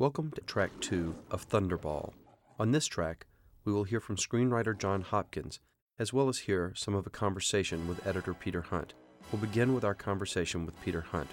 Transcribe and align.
Welcome 0.00 0.30
to 0.30 0.40
track 0.40 0.70
two 0.80 1.14
of 1.30 1.46
Thunderball. 1.46 2.14
On 2.58 2.72
this 2.72 2.86
track, 2.86 3.26
we 3.66 3.72
will 3.74 3.84
hear 3.84 4.00
from 4.00 4.16
screenwriter 4.16 4.74
John 4.76 5.02
Hopkins, 5.02 5.60
as 5.98 6.10
well 6.10 6.30
as 6.30 6.38
hear 6.38 6.72
some 6.74 6.94
of 6.94 7.06
a 7.06 7.10
conversation 7.10 7.86
with 7.86 8.06
editor 8.06 8.32
Peter 8.32 8.62
Hunt. 8.62 8.94
We'll 9.30 9.42
begin 9.42 9.74
with 9.74 9.84
our 9.84 9.94
conversation 9.94 10.64
with 10.64 10.80
Peter 10.80 11.02
Hunt, 11.02 11.28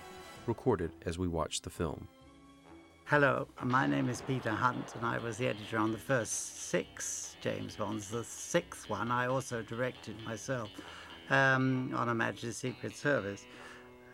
recorded 0.48 0.92
as 1.06 1.18
we 1.18 1.30
watch 1.30 1.62
the 1.62 1.70
film. 1.70 2.10
Hello, 3.06 3.48
my 3.64 3.88
name 3.88 4.10
is 4.10 4.22
Peter 4.22 4.52
Hunt, 4.52 4.96
and 4.96 5.06
I 5.06 5.18
was 5.18 5.38
the 5.38 5.48
editor 5.48 5.78
on 5.78 5.94
the 5.94 5.98
first 5.98 6.64
six 6.64 7.38
James 7.40 7.78
Bonds. 7.78 8.10
The 8.10 8.26
sixth 8.26 8.90
one 8.90 9.12
I 9.12 9.28
also 9.28 9.62
directed 9.62 10.22
myself 10.26 10.70
um, 11.30 11.94
on 11.96 12.18
Majesty's 12.18 12.58
Secret 12.58 12.98
Service. 12.98 13.46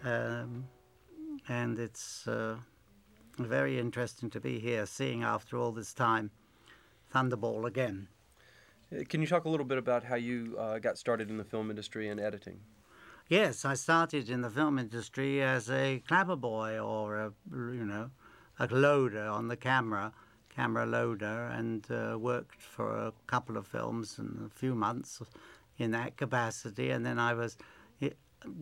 Um, 0.04 0.66
and 1.50 1.80
it's 1.80 2.28
uh, 2.28 2.58
very 3.38 3.80
interesting 3.80 4.30
to 4.32 4.40
be 4.40 4.60
here, 4.60 4.86
seeing 4.86 5.24
after 5.24 5.58
all 5.58 5.72
this 5.72 5.94
time 5.94 6.32
Thunderball 7.14 7.66
again. 7.66 8.08
Uh, 8.92 9.04
can 9.08 9.22
you 9.22 9.28
talk 9.28 9.46
a 9.46 9.50
little 9.50 9.66
bit 9.66 9.78
about 9.78 10.04
how 10.04 10.16
you 10.16 10.56
uh, 10.60 10.80
got 10.80 10.98
started 10.98 11.30
in 11.30 11.38
the 11.38 11.44
film 11.44 11.70
industry 11.70 12.10
and 12.10 12.20
editing? 12.20 12.60
Yes, 13.30 13.66
I 13.66 13.76
started 13.76 14.30
in 14.30 14.42
the 14.42 14.50
film 14.50 14.78
industry 14.78 15.42
as 15.42 15.70
a 15.70 16.04
clapper 16.08 16.36
boy 16.36 16.78
or 16.78 17.16
a, 17.16 17.34
you 17.52 17.86
know, 17.86 18.12
a 18.60 18.68
loader 18.68 19.26
on 19.26 19.48
the 19.48 19.56
camera, 19.56 20.12
camera 20.50 20.86
loader, 20.86 21.48
and 21.48 21.86
uh, 21.90 22.18
worked 22.20 22.62
for 22.62 22.96
a 22.96 23.14
couple 23.28 23.58
of 23.58 23.66
films 23.66 24.20
and 24.20 24.46
a 24.46 24.50
few 24.50 24.76
months 24.76 25.22
in 25.78 25.92
that 25.92 26.18
capacity. 26.18 26.92
And 26.92 27.06
then 27.06 27.18
I 27.18 27.34
was 27.34 27.58
eh, 28.02 28.10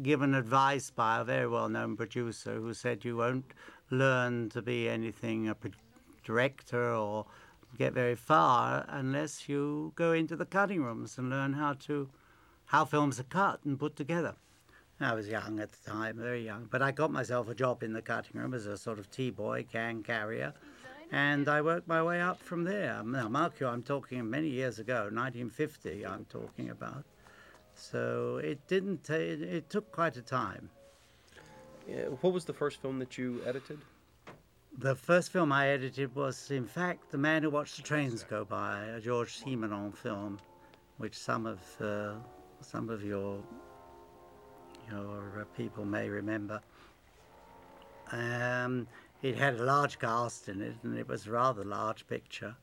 given 0.01 0.35
advice 0.35 0.91
by 0.91 1.20
a 1.20 1.23
very 1.23 1.48
well 1.48 1.67
known 1.67 1.98
producer 1.98 2.55
who 2.55 2.73
said, 2.73 3.03
You 3.03 3.17
won't 3.17 3.53
learn 3.91 4.50
to 4.50 4.62
be 4.62 4.90
anything 4.90 5.50
a 5.50 5.55
director 6.23 6.94
or 6.94 7.26
get 7.77 7.93
very 7.93 8.15
far 8.15 8.85
unless 8.90 9.48
you 9.48 9.93
go 9.96 10.12
into 10.13 10.35
the 10.35 10.46
cutting 10.46 10.84
rooms 10.84 11.18
and 11.18 11.29
learn 11.29 11.54
how 11.54 11.74
to 11.74 12.10
how 12.65 12.85
films 12.85 13.20
are 13.20 13.24
cut 13.24 13.60
and 13.65 13.77
put 13.77 13.96
together. 13.98 14.34
I 15.02 15.13
was 15.13 15.27
young 15.27 15.60
at 15.60 15.71
the 15.71 15.90
time, 15.90 16.18
very 16.18 16.46
young, 16.46 16.68
but 16.70 16.82
I 16.82 16.91
got 16.91 17.12
myself 17.12 17.49
a 17.49 17.55
job 17.55 17.84
in 17.84 17.91
the 17.91 18.02
cutting 18.02 18.40
room 18.40 18.54
as 18.54 18.68
a 18.68 18.77
sort 18.77 18.99
of 18.99 19.10
tea 19.10 19.32
boy, 19.32 19.65
can 19.70 20.04
carrier, 20.04 20.54
and 21.12 21.49
I 21.49 21.62
worked 21.62 21.87
my 21.87 22.02
way 22.04 22.21
up 22.21 22.40
from 22.40 22.63
there. 22.63 23.02
Now, 23.04 23.27
mark 23.27 23.60
you, 23.60 23.68
I'm 23.68 23.84
talking 23.84 24.30
many 24.30 24.48
years 24.48 24.80
ago, 24.80 25.10
1950. 25.12 26.05
I'm 26.05 26.26
talking 26.26 26.70
about. 26.70 27.04
So 27.74 28.37
it 28.37 28.65
didn't. 28.68 29.10
It, 29.10 29.41
it 29.41 29.70
took 29.70 29.91
quite 29.91 30.18
a 30.18 30.21
time. 30.21 30.70
What 32.21 32.34
was 32.34 32.46
the 32.46 32.54
first 32.54 32.82
film 32.82 32.99
that 32.99 33.18
you 33.18 33.41
edited? 33.46 33.79
The 34.77 34.96
first 34.96 35.32
film 35.32 35.51
I 35.51 35.68
edited 35.70 36.15
was, 36.15 36.49
in 36.49 36.65
fact, 36.65 37.12
The 37.12 37.18
Man 37.18 37.43
Who 37.43 37.49
Watched 37.49 37.76
the 37.77 37.84
Trains 37.84 38.24
Go 38.24 38.46
By, 38.46 38.84
a 38.85 39.01
George 39.01 39.41
Simenon 39.41 39.96
film, 39.96 40.40
which 40.98 41.18
some 41.18 41.46
of 41.46 41.59
uh, 41.82 42.13
some 42.62 42.90
of 42.90 43.04
your 43.04 43.43
your 44.90 45.41
uh, 45.41 45.46
people 45.57 45.85
may 45.85 46.07
remember. 46.07 46.62
Um, 48.12 48.87
it 49.21 49.35
had 49.35 49.55
a 49.55 49.63
large 49.63 49.99
cast 49.99 50.49
in 50.49 50.62
it, 50.62 50.76
and 50.84 50.98
it 50.98 51.07
was 51.07 51.27
a 51.27 51.32
rather 51.32 51.63
large 51.63 52.07
picture. 52.07 52.55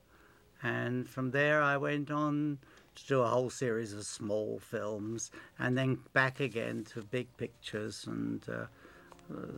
And 0.63 1.09
from 1.09 1.31
there, 1.31 1.63
I 1.63 1.77
went 1.77 2.11
on 2.11 2.59
to 2.97 3.07
do 3.07 3.21
a 3.21 3.29
whole 3.29 3.51
series 3.51 3.93
of 3.93 4.05
small 4.05 4.59
films, 4.59 5.31
and 5.59 5.79
then 5.79 6.01
back 6.13 6.41
again 6.41 6.85
to 6.93 7.03
big 7.03 7.29
pictures, 7.37 8.07
and 8.07 8.43
uh, 8.49 8.67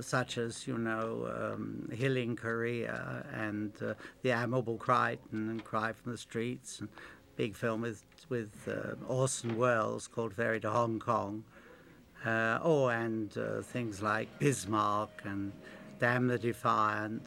such 0.00 0.38
as 0.38 0.66
you 0.66 0.78
know, 0.78 1.52
um, 1.54 1.88
Hill 1.92 2.16
in 2.16 2.36
Korea, 2.36 3.24
and 3.32 3.72
uh, 3.82 3.94
The 4.22 4.32
Admirable 4.32 4.76
Crichton, 4.76 5.48
and 5.50 5.64
Cry 5.64 5.92
from 5.92 6.12
the 6.12 6.18
Streets, 6.18 6.80
and 6.80 6.88
big 7.36 7.54
film 7.54 7.80
with 7.82 8.04
with 8.28 8.68
uh, 8.68 8.94
Orson 9.06 9.56
Welles 9.56 10.06
called 10.06 10.34
Ferry 10.34 10.60
to 10.60 10.70
Hong 10.70 10.98
Kong. 10.98 11.44
Uh, 12.24 12.58
oh, 12.62 12.88
and 12.88 13.36
uh, 13.38 13.62
things 13.62 14.02
like 14.02 14.28
Bismarck 14.38 15.22
and 15.24 15.52
Damn 15.98 16.28
the 16.28 16.38
Defiant, 16.38 17.26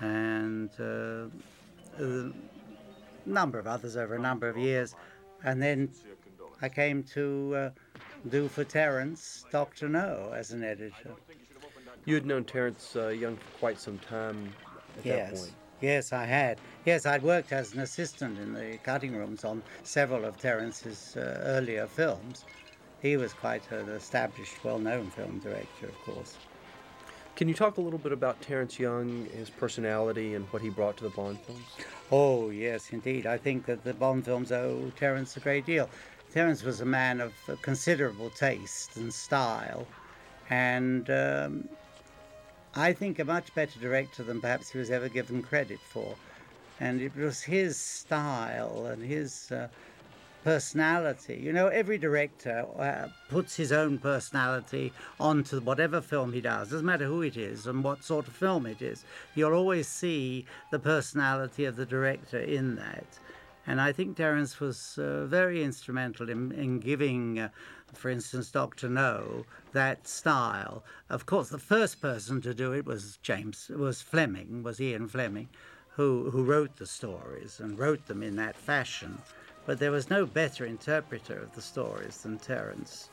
and 0.00 0.70
uh, 0.80 1.26
a 2.02 2.32
number 3.24 3.58
of 3.58 3.66
others 3.66 3.96
over 3.96 4.16
a 4.16 4.18
number 4.18 4.48
of 4.48 4.56
years. 4.56 4.94
And 5.44 5.62
then 5.62 5.90
I 6.62 6.68
came 6.68 7.02
to 7.14 7.54
uh, 7.56 7.70
do 8.30 8.48
for 8.48 8.64
Terence 8.64 9.44
Dr. 9.50 9.88
No 9.88 10.32
as 10.34 10.50
an 10.52 10.64
editor. 10.64 11.12
You 12.06 12.14
had 12.14 12.26
known 12.26 12.44
Terence 12.44 12.94
uh, 12.96 13.08
Young 13.08 13.36
for 13.36 13.58
quite 13.58 13.80
some 13.80 13.98
time 13.98 14.52
at 14.98 15.06
yes. 15.06 15.30
that 15.30 15.38
point. 15.38 15.52
Yes, 15.80 16.12
I 16.12 16.24
had. 16.24 16.58
Yes, 16.84 17.06
I'd 17.06 17.22
worked 17.22 17.52
as 17.52 17.72
an 17.72 17.80
assistant 17.80 18.38
in 18.38 18.54
the 18.54 18.78
cutting 18.82 19.16
rooms 19.16 19.44
on 19.44 19.62
several 19.82 20.24
of 20.24 20.38
Terence's 20.38 21.16
uh, 21.16 21.42
earlier 21.44 21.86
films. 21.86 22.44
He 23.02 23.16
was 23.16 23.32
quite 23.32 23.70
an 23.70 23.88
established, 23.90 24.62
well 24.64 24.78
known 24.78 25.10
film 25.10 25.40
director, 25.40 25.86
of 25.86 25.98
course. 26.02 26.36
Can 27.36 27.48
you 27.48 27.54
talk 27.54 27.78
a 27.78 27.80
little 27.80 27.98
bit 27.98 28.12
about 28.12 28.40
Terence 28.40 28.78
Young, 28.78 29.26
his 29.26 29.50
personality, 29.50 30.34
and 30.34 30.46
what 30.52 30.62
he 30.62 30.70
brought 30.70 30.96
to 30.98 31.04
the 31.04 31.10
Bond 31.10 31.38
films? 31.40 31.66
Oh, 32.12 32.50
yes, 32.50 32.90
indeed. 32.90 33.26
I 33.26 33.36
think 33.36 33.66
that 33.66 33.82
the 33.82 33.92
Bond 33.92 34.24
films 34.24 34.52
owe 34.52 34.92
Terence 34.96 35.36
a 35.36 35.40
great 35.40 35.66
deal. 35.66 35.90
Terence 36.32 36.62
was 36.62 36.80
a 36.80 36.84
man 36.84 37.20
of 37.20 37.32
considerable 37.60 38.30
taste 38.30 38.96
and 38.96 39.12
style, 39.12 39.86
and 40.48 41.10
um, 41.10 41.68
I 42.76 42.92
think 42.92 43.18
a 43.18 43.24
much 43.24 43.54
better 43.54 43.78
director 43.78 44.22
than 44.22 44.40
perhaps 44.40 44.70
he 44.70 44.78
was 44.78 44.90
ever 44.90 45.08
given 45.08 45.42
credit 45.42 45.78
for. 45.80 46.16
And 46.80 47.00
it 47.00 47.14
was 47.16 47.42
his 47.42 47.76
style 47.76 48.86
and 48.86 49.02
his 49.02 49.52
uh, 49.52 49.68
personality. 50.42 51.40
You 51.42 51.52
know, 51.52 51.68
every 51.68 51.98
director 51.98 52.66
uh, 52.78 53.08
puts 53.28 53.56
his 53.56 53.70
own 53.70 53.98
personality 53.98 54.92
onto 55.20 55.60
whatever 55.60 56.00
film 56.00 56.32
he 56.32 56.40
does. 56.40 56.70
Doesn't 56.70 56.84
matter 56.84 57.06
who 57.06 57.22
it 57.22 57.36
is 57.36 57.66
and 57.66 57.84
what 57.84 58.04
sort 58.04 58.26
of 58.26 58.34
film 58.34 58.66
it 58.66 58.82
is. 58.82 59.04
You'll 59.34 59.54
always 59.54 59.88
see 59.88 60.44
the 60.72 60.78
personality 60.78 61.64
of 61.64 61.76
the 61.76 61.86
director 61.86 62.38
in 62.38 62.74
that. 62.76 63.06
And 63.66 63.80
I 63.80 63.92
think 63.92 64.16
Terence 64.16 64.60
was 64.60 64.98
uh, 64.98 65.24
very 65.24 65.64
instrumental 65.64 66.28
in, 66.28 66.52
in 66.52 66.80
giving, 66.80 67.38
uh, 67.38 67.48
for 67.96 68.10
instance, 68.10 68.50
Doctor 68.50 68.88
No 68.88 69.44
that 69.72 70.06
style. 70.06 70.84
Of 71.10 71.26
course, 71.26 71.48
the 71.48 71.58
first 71.58 72.00
person 72.00 72.40
to 72.42 72.54
do 72.54 72.72
it 72.72 72.86
was 72.86 73.18
James, 73.22 73.68
was 73.68 74.00
Fleming, 74.00 74.62
was 74.62 74.80
Ian 74.80 75.08
Fleming, 75.08 75.48
who 75.90 76.30
who 76.30 76.44
wrote 76.44 76.76
the 76.76 76.86
stories 76.86 77.60
and 77.60 77.78
wrote 77.78 78.06
them 78.06 78.22
in 78.22 78.36
that 78.36 78.56
fashion. 78.56 79.18
But 79.66 79.78
there 79.78 79.90
was 79.90 80.10
no 80.10 80.26
better 80.26 80.66
interpreter 80.66 81.38
of 81.38 81.54
the 81.54 81.62
stories 81.62 82.22
than 82.22 82.38
Terence 82.38 83.10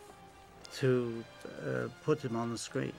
to 0.77 1.23
uh, 1.65 1.87
put 2.03 2.23
him 2.23 2.35
on 2.35 2.51
the 2.51 2.57
screen. 2.57 2.93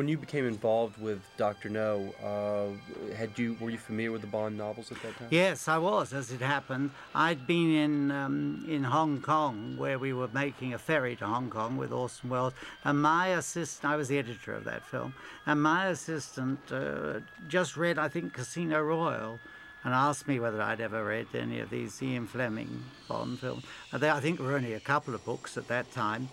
When 0.00 0.08
you 0.08 0.16
became 0.16 0.46
involved 0.46 0.96
with 0.98 1.20
Doctor 1.36 1.68
No, 1.68 2.14
uh, 2.24 3.14
had 3.14 3.38
you 3.38 3.54
were 3.60 3.68
you 3.68 3.76
familiar 3.76 4.10
with 4.10 4.22
the 4.22 4.28
Bond 4.28 4.56
novels 4.56 4.90
at 4.90 5.02
that 5.02 5.14
time? 5.18 5.28
Yes, 5.30 5.68
I 5.68 5.76
was. 5.76 6.14
As 6.14 6.30
it 6.32 6.40
happened, 6.40 6.92
I'd 7.14 7.46
been 7.46 7.70
in 7.70 8.10
um, 8.10 8.64
in 8.66 8.82
Hong 8.82 9.20
Kong 9.20 9.76
where 9.76 9.98
we 9.98 10.14
were 10.14 10.28
making 10.28 10.72
a 10.72 10.78
ferry 10.78 11.16
to 11.16 11.26
Hong 11.26 11.50
Kong 11.50 11.76
with 11.76 11.92
Orson 11.92 12.30
Welles, 12.30 12.54
and 12.82 13.02
my 13.02 13.26
assistant, 13.26 13.92
I 13.92 13.96
was 13.96 14.08
the 14.08 14.16
editor 14.16 14.54
of 14.54 14.64
that 14.64 14.86
film, 14.86 15.12
and 15.44 15.62
my 15.62 15.88
assistant 15.88 16.60
uh, 16.72 17.20
just 17.46 17.76
read, 17.76 17.98
I 17.98 18.08
think, 18.08 18.32
Casino 18.32 18.80
Royale 18.80 19.38
and 19.84 19.92
asked 19.92 20.26
me 20.26 20.40
whether 20.40 20.62
I'd 20.62 20.80
ever 20.80 21.04
read 21.04 21.26
any 21.34 21.60
of 21.60 21.68
these 21.68 22.02
Ian 22.02 22.26
Fleming 22.26 22.84
Bond 23.06 23.38
films. 23.38 23.64
I 23.92 23.98
think 24.20 24.38
there 24.38 24.46
were 24.46 24.56
only 24.56 24.72
a 24.72 24.80
couple 24.80 25.14
of 25.14 25.22
books 25.26 25.58
at 25.58 25.68
that 25.68 25.92
time. 25.92 26.30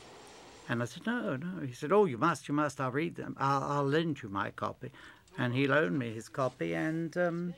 And 0.70 0.82
I 0.82 0.86
said, 0.86 1.06
no, 1.06 1.38
no. 1.38 1.66
He 1.66 1.74
said, 1.74 1.92
oh, 1.92 2.06
you 2.06 2.18
must, 2.18 2.48
you 2.48 2.54
must. 2.54 2.82
I'll 2.82 2.92
read 2.92 3.16
them. 3.16 3.36
I'll, 3.40 3.64
I'll 3.64 3.86
lend 3.86 4.22
you 4.22 4.30
my 4.30 4.52
copy. 4.52 4.92
And 5.38 5.54
he 5.54 5.68
loaned 5.68 5.98
me 5.98 6.14
his 6.14 6.30
copy, 6.30 6.74
and 6.74 7.16
um, 7.16 7.54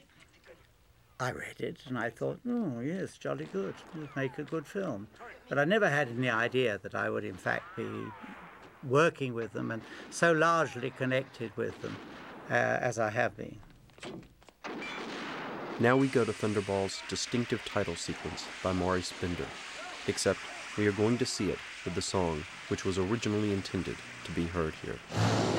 I 1.19 1.31
read 1.31 1.59
it, 1.59 1.79
and 1.87 1.97
I 1.97 2.09
thought, 2.09 2.39
oh, 2.47 2.79
yes, 2.81 3.17
jolly 3.17 3.47
good. 3.51 3.73
Make 4.15 4.37
a 4.37 4.43
good 4.43 4.67
film. 4.67 5.07
But 5.47 5.57
I 5.57 5.65
never 5.65 5.89
had 5.89 6.09
any 6.09 6.29
idea 6.29 6.79
that 6.83 6.93
I 6.93 7.09
would, 7.09 7.23
in 7.23 7.35
fact, 7.35 7.75
be 7.75 7.87
working 8.83 9.33
with 9.33 9.53
them 9.53 9.71
and 9.71 9.81
so 10.09 10.31
largely 10.31 10.91
connected 10.91 11.51
with 11.57 11.81
them 11.81 11.95
uh, 12.49 12.53
as 12.53 12.99
I 12.99 13.09
have 13.09 13.35
been. 13.35 13.57
Now 15.79 15.95
we 15.97 16.07
go 16.07 16.25
to 16.25 16.31
Thunderball's 16.31 17.01
distinctive 17.09 17.63
title 17.65 17.95
sequence 17.95 18.45
by 18.61 18.73
Maurice 18.73 19.13
Binder, 19.19 19.47
except 20.07 20.39
we 20.77 20.87
are 20.87 20.91
going 20.91 21.17
to 21.17 21.25
see 21.25 21.49
it 21.49 21.57
with 21.85 21.95
the 21.95 22.01
song 22.01 22.43
which 22.69 22.85
was 22.85 22.97
originally 22.97 23.51
intended 23.51 23.95
to 24.23 24.31
be 24.31 24.45
heard 24.45 24.75
here. 24.75 25.58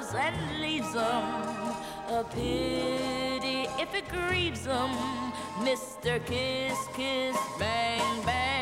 Loves 0.00 0.14
and 0.14 0.60
leaves 0.60 0.94
him. 0.94 1.74
A 2.08 2.24
pity 2.30 3.68
if 3.78 3.94
it 3.94 4.08
grieves 4.08 4.66
him. 4.66 4.90
Mr. 5.60 6.24
Kiss 6.24 6.78
Kiss 6.94 7.36
Bang 7.58 8.22
Bangs, 8.24 8.59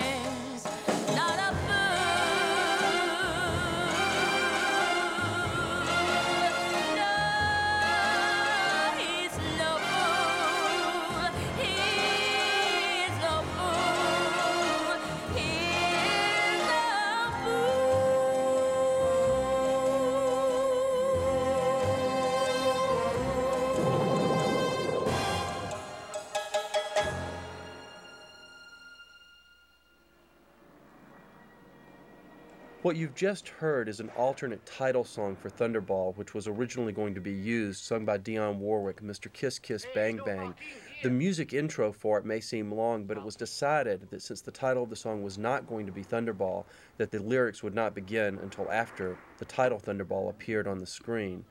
What 32.88 32.96
you've 32.96 33.14
just 33.14 33.50
heard 33.50 33.86
is 33.86 34.00
an 34.00 34.08
alternate 34.16 34.64
title 34.64 35.04
song 35.04 35.36
for 35.36 35.50
Thunderball, 35.50 36.16
which 36.16 36.32
was 36.32 36.48
originally 36.48 36.94
going 36.94 37.14
to 37.16 37.20
be 37.20 37.34
used, 37.34 37.84
sung 37.84 38.06
by 38.06 38.16
Dionne 38.16 38.56
Warwick, 38.56 39.02
Mr. 39.02 39.30
Kiss 39.30 39.58
Kiss 39.58 39.86
Bang 39.94 40.18
Bang. 40.24 40.54
The 41.02 41.10
music 41.10 41.52
intro 41.52 41.92
for 41.92 42.16
it 42.16 42.24
may 42.24 42.40
seem 42.40 42.72
long, 42.72 43.04
but 43.04 43.18
it 43.18 43.22
was 43.22 43.36
decided 43.36 44.08
that 44.08 44.22
since 44.22 44.40
the 44.40 44.50
title 44.50 44.84
of 44.84 44.88
the 44.88 44.96
song 44.96 45.22
was 45.22 45.36
not 45.36 45.66
going 45.66 45.84
to 45.84 45.92
be 45.92 46.02
Thunderball, 46.02 46.64
that 46.96 47.10
the 47.10 47.18
lyrics 47.18 47.62
would 47.62 47.74
not 47.74 47.94
begin 47.94 48.38
until 48.38 48.72
after 48.72 49.18
the 49.36 49.44
title 49.44 49.78
Thunderball 49.78 50.30
appeared 50.30 50.66
on 50.66 50.78
the 50.78 50.86
screen. 50.86 51.44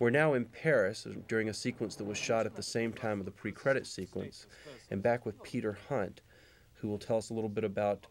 We're 0.00 0.10
now 0.10 0.34
in 0.34 0.46
Paris 0.46 1.06
during 1.28 1.48
a 1.48 1.54
sequence 1.54 1.94
that 1.94 2.06
was 2.06 2.18
shot 2.18 2.44
at 2.44 2.56
the 2.56 2.60
same 2.64 2.92
time 2.92 3.20
of 3.20 3.24
the 3.24 3.30
pre 3.30 3.52
credit 3.52 3.86
sequence, 3.86 4.48
and 4.90 5.00
back 5.00 5.24
with 5.24 5.44
Peter 5.44 5.78
Hunt, 5.88 6.22
who 6.72 6.88
will 6.88 6.98
tell 6.98 7.18
us 7.18 7.30
a 7.30 7.34
little 7.34 7.48
bit 7.48 7.62
about 7.62 8.08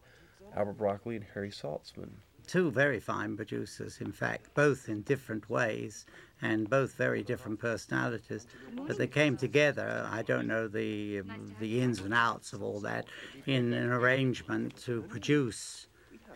Albert 0.56 0.78
Broccoli 0.78 1.16
and 1.16 1.26
Harry 1.34 1.50
Saltzman. 1.50 2.12
Two 2.46 2.70
very 2.70 3.00
fine 3.00 3.36
producers, 3.36 4.00
in 4.00 4.12
fact, 4.12 4.54
both 4.54 4.88
in 4.88 5.02
different 5.02 5.48
ways 5.48 6.06
and 6.40 6.68
both 6.68 6.94
very 6.94 7.22
different 7.22 7.60
personalities. 7.60 8.46
But 8.86 8.98
they 8.98 9.06
came 9.06 9.36
together. 9.36 10.06
I 10.10 10.22
don't 10.22 10.46
know 10.46 10.68
the 10.68 11.22
the 11.60 11.80
ins 11.80 12.00
and 12.00 12.14
outs 12.14 12.52
of 12.52 12.62
all 12.62 12.80
that 12.80 13.06
in 13.46 13.72
an 13.72 13.90
arrangement 13.90 14.76
to 14.84 15.02
produce 15.02 15.86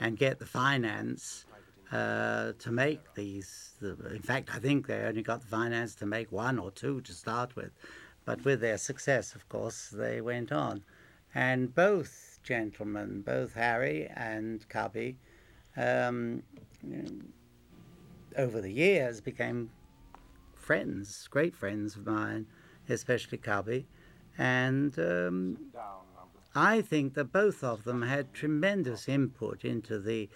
and 0.01 0.17
get 0.17 0.39
the 0.39 0.47
finance 0.47 1.45
uh, 1.93 2.53
to 2.59 2.71
make 2.71 3.15
these. 3.15 3.75
The, 3.81 3.97
in 4.15 4.23
fact, 4.23 4.51
I 4.55 4.59
think 4.59 4.87
they 4.87 5.01
only 5.01 5.23
got 5.23 5.41
the 5.41 5.47
finance 5.47 5.95
to 5.97 6.07
make 6.07 6.33
one 6.33 6.59
or 6.59 6.71
two 6.71 7.01
to 7.03 7.13
start 7.13 7.57
with. 7.57 7.73
But 8.25 8.45
with 8.45 8.61
their 8.61 8.79
success, 8.79 9.35
of 9.35 9.49
course, 9.49 9.89
they 9.89 10.21
went 10.21 10.51
on. 10.51 10.83
And 11.35 11.75
both 11.75 12.41
gentlemen, 12.43 13.23
both 13.23 13.55
Harry 13.55 14.09
and 14.15 14.69
Cubby, 14.69 15.17
um, 15.77 16.43
over 18.37 18.61
the 18.61 18.73
years 18.73 19.21
became 19.21 19.71
friends, 20.55 21.29
great 21.31 21.55
friends 21.55 21.97
of 21.97 22.07
mine, 22.07 22.47
especially 22.89 23.39
Cubby. 23.39 23.87
And 24.39 24.99
um, 24.99 25.59
I 26.55 26.83
think 26.83 27.15
that 27.15 27.33
both 27.33 27.63
of 27.63 27.85
them 27.85 28.03
had 28.03 28.35
tremendous 28.35 29.09
input 29.09 29.65
into 29.65 29.99
the 29.99 30.29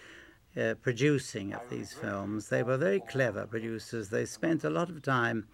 uh, 0.57 0.75
producing 0.81 1.53
of 1.53 1.61
these 1.69 1.93
films. 1.93 2.49
They 2.49 2.63
were 2.63 2.77
very 2.77 2.99
clever 2.99 3.45
producers. 3.45 4.09
They 4.09 4.25
spent 4.25 4.63
a 4.63 4.69
lot 4.69 4.89
of 4.89 5.01
time 5.01 5.47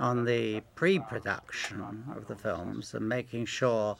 on 0.00 0.24
the 0.24 0.62
pre 0.74 0.98
production 0.98 2.04
of 2.14 2.26
the 2.28 2.36
films 2.36 2.94
and 2.94 3.08
making 3.08 3.46
sure 3.46 3.96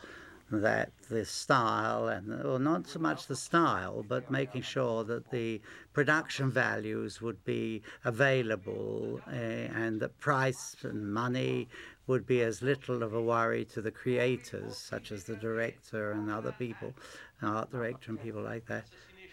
that 0.50 0.90
the 1.10 1.24
style 1.24 2.08
and 2.08 2.28
not 2.62 2.86
so 2.86 2.98
much 2.98 3.26
the 3.26 3.36
style 3.36 4.04
but 4.08 4.30
making 4.30 4.62
sure 4.62 5.04
that 5.04 5.30
the 5.30 5.60
production 5.92 6.50
values 6.50 7.20
would 7.20 7.44
be 7.44 7.82
available 8.04 9.20
uh, 9.26 9.30
and 9.30 10.00
that 10.00 10.18
price 10.18 10.74
and 10.82 11.12
money 11.12 11.68
would 12.06 12.26
be 12.26 12.40
as 12.40 12.62
little 12.62 13.02
of 13.02 13.12
a 13.12 13.20
worry 13.20 13.64
to 13.64 13.82
the 13.82 13.90
creators 13.90 14.76
such 14.78 15.12
as 15.12 15.24
the 15.24 15.36
director 15.36 16.12
and 16.12 16.30
other 16.30 16.52
people 16.52 16.94
art 17.42 17.70
director 17.70 18.10
and 18.10 18.22
people 18.22 18.42
like 18.42 18.66
that. 18.66 18.84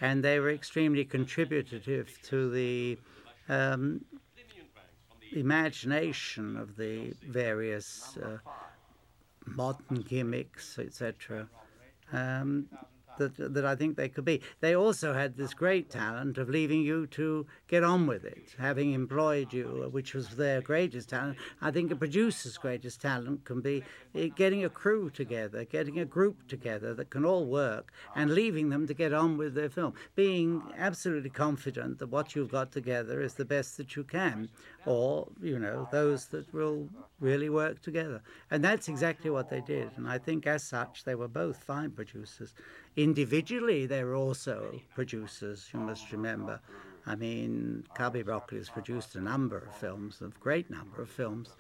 And 0.02 0.24
they 0.24 0.40
were 0.40 0.52
extremely 0.52 1.06
contributive 1.06 2.10
to 2.24 2.50
the 2.50 2.98
um, 3.48 4.04
imagination 5.32 6.58
of 6.58 6.76
the 6.76 7.14
various 7.28 8.18
uh, 8.18 8.38
modern 9.46 10.02
gimmicks, 10.02 10.78
etc. 10.80 11.48
Um, 12.12 12.68
that, 13.18 13.54
that 13.54 13.66
I 13.66 13.76
think 13.76 13.96
they 13.96 14.10
could 14.10 14.26
be. 14.26 14.42
They 14.60 14.76
also 14.76 15.14
had 15.14 15.38
this 15.38 15.54
great 15.54 15.90
talent 15.90 16.38
of 16.38 16.50
leaving 16.50 16.82
you 16.82 17.08
to 17.08 17.46
get 17.68 17.84
on 17.84 18.08
with 18.08 18.26
it, 18.26 18.56
having 18.58 18.94
employed 18.94 19.54
you, 19.54 19.90
which 19.92 20.14
was 20.14 20.30
their 20.30 20.62
greatest 20.62 21.10
talent. 21.10 21.38
I 21.62 21.72
think 21.72 21.92
a 21.92 21.96
producer's 21.96 22.58
greatest 22.58 23.02
talent 23.02 23.46
can 23.46 23.62
be 23.62 23.84
eh, 24.14 24.30
getting 24.36 24.64
a 24.64 24.70
crew 24.70 25.10
together, 25.10 25.64
getting 25.66 26.00
a 26.00 26.06
group 26.06 26.48
together 26.48 26.94
that 26.94 27.10
can 27.10 27.26
all 27.26 27.46
work, 27.46 27.92
and 28.16 28.34
leaving 28.34 28.70
them 28.70 28.88
to 28.88 28.94
get 28.94 29.14
on 29.14 29.38
with 29.38 29.54
their 29.56 29.70
film. 29.70 29.94
Being 30.16 30.62
absolutely 30.78 31.30
confident 31.30 32.00
that 32.00 32.08
what 32.08 32.36
you've 32.36 32.52
got 32.52 32.72
together 32.72 33.22
is 33.22 33.36
the 33.36 33.46
best 33.46 33.78
that 33.78 33.96
you 33.96 34.04
can, 34.04 34.50
or, 34.86 35.28
you 35.42 35.60
know, 35.60 35.88
those 35.92 36.28
that 36.28 36.54
will 36.54 36.88
really 37.20 37.50
work 37.50 37.82
together. 37.82 38.22
And 38.52 38.64
that's 38.64 38.88
exactly 38.88 39.30
what 39.30 39.50
they 39.50 39.62
did. 39.62 39.90
And 39.98 40.08
I 40.08 40.18
think, 40.18 40.46
as 40.48 40.64
such, 40.64 41.04
they 41.04 41.16
were 41.16 41.28
both 41.28 41.64
fine 41.64 41.92
producers. 41.92 42.54
Individually, 42.96 43.86
they 43.86 44.04
were 44.04 44.16
also 44.16 44.80
producers, 44.94 45.70
you 45.74 45.80
must 45.80 46.12
remember. 46.12 46.60
I 47.08 47.16
mean, 47.16 47.86
Cubby 47.96 48.24
Broccoli 48.24 48.58
has 48.60 48.70
produced 48.70 49.16
a 49.16 49.22
number 49.22 49.58
of 49.58 49.76
films, 49.76 50.22
a 50.22 50.30
great 50.40 50.70
number 50.70 51.02
of 51.02 51.10
films, 51.10 51.56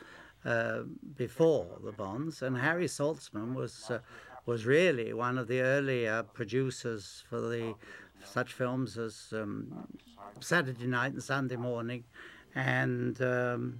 uh, 0.45 0.81
before 1.17 1.67
the 1.83 1.91
Bonds, 1.91 2.41
and 2.41 2.57
Harry 2.57 2.85
Saltzman 2.85 3.55
was 3.55 3.89
uh, 3.89 3.99
was 4.45 4.65
really 4.65 5.11
one 5.11 5.39
of 5.39 5.47
the 5.47 5.59
earlier 5.59 6.21
producers 6.21 7.23
for 7.27 7.41
the 7.41 7.73
such 8.23 8.53
films 8.53 8.97
as 8.97 9.33
um, 9.33 9.87
Saturday 10.39 10.85
Night 10.85 11.13
and 11.13 11.23
Sunday 11.23 11.55
Morning, 11.55 12.03
and 12.55 13.21
um, 13.21 13.79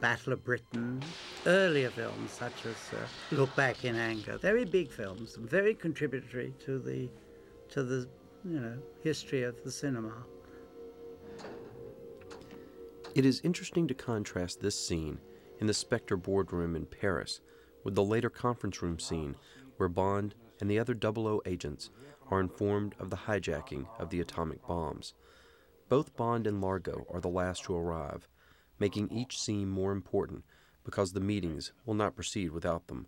Battle 0.00 0.32
of 0.32 0.44
Britain, 0.44 1.02
earlier 1.46 1.90
films 1.90 2.32
such 2.32 2.66
as 2.66 2.76
uh, 2.92 3.06
Look 3.30 3.54
Back 3.54 3.84
in 3.84 3.94
Anger. 3.96 4.38
Very 4.38 4.64
big 4.64 4.90
films, 4.90 5.36
very 5.36 5.74
contributory 5.74 6.52
to 6.64 6.78
the 6.78 7.08
to 7.70 7.82
the 7.82 8.08
you 8.44 8.60
know 8.60 8.78
history 9.02 9.42
of 9.42 9.62
the 9.62 9.70
cinema. 9.70 10.12
It 13.14 13.26
is 13.26 13.40
interesting 13.44 13.86
to 13.88 13.94
contrast 13.94 14.60
this 14.60 14.78
scene 14.78 15.18
in 15.60 15.66
the 15.66 15.74
Spectre 15.74 16.16
boardroom 16.16 16.74
in 16.74 16.86
Paris 16.86 17.40
with 17.84 17.94
the 17.94 18.02
later 18.02 18.30
conference 18.30 18.80
room 18.82 18.98
scene 18.98 19.36
where 19.76 19.88
Bond 19.88 20.34
and 20.60 20.70
the 20.70 20.78
other 20.78 20.96
00 20.98 21.42
agents 21.44 21.90
are 22.30 22.40
informed 22.40 22.94
of 22.98 23.10
the 23.10 23.16
hijacking 23.16 23.86
of 23.98 24.10
the 24.10 24.20
atomic 24.20 24.66
bombs. 24.66 25.14
Both 25.92 26.16
Bond 26.16 26.46
and 26.46 26.62
Largo 26.62 27.06
are 27.10 27.20
the 27.20 27.28
last 27.28 27.64
to 27.64 27.76
arrive, 27.76 28.26
making 28.78 29.10
each 29.10 29.38
scene 29.38 29.68
more 29.68 29.92
important 29.92 30.42
because 30.84 31.12
the 31.12 31.20
meetings 31.20 31.72
will 31.84 31.92
not 31.92 32.14
proceed 32.14 32.50
without 32.50 32.86
them. 32.86 33.06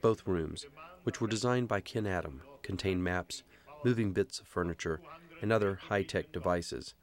Both 0.00 0.26
rooms, 0.26 0.66
which 1.04 1.20
were 1.20 1.28
designed 1.28 1.68
by 1.68 1.82
Ken 1.82 2.04
Adam, 2.04 2.42
contain 2.62 3.00
maps, 3.00 3.44
moving 3.84 4.12
bits 4.12 4.40
of 4.40 4.48
furniture, 4.48 5.00
and 5.40 5.52
other 5.52 5.76
high 5.76 6.02
tech 6.02 6.32
devices. 6.32 6.94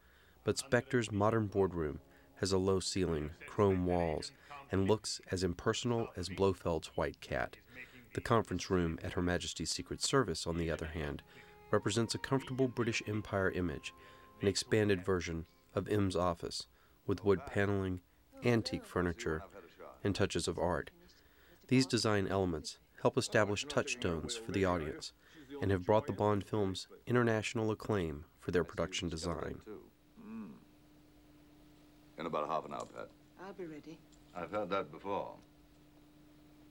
But 0.43 0.57
Spectre's 0.57 1.09
modern 1.09 1.47
boardroom 1.47 2.01
has 2.41 2.51
a 2.51 2.57
low 2.57 2.81
ceiling, 2.81 3.29
chrome 3.47 3.85
walls, 3.85 4.33
and 4.73 4.89
looks 4.89 5.21
as 5.31 5.41
impersonal 5.41 6.09
as 6.17 6.27
Blofeld's 6.27 6.91
white 6.95 7.21
cat. 7.21 7.55
The 8.13 8.19
conference 8.19 8.69
room 8.69 8.99
at 9.01 9.13
Her 9.13 9.21
Majesty's 9.21 9.71
Secret 9.71 10.01
Service, 10.01 10.45
on 10.45 10.57
the 10.57 10.69
other 10.69 10.87
hand, 10.87 11.23
represents 11.71 12.13
a 12.13 12.17
comfortable 12.17 12.67
British 12.67 13.01
Empire 13.07 13.51
image, 13.51 13.93
an 14.43 14.47
expanded 14.47 15.03
version 15.03 15.47
of 15.73 15.87
M's 15.87 16.15
office, 16.15 16.67
with 17.07 17.25
wood 17.25 17.39
paneling, 17.47 18.01
antique 18.45 18.85
furniture, 18.85 19.41
and 20.03 20.13
touches 20.13 20.47
of 20.47 20.59
art. 20.59 20.91
These 21.69 21.87
design 21.87 22.27
elements 22.27 22.77
help 23.01 23.17
establish 23.17 23.65
touchstones 23.65 24.35
for 24.35 24.51
the 24.51 24.65
audience 24.65 25.13
and 25.63 25.71
have 25.71 25.85
brought 25.85 26.05
the 26.05 26.13
Bond 26.13 26.45
films 26.45 26.87
international 27.07 27.71
acclaim 27.71 28.25
for 28.39 28.51
their 28.51 28.63
production 28.63 29.09
design 29.09 29.61
in 32.17 32.25
about 32.25 32.47
half 32.47 32.65
an 32.65 32.73
hour, 32.73 32.85
Pat. 32.85 33.09
I'll 33.45 33.53
be 33.53 33.65
ready. 33.65 33.97
I've 34.35 34.51
heard 34.51 34.69
that 34.69 34.91
before. 34.91 35.33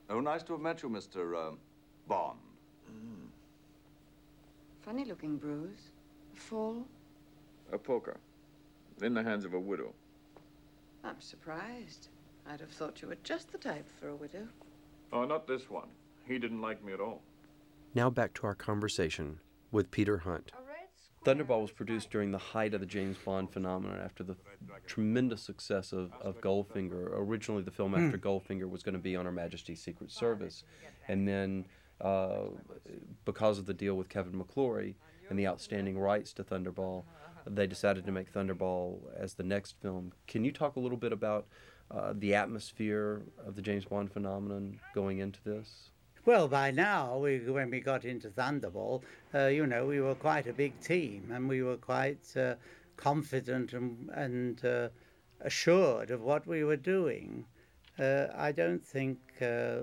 Oh, 0.09 0.19
nice 0.19 0.43
to 0.43 0.53
have 0.53 0.61
met 0.61 0.81
you, 0.83 0.89
Mr. 0.89 1.35
Uh, 1.35 1.55
Bond. 2.07 2.39
Mm. 2.91 3.27
Funny 4.81 5.05
looking 5.05 5.37
bruise. 5.37 5.91
A 6.35 6.39
fall? 6.39 6.85
A 7.71 7.77
poker. 7.77 8.17
In 9.01 9.13
the 9.13 9.23
hands 9.23 9.45
of 9.45 9.53
a 9.53 9.59
widow. 9.59 9.93
I'm 11.03 11.19
surprised. 11.19 12.09
I'd 12.47 12.59
have 12.59 12.69
thought 12.69 13.01
you 13.01 13.07
were 13.07 13.17
just 13.23 13.51
the 13.51 13.57
type 13.57 13.87
for 13.99 14.09
a 14.09 14.15
widow. 14.15 14.47
Oh, 15.11 15.25
not 15.25 15.47
this 15.47 15.69
one. 15.69 15.89
He 16.27 16.39
didn't 16.39 16.61
like 16.61 16.83
me 16.83 16.93
at 16.93 16.99
all. 16.99 17.21
Now 17.95 18.09
back 18.09 18.33
to 18.35 18.47
our 18.47 18.55
conversation 18.55 19.39
with 19.71 19.91
Peter 19.91 20.19
Hunt. 20.19 20.51
Thunderball 21.25 21.61
was 21.61 21.71
produced 21.71 22.09
during 22.09 22.31
the 22.31 22.37
height 22.37 22.73
of 22.73 22.81
the 22.81 22.85
James 22.85 23.17
Bond 23.17 23.49
phenomenon 23.49 23.99
after 24.03 24.23
the 24.23 24.35
tremendous 24.85 25.41
success 25.41 25.93
of, 25.93 26.11
of 26.21 26.41
Goldfinger. 26.41 27.11
Originally, 27.13 27.63
the 27.63 27.71
film 27.71 27.95
after 27.95 28.17
mm. 28.17 28.21
Goldfinger 28.21 28.69
was 28.69 28.83
going 28.83 28.93
to 28.93 28.99
be 28.99 29.15
on 29.15 29.25
Her 29.25 29.31
Majesty's 29.31 29.81
Secret 29.81 30.11
Service. 30.11 30.63
And 31.07 31.25
then, 31.25 31.65
uh, 32.01 32.47
because 33.23 33.57
of 33.57 33.65
the 33.65 33.73
deal 33.73 33.95
with 33.95 34.09
Kevin 34.09 34.33
McClory 34.33 34.95
and 35.29 35.39
the 35.39 35.47
outstanding 35.47 35.97
rights 35.97 36.33
to 36.33 36.43
Thunderball, 36.43 37.05
they 37.47 37.67
decided 37.67 38.05
to 38.05 38.11
make 38.11 38.31
Thunderball 38.33 38.99
as 39.17 39.33
the 39.33 39.43
next 39.43 39.75
film. 39.81 40.11
Can 40.27 40.43
you 40.43 40.51
talk 40.51 40.75
a 40.75 40.79
little 40.79 40.97
bit 40.97 41.13
about 41.13 41.47
uh, 41.91 42.13
the 42.15 42.35
atmosphere 42.35 43.21
of 43.45 43.55
the 43.55 43.61
James 43.61 43.85
Bond 43.85 44.11
phenomenon 44.11 44.79
going 44.95 45.19
into 45.19 45.39
this? 45.43 45.89
Well, 46.25 46.47
by 46.47 46.71
now, 46.71 47.17
we, 47.17 47.39
when 47.39 47.69
we 47.69 47.81
got 47.81 48.05
into 48.05 48.29
Thunderball, 48.29 49.01
uh, 49.35 49.47
you 49.47 49.67
know, 49.67 49.85
we 49.85 49.99
were 49.99 50.15
quite 50.15 50.47
a 50.47 50.53
big 50.53 50.79
team 50.79 51.29
and 51.33 51.49
we 51.49 51.61
were 51.63 51.75
quite 51.75 52.25
uh, 52.37 52.55
confident 52.95 53.73
and, 53.73 54.09
and 54.13 54.63
uh, 54.63 54.87
assured 55.41 56.11
of 56.11 56.21
what 56.21 56.47
we 56.47 56.63
were 56.63 56.77
doing. 56.77 57.45
Uh, 57.99 58.27
I 58.33 58.53
don't 58.53 58.83
think, 58.83 59.19
uh, 59.41 59.81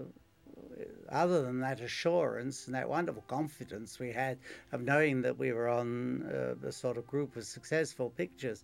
other 1.08 1.42
than 1.42 1.60
that 1.60 1.80
assurance 1.80 2.66
and 2.66 2.74
that 2.74 2.88
wonderful 2.88 3.24
confidence 3.26 3.98
we 3.98 4.12
had 4.12 4.38
of 4.72 4.82
knowing 4.82 5.22
that 5.22 5.38
we 5.38 5.52
were 5.52 5.68
on 5.68 6.22
uh, 6.22 6.54
a 6.66 6.72
sort 6.72 6.96
of 6.96 7.06
group 7.06 7.36
of 7.36 7.44
successful 7.44 8.10
pictures, 8.10 8.62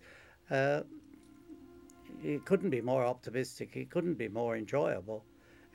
it 2.23 2.45
couldn't 2.45 2.69
be 2.69 2.81
more 2.81 3.05
optimistic, 3.05 3.75
it 3.75 3.89
couldn't 3.89 4.15
be 4.15 4.27
more 4.27 4.55
enjoyable. 4.55 5.23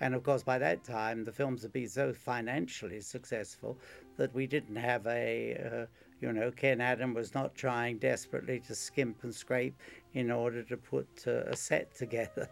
And 0.00 0.14
of 0.14 0.24
course, 0.24 0.42
by 0.42 0.58
that 0.58 0.82
time, 0.82 1.24
the 1.24 1.32
films 1.32 1.62
had 1.62 1.72
been 1.72 1.88
so 1.88 2.12
financially 2.12 3.00
successful 3.00 3.78
that 4.16 4.34
we 4.34 4.46
didn't 4.46 4.76
have 4.76 5.06
a, 5.06 5.54
uh, 5.54 5.86
you 6.20 6.32
know, 6.32 6.50
Ken 6.50 6.80
Adam 6.80 7.14
was 7.14 7.34
not 7.34 7.54
trying 7.54 7.98
desperately 7.98 8.58
to 8.60 8.74
skimp 8.74 9.22
and 9.22 9.34
scrape 9.34 9.76
in 10.14 10.30
order 10.30 10.62
to 10.64 10.76
put 10.76 11.06
uh, 11.26 11.44
a 11.46 11.56
set 11.56 11.94
together. 11.96 12.48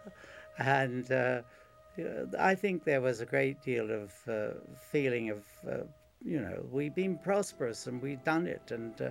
and 0.58 1.10
uh, 1.10 1.42
I 2.38 2.54
think 2.54 2.84
there 2.84 3.00
was 3.00 3.20
a 3.20 3.26
great 3.26 3.62
deal 3.62 3.90
of 3.90 4.12
uh, 4.28 4.58
feeling 4.90 5.30
of, 5.30 5.44
uh, 5.68 5.84
you 6.24 6.40
know, 6.40 6.64
we've 6.70 6.94
been 6.94 7.18
prosperous 7.18 7.86
and 7.86 8.00
we've 8.00 8.22
done 8.24 8.46
it. 8.46 8.70
And 8.70 9.00
uh, 9.00 9.10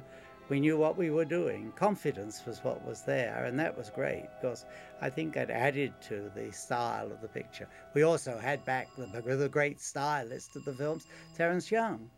we 0.50 0.60
knew 0.60 0.78
what 0.78 0.98
we 0.98 1.12
were 1.12 1.26
doing. 1.26 1.72
Confidence 1.76 2.44
was 2.46 2.64
what 2.64 2.84
was 2.86 3.04
there, 3.04 3.46
and 3.46 3.60
that 3.60 3.78
was 3.78 3.92
great 3.92 4.26
because 4.42 4.66
I 5.00 5.10
think 5.10 5.36
it 5.36 5.52
added 5.52 5.94
to 6.08 6.32
the 6.36 6.52
style 6.52 7.12
of 7.12 7.22
the 7.22 7.28
picture. 7.28 7.68
We 7.94 8.02
also 8.02 8.38
had 8.38 8.66
back 8.66 8.88
the, 8.98 9.06
the 9.22 9.50
great 9.50 9.80
stylist 9.80 10.56
of 10.56 10.66
the 10.66 10.74
films, 10.74 11.06
Terence 11.38 11.72
Young. 11.72 12.10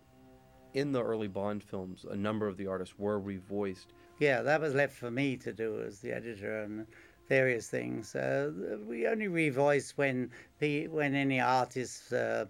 In 0.73 0.93
the 0.93 1.03
early 1.03 1.27
Bond 1.27 1.61
films, 1.61 2.05
a 2.09 2.15
number 2.15 2.47
of 2.47 2.55
the 2.55 2.67
artists 2.67 2.97
were 2.97 3.19
revoiced. 3.19 3.87
Yeah, 4.19 4.41
that 4.43 4.61
was 4.61 4.73
left 4.73 4.93
for 4.93 5.11
me 5.11 5.35
to 5.37 5.51
do 5.51 5.81
as 5.81 5.99
the 5.99 6.13
editor 6.13 6.61
and 6.61 6.87
various 7.31 7.67
things. 7.69 8.13
Uh, 8.13 8.51
we 8.85 9.07
only 9.07 9.29
revoice 9.29 9.91
when 9.91 10.29
the 10.59 10.89
when 10.89 11.15
any 11.15 11.39
artists, 11.39 12.11
uh, 12.11 12.45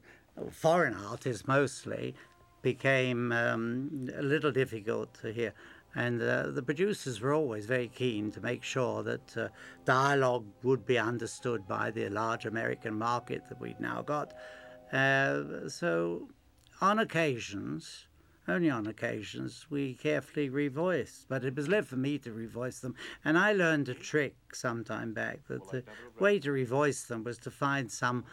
foreign 0.49 0.95
artists 0.95 1.47
mostly, 1.47 2.15
became 2.63 3.31
um, 3.31 4.09
a 4.15 4.23
little 4.23 4.51
difficult 4.51 5.13
to 5.21 5.31
hear. 5.31 5.53
And 5.93 6.19
uh, 6.21 6.49
the 6.57 6.63
producers 6.63 7.21
were 7.21 7.33
always 7.33 7.65
very 7.67 7.89
keen 7.89 8.31
to 8.31 8.41
make 8.41 8.63
sure 8.63 9.03
that 9.03 9.37
uh, 9.37 9.49
dialogue 9.85 10.45
would 10.63 10.83
be 10.85 10.97
understood 10.97 11.67
by 11.67 11.91
the 11.91 12.09
large 12.09 12.45
American 12.47 12.97
market 12.97 13.41
that 13.49 13.59
we'd 13.61 13.79
now 13.79 14.01
got. 14.01 14.33
Uh, 14.91 15.69
so, 15.69 16.27
on 16.79 16.97
occasions, 16.97 18.07
only 18.47 18.69
on 18.69 18.87
occasions, 18.87 19.67
we 19.69 19.93
carefully 19.93 20.49
revoiced, 20.49 21.25
but 21.29 21.45
it 21.45 21.55
was 21.55 21.67
left 21.67 21.87
for 21.87 21.95
me 21.95 22.17
to 22.19 22.31
revoice 22.31 22.81
them. 22.81 22.95
And 23.23 23.37
I 23.37 23.53
learned 23.53 23.87
a 23.89 23.93
trick 23.93 24.35
some 24.53 24.83
time 24.83 25.13
back 25.13 25.47
that 25.47 25.69
the 25.69 25.83
way 26.19 26.39
to 26.39 26.49
revoice 26.49 27.07
them 27.07 27.23
was 27.23 27.37
to 27.39 27.51
find 27.51 27.91
some 27.91 28.25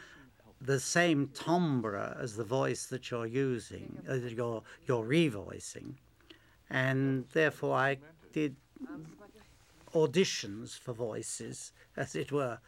the 0.60 0.80
same 0.80 1.28
timbre 1.34 2.16
as 2.18 2.34
the 2.34 2.44
voice 2.44 2.86
that 2.86 3.10
you're 3.10 3.26
using, 3.26 4.02
uh, 4.08 4.14
you're, 4.14 4.62
you're 4.86 5.04
revoicing. 5.04 5.94
And 6.70 7.24
therefore, 7.32 7.76
I 7.76 7.98
did 8.32 8.56
auditions 9.94 10.78
for 10.78 10.92
voices, 10.92 11.72
as 11.96 12.16
it 12.16 12.32
were. 12.32 12.58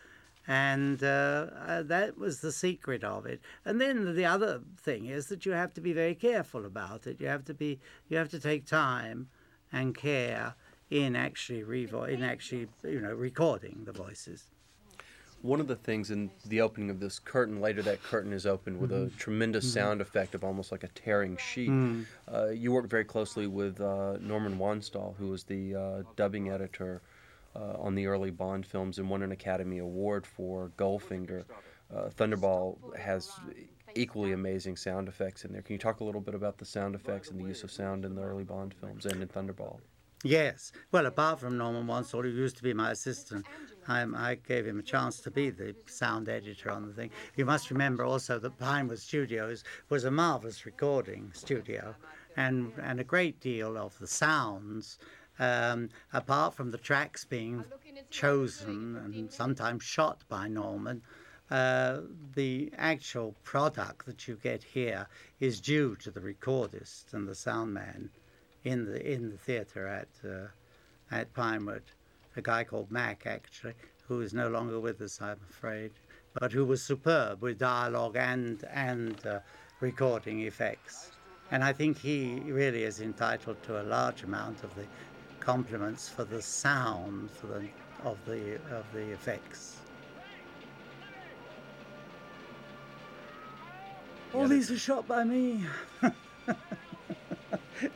And 0.49 1.03
uh, 1.03 1.47
uh, 1.67 1.83
that 1.83 2.19
was 2.19 2.41
the 2.41 2.51
secret 2.51 3.05
of 3.05 3.27
it. 3.27 3.41
And 3.65 3.81
then 3.81 4.17
the 4.17 4.25
other 4.25 4.63
thing 4.79 5.07
is 5.07 5.27
that 5.27 5.47
you 5.47 5.53
have 5.53 5.73
to 5.75 5.81
be 5.81 5.93
very 5.93 6.15
careful 6.15 6.65
about 6.65 7.07
it. 7.07 7.21
You 7.21 7.29
have 7.29 7.45
to 7.45 7.55
be, 7.55 7.79
you 8.09 8.17
have 8.17 8.31
to 8.31 8.41
take 8.41 8.67
time 8.67 9.29
and 9.73 9.95
care 9.95 10.55
in 10.91 11.15
actually 11.15 11.63
revo- 11.63 12.09
in 12.09 12.23
actually 12.23 12.67
you 12.83 13.01
know 13.01 13.15
recording 13.15 13.83
the 13.85 13.93
voices 13.93 14.47
one 15.43 15.61
of 15.61 15.69
the 15.69 15.77
things 15.77 16.11
in 16.11 16.31
the 16.47 16.61
opening 16.61 16.91
of 16.91 17.01
this 17.01 17.19
curtain, 17.19 17.61
later 17.61 17.81
that 17.83 18.03
curtain 18.03 18.33
is 18.33 18.45
opened 18.45 18.79
with 18.79 18.91
mm-hmm. 18.91 19.07
a 19.07 19.19
tremendous 19.19 19.65
mm-hmm. 19.65 19.81
sound 19.81 20.01
effect 20.01 20.35
of 20.35 20.45
almost 20.45 20.71
like 20.71 20.85
a 20.85 20.89
tearing 20.89 21.37
sheet. 21.39 21.71
Mm. 21.71 22.05
Uh, 22.31 22.49
you 22.49 22.73
worked 22.73 22.91
very 22.91 23.05
closely 23.05 23.47
with 23.47 23.81
uh, 23.81 24.19
Norman 24.21 24.59
Wanstall, 24.59 25.17
who 25.17 25.29
was 25.29 25.45
the 25.45 25.75
uh, 25.75 26.03
dubbing 26.17 26.51
editor 26.51 27.01
uh, 27.57 27.75
on 27.79 27.95
the 27.95 28.07
early 28.07 28.31
Bond 28.31 28.67
films 28.67 28.99
and 28.99 29.09
won 29.09 29.23
an 29.23 29.33
Academy 29.33 29.79
Award 29.79 30.27
for 30.27 30.71
Goldfinger. 30.77 31.45
Uh, 31.95 32.09
Thunderball 32.09 32.97
has 32.97 33.33
equally 33.97 34.33
amazing 34.33 34.77
sound 34.77 35.09
effects 35.09 35.45
in 35.45 35.53
there. 35.53 35.63
Can 35.63 35.73
you 35.73 35.79
talk 35.79 36.01
a 36.01 36.05
little 36.05 36.21
bit 36.21 36.35
about 36.35 36.59
the 36.59 36.65
sound 36.65 36.95
effects 36.95 37.31
and 37.31 37.41
the 37.41 37.45
use 37.45 37.65
of 37.65 37.71
sound 37.71 38.05
in 38.05 38.15
the 38.15 38.23
early 38.23 38.45
Bond 38.45 38.75
films 38.75 39.07
and 39.07 39.21
in 39.21 39.29
Thunderball? 39.29 39.79
Yes. 40.23 40.73
Well, 40.93 41.07
apart 41.07 41.41
from 41.41 41.57
Norman 41.57 41.87
Wanstall, 41.87 42.25
who 42.25 42.29
used 42.29 42.59
to 42.59 42.63
be 42.63 42.75
my 42.75 42.91
assistant, 42.91 43.47
I, 43.89 44.03
I, 44.03 44.35
gave 44.35 44.67
him 44.67 44.79
a 44.79 44.83
chance 44.83 45.19
to 45.21 45.31
be 45.31 45.49
the 45.49 45.75
sound 45.87 46.29
editor 46.29 46.71
on 46.71 46.87
the 46.87 46.93
thing. 46.93 47.11
You 47.37 47.47
must 47.47 47.71
remember 47.71 48.05
also 48.05 48.39
that 48.39 48.59
Pinewood 48.59 48.99
Studios 48.99 49.65
was 49.89 50.05
a 50.05 50.11
marvelous 50.11 50.67
recording 50.67 51.31
studio, 51.33 51.95
and 52.37 52.71
and 52.83 53.01
a 53.01 53.05
great 53.05 53.41
deal 53.41 53.79
of 53.79 53.99
the 53.99 54.07
sounds, 54.07 54.99
um, 55.41 55.89
apart 56.13 56.55
from 56.55 56.71
the 56.71 56.79
tracks 56.79 57.25
being 57.25 57.65
chosen 58.11 58.97
and 58.97 59.33
sometimes 59.33 59.83
shot 59.83 60.23
by 60.29 60.47
Norman, 60.47 61.03
uh, 61.51 62.03
the 62.35 62.71
actual 62.77 63.35
product 63.43 64.07
that 64.07 64.29
you 64.29 64.37
get 64.37 64.63
here 64.63 65.09
is 65.41 65.61
due 65.61 65.97
to 65.97 66.11
the 66.11 66.21
recordist 66.21 67.13
and 67.13 67.27
the 67.27 67.35
sound 67.35 67.75
man 67.75 68.11
in 68.63 68.85
the 68.85 69.13
in 69.13 69.31
the 69.31 69.39
theatre 69.39 69.89
at 69.89 70.09
uh, 70.25 70.47
at 71.11 71.33
Pinewood, 71.33 71.83
a 72.37 72.43
guy 72.43 72.63
called 72.63 72.91
Mac 72.91 73.27
actually, 73.27 73.75
who 74.07 74.21
is 74.21 74.33
no 74.33 74.49
longer 74.49 74.79
with 74.79 75.01
us, 75.01 75.21
I'm 75.21 75.41
afraid, 75.49 75.91
but 76.35 76.53
who 76.53 76.65
was 76.65 76.83
superb 76.83 77.43
with 77.43 77.59
dialogue 77.59 78.17
and 78.17 78.63
and 78.73 79.27
uh, 79.27 79.41
recording 79.81 80.43
effects. 80.43 81.13
And 81.51 81.65
I 81.65 81.73
think 81.73 81.99
he 81.99 82.41
really 82.45 82.85
is 82.85 83.01
entitled 83.01 83.61
to 83.65 83.83
a 83.83 83.85
large 83.85 84.23
amount 84.23 84.63
of 84.63 84.73
the 84.77 84.85
compliments 85.41 86.09
for 86.09 86.25
the 86.25 86.41
sound 86.41 87.31
for 87.31 87.49
the, 87.49 87.69
of 88.05 88.19
the 88.27 88.55
of 88.71 88.85
the 88.93 89.11
effects. 89.11 89.79
All 94.33 94.47
these 94.47 94.71
are 94.71 94.79
shot 94.79 95.09
by 95.09 95.25
me. 95.25 95.65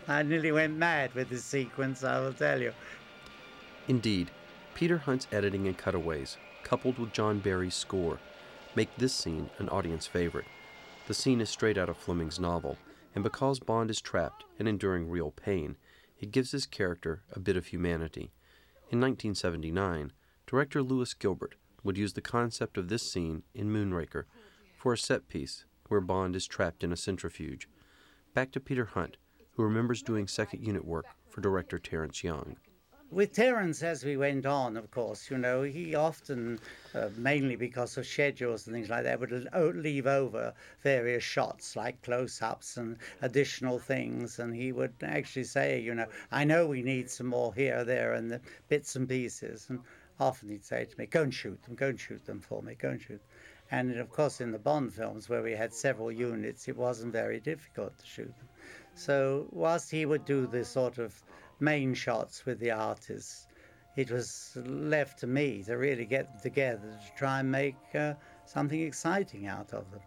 I 0.08 0.22
nearly 0.22 0.50
went 0.50 0.76
mad 0.76 1.14
with 1.14 1.28
this 1.28 1.44
sequence, 1.44 2.02
I 2.02 2.20
will 2.20 2.32
tell 2.32 2.60
you. 2.60 2.72
Indeed, 3.86 4.30
Peter 4.74 4.98
Hunt's 4.98 5.28
editing 5.30 5.68
and 5.68 5.78
cutaways, 5.78 6.36
coupled 6.64 6.98
with 6.98 7.12
John 7.12 7.38
Barry's 7.38 7.74
score, 7.74 8.18
make 8.74 8.88
this 8.96 9.12
scene 9.12 9.50
an 9.58 9.68
audience 9.68 10.06
favorite. 10.06 10.46
The 11.06 11.14
scene 11.14 11.40
is 11.40 11.50
straight 11.50 11.78
out 11.78 11.88
of 11.88 11.96
Fleming's 11.96 12.40
novel, 12.40 12.78
and 13.14 13.22
because 13.22 13.60
Bond 13.60 13.90
is 13.90 14.00
trapped 14.00 14.44
and 14.58 14.66
enduring 14.66 15.08
real 15.08 15.30
pain, 15.30 15.76
it 16.18 16.30
gives 16.30 16.52
his 16.52 16.66
character 16.66 17.22
a 17.32 17.40
bit 17.40 17.56
of 17.56 17.66
humanity. 17.66 18.32
In 18.90 19.00
1979, 19.00 20.12
director 20.46 20.82
Lewis 20.82 21.14
Gilbert 21.14 21.56
would 21.82 21.98
use 21.98 22.14
the 22.14 22.20
concept 22.20 22.78
of 22.78 22.88
this 22.88 23.10
scene 23.10 23.42
in 23.54 23.68
Moonraker 23.68 24.24
for 24.76 24.92
a 24.92 24.98
set 24.98 25.28
piece 25.28 25.64
where 25.88 26.00
Bond 26.00 26.34
is 26.34 26.46
trapped 26.46 26.82
in 26.82 26.92
a 26.92 26.96
centrifuge. 26.96 27.68
Back 28.32 28.52
to 28.52 28.60
Peter 28.60 28.86
Hunt, 28.86 29.16
who 29.52 29.62
remembers 29.62 30.02
doing 30.02 30.26
second 30.26 30.64
unit 30.64 30.84
work 30.84 31.06
for 31.28 31.40
director 31.40 31.78
Terence 31.78 32.24
Young. 32.24 32.56
With 33.14 33.32
Terence, 33.32 33.84
as 33.84 34.04
we 34.04 34.16
went 34.16 34.44
on, 34.44 34.76
of 34.76 34.90
course, 34.90 35.30
you 35.30 35.38
know, 35.38 35.62
he 35.62 35.94
often, 35.94 36.58
uh, 36.96 37.10
mainly 37.16 37.54
because 37.54 37.96
of 37.96 38.06
schedules 38.06 38.66
and 38.66 38.74
things 38.74 38.90
like 38.90 39.04
that, 39.04 39.20
would 39.20 39.76
leave 39.76 40.08
over 40.08 40.52
various 40.82 41.22
shots 41.22 41.76
like 41.76 42.02
close 42.02 42.42
ups 42.42 42.76
and 42.76 42.96
additional 43.22 43.78
things. 43.78 44.40
And 44.40 44.52
he 44.52 44.72
would 44.72 44.94
actually 45.00 45.44
say, 45.44 45.78
you 45.78 45.94
know, 45.94 46.08
I 46.32 46.42
know 46.42 46.66
we 46.66 46.82
need 46.82 47.08
some 47.08 47.28
more 47.28 47.54
here, 47.54 47.84
there, 47.84 48.14
and 48.14 48.32
the 48.32 48.40
bits 48.68 48.96
and 48.96 49.08
pieces. 49.08 49.66
And 49.68 49.78
often 50.18 50.48
he'd 50.48 50.64
say 50.64 50.84
to 50.84 50.98
me, 50.98 51.06
go 51.06 51.22
and 51.22 51.32
shoot 51.32 51.62
them, 51.62 51.76
go 51.76 51.90
and 51.90 52.00
shoot 52.00 52.24
them 52.24 52.40
for 52.40 52.64
me, 52.64 52.74
go 52.74 52.88
and 52.88 53.00
shoot. 53.00 53.22
And 53.70 53.96
of 53.96 54.10
course, 54.10 54.40
in 54.40 54.50
the 54.50 54.58
Bond 54.58 54.92
films, 54.92 55.28
where 55.28 55.42
we 55.42 55.52
had 55.52 55.72
several 55.72 56.10
units, 56.10 56.66
it 56.66 56.76
wasn't 56.76 57.12
very 57.12 57.38
difficult 57.38 57.96
to 57.96 58.06
shoot 58.06 58.36
them. 58.38 58.48
So, 58.96 59.46
whilst 59.50 59.90
he 59.90 60.04
would 60.04 60.24
do 60.24 60.46
the 60.48 60.64
sort 60.64 60.98
of 60.98 61.22
main 61.60 61.94
shots 61.94 62.44
with 62.46 62.58
the 62.58 62.70
artists, 62.70 63.46
it 63.96 64.10
was 64.10 64.56
left 64.66 65.18
to 65.20 65.26
me 65.26 65.62
to 65.64 65.76
really 65.76 66.04
get 66.04 66.32
them 66.32 66.40
together 66.40 66.98
to 67.06 67.12
try 67.16 67.40
and 67.40 67.50
make 67.50 67.76
uh, 67.94 68.14
something 68.44 68.80
exciting 68.80 69.46
out 69.46 69.72
of 69.72 69.90
them. 69.90 70.00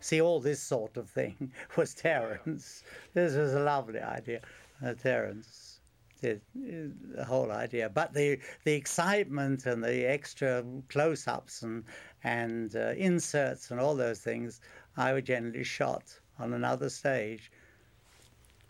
See, 0.00 0.20
all 0.20 0.40
this 0.40 0.60
sort 0.60 0.96
of 0.96 1.10
thing 1.10 1.52
was 1.76 1.94
Terence. 1.94 2.84
This 3.12 3.34
was 3.34 3.52
a 3.54 3.60
lovely 3.60 4.00
idea. 4.00 4.40
Uh, 4.82 4.94
Terence 4.94 5.80
uh, 6.22 6.34
the 6.54 7.24
whole 7.26 7.50
idea, 7.50 7.88
but 7.88 8.12
the 8.12 8.38
the 8.64 8.72
excitement 8.72 9.64
and 9.64 9.82
the 9.82 10.04
extra 10.04 10.64
close-ups 10.88 11.62
and 11.62 11.84
and 12.24 12.76
uh, 12.76 12.92
inserts 12.96 13.70
and 13.70 13.80
all 13.80 13.94
those 13.94 14.20
things, 14.20 14.60
I 14.98 15.14
would 15.14 15.24
generally 15.24 15.64
shot 15.64 16.20
on 16.38 16.52
another 16.52 16.90
stage. 16.90 17.50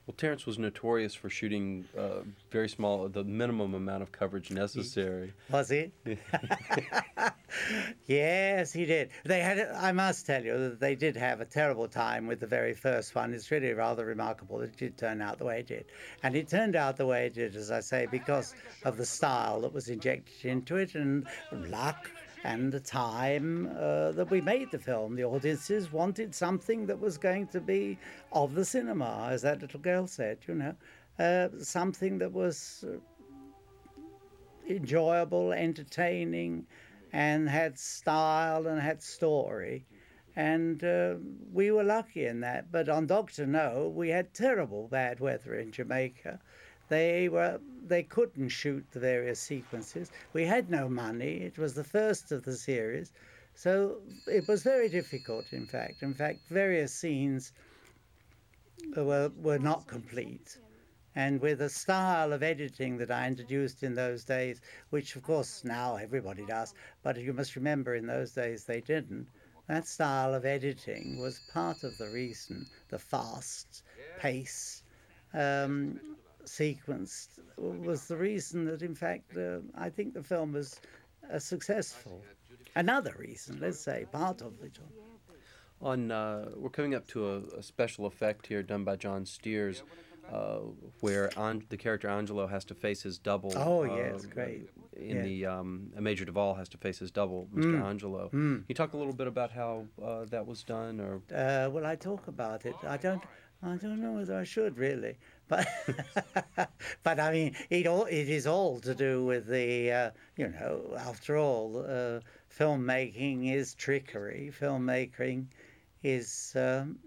Well, 0.06 0.14
Terence 0.16 0.46
was 0.46 0.58
notorious 0.58 1.14
for 1.14 1.30
shooting 1.30 1.84
uh, 1.96 2.22
very 2.50 2.68
small, 2.68 3.08
the 3.08 3.22
minimum 3.22 3.74
amount 3.74 4.02
of 4.02 4.10
coverage 4.10 4.50
necessary. 4.50 5.32
Was 5.50 5.68
he? 5.68 5.92
yes, 8.06 8.72
he 8.72 8.86
did. 8.86 9.10
They 9.24 9.40
had. 9.40 9.60
I 9.60 9.92
must 9.92 10.26
tell 10.26 10.42
you 10.42 10.58
that 10.58 10.80
they 10.80 10.96
did 10.96 11.16
have 11.16 11.40
a 11.40 11.44
terrible 11.44 11.86
time 11.86 12.26
with 12.26 12.40
the 12.40 12.46
very 12.46 12.74
first 12.74 13.14
one. 13.14 13.32
It's 13.32 13.50
really 13.50 13.72
rather 13.72 14.04
remarkable 14.04 14.58
that 14.58 14.70
it 14.70 14.76
did 14.76 14.98
turn 14.98 15.22
out 15.22 15.38
the 15.38 15.44
way 15.44 15.60
it 15.60 15.68
did, 15.68 15.84
and 16.22 16.34
it 16.34 16.48
turned 16.48 16.76
out 16.76 16.96
the 16.96 17.06
way 17.06 17.26
it 17.26 17.34
did, 17.34 17.54
as 17.54 17.70
I 17.70 17.80
say, 17.80 18.08
because 18.10 18.54
of 18.84 18.96
the 18.96 19.06
style 19.06 19.60
that 19.60 19.72
was 19.72 19.88
injected 19.88 20.44
into 20.44 20.76
it 20.76 20.94
and 20.94 21.26
luck 21.52 22.10
and 22.44 22.72
the 22.72 22.80
time 22.80 23.70
uh, 23.78 24.12
that 24.12 24.30
we 24.30 24.40
made 24.40 24.70
the 24.70 24.78
film. 24.78 25.14
The 25.14 25.24
audiences 25.24 25.92
wanted 25.92 26.34
something 26.34 26.86
that 26.86 26.98
was 26.98 27.18
going 27.18 27.48
to 27.48 27.60
be 27.60 27.98
of 28.32 28.54
the 28.54 28.64
cinema, 28.64 29.28
as 29.30 29.42
that 29.42 29.60
little 29.60 29.80
girl 29.80 30.06
said, 30.06 30.38
you 30.46 30.54
know, 30.54 30.74
uh, 31.18 31.48
something 31.62 32.18
that 32.18 32.32
was 32.32 32.84
uh, 32.88 32.98
enjoyable, 34.68 35.52
entertaining, 35.52 36.66
and 37.12 37.48
had 37.48 37.78
style 37.78 38.66
and 38.66 38.80
had 38.80 39.02
story. 39.02 39.86
And 40.36 40.82
uh, 40.84 41.16
we 41.52 41.70
were 41.70 41.84
lucky 41.84 42.24
in 42.26 42.40
that. 42.40 42.70
But 42.70 42.88
on 42.88 43.06
Doctor 43.06 43.46
No, 43.46 43.92
we 43.94 44.08
had 44.10 44.32
terrible 44.32 44.88
bad 44.88 45.20
weather 45.20 45.54
in 45.56 45.72
Jamaica. 45.72 46.40
They 46.90 47.28
were 47.28 47.60
they 47.86 48.02
couldn't 48.02 48.48
shoot 48.48 48.84
the 48.90 48.98
various 48.98 49.38
sequences. 49.38 50.10
We 50.32 50.44
had 50.44 50.68
no 50.68 50.88
money. 50.88 51.40
It 51.40 51.56
was 51.56 51.74
the 51.74 51.84
first 51.84 52.32
of 52.32 52.44
the 52.44 52.56
series, 52.56 53.12
so 53.54 54.02
it 54.26 54.48
was 54.48 54.64
very 54.64 54.88
difficult. 54.88 55.52
In 55.52 55.66
fact, 55.66 56.02
in 56.02 56.14
fact, 56.14 56.40
various 56.48 56.92
scenes 56.92 57.52
were 58.96 59.30
were 59.36 59.60
not 59.60 59.86
complete. 59.86 60.58
And 61.14 61.40
with 61.40 61.60
a 61.60 61.68
style 61.68 62.32
of 62.32 62.42
editing 62.42 62.96
that 62.98 63.12
I 63.12 63.28
introduced 63.28 63.84
in 63.84 63.94
those 63.94 64.24
days, 64.24 64.60
which 64.90 65.14
of 65.14 65.22
course 65.22 65.62
now 65.62 65.94
everybody 65.94 66.44
does, 66.44 66.74
but 67.04 67.16
you 67.16 67.32
must 67.32 67.54
remember 67.54 67.94
in 67.94 68.06
those 68.06 68.32
days 68.32 68.64
they 68.64 68.80
didn't. 68.80 69.28
That 69.68 69.86
style 69.86 70.34
of 70.34 70.44
editing 70.44 71.20
was 71.20 71.38
part 71.52 71.84
of 71.84 71.96
the 71.98 72.08
reason, 72.08 72.66
the 72.88 72.98
fast 72.98 73.84
pace, 74.18 74.82
um, 75.32 76.00
sequenced 76.44 77.38
was 77.56 78.06
the 78.06 78.16
reason 78.16 78.64
that, 78.66 78.82
in 78.82 78.94
fact, 78.94 79.36
uh, 79.36 79.58
I 79.74 79.90
think 79.90 80.14
the 80.14 80.22
film 80.22 80.52
was 80.52 80.80
uh, 81.32 81.38
successful. 81.38 82.22
Another 82.76 83.14
reason, 83.18 83.58
let's 83.60 83.80
say, 83.80 84.06
part 84.10 84.42
of 84.42 84.54
it. 84.62 84.78
On, 85.82 86.10
uh, 86.10 86.50
we're 86.56 86.70
coming 86.70 86.94
up 86.94 87.06
to 87.08 87.26
a, 87.26 87.38
a, 87.58 87.62
special 87.62 88.04
effect 88.04 88.46
here 88.46 88.62
done 88.62 88.84
by 88.84 88.96
John 88.96 89.24
Stears, 89.24 89.82
uh, 90.30 90.58
where 91.00 91.30
An- 91.38 91.64
the 91.70 91.76
character 91.78 92.06
Angelo 92.08 92.46
has 92.46 92.66
to 92.66 92.74
face 92.74 93.02
his 93.02 93.18
double. 93.18 93.52
Oh 93.56 93.84
yes, 93.84 94.26
great. 94.26 94.68
In 94.94 95.16
yeah. 95.16 95.22
the 95.22 95.46
um, 95.46 95.90
Major 95.98 96.26
Derval 96.26 96.56
has 96.58 96.68
to 96.70 96.78
face 96.78 96.98
his 96.98 97.10
double, 97.10 97.48
Mr. 97.54 97.80
Mm. 97.80 97.84
Angelo. 97.84 98.26
Mm. 98.26 98.30
Can 98.30 98.64
you 98.68 98.74
talk 98.74 98.92
a 98.92 98.98
little 98.98 99.14
bit 99.14 99.26
about 99.26 99.50
how 99.50 99.86
uh, 100.04 100.26
that 100.26 100.46
was 100.46 100.62
done, 100.62 101.00
or? 101.00 101.22
Uh, 101.34 101.70
well, 101.70 101.86
I 101.86 101.96
talk 101.96 102.28
about 102.28 102.66
it. 102.66 102.76
I 102.86 102.98
don't. 102.98 103.22
I 103.62 103.76
don't 103.76 104.00
know 104.00 104.12
whether 104.12 104.38
I 104.38 104.44
should 104.44 104.78
really, 104.78 105.16
but 105.46 105.66
but 107.02 107.20
I 107.20 107.30
mean, 107.30 107.56
it 107.68 107.86
all 107.86 108.06
it 108.06 108.28
is 108.28 108.46
all 108.46 108.80
to 108.80 108.94
do 108.94 109.24
with 109.26 109.46
the 109.48 109.92
uh, 109.92 110.10
you 110.36 110.48
know. 110.48 110.94
After 110.98 111.36
all, 111.36 111.84
uh, 111.86 112.20
filmmaking 112.58 113.52
is 113.52 113.74
trickery. 113.74 114.50
Filmmaking 114.58 115.46
is 116.02 116.54
um, 116.56 116.98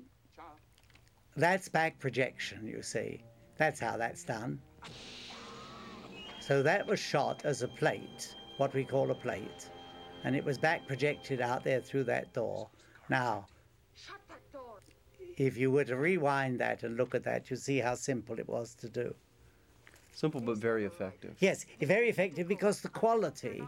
that's 1.36 1.70
back 1.70 1.98
projection. 1.98 2.68
You 2.68 2.84
see, 2.84 3.24
that's 3.58 3.80
how 3.80 3.98
that's 3.98 4.24
done. 4.24 4.60
So 6.40 6.62
that 6.62 6.86
was 6.86 7.00
shot 7.00 7.46
as 7.46 7.64
a 7.64 7.68
plate, 7.68 8.36
what 8.58 8.76
we 8.76 8.84
call 8.84 9.10
a 9.10 9.16
plate, 9.16 9.70
and 10.24 10.36
it 10.36 10.46
was 10.46 10.60
back 10.60 10.86
projected 10.86 11.42
out 11.42 11.64
there 11.64 11.82
through 11.82 12.04
that 12.04 12.32
door. 12.34 12.70
Now 13.10 13.48
if 15.38 15.58
you 15.58 15.72
were 15.72 15.84
to 15.86 15.96
rewind 15.96 16.60
that 16.60 16.84
and 16.84 16.98
look 16.98 17.16
at 17.16 17.24
that, 17.24 17.50
you 17.50 17.56
see 17.58 17.80
how 17.80 17.96
simple 17.96 18.40
it 18.40 18.48
was 18.48 18.76
to 18.76 18.90
do. 18.90 19.16
Simple 20.14 20.42
but 20.42 20.58
very 20.58 20.86
effective. 20.86 21.36
Yes, 21.40 21.66
very 21.82 22.10
effective 22.10 22.48
because 22.48 22.82
the 22.82 22.90
quality 22.90 23.64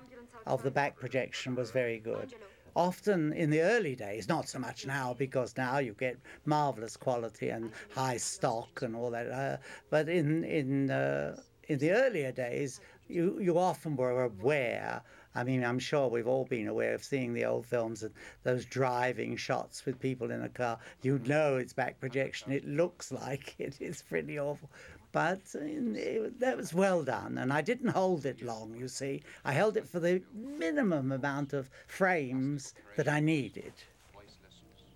of 0.46 0.62
the 0.62 0.72
back 0.72 0.96
projection 0.96 1.56
was 1.56 1.72
very 1.72 2.00
good. 2.00 2.36
Often 2.76 3.34
in 3.34 3.50
the 3.50 3.62
early 3.62 3.96
days, 3.96 4.28
not 4.28 4.48
so 4.50 4.60
much 4.60 4.86
now 4.86 5.14
because 5.14 5.56
now 5.58 5.80
you 5.80 5.94
get 5.94 6.18
marvelous 6.46 6.98
quality 6.98 7.50
and 7.50 7.72
high 7.94 8.18
stock 8.18 8.82
and 8.82 8.96
all 8.96 9.10
that. 9.12 9.32
Uh, 9.32 9.58
but 9.90 10.10
in 10.10 10.44
in 10.44 10.92
uh, 10.92 11.38
in 11.70 11.80
the 11.80 11.92
earlier 11.92 12.32
days, 12.32 12.82
you 13.08 13.40
you 13.40 13.58
often 13.58 13.96
were 13.96 14.24
aware 14.26 15.02
I 15.36 15.44
mean, 15.44 15.64
I'm 15.64 15.80
sure 15.80 16.08
we've 16.08 16.28
all 16.28 16.46
been 16.46 16.68
aware 16.68 16.96
of 16.96 17.04
seeing 17.04 17.34
the 17.34 17.46
old 17.46 17.66
films 17.66 18.04
and 18.04 18.14
those 18.44 18.66
driving 18.66 19.36
shots 19.36 19.86
with 19.86 20.00
people 20.00 20.32
in 20.32 20.42
a 20.42 20.50
car. 20.50 20.80
You 21.02 21.20
know 21.26 21.58
it's 21.58 21.74
back 21.74 22.00
projection. 22.00 22.54
It 22.54 22.66
looks 22.66 23.12
like 23.12 23.56
it. 23.60 23.78
It's 23.82 24.02
pretty 24.02 24.40
awful. 24.40 24.70
But 25.12 25.42
uh, 25.56 25.60
it, 25.62 26.40
that 26.40 26.58
was 26.58 26.74
well 26.74 27.04
done, 27.04 27.38
and 27.38 27.54
I 27.54 27.62
didn't 27.62 27.90
hold 27.90 28.26
it 28.26 28.42
long, 28.42 28.76
you 28.76 28.88
see. 28.88 29.24
I 29.46 29.54
held 29.54 29.78
it 29.78 29.88
for 29.88 30.00
the 30.00 30.22
minimum 30.34 31.12
amount 31.12 31.54
of 31.54 31.70
frames 31.88 32.74
that 32.98 33.08
I 33.08 33.20
needed, 33.20 33.74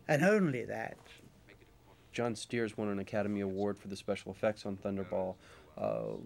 and 0.07 0.23
only 0.23 0.65
that. 0.65 0.97
John 2.11 2.35
Stears 2.35 2.77
won 2.77 2.89
an 2.89 2.99
Academy 2.99 3.41
Award 3.41 3.77
for 3.77 3.87
the 3.87 3.95
special 3.95 4.31
effects 4.31 4.65
on 4.65 4.75
Thunderball. 4.75 5.35
Uh, 5.77 6.17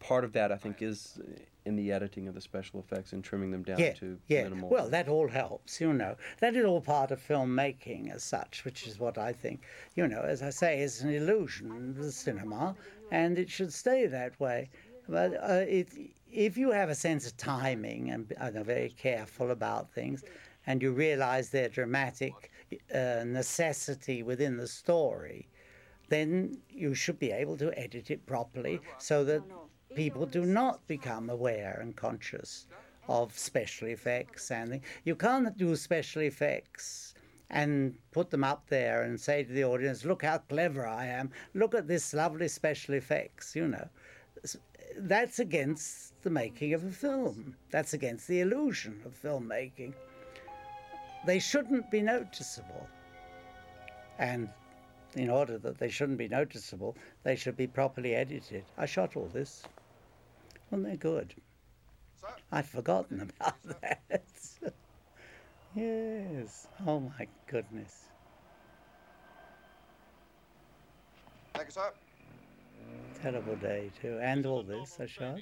part 0.00 0.24
of 0.24 0.32
that, 0.32 0.50
I 0.50 0.56
think, 0.56 0.82
is 0.82 1.20
in 1.66 1.76
the 1.76 1.92
editing 1.92 2.26
of 2.26 2.34
the 2.34 2.40
special 2.40 2.80
effects 2.80 3.12
and 3.12 3.22
trimming 3.22 3.50
them 3.50 3.62
down 3.62 3.78
yeah, 3.78 3.92
to 3.92 4.18
yeah. 4.26 4.42
minimal. 4.44 4.70
Well, 4.70 4.88
that 4.88 5.08
all 5.08 5.28
helps, 5.28 5.80
you 5.80 5.92
know. 5.92 6.16
That 6.40 6.56
is 6.56 6.64
all 6.64 6.80
part 6.80 7.10
of 7.10 7.20
filmmaking 7.20 8.12
as 8.12 8.24
such, 8.24 8.64
which 8.64 8.86
is 8.86 8.98
what 8.98 9.18
I 9.18 9.32
think, 9.32 9.62
you 9.94 10.08
know, 10.08 10.22
as 10.22 10.42
I 10.42 10.50
say, 10.50 10.80
is 10.80 11.02
an 11.02 11.10
illusion, 11.10 11.94
the 11.94 12.10
cinema, 12.10 12.74
and 13.10 13.38
it 13.38 13.48
should 13.48 13.72
stay 13.72 14.06
that 14.06 14.38
way. 14.40 14.70
But 15.08 15.34
uh, 15.34 15.64
it, 15.68 15.88
if 16.32 16.56
you 16.56 16.70
have 16.70 16.88
a 16.88 16.94
sense 16.94 17.26
of 17.26 17.36
timing 17.36 18.10
and 18.10 18.32
are 18.40 18.64
very 18.64 18.90
careful 18.90 19.50
about 19.50 19.92
things, 19.92 20.24
and 20.66 20.82
you 20.82 20.92
realize 20.92 21.50
their 21.50 21.68
dramatic 21.68 22.50
uh, 22.94 23.24
necessity 23.26 24.22
within 24.22 24.56
the 24.56 24.68
story, 24.68 25.48
then 26.08 26.58
you 26.68 26.94
should 26.94 27.18
be 27.18 27.30
able 27.30 27.56
to 27.56 27.76
edit 27.78 28.10
it 28.10 28.24
properly 28.26 28.80
so 28.98 29.24
that 29.24 29.42
people 29.94 30.26
do 30.26 30.44
not 30.44 30.86
become 30.86 31.30
aware 31.30 31.78
and 31.80 31.96
conscious 31.96 32.66
of 33.08 33.36
special 33.36 33.88
effects 33.88 34.50
and 34.50 34.80
you 35.04 35.16
can't 35.16 35.56
do 35.56 35.74
special 35.74 36.22
effects 36.22 37.14
and 37.50 37.96
put 38.12 38.30
them 38.30 38.44
up 38.44 38.68
there 38.68 39.02
and 39.02 39.20
say 39.20 39.42
to 39.42 39.52
the 39.52 39.64
audience 39.64 40.04
look 40.04 40.22
how 40.22 40.38
clever 40.38 40.86
i 40.86 41.04
am. 41.04 41.30
Look 41.54 41.74
at 41.74 41.88
this 41.88 42.14
lovely 42.14 42.48
special 42.48 42.94
effects 42.94 43.56
you 43.56 43.66
know. 43.66 43.88
That's 44.96 45.38
against 45.38 46.20
the 46.22 46.30
making 46.30 46.74
of 46.74 46.84
a 46.84 46.90
film. 46.90 47.56
That's 47.70 47.94
against 47.94 48.28
the 48.28 48.40
illusion 48.40 49.00
of 49.04 49.20
filmmaking. 49.20 49.94
They 51.26 51.38
shouldn't 51.38 51.90
be 51.90 52.02
noticeable. 52.02 52.88
And 54.18 54.50
in 55.16 55.30
order 55.30 55.58
that 55.58 55.78
they 55.78 55.88
shouldn't 55.88 56.18
be 56.18 56.28
noticeable 56.28 56.96
they 57.24 57.34
should 57.34 57.56
be 57.56 57.66
properly 57.66 58.14
edited. 58.14 58.64
I 58.78 58.86
shot 58.86 59.16
all 59.16 59.28
this 59.32 59.64
well, 60.70 60.82
they're 60.82 60.96
good. 60.96 61.34
I'd 62.52 62.66
forgotten 62.66 63.20
about 63.20 63.56
that. 63.80 64.22
yes. 65.74 66.66
Oh 66.86 67.00
my 67.00 67.28
goodness. 67.46 68.10
Thank 71.54 71.68
you, 71.68 71.72
sir. 71.72 71.92
Terrible 73.22 73.56
day 73.56 73.90
too, 74.00 74.18
and 74.20 74.46
all 74.46 74.62
this 74.62 74.98
I 74.98 75.06
shot. 75.06 75.40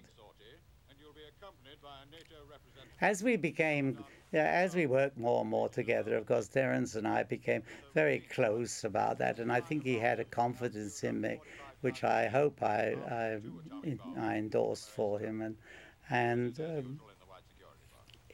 As 3.01 3.23
we 3.23 3.37
became, 3.37 4.05
as 4.33 4.75
we 4.75 4.87
worked 4.87 5.17
more 5.17 5.43
and 5.43 5.51
more 5.51 5.69
together, 5.69 6.17
of 6.17 6.27
course, 6.27 6.49
Terence 6.49 6.97
and 6.97 7.07
I 7.07 7.23
became 7.23 7.63
very 7.95 8.19
close 8.19 8.83
about 8.83 9.19
that, 9.19 9.39
and 9.39 9.53
I 9.53 9.61
think 9.61 9.85
he 9.85 9.99
had 9.99 10.19
a 10.19 10.25
confidence 10.25 11.05
in 11.05 11.21
me 11.21 11.41
which 11.81 12.05
I 12.05 12.27
hope 12.27 12.63
I, 12.63 12.97
I, 13.09 13.41
I 14.19 14.37
endorsed 14.37 14.91
for 14.91 15.19
him, 15.19 15.41
and 15.43 15.57
and 16.11 16.59
um, 16.61 17.01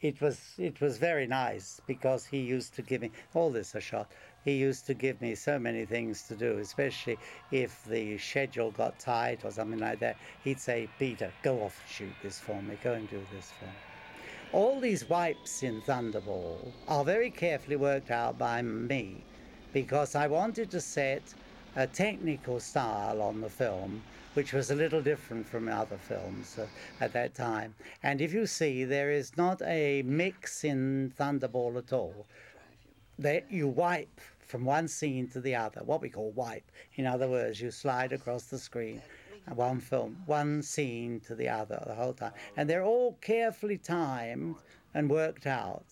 it 0.01 0.21
was 0.21 0.39
it 0.59 0.81
was 0.81 0.99
very 0.99 1.27
nice 1.27 1.81
because 1.87 2.27
he 2.27 2.39
used 2.39 2.75
to 2.75 2.83
give 2.83 3.01
me 3.01 3.11
all 3.35 3.51
this 3.51 3.75
a 3.75 3.81
shot. 3.81 4.11
He 4.45 4.53
used 4.53 4.87
to 4.87 4.95
give 4.95 5.21
me 5.23 5.35
so 5.35 5.59
many 5.59 5.87
things 5.87 6.23
to 6.29 6.35
do, 6.35 6.59
especially 6.59 7.19
if 7.51 7.83
the 7.85 8.19
schedule 8.19 8.71
got 8.71 8.99
tight 8.99 9.45
or 9.45 9.51
something 9.51 9.79
like 9.79 10.01
that. 10.01 10.17
He'd 10.43 10.61
say, 10.61 10.89
"Peter, 10.99 11.33
go 11.43 11.63
off 11.63 11.81
and 11.81 11.91
shoot 11.91 12.15
this 12.23 12.39
for 12.39 12.61
me. 12.63 12.77
Go 12.83 12.93
and 12.93 13.09
do 13.09 13.23
this 13.35 13.51
for 13.59 13.67
me." 13.67 13.73
All 14.53 14.79
these 14.79 15.09
wipes 15.09 15.63
in 15.63 15.83
Thunderball 15.83 16.73
are 16.87 17.05
very 17.05 17.31
carefully 17.31 17.77
worked 17.77 18.11
out 18.11 18.39
by 18.39 18.63
me 18.63 19.25
because 19.73 20.15
I 20.15 20.29
wanted 20.29 20.71
to 20.71 20.81
set 20.81 21.35
a 21.77 21.87
technical 21.87 22.61
style 22.61 23.21
on 23.21 23.41
the 23.41 23.49
film, 23.49 24.03
which 24.35 24.53
was 24.53 24.71
a 24.71 24.75
little 24.75 25.03
different 25.03 25.47
from 25.47 25.69
other 25.69 25.97
films 25.97 26.59
uh, 26.59 26.67
at 27.01 27.13
that 27.13 27.35
time. 27.35 27.75
And 28.03 28.21
if 28.21 28.33
you 28.33 28.47
see, 28.47 28.85
there 28.85 29.11
is 29.11 29.37
not 29.37 29.61
a 29.63 30.03
mix 30.03 30.65
in 30.65 31.13
Thunderball 31.19 31.79
at 31.79 31.93
all. 31.93 32.27
That 33.19 33.51
you 33.51 33.69
wipe 33.69 34.21
from 34.41 34.65
one 34.65 34.89
scene 34.89 35.29
to 35.29 35.41
the 35.41 35.55
other, 35.55 35.83
what 35.85 36.01
we 36.01 36.09
call 36.09 36.31
wipe. 36.33 36.71
In 36.97 37.07
other 37.07 37.29
words, 37.29 37.61
you 37.61 37.71
slide 37.71 38.13
across 38.13 38.45
the 38.45 38.59
screen, 38.59 39.03
uh, 39.51 39.55
one 39.55 39.81
film, 39.81 40.23
one 40.27 40.63
scene 40.63 41.21
to 41.21 41.35
the 41.35 41.49
other 41.49 41.83
the 41.87 41.95
whole 41.95 42.13
time. 42.13 42.33
And 42.57 42.69
they're 42.69 42.85
all 42.85 43.17
carefully 43.21 43.79
timed 43.79 44.57
and 44.95 45.11
worked 45.11 45.47
out. 45.47 45.87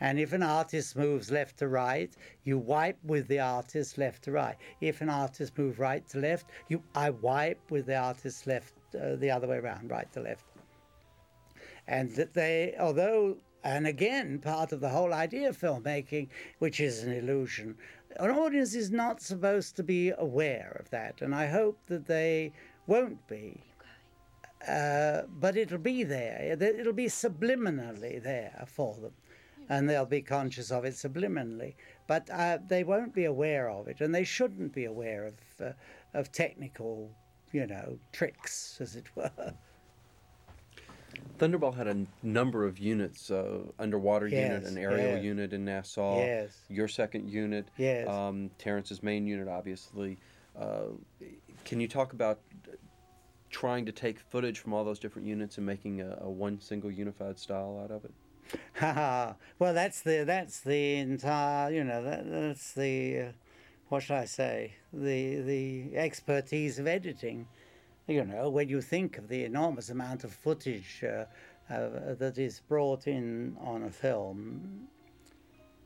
And 0.00 0.20
if 0.20 0.32
an 0.32 0.44
artist 0.44 0.96
moves 0.96 1.30
left 1.30 1.58
to 1.58 1.68
right, 1.68 2.14
you 2.44 2.56
wipe 2.56 3.02
with 3.02 3.26
the 3.26 3.40
artist 3.40 3.98
left 3.98 4.22
to 4.24 4.32
right. 4.32 4.56
If 4.80 5.00
an 5.00 5.08
artist 5.08 5.58
moves 5.58 5.78
right 5.78 6.06
to 6.10 6.18
left, 6.18 6.46
you 6.68 6.82
I 6.94 7.10
wipe 7.10 7.70
with 7.70 7.86
the 7.86 7.96
artist 7.96 8.46
left 8.46 8.74
uh, 8.94 9.16
the 9.16 9.30
other 9.30 9.48
way 9.48 9.56
around, 9.56 9.90
right 9.90 10.10
to 10.12 10.20
left. 10.20 10.44
And 11.88 12.14
that 12.14 12.32
they, 12.34 12.76
although, 12.78 13.38
and 13.64 13.86
again, 13.86 14.38
part 14.38 14.72
of 14.72 14.80
the 14.80 14.88
whole 14.88 15.12
idea 15.12 15.48
of 15.48 15.58
filmmaking, 15.58 16.28
which 16.60 16.78
is 16.78 17.02
an 17.02 17.12
illusion, 17.12 17.76
an 18.20 18.30
audience 18.30 18.74
is 18.74 18.90
not 18.90 19.20
supposed 19.20 19.74
to 19.76 19.82
be 19.82 20.12
aware 20.16 20.76
of 20.78 20.88
that. 20.90 21.22
And 21.22 21.34
I 21.34 21.46
hope 21.46 21.78
that 21.86 22.06
they 22.06 22.52
won't 22.86 23.26
be. 23.26 23.64
Uh, 24.66 25.22
but 25.40 25.56
it'll 25.56 25.78
be 25.78 26.04
there. 26.04 26.56
It'll 26.60 26.92
be 26.92 27.06
subliminally 27.06 28.22
there 28.22 28.64
for 28.66 28.94
them 28.94 29.12
and 29.68 29.88
they'll 29.88 30.06
be 30.06 30.22
conscious 30.22 30.70
of 30.70 30.84
it 30.84 30.94
subliminally, 30.94 31.74
but 32.06 32.28
uh, 32.30 32.58
they 32.66 32.84
won't 32.84 33.14
be 33.14 33.24
aware 33.24 33.70
of 33.70 33.88
it, 33.88 34.00
and 34.00 34.14
they 34.14 34.24
shouldn't 34.24 34.72
be 34.72 34.84
aware 34.84 35.26
of 35.26 35.34
uh, 35.60 35.72
of 36.14 36.32
technical, 36.32 37.10
you 37.52 37.66
know, 37.66 37.98
tricks, 38.12 38.78
as 38.80 38.96
it 38.96 39.06
were. 39.14 39.54
Thunderball 41.38 41.74
had 41.74 41.86
a 41.86 42.06
number 42.22 42.64
of 42.64 42.78
units: 42.78 43.30
uh, 43.30 43.58
underwater 43.78 44.26
yes, 44.26 44.50
unit, 44.50 44.64
an 44.64 44.78
aerial 44.78 45.16
yes. 45.16 45.24
unit 45.24 45.52
in 45.52 45.64
Nassau, 45.64 46.18
yes. 46.18 46.56
your 46.68 46.88
second 46.88 47.28
unit, 47.28 47.68
yes. 47.76 48.08
um, 48.08 48.50
Terence's 48.58 49.02
main 49.02 49.26
unit, 49.26 49.48
obviously. 49.48 50.18
Uh, 50.58 50.86
can 51.64 51.80
you 51.80 51.86
talk 51.86 52.12
about 52.12 52.40
trying 53.50 53.86
to 53.86 53.92
take 53.92 54.18
footage 54.18 54.58
from 54.58 54.72
all 54.72 54.84
those 54.84 54.98
different 54.98 55.26
units 55.26 55.56
and 55.56 55.66
making 55.66 56.00
a, 56.00 56.18
a 56.20 56.30
one 56.30 56.60
single 56.60 56.90
unified 56.90 57.38
style 57.38 57.80
out 57.82 57.90
of 57.90 58.04
it? 58.04 58.12
well, 58.80 59.36
that's 59.58 60.02
the 60.02 60.24
that's 60.24 60.60
the 60.60 60.96
entire 60.96 61.70
you 61.72 61.84
know 61.84 62.02
that, 62.02 62.30
that's 62.30 62.72
the 62.72 63.20
uh, 63.20 63.32
what 63.88 64.02
should 64.02 64.16
I 64.16 64.24
say 64.24 64.74
the 64.92 65.40
the 65.40 65.96
expertise 65.96 66.78
of 66.78 66.86
editing. 66.86 67.46
You 68.06 68.24
know, 68.24 68.48
when 68.48 68.70
you 68.70 68.80
think 68.80 69.18
of 69.18 69.28
the 69.28 69.44
enormous 69.44 69.90
amount 69.90 70.24
of 70.24 70.32
footage 70.32 71.04
uh, 71.04 71.26
uh, 71.70 72.14
that 72.14 72.38
is 72.38 72.60
brought 72.60 73.06
in 73.06 73.54
on 73.60 73.82
a 73.82 73.90
film, 73.90 74.88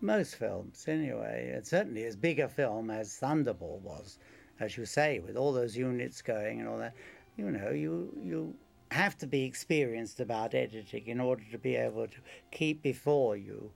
most 0.01 0.37
films 0.37 0.85
anyway, 0.87 1.51
and 1.53 1.67
certainly 1.67 2.05
as 2.05 2.15
big 2.15 2.39
a 2.39 2.49
film 2.49 2.91
as 2.91 3.19
Thunderball 3.21 3.81
was, 3.81 4.19
as 4.61 4.77
you 4.77 4.85
say, 4.85 5.19
with 5.19 5.37
all 5.37 5.53
those 5.53 5.77
units 5.77 6.23
going 6.23 6.61
and 6.61 6.69
all 6.69 6.79
that, 6.79 6.95
you 7.37 7.51
know, 7.51 7.71
you 7.71 8.13
you 8.23 8.55
have 8.93 9.17
to 9.19 9.27
be 9.27 9.45
experienced 9.45 10.21
about 10.21 10.55
editing 10.55 11.07
in 11.07 11.21
order 11.21 11.43
to 11.51 11.59
be 11.59 11.77
able 11.77 12.07
to 12.07 12.19
keep 12.51 12.83
before 12.83 13.37
you 13.37 13.71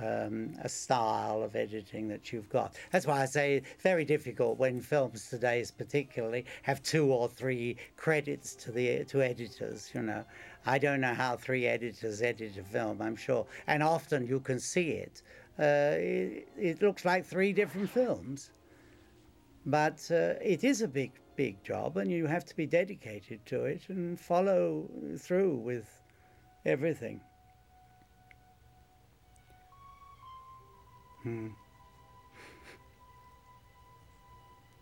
um, 0.00 0.54
a 0.62 0.68
style 0.68 1.42
of 1.42 1.54
editing 1.56 2.08
that 2.08 2.32
you've 2.32 2.48
got. 2.48 2.76
That's 2.90 3.06
why 3.06 3.22
I 3.22 3.26
say 3.26 3.62
very 3.80 4.04
difficult 4.04 4.58
when 4.58 4.80
films 4.80 5.28
today, 5.28 5.64
particularly, 5.76 6.44
have 6.62 6.82
two 6.82 7.12
or 7.12 7.28
three 7.28 7.76
credits 7.96 8.54
to 8.56 8.72
the 8.72 9.04
to 9.04 9.22
editors. 9.22 9.90
You 9.94 10.02
know, 10.02 10.24
I 10.66 10.78
don't 10.78 11.00
know 11.00 11.14
how 11.14 11.36
three 11.36 11.66
editors 11.66 12.22
edit 12.22 12.56
a 12.58 12.62
film. 12.62 13.02
I'm 13.02 13.16
sure, 13.16 13.46
and 13.66 13.82
often 13.82 14.26
you 14.26 14.40
can 14.40 14.58
see 14.58 14.90
it. 14.90 15.22
Uh, 15.58 15.96
it, 15.98 16.48
it 16.58 16.82
looks 16.82 17.04
like 17.04 17.26
three 17.26 17.52
different 17.52 17.90
films, 17.90 18.50
but 19.66 19.98
uh, 20.10 20.34
it 20.40 20.64
is 20.64 20.80
a 20.80 20.88
big 20.88 21.12
big 21.36 21.62
job, 21.64 21.96
and 21.96 22.10
you 22.10 22.26
have 22.26 22.44
to 22.46 22.56
be 22.56 22.66
dedicated 22.66 23.44
to 23.46 23.64
it 23.64 23.82
and 23.88 24.18
follow 24.18 24.88
through 25.18 25.56
with 25.56 25.88
everything. 26.64 27.20
Hmm. 31.22 31.48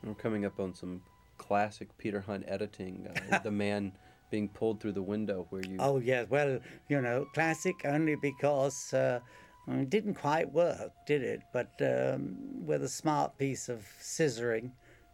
We're 0.05 0.15
coming 0.15 0.45
up 0.45 0.59
on 0.59 0.75
some 0.75 1.03
classic 1.39 1.97
Peter 1.99 2.21
Hunt 2.21 2.45
editing. 2.47 3.09
Uh, 3.31 3.39
the 3.43 3.51
man 3.51 3.93
being 4.31 4.49
pulled 4.49 4.81
through 4.81 4.93
the 4.93 5.03
window 5.03 5.47
where 5.51 5.63
you. 5.63 5.77
Oh 5.79 5.99
yes, 5.99 6.27
well 6.31 6.59
you 6.89 7.01
know, 7.01 7.27
classic 7.35 7.75
only 7.85 8.17
because 8.17 8.95
uh, 8.95 9.21
it 9.69 9.91
didn't 9.91 10.15
quite 10.15 10.53
work, 10.53 10.93
did 11.07 11.23
it? 11.23 11.43
But 11.53 11.71
um, 11.81 12.37
with 12.65 12.83
a 12.83 12.89
smart 12.89 13.37
piece 13.39 13.69
of 13.69 13.87
scissoring 14.01 14.71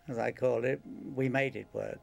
as 0.09 0.19
I 0.19 0.33
call 0.33 0.64
it, 0.64 0.81
we 1.14 1.29
made 1.29 1.57
it 1.57 1.66
work. 1.73 2.01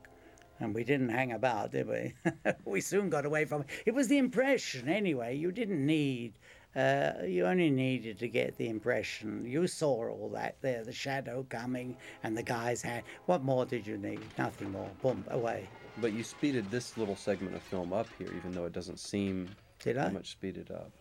And 0.59 0.73
we 0.73 0.83
didn't 0.83 1.09
hang 1.09 1.31
about, 1.31 1.71
did 1.71 1.87
we? 1.87 2.13
we 2.65 2.79
soon 2.79 3.09
got 3.09 3.25
away 3.25 3.45
from 3.45 3.61
it. 3.61 3.67
It 3.85 3.93
was 3.93 4.07
the 4.07 4.17
impression, 4.17 4.87
anyway. 4.87 5.35
You 5.35 5.51
didn't 5.51 5.85
need, 5.85 6.33
uh, 6.75 7.13
you 7.25 7.45
only 7.45 7.69
needed 7.69 8.19
to 8.19 8.27
get 8.27 8.55
the 8.57 8.69
impression. 8.69 9.45
You 9.45 9.67
saw 9.67 10.07
all 10.09 10.29
that 10.35 10.55
there, 10.61 10.83
the 10.83 10.93
shadow 10.93 11.45
coming 11.49 11.97
and 12.23 12.37
the 12.37 12.43
guy's 12.43 12.81
hand. 12.81 13.03
What 13.25 13.43
more 13.43 13.65
did 13.65 13.85
you 13.85 13.97
need? 13.97 14.21
Nothing 14.37 14.71
more. 14.71 14.89
Boom, 15.01 15.25
away. 15.31 15.67
But 15.99 16.13
you 16.13 16.23
speeded 16.23 16.69
this 16.71 16.97
little 16.97 17.15
segment 17.15 17.55
of 17.55 17.61
film 17.63 17.91
up 17.91 18.07
here, 18.17 18.29
even 18.35 18.51
though 18.51 18.65
it 18.65 18.73
doesn't 18.73 18.99
seem 18.99 19.49
Did 19.79 19.97
I? 19.97 20.09
much 20.09 20.31
speeded 20.31 20.71
up. 20.71 20.91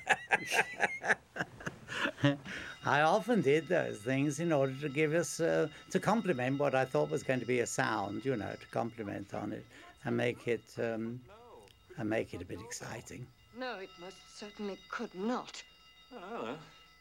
I 2.84 3.00
often 3.02 3.40
did 3.40 3.68
those 3.68 3.98
things 3.98 4.40
in 4.40 4.52
order 4.52 4.74
to 4.80 4.88
give 4.88 5.12
us, 5.14 5.40
uh, 5.40 5.68
to 5.90 6.00
complement 6.00 6.58
what 6.58 6.74
I 6.74 6.84
thought 6.84 7.10
was 7.10 7.22
going 7.22 7.40
to 7.40 7.46
be 7.46 7.60
a 7.60 7.66
sound, 7.66 8.24
you 8.24 8.36
know, 8.36 8.54
to 8.58 8.66
complement 8.70 9.34
on 9.34 9.52
it 9.52 9.64
and 10.04 10.16
make 10.16 10.46
it, 10.48 10.62
um, 10.78 11.20
and 11.98 12.08
make 12.08 12.32
it 12.34 12.40
a 12.42 12.44
bit 12.44 12.60
exciting. 12.60 13.26
No, 13.58 13.78
it 13.78 13.90
most 14.00 14.16
certainly 14.38 14.78
could 14.88 15.14
not. 15.14 15.62
Oh, 16.14 16.56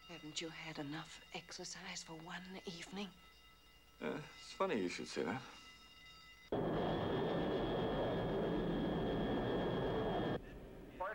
Haven't 0.10 0.42
you 0.42 0.50
had 0.66 0.80
enough 0.80 1.22
exercise 1.34 2.04
for 2.06 2.14
one 2.26 2.44
evening? 2.66 3.08
uh, 4.04 4.08
it's 4.44 4.54
funny 4.54 4.80
you 4.80 4.90
should 4.90 5.08
say 5.08 5.24
that. 5.24 5.42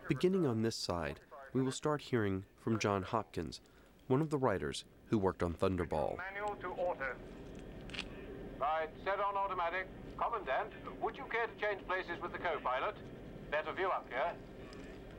Beginning 0.09 0.47
on 0.47 0.63
this 0.63 0.77
side, 0.77 1.19
we 1.55 1.62
will 1.62 1.73
start 1.73 2.03
hearing 2.03 2.45
from 2.61 2.79
John 2.79 3.03
Hopkins, 3.03 3.61
one 4.09 4.21
of 4.21 4.29
the 4.29 4.37
writers 4.37 4.85
who 5.07 5.17
worked 5.17 5.43
on 5.43 5.55
Thunderball. 5.55 6.19
Manual 6.19 6.57
to 6.61 6.69
order. 6.69 7.17
Right, 8.61 8.88
set 9.05 9.21
on 9.21 9.37
automatic. 9.37 9.87
Commandant, 10.19 10.73
would 11.01 11.17
you 11.17 11.25
care 11.31 11.47
to 11.47 11.55
change 11.64 11.87
places 11.87 12.21
with 12.21 12.33
the 12.33 12.38
co-pilot? 12.38 12.97
Better 13.51 13.73
view 13.73 13.88
up 13.88 14.07
here. 14.09 14.33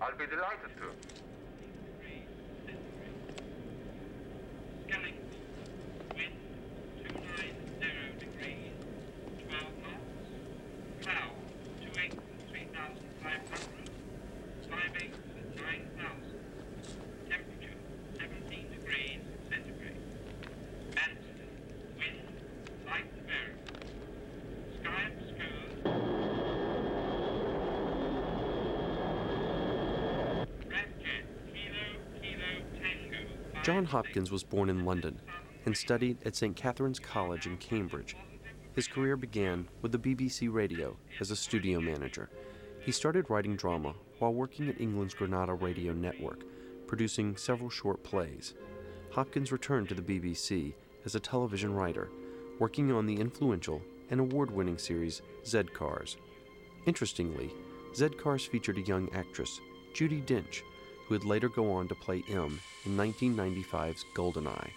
I'll 0.02 0.17
be 0.17 0.26
delighted 0.26 0.76
to. 0.78 1.15
Hopkins 33.95 34.29
was 34.29 34.43
born 34.43 34.69
in 34.69 34.84
London 34.84 35.21
and 35.65 35.77
studied 35.77 36.17
at 36.25 36.36
St. 36.36 36.53
Catharine's 36.53 36.99
College 36.99 37.47
in 37.47 37.55
Cambridge. 37.55 38.17
His 38.73 38.89
career 38.89 39.15
began 39.15 39.69
with 39.81 39.93
the 39.93 39.97
BBC 39.97 40.51
Radio 40.51 40.97
as 41.21 41.31
a 41.31 41.36
studio 41.38 41.79
manager. 41.79 42.29
He 42.81 42.91
started 42.91 43.29
writing 43.29 43.55
drama 43.55 43.95
while 44.19 44.34
working 44.34 44.67
at 44.67 44.81
England's 44.81 45.13
Granada 45.13 45.53
Radio 45.53 45.93
Network, 45.93 46.43
producing 46.88 47.38
several 47.38 47.69
short 47.69 48.03
plays. 48.03 48.53
Hopkins 49.12 49.53
returned 49.53 49.88
to 49.88 49.95
the 49.95 50.01
BBC 50.01 50.73
as 51.05 51.15
a 51.15 51.19
television 51.21 51.73
writer, 51.73 52.10
working 52.60 52.91
on 52.91 53.05
the 53.05 53.15
influential 53.15 53.81
and 54.10 54.19
award 54.19 54.51
winning 54.51 54.77
series 54.77 55.21
Z 55.45 55.63
Cars. 55.73 56.17
Interestingly, 56.86 57.49
Z 57.95 58.10
Cars 58.21 58.43
featured 58.43 58.77
a 58.77 58.81
young 58.81 59.08
actress, 59.13 59.62
Judi 59.93 60.21
Dench, 60.25 60.63
who 61.08 61.13
would 61.13 61.26
later 61.26 61.50
go 61.50 61.72
on 61.72 61.88
to 61.88 61.96
play 61.96 62.24
M 62.30 62.60
in 62.86 62.98
1995's 62.98 64.06
Goldeneye. 64.15 64.72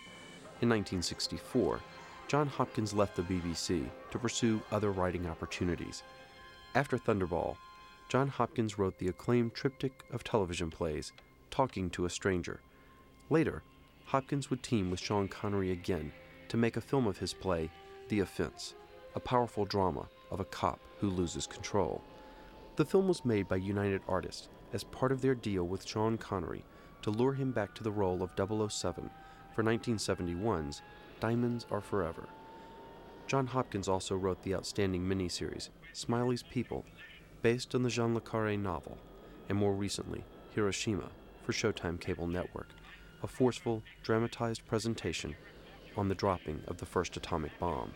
In 0.61 0.69
1964, 0.69 1.81
John 2.27 2.47
Hopkins 2.47 2.93
left 2.93 3.17
the 3.17 3.23
BBC 3.23 3.89
to 4.11 4.19
pursue 4.19 4.61
other 4.71 4.91
writing 4.91 5.27
opportunities. 5.27 6.03
After 6.75 6.99
Thunderball, 6.99 7.57
John 8.09 8.29
Hopkins 8.29 8.79
wrote 8.79 8.99
the 8.99 9.09
acclaimed 9.09 9.55
triptych 9.55 10.05
of 10.13 10.25
television 10.25 10.71
plays, 10.71 11.13
Talking 11.51 11.89
to 11.91 12.05
a 12.05 12.11
Stranger. 12.11 12.61
Later, 13.31 13.63
Hopkins 14.07 14.51
would 14.51 14.63
team 14.63 14.91
with 14.91 15.01
Sean 15.01 15.29
Connery 15.29 15.73
again 15.73 16.13
to 16.49 16.57
make 16.57 16.77
a 16.77 16.83
film 16.83 17.07
of 17.07 17.19
his 17.19 17.33
play, 17.33 17.71
The 18.09 18.21
Offense, 18.21 18.75
a 19.15 19.21
powerful 19.21 19.65
drama 19.65 20.07
of 20.31 20.41
a 20.41 20.45
cop 20.45 20.79
who 20.99 21.09
loses 21.09 21.47
control. 21.47 22.03
The 22.77 22.85
film 22.85 23.09
was 23.09 23.25
made 23.25 23.49
by 23.49 23.57
United 23.57 24.03
Artists 24.09 24.49
as 24.73 24.85
part 24.85 25.13
of 25.13 25.21
their 25.21 25.35
deal 25.35 25.65
with 25.65 25.87
Sean 25.87 26.19
Connery 26.19 26.65
to 27.03 27.11
lure 27.11 27.35
him 27.35 27.53
back 27.53 27.75
to 27.75 27.85
the 27.85 27.91
role 27.91 28.23
of 28.23 28.31
007 28.37 29.11
for 29.55 29.63
1971's 29.63 30.83
Diamonds 31.21 31.67
Are 31.71 31.81
Forever. 31.81 32.29
John 33.27 33.47
Hopkins 33.47 33.89
also 33.89 34.17
wrote 34.17 34.43
the 34.43 34.55
outstanding 34.55 35.03
miniseries 35.03 35.69
Smiley's 35.93 36.43
People, 36.43 36.85
based 37.43 37.75
on 37.75 37.83
the 37.83 37.91
Jean 37.91 38.15
Le 38.15 38.21
Carre 38.21 38.57
novel, 38.57 38.99
and 39.49 39.59
more 39.59 39.73
recently, 39.73 40.25
Hiroshima 40.55 41.09
for 41.45 41.53
Showtime 41.53 42.01
Cable 42.01 42.27
Network, 42.27 42.69
a 43.23 43.27
forceful, 43.27 43.83
dramatized 44.03 44.67
presentation 44.67 45.35
on 45.97 46.09
the 46.09 46.15
dropping 46.15 46.63
of 46.69 46.79
the 46.79 46.87
first 46.87 47.17
atomic 47.17 47.59
bomb. 47.59 47.93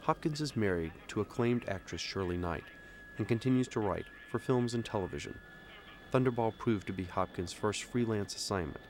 Hopkins 0.00 0.40
is 0.40 0.56
married 0.56 0.92
to 1.08 1.20
acclaimed 1.20 1.68
actress 1.68 2.00
Shirley 2.00 2.36
Knight 2.36 2.64
and 3.18 3.28
continues 3.28 3.68
to 3.68 3.80
write 3.80 4.06
for 4.30 4.38
films 4.38 4.74
and 4.74 4.84
television. 4.84 5.38
Thunderball 6.12 6.56
proved 6.58 6.86
to 6.88 6.92
be 6.92 7.04
Hopkins' 7.04 7.54
first 7.54 7.84
freelance 7.84 8.36
assignment. 8.36 8.84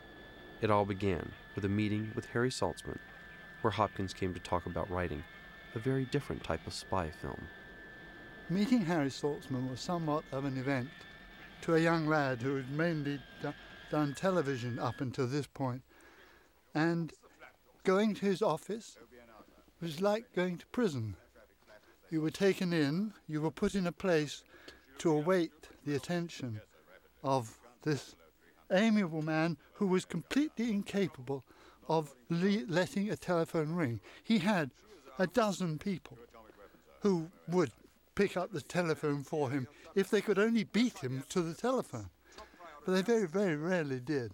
It 0.61 0.73
all 0.73 0.85
began 0.85 1.31
with 1.55 1.65
a 1.65 1.69
meeting 1.69 2.11
with 2.17 2.27
Harry 2.27 2.51
Saltzman, 2.51 2.99
where 3.61 3.71
Hopkins 3.71 4.13
came 4.13 4.35
to 4.35 4.41
talk 4.41 4.67
about 4.67 4.91
writing 4.91 5.23
a 5.77 5.79
very 5.79 6.05
different 6.07 6.43
type 6.43 6.67
of 6.67 6.75
spy 6.75 7.11
film. 7.11 7.41
Meeting 8.51 8.81
Harry 8.87 9.09
Saltzman 9.09 9.71
was 9.71 9.81
somewhat 9.81 10.25
of 10.33 10.45
an 10.45 10.59
event 10.59 10.89
to 11.61 11.77
a 11.77 11.81
young 11.81 12.09
lad 12.09 12.43
who 12.43 12.57
had 12.57 12.69
mainly 12.73 13.21
do- 13.41 13.55
done 13.89 14.15
television 14.15 14.81
up 14.81 15.01
until 15.01 15.29
this 15.29 15.47
point. 15.47 15.83
And 16.75 17.13
going 17.85 18.15
to 18.15 18.27
his 18.27 18.43
office 18.43 18.99
was 19.81 20.01
like 20.01 20.35
going 20.35 20.59
to 20.59 20.67
prison. 20.67 21.15
You 22.11 22.21
were 22.21 22.31
taken 22.31 22.73
in, 22.73 23.15
you 23.29 23.41
were 23.41 23.53
put 23.53 23.77
in 23.77 23.87
a 23.87 23.93
place 23.93 24.43
to 24.99 25.13
await 25.13 25.53
the 25.87 25.95
attention 25.95 26.61
of 27.23 27.59
this 27.83 28.15
amiable 28.73 29.23
man 29.23 29.57
who 29.75 29.87
was 29.87 30.05
completely 30.05 30.71
incapable 30.71 31.45
of 31.89 32.15
le- 32.31 32.65
letting 32.69 33.11
a 33.11 33.17
telephone 33.17 33.73
ring. 33.73 34.01
He 34.23 34.39
had 34.39 34.71
a 35.19 35.27
dozen 35.27 35.79
people 35.79 36.19
who 37.01 37.29
would 37.49 37.71
pick 38.15 38.37
up 38.37 38.53
the 38.53 38.61
telephone 38.61 39.23
for 39.23 39.51
him 39.51 39.67
if 39.95 40.11
they 40.11 40.21
could 40.21 40.39
only 40.39 40.65
beat 40.65 40.99
him 40.99 41.25
to 41.29 41.43
the 41.43 41.55
telephone. 41.55 42.11
But 42.85 42.93
they 42.93 43.03
very, 43.03 43.27
very 43.27 43.57
rarely 43.57 44.01
did. 44.01 44.33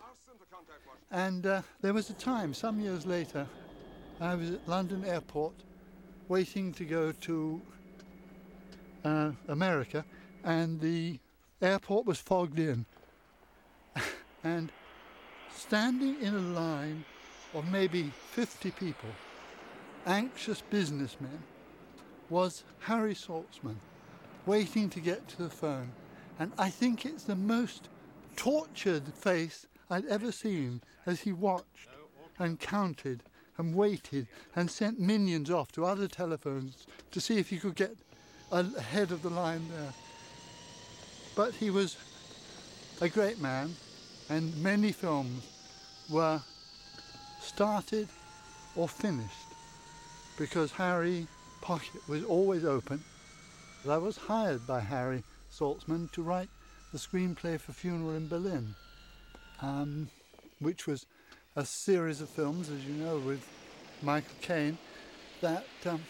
And 1.11 1.47
uh, 1.47 1.63
there 1.81 1.95
was 1.95 2.11
a 2.11 2.15
time, 2.15 2.53
some 2.55 2.81
years 2.81 3.07
later, 3.07 3.49
I 4.21 4.35
was 4.35 4.51
at 4.51 4.69
London 4.69 5.05
Airport 5.05 5.55
waiting 6.29 6.73
to 6.75 6.85
go 6.85 7.13
to 7.13 7.63
uh, 9.05 9.33
America, 9.49 10.05
and 10.45 10.81
the 10.81 11.19
airport 11.61 12.07
was 12.07 12.19
fogged 12.19 12.59
in. 12.59 12.87
and 14.45 14.71
standing 15.55 16.21
in 16.21 16.35
a 16.35 16.39
line 16.39 17.05
of 17.55 17.71
maybe 17.71 18.13
50 18.31 18.71
people, 18.73 19.09
anxious 20.07 20.63
businessmen, 20.71 21.43
was 22.31 22.65
Harry 22.81 23.15
Saltzman, 23.15 23.77
waiting 24.47 24.91
to 24.91 25.01
get 25.01 25.27
to 25.29 25.43
the 25.43 25.51
phone. 25.51 25.91
And 26.39 26.53
I 26.59 26.71
think 26.71 27.05
it's 27.05 27.25
the 27.25 27.35
most 27.35 27.89
tortured 28.37 29.13
face 29.15 29.67
I'd 29.91 30.07
ever 30.07 30.31
seen 30.31 30.83
as 31.07 31.21
he 31.21 31.33
watched 31.33 31.89
and 32.39 32.61
counted 32.61 33.23
and 33.57 33.75
waited 33.75 34.29
and 34.55 34.71
sent 34.71 35.01
minions 35.01 35.51
off 35.51 35.73
to 35.73 35.85
other 35.85 36.07
telephones 36.07 36.87
to 37.11 37.21
see 37.21 37.39
if 37.39 37.51
he 37.51 37.59
could 37.59 37.75
get 37.75 37.97
ahead 38.53 39.11
of 39.11 39.23
the 39.23 39.31
line 39.31 39.69
there. 39.71 39.93
But 41.39 41.55
he 41.55 41.71
was 41.71 41.97
a 43.01 43.09
great 43.09 43.41
man, 43.41 43.77
and 44.29 44.61
many 44.61 44.91
films 44.91 45.45
were 46.11 46.43
started 47.41 48.09
or 48.75 48.89
finished 48.89 49.47
because 50.37 50.73
Harry 50.73 51.29
Pocket 51.61 52.03
was 52.09 52.25
always 52.25 52.65
open. 52.65 53.05
I 53.89 53.99
was 53.99 54.17
hired 54.17 54.67
by 54.67 54.81
Harry 54.81 55.23
Saltzman 55.49 56.11
to 56.11 56.23
write 56.23 56.49
the 56.93 56.99
screenplay 56.99 57.61
for 57.61 57.71
Funeral 57.71 58.17
in 58.17 58.27
Berlin, 58.27 58.75
um, 59.63 60.09
which 60.59 60.89
was 60.89 61.07
a 61.55 61.65
series 61.65 62.21
of 62.21 62.31
films, 62.31 62.69
as 62.69 62.85
you 62.85 62.95
know, 62.95 63.17
with 63.17 63.49
Michael 64.03 64.35
Caine, 64.41 64.77
that 65.41 65.69
um, 65.87 66.05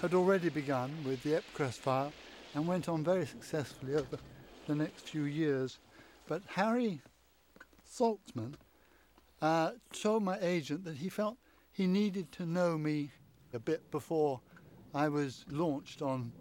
had 0.00 0.14
already 0.14 0.50
begun 0.50 1.02
with 1.04 1.24
the 1.24 1.42
Ipcress 1.42 1.74
file 1.74 2.12
and 2.54 2.68
went 2.68 2.88
on 2.88 3.02
very 3.02 3.26
successfully 3.26 3.96
over 3.96 4.18
the 4.66 4.74
next 4.74 5.08
few 5.08 5.24
years. 5.24 5.78
But 6.26 6.42
Harry 6.46 7.00
Saltzman 7.88 8.54
uh, 9.40 9.72
told 9.92 10.22
my 10.22 10.38
agent 10.40 10.84
that 10.84 10.96
he 10.96 11.08
felt 11.08 11.36
he 11.72 11.86
needed 11.86 12.30
to 12.32 12.46
know 12.46 12.78
me 12.78 13.10
a 13.52 13.58
bit 13.58 13.90
before 13.90 14.40
I 14.94 15.08
was 15.08 15.44
launched 15.50 16.02
on 16.02 16.32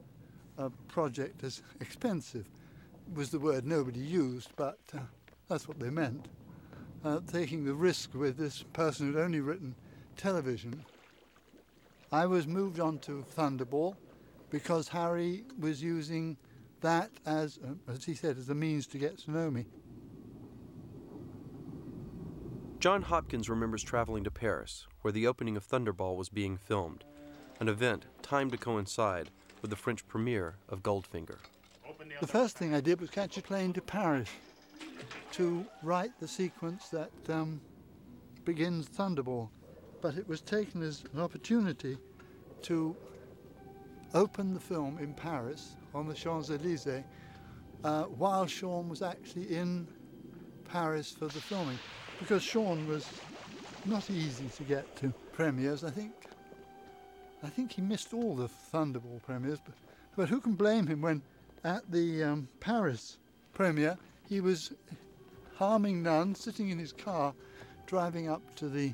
a 0.57 0.69
project 0.88 1.43
as 1.43 1.62
expensive 1.79 2.47
was 3.13 3.29
the 3.29 3.39
word 3.39 3.65
nobody 3.65 3.99
used, 3.99 4.49
but 4.55 4.79
uh, 4.95 4.99
that's 5.49 5.67
what 5.67 5.79
they 5.79 5.89
meant. 5.89 6.27
Uh, 7.03 7.19
taking 7.31 7.65
the 7.65 7.73
risk 7.73 8.13
with 8.13 8.38
this 8.38 8.63
person 8.73 9.07
who'd 9.07 9.21
only 9.21 9.39
written 9.39 9.75
television. 10.15 10.86
I 12.12 12.25
was 12.25 12.45
moved 12.45 12.79
on 12.79 12.99
to 12.99 13.25
Thunderball 13.36 13.95
because 14.49 14.88
Harry 14.89 15.43
was 15.60 15.81
using 15.81 16.38
that 16.81 17.11
as, 17.25 17.59
uh, 17.63 17.91
as 17.91 18.03
he 18.03 18.13
said, 18.13 18.37
as 18.37 18.49
a 18.49 18.55
means 18.55 18.87
to 18.87 18.97
get 18.97 19.17
to 19.19 19.31
know 19.31 19.49
me. 19.49 19.65
John 22.79 23.03
Hopkins 23.03 23.49
remembers 23.49 23.83
traveling 23.83 24.23
to 24.23 24.31
Paris, 24.31 24.87
where 25.01 25.11
the 25.11 25.27
opening 25.27 25.55
of 25.55 25.67
Thunderball 25.67 26.15
was 26.15 26.29
being 26.29 26.57
filmed, 26.57 27.03
an 27.59 27.69
event 27.69 28.07
timed 28.23 28.51
to 28.53 28.57
coincide 28.57 29.29
with 29.61 29.69
the 29.69 29.77
French 29.77 30.07
premiere 30.07 30.55
of 30.67 30.81
Goldfinger. 30.81 31.37
The 32.19 32.27
first 32.27 32.57
thing 32.57 32.73
I 32.73 32.81
did 32.81 32.99
was 32.99 33.11
catch 33.11 33.37
a 33.37 33.41
plane 33.41 33.73
to 33.73 33.81
Paris 33.81 34.29
to 35.33 35.65
write 35.83 36.11
the 36.19 36.27
sequence 36.27 36.89
that 36.89 37.11
um, 37.29 37.61
begins 38.45 38.89
Thunderball, 38.89 39.49
but 40.01 40.17
it 40.17 40.27
was 40.27 40.41
taken 40.41 40.81
as 40.81 41.03
an 41.13 41.19
opportunity 41.19 41.97
to 42.63 42.95
open 44.13 44.54
the 44.54 44.60
film 44.60 44.97
in 45.00 45.13
Paris 45.13 45.76
on 45.93 46.08
the 46.08 46.13
Champs 46.13 46.50
Elysees 46.50 47.04
uh, 47.84 48.04
while 48.04 48.45
Sean 48.45 48.89
was 48.89 49.02
actually 49.02 49.56
in 49.56 49.88
Paris 50.65 51.12
for 51.12 51.26
the 51.26 51.41
filming 51.41 51.80
because 52.19 52.43
Sean 52.43 52.88
was 52.88 53.08
not 53.86 54.10
easy 54.10 54.47
to 54.56 54.63
get 54.63 54.95
to 54.97 55.13
premieres. 55.32 55.84
I 55.84 55.89
think 55.89 56.13
I 57.43 57.50
think 57.50 57.71
he 57.71 57.82
missed 57.82 58.13
all 58.13 58.36
the 58.36 58.47
Thunderball 58.71 59.21
premieres, 59.24 59.60
but, 59.65 59.74
but 60.15 60.30
who 60.30 60.39
can 60.39 60.54
blame 60.54 60.86
him 60.86 61.02
when 61.02 61.24
at 61.63 61.89
the 61.91 62.24
um, 62.24 62.47
Paris 62.60 63.17
premiere 63.54 63.97
he 64.30 64.41
was 64.41 64.74
harming 65.56 66.04
none, 66.04 66.36
sitting 66.36 66.69
in 66.69 66.78
his 66.78 66.93
car, 66.93 67.34
driving 67.88 68.30
up 68.30 68.56
to 68.56 68.69
the 68.69 68.93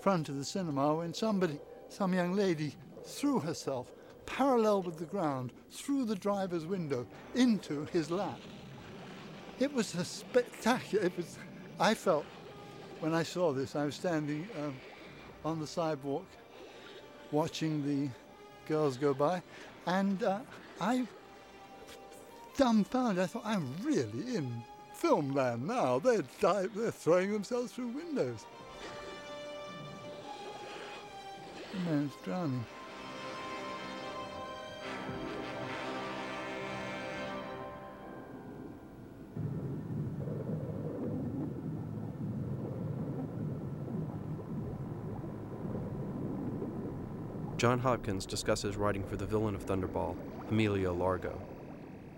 front 0.00 0.28
of 0.28 0.36
the 0.36 0.44
cinema 0.44 0.94
when 0.94 1.12
somebody, 1.12 1.58
some 1.88 2.14
young 2.14 2.34
lady, 2.34 2.74
threw 3.04 3.40
herself 3.40 3.92
parallel 4.26 4.82
with 4.82 4.98
the 4.98 5.04
ground 5.04 5.52
through 5.70 6.04
the 6.04 6.16
driver's 6.16 6.66
window 6.66 7.06
into 7.34 7.86
his 7.86 8.10
lap. 8.10 8.38
It 9.58 9.72
was 9.72 9.94
a 9.94 10.04
spectacular. 10.04 11.04
It 11.04 11.16
was. 11.16 11.38
I 11.78 11.94
felt 11.94 12.24
when 13.00 13.14
I 13.14 13.22
saw 13.22 13.52
this, 13.52 13.74
I 13.74 13.84
was 13.84 13.94
standing 13.94 14.48
um, 14.58 14.76
on 15.44 15.60
the 15.60 15.66
sidewalk 15.66 16.26
watching 17.30 17.84
the 17.84 18.08
girls 18.68 18.96
go 18.96 19.12
by, 19.14 19.42
and 19.86 20.22
uh, 20.22 20.40
I 20.80 21.06
dumbfounded. 22.56 23.22
I 23.22 23.26
thought, 23.26 23.42
I'm 23.44 23.74
really 23.82 24.36
in 24.36 24.62
filmland 24.96 25.62
now. 25.62 25.98
They're, 25.98 26.24
di- 26.40 26.68
they're 26.74 26.90
throwing 26.90 27.32
themselves 27.32 27.72
through 27.72 27.88
windows. 27.88 28.46
The 31.72 31.78
man's 31.90 32.12
drowning. 32.24 32.64
John 47.62 47.78
Hopkins 47.78 48.26
discusses 48.26 48.76
writing 48.76 49.04
for 49.04 49.14
the 49.14 49.24
villain 49.24 49.54
of 49.54 49.64
Thunderball, 49.64 50.16
Emilio 50.50 50.92
Largo. 50.92 51.40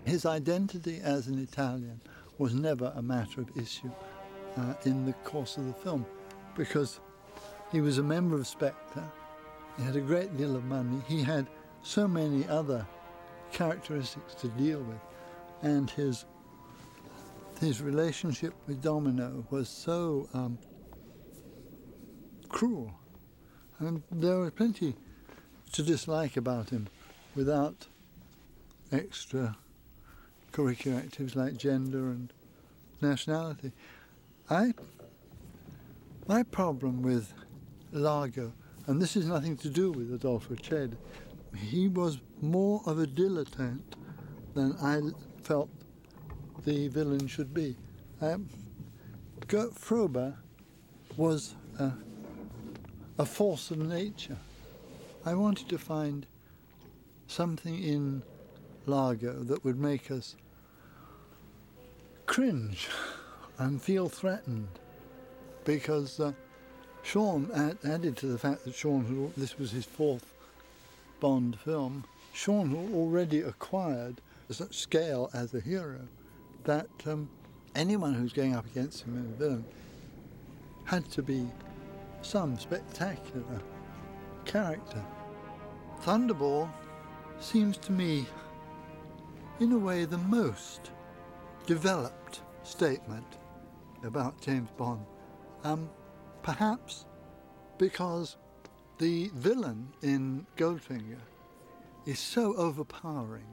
His 0.06 0.24
identity 0.24 1.02
as 1.04 1.26
an 1.26 1.38
Italian 1.38 2.00
was 2.38 2.54
never 2.54 2.90
a 2.96 3.02
matter 3.02 3.42
of 3.42 3.54
issue 3.54 3.90
uh, 4.56 4.72
in 4.86 5.04
the 5.04 5.12
course 5.12 5.58
of 5.58 5.66
the 5.66 5.74
film 5.74 6.06
because 6.56 6.98
he 7.70 7.82
was 7.82 7.98
a 7.98 8.02
member 8.02 8.36
of 8.36 8.46
Spectre, 8.46 9.04
he 9.76 9.82
had 9.82 9.96
a 9.96 10.00
great 10.00 10.34
deal 10.34 10.56
of 10.56 10.64
money, 10.64 11.02
he 11.06 11.22
had 11.22 11.46
so 11.82 12.08
many 12.08 12.48
other 12.48 12.86
characteristics 13.52 14.34
to 14.36 14.48
deal 14.48 14.80
with, 14.80 15.00
and 15.60 15.90
his 15.90 16.24
his 17.60 17.82
relationship 17.82 18.54
with 18.66 18.80
Domino 18.80 19.44
was 19.50 19.68
so 19.68 20.26
um, 20.32 20.58
cruel. 22.48 22.90
And 23.78 24.02
there 24.10 24.38
were 24.38 24.50
plenty 24.50 24.96
to 25.74 25.82
dislike 25.82 26.36
about 26.36 26.70
him 26.70 26.86
without 27.34 27.88
extra 28.92 29.56
curricular 30.52 30.98
activities 30.98 31.34
like 31.34 31.56
gender 31.56 32.10
and 32.10 32.32
nationality. 33.00 33.72
I, 34.48 34.72
my 36.28 36.44
problem 36.44 37.02
with 37.02 37.32
Largo, 37.90 38.52
and 38.86 39.02
this 39.02 39.16
is 39.16 39.26
nothing 39.26 39.56
to 39.58 39.68
do 39.68 39.90
with 39.90 40.14
Adolfo 40.14 40.54
Celi, 40.54 40.96
he 41.56 41.88
was 41.88 42.18
more 42.40 42.80
of 42.86 43.00
a 43.00 43.06
dilettante 43.06 43.80
than 44.54 44.76
I 44.80 45.00
felt 45.42 45.70
the 46.64 46.86
villain 46.86 47.26
should 47.26 47.52
be. 47.52 47.74
Um, 48.20 48.48
Gert 49.48 49.74
Frobe 49.74 50.34
was 51.16 51.56
a, 51.80 51.90
a 53.18 53.26
force 53.26 53.72
of 53.72 53.78
nature. 53.78 54.38
I 55.26 55.34
wanted 55.34 55.70
to 55.70 55.78
find 55.78 56.26
something 57.28 57.82
in 57.82 58.22
Largo 58.84 59.42
that 59.44 59.64
would 59.64 59.78
make 59.78 60.10
us 60.10 60.36
cringe 62.26 62.88
and 63.58 63.80
feel 63.80 64.08
threatened. 64.10 64.68
Because 65.64 66.20
uh, 66.20 66.32
Sean 67.02 67.50
add, 67.54 67.78
added 67.84 68.18
to 68.18 68.26
the 68.26 68.38
fact 68.38 68.64
that 68.64 68.74
Sean, 68.74 69.04
who, 69.04 69.32
this 69.34 69.58
was 69.58 69.70
his 69.70 69.86
fourth 69.86 70.26
Bond 71.20 71.58
film, 71.58 72.04
Sean 72.34 72.70
had 72.70 72.94
already 72.94 73.40
acquired 73.40 74.20
such 74.50 74.76
scale 74.76 75.30
as 75.32 75.54
a 75.54 75.60
hero 75.60 76.00
that 76.64 76.88
um, 77.06 77.30
anyone 77.74 78.12
who's 78.12 78.34
going 78.34 78.54
up 78.54 78.66
against 78.66 79.04
him 79.04 79.16
in 79.16 79.32
a 79.32 79.38
villain 79.38 79.64
had 80.84 81.10
to 81.12 81.22
be 81.22 81.48
some 82.20 82.58
spectacular 82.58 83.62
character. 84.44 85.02
Thunderball 86.02 86.68
seems 87.40 87.76
to 87.78 87.92
me, 87.92 88.26
in 89.60 89.72
a 89.72 89.78
way, 89.78 90.04
the 90.04 90.18
most 90.18 90.90
developed 91.66 92.42
statement 92.62 93.38
about 94.02 94.40
James 94.40 94.70
Bond. 94.76 95.04
Um, 95.64 95.88
perhaps 96.42 97.06
because 97.78 98.36
the 98.98 99.30
villain 99.34 99.88
in 100.02 100.46
Goldfinger 100.56 101.20
is 102.06 102.18
so 102.18 102.54
overpowering 102.56 103.46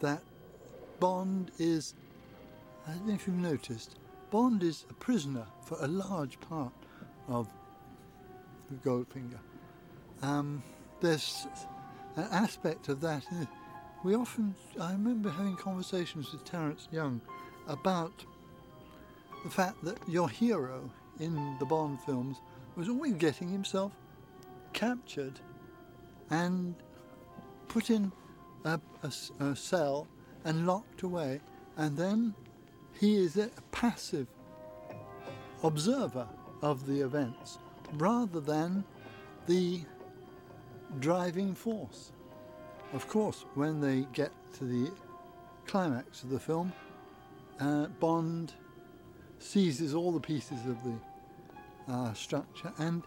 that 0.00 0.22
Bond 0.98 1.50
is, 1.58 1.94
I 2.86 2.92
don't 2.92 3.06
know 3.06 3.14
if 3.14 3.26
you've 3.26 3.36
noticed, 3.36 3.96
Bond 4.30 4.62
is 4.62 4.86
a 4.88 4.94
prisoner 4.94 5.46
for 5.64 5.76
a 5.80 5.86
large 5.86 6.40
part 6.40 6.72
of 7.28 7.48
Goldfinger. 8.84 9.40
Um, 10.22 10.62
there's 11.00 11.46
an 12.16 12.26
aspect 12.30 12.88
of 12.88 13.00
that. 13.00 13.24
We 14.04 14.14
often, 14.14 14.54
I 14.80 14.92
remember 14.92 15.30
having 15.30 15.56
conversations 15.56 16.32
with 16.32 16.44
Terence 16.44 16.88
Young 16.90 17.20
about 17.68 18.24
the 19.44 19.50
fact 19.50 19.82
that 19.84 19.98
your 20.08 20.28
hero 20.28 20.90
in 21.18 21.56
the 21.58 21.64
Bond 21.64 22.00
films 22.02 22.38
was 22.76 22.88
always 22.88 23.14
getting 23.14 23.48
himself 23.48 23.92
captured 24.72 25.40
and 26.30 26.74
put 27.68 27.90
in 27.90 28.12
a, 28.64 28.80
a, 29.02 29.44
a 29.44 29.56
cell 29.56 30.06
and 30.44 30.66
locked 30.66 31.02
away, 31.02 31.40
and 31.76 31.96
then 31.96 32.34
he 32.98 33.16
is 33.16 33.36
a 33.36 33.50
passive 33.72 34.26
observer 35.62 36.26
of 36.62 36.86
the 36.86 37.00
events 37.00 37.58
rather 37.94 38.40
than 38.40 38.84
the 39.46 39.80
driving 40.98 41.54
force. 41.54 42.12
Of 42.92 43.06
course, 43.08 43.44
when 43.54 43.80
they 43.80 44.06
get 44.12 44.32
to 44.54 44.64
the 44.64 44.90
climax 45.66 46.22
of 46.24 46.30
the 46.30 46.40
film, 46.40 46.72
uh, 47.60 47.86
Bond 48.00 48.52
seizes 49.38 49.94
all 49.94 50.12
the 50.12 50.20
pieces 50.20 50.66
of 50.66 50.76
the 50.82 51.92
uh, 51.92 52.12
structure 52.14 52.72
and 52.78 53.02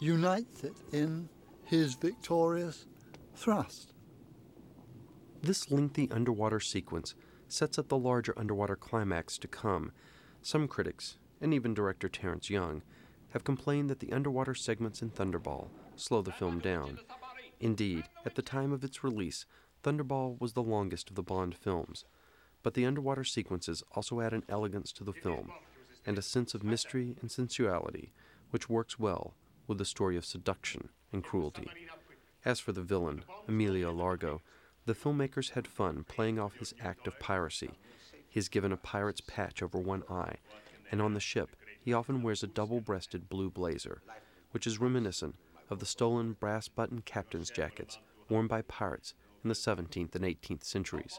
unites 0.00 0.64
it 0.64 0.74
in 0.92 1.28
his 1.64 1.94
victorious 1.94 2.86
thrust. 3.34 3.92
This 5.42 5.70
lengthy 5.70 6.10
underwater 6.10 6.60
sequence 6.60 7.14
sets 7.48 7.78
up 7.78 7.88
the 7.88 7.98
larger 7.98 8.32
underwater 8.38 8.76
climax 8.76 9.36
to 9.38 9.48
come. 9.48 9.92
Some 10.40 10.68
critics, 10.68 11.18
and 11.40 11.52
even 11.52 11.74
director 11.74 12.08
Terence 12.08 12.48
Young, 12.48 12.82
have 13.30 13.44
complained 13.44 13.90
that 13.90 14.00
the 14.00 14.12
underwater 14.12 14.54
segments 14.54 15.02
in 15.02 15.10
Thunderball 15.10 15.68
slow 15.96 16.22
the 16.22 16.32
film 16.32 16.58
down. 16.58 16.98
Indeed, 17.60 18.04
at 18.26 18.34
the 18.34 18.42
time 18.42 18.72
of 18.72 18.84
its 18.84 19.04
release, 19.04 19.46
Thunderball 19.82 20.40
was 20.40 20.52
the 20.52 20.62
longest 20.62 21.10
of 21.10 21.16
the 21.16 21.22
Bond 21.22 21.54
films, 21.54 22.04
but 22.62 22.74
the 22.74 22.86
underwater 22.86 23.24
sequences 23.24 23.82
also 23.92 24.20
add 24.20 24.32
an 24.32 24.44
elegance 24.48 24.92
to 24.92 25.04
the 25.04 25.12
film 25.12 25.52
and 26.06 26.18
a 26.18 26.22
sense 26.22 26.54
of 26.54 26.62
mystery 26.62 27.16
and 27.20 27.30
sensuality 27.30 28.12
which 28.50 28.68
works 28.70 28.98
well 28.98 29.34
with 29.66 29.78
the 29.78 29.84
story 29.84 30.16
of 30.16 30.24
seduction 30.24 30.88
and 31.12 31.24
cruelty. 31.24 31.68
As 32.44 32.60
for 32.60 32.72
the 32.72 32.82
villain, 32.82 33.24
Emilio 33.48 33.92
Largo, 33.92 34.42
the 34.86 34.94
filmmakers 34.94 35.50
had 35.50 35.66
fun 35.66 36.04
playing 36.04 36.38
off 36.38 36.56
his 36.56 36.74
act 36.80 37.06
of 37.06 37.18
piracy. 37.18 37.70
He 38.28 38.38
is 38.38 38.48
given 38.48 38.72
a 38.72 38.76
pirate's 38.76 39.22
patch 39.22 39.62
over 39.62 39.78
one 39.78 40.02
eye, 40.10 40.36
and 40.90 41.00
on 41.00 41.14
the 41.14 41.20
ship 41.20 41.56
he 41.80 41.92
often 41.92 42.22
wears 42.22 42.42
a 42.42 42.46
double 42.46 42.80
breasted 42.80 43.28
blue 43.28 43.50
blazer, 43.50 44.02
which 44.52 44.66
is 44.66 44.80
reminiscent 44.80 45.34
of 45.70 45.78
the 45.78 45.86
stolen 45.86 46.32
brass 46.32 46.68
button 46.68 47.00
captain's 47.02 47.50
jackets 47.50 47.98
worn 48.28 48.46
by 48.46 48.62
pirates 48.62 49.14
in 49.42 49.48
the 49.48 49.54
17th 49.54 50.14
and 50.14 50.24
18th 50.24 50.64
centuries. 50.64 51.18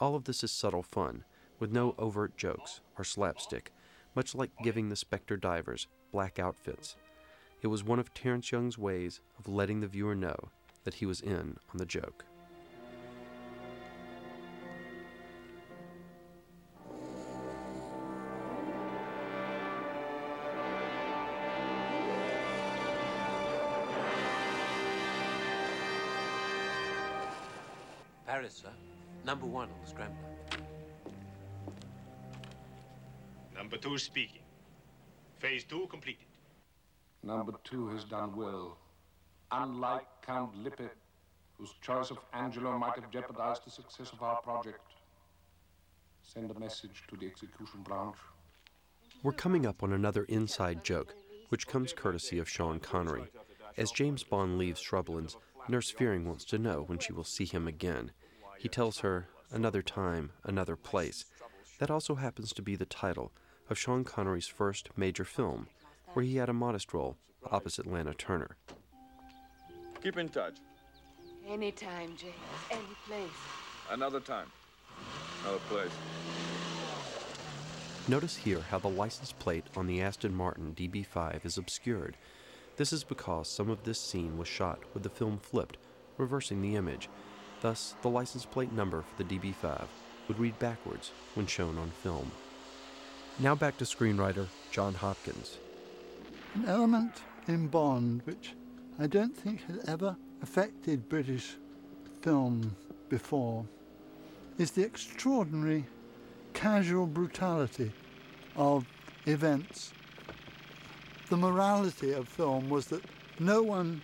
All 0.00 0.14
of 0.14 0.24
this 0.24 0.44
is 0.44 0.50
subtle 0.52 0.82
fun, 0.82 1.24
with 1.58 1.72
no 1.72 1.94
overt 1.98 2.36
jokes 2.36 2.80
or 2.98 3.04
slapstick, 3.04 3.72
much 4.14 4.34
like 4.34 4.50
giving 4.62 4.88
the 4.88 4.96
Spectre 4.96 5.36
divers 5.36 5.86
black 6.12 6.38
outfits. 6.38 6.96
It 7.62 7.68
was 7.68 7.82
one 7.82 7.98
of 7.98 8.12
Terence 8.12 8.52
Young's 8.52 8.78
ways 8.78 9.20
of 9.38 9.48
letting 9.48 9.80
the 9.80 9.86
viewer 9.86 10.14
know 10.14 10.36
that 10.84 10.94
he 10.94 11.06
was 11.06 11.20
in 11.20 11.56
on 11.70 11.78
the 11.78 11.86
joke. 11.86 12.24
Paris, 28.36 28.62
sir. 28.62 28.72
Number 29.24 29.46
one 29.46 29.70
on 29.70 29.80
the 29.82 29.88
scrambler. 29.88 30.18
Number 33.54 33.78
two 33.78 33.96
speaking. 33.96 34.42
Phase 35.38 35.64
two 35.64 35.86
completed. 35.86 36.26
Number 37.22 37.54
two 37.64 37.88
has 37.88 38.04
done 38.04 38.36
well. 38.36 38.76
Unlike 39.52 40.06
Count 40.20 40.54
Lippe, 40.54 40.90
whose 41.56 41.72
choice 41.80 42.10
of 42.10 42.18
Angelo 42.34 42.76
might 42.76 42.96
have 42.96 43.10
jeopardized 43.10 43.64
the 43.64 43.70
success 43.70 44.12
of 44.12 44.22
our 44.22 44.42
project. 44.42 44.82
Send 46.20 46.50
a 46.50 46.60
message 46.60 47.04
to 47.08 47.16
the 47.16 47.24
execution 47.24 47.80
branch. 47.84 48.16
We're 49.22 49.32
coming 49.32 49.64
up 49.64 49.82
on 49.82 49.94
another 49.94 50.24
inside 50.24 50.84
joke, 50.84 51.14
which 51.48 51.66
comes 51.66 51.94
courtesy 51.94 52.38
of 52.38 52.50
Sean 52.50 52.80
Connery. 52.80 53.30
As 53.78 53.90
James 53.92 54.24
Bond 54.24 54.58
leaves 54.58 54.82
Shrublands, 54.82 55.36
Nurse 55.68 55.90
Fearing 55.90 56.28
wants 56.28 56.44
to 56.44 56.58
know 56.58 56.82
when 56.82 56.98
she 56.98 57.14
will 57.14 57.24
see 57.24 57.46
him 57.46 57.66
again. 57.66 58.12
He 58.58 58.68
tells 58.68 59.00
her, 59.00 59.28
Another 59.52 59.82
time, 59.82 60.32
another 60.44 60.76
place. 60.76 61.24
That 61.78 61.90
also 61.90 62.16
happens 62.16 62.52
to 62.54 62.62
be 62.62 62.74
the 62.74 62.84
title 62.84 63.32
of 63.70 63.78
Sean 63.78 64.02
Connery's 64.02 64.46
first 64.48 64.88
major 64.96 65.24
film, 65.24 65.68
where 66.14 66.24
he 66.24 66.36
had 66.36 66.48
a 66.48 66.54
modest 66.54 66.92
role 66.92 67.16
opposite 67.50 67.86
Lana 67.86 68.14
Turner. 68.14 68.56
Keep 70.02 70.18
in 70.18 70.28
touch. 70.28 70.56
Anytime, 71.48 72.16
James. 72.16 72.34
Any 72.70 72.82
place. 73.06 73.28
Another 73.90 74.20
time. 74.20 74.50
Another 75.42 75.60
place. 75.68 75.90
Notice 78.08 78.36
here 78.36 78.60
how 78.70 78.78
the 78.78 78.88
license 78.88 79.32
plate 79.32 79.64
on 79.76 79.86
the 79.86 80.00
Aston 80.00 80.34
Martin 80.34 80.74
DB5 80.76 81.44
is 81.44 81.58
obscured. 81.58 82.16
This 82.76 82.92
is 82.92 83.04
because 83.04 83.48
some 83.48 83.70
of 83.70 83.84
this 83.84 84.00
scene 84.00 84.38
was 84.38 84.48
shot 84.48 84.80
with 84.92 85.02
the 85.02 85.08
film 85.08 85.38
flipped, 85.38 85.76
reversing 86.18 86.62
the 86.62 86.76
image. 86.76 87.08
Thus, 87.60 87.94
the 88.02 88.08
license 88.08 88.44
plate 88.44 88.72
number 88.72 89.02
for 89.02 89.22
the 89.22 89.38
DB5 89.38 89.86
would 90.28 90.38
read 90.38 90.58
backwards 90.58 91.12
when 91.34 91.46
shown 91.46 91.78
on 91.78 91.90
film. 91.90 92.30
Now 93.38 93.54
back 93.54 93.76
to 93.78 93.84
screenwriter 93.84 94.46
John 94.70 94.94
Hopkins. 94.94 95.58
An 96.54 96.64
element 96.66 97.12
in 97.48 97.68
Bond 97.68 98.22
which 98.24 98.54
I 98.98 99.06
don't 99.06 99.36
think 99.36 99.62
has 99.64 99.78
ever 99.86 100.16
affected 100.42 101.08
British 101.08 101.56
film 102.22 102.74
before 103.08 103.64
is 104.58 104.70
the 104.70 104.84
extraordinary 104.84 105.84
casual 106.54 107.06
brutality 107.06 107.92
of 108.56 108.86
events. 109.26 109.92
The 111.28 111.36
morality 111.36 112.12
of 112.12 112.26
film 112.26 112.70
was 112.70 112.86
that 112.86 113.04
no 113.38 113.62
one 113.62 114.02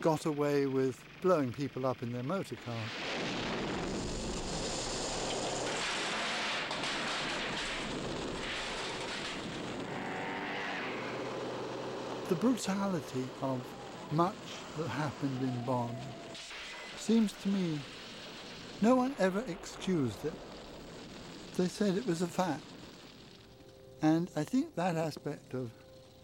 got 0.00 0.24
away 0.24 0.66
with 0.66 1.04
blowing 1.20 1.52
people 1.52 1.86
up 1.86 2.02
in 2.02 2.12
their 2.12 2.22
motor 2.22 2.56
car. 2.64 2.74
The 12.28 12.34
brutality 12.36 13.24
of 13.42 13.60
much 14.12 14.34
that 14.78 14.88
happened 14.88 15.42
in 15.42 15.64
Bond 15.64 15.96
seems 16.96 17.32
to 17.42 17.48
me 17.48 17.80
no 18.80 18.94
one 18.94 19.14
ever 19.18 19.44
excused 19.48 20.24
it. 20.24 20.32
They 21.56 21.68
said 21.68 21.96
it 21.96 22.06
was 22.06 22.22
a 22.22 22.26
fact. 22.26 22.62
And 24.00 24.30
I 24.36 24.44
think 24.44 24.74
that 24.76 24.96
aspect 24.96 25.52
of 25.52 25.70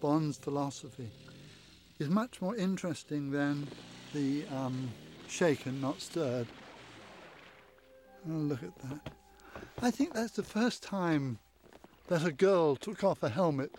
Bond's 0.01 0.38
philosophy 0.38 1.11
is 1.99 2.09
much 2.09 2.40
more 2.40 2.57
interesting 2.57 3.30
than 3.30 3.68
the 4.16 4.46
um, 4.54 4.88
shaken, 5.28 5.80
not 5.80 6.00
stirred. 6.00 6.46
Oh, 8.26 8.32
look 8.32 8.62
at 8.62 8.74
that. 8.78 9.12
I 9.82 9.90
think 9.90 10.14
that's 10.14 10.32
the 10.32 10.42
first 10.42 10.82
time 10.82 11.38
that 12.08 12.24
a 12.24 12.32
girl 12.32 12.76
took 12.76 13.04
off 13.04 13.22
a 13.22 13.28
helmet 13.28 13.72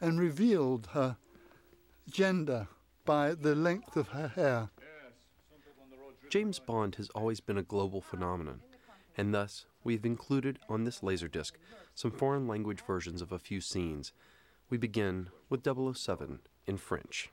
and 0.00 0.20
revealed 0.20 0.88
her 0.92 1.16
gender 2.10 2.68
by 3.06 3.32
the 3.32 3.54
length 3.54 3.96
of 3.96 4.08
her 4.08 4.28
hair. 4.28 4.68
James 6.28 6.58
Bond 6.58 6.96
has 6.96 7.08
always 7.14 7.40
been 7.40 7.56
a 7.56 7.62
global 7.62 8.02
phenomenon, 8.02 8.60
and 9.16 9.34
thus 9.34 9.64
we've 9.84 10.04
included 10.04 10.58
on 10.68 10.84
this 10.84 11.00
Laserdisc 11.00 11.52
some 11.94 12.10
foreign 12.10 12.46
language 12.46 12.82
versions 12.86 13.22
of 13.22 13.32
a 13.32 13.38
few 13.38 13.62
scenes. 13.62 14.12
We 14.68 14.76
begin 14.76 15.30
with 15.48 15.64
007 15.64 16.40
in 16.66 16.76
French. 16.76 17.30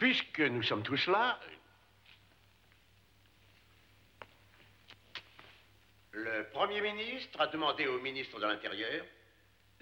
Puisque 0.00 0.40
nous 0.40 0.62
sommes 0.62 0.82
tous 0.82 1.06
là, 1.06 1.38
le 6.12 6.48
Premier 6.52 6.80
ministre 6.80 7.38
a 7.40 7.46
demandé 7.46 7.86
au 7.86 8.00
ministre 8.00 8.40
de 8.40 8.46
l'Intérieur 8.46 9.04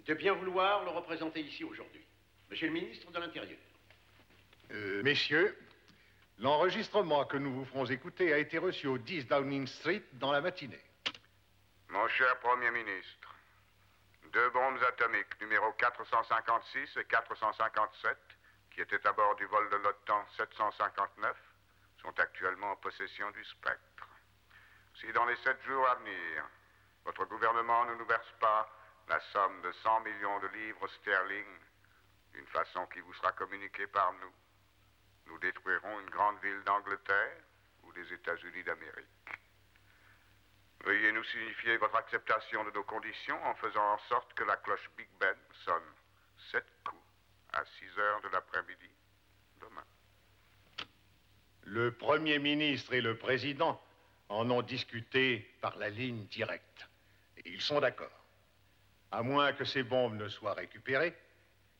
de 0.04 0.14
bien 0.14 0.34
vouloir 0.34 0.84
le 0.84 0.90
représenter 0.90 1.40
ici 1.40 1.62
aujourd'hui. 1.62 2.04
Monsieur 2.50 2.66
le 2.66 2.72
ministre 2.72 3.10
de 3.12 3.18
l'Intérieur. 3.18 3.58
Euh, 4.72 5.02
messieurs, 5.02 5.56
l'enregistrement 6.38 7.24
que 7.24 7.36
nous 7.36 7.52
vous 7.52 7.64
ferons 7.66 7.86
écouter 7.86 8.32
a 8.32 8.38
été 8.38 8.58
reçu 8.58 8.88
au 8.88 8.98
10 8.98 9.28
Downing 9.28 9.66
Street 9.66 10.02
dans 10.14 10.32
la 10.32 10.40
matinée. 10.40 10.82
Mon 11.90 12.08
cher 12.08 12.38
Premier 12.40 12.70
ministre, 12.72 13.34
deux 14.32 14.50
bombes 14.50 14.82
atomiques 14.82 15.40
numéro 15.40 15.70
456 15.72 16.96
et 16.96 17.04
457, 17.04 18.16
qui 18.78 18.82
étaient 18.82 19.08
à 19.08 19.12
bord 19.12 19.34
du 19.34 19.44
vol 19.46 19.68
de 19.70 19.76
l'OTAN 19.76 20.24
759, 20.36 21.36
sont 22.00 22.20
actuellement 22.20 22.70
en 22.70 22.76
possession 22.76 23.28
du 23.32 23.44
Spectre. 23.44 24.06
Si 25.00 25.12
dans 25.12 25.24
les 25.24 25.34
sept 25.38 25.60
jours 25.64 25.84
à 25.88 25.96
venir, 25.96 26.44
votre 27.04 27.24
gouvernement 27.24 27.86
ne 27.86 27.96
nous 27.96 28.06
verse 28.06 28.32
pas 28.38 28.70
la 29.08 29.18
somme 29.32 29.62
de 29.62 29.72
100 29.72 30.00
millions 30.02 30.38
de 30.38 30.46
livres 30.46 30.86
sterling, 31.00 31.58
d'une 32.34 32.46
façon 32.46 32.86
qui 32.86 33.00
vous 33.00 33.12
sera 33.14 33.32
communiquée 33.32 33.88
par 33.88 34.12
nous, 34.12 34.32
nous 35.26 35.38
détruirons 35.40 35.98
une 35.98 36.10
grande 36.10 36.40
ville 36.40 36.62
d'Angleterre 36.62 37.42
ou 37.82 37.92
des 37.94 38.12
États-Unis 38.12 38.62
d'Amérique. 38.62 39.08
Veuillez 40.84 41.10
nous 41.10 41.24
signifier 41.24 41.78
votre 41.78 41.96
acceptation 41.96 42.62
de 42.62 42.70
nos 42.70 42.84
conditions 42.84 43.44
en 43.44 43.56
faisant 43.56 43.94
en 43.94 43.98
sorte 44.08 44.32
que 44.34 44.44
la 44.44 44.56
cloche 44.58 44.88
Big 44.96 45.08
Ben 45.18 45.36
sonne 45.64 45.94
sept 46.52 46.66
coups 46.84 47.07
à 47.52 47.64
6 47.64 47.98
heures 47.98 48.20
de 48.22 48.28
l'après-midi 48.28 48.90
demain. 49.60 49.84
Le 51.64 51.92
Premier 51.92 52.38
ministre 52.38 52.94
et 52.94 53.00
le 53.00 53.16
Président 53.16 53.80
en 54.28 54.50
ont 54.50 54.62
discuté 54.62 55.48
par 55.60 55.76
la 55.76 55.90
ligne 55.90 56.24
directe. 56.26 56.88
Et 57.38 57.50
ils 57.50 57.60
sont 57.60 57.80
d'accord. 57.80 58.24
À 59.10 59.22
moins 59.22 59.52
que 59.52 59.64
ces 59.64 59.82
bombes 59.82 60.16
ne 60.16 60.28
soient 60.28 60.54
récupérées, 60.54 61.14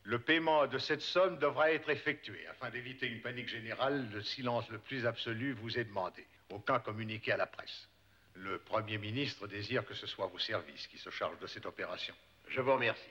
le 0.05 0.19
paiement 0.19 0.66
de 0.66 0.79
cette 0.79 1.03
somme 1.03 1.39
devra 1.39 1.71
être 1.73 1.91
effectué. 1.91 2.47
Afin 2.49 2.71
d'éviter 2.71 3.07
une 3.07 3.21
panique 3.21 3.49
générale, 3.49 4.09
le 4.11 4.23
silence 4.23 4.69
le 4.71 4.79
plus 4.79 5.05
absolu 5.05 5.53
vous 5.53 5.79
est 5.79 5.85
demandé. 5.85 6.27
Aucun 6.49 6.79
communiqué 6.79 7.33
à 7.33 7.37
la 7.37 7.47
presse. 7.47 7.89
Le 8.35 8.59
Premier 8.59 8.97
ministre 8.97 9.47
désire 9.47 9.85
que 9.85 9.95
ce 9.95 10.07
soit 10.07 10.29
vos 10.29 10.39
services 10.39 10.87
qui 10.87 10.97
se 10.97 11.11
chargent 11.11 11.41
de 11.41 11.47
cette 11.47 11.66
opération. 11.66 12.14
Je 12.49 12.61
vous 12.61 12.73
remercie. 12.73 13.11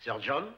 Sir 0.00 0.20
John 0.20 0.52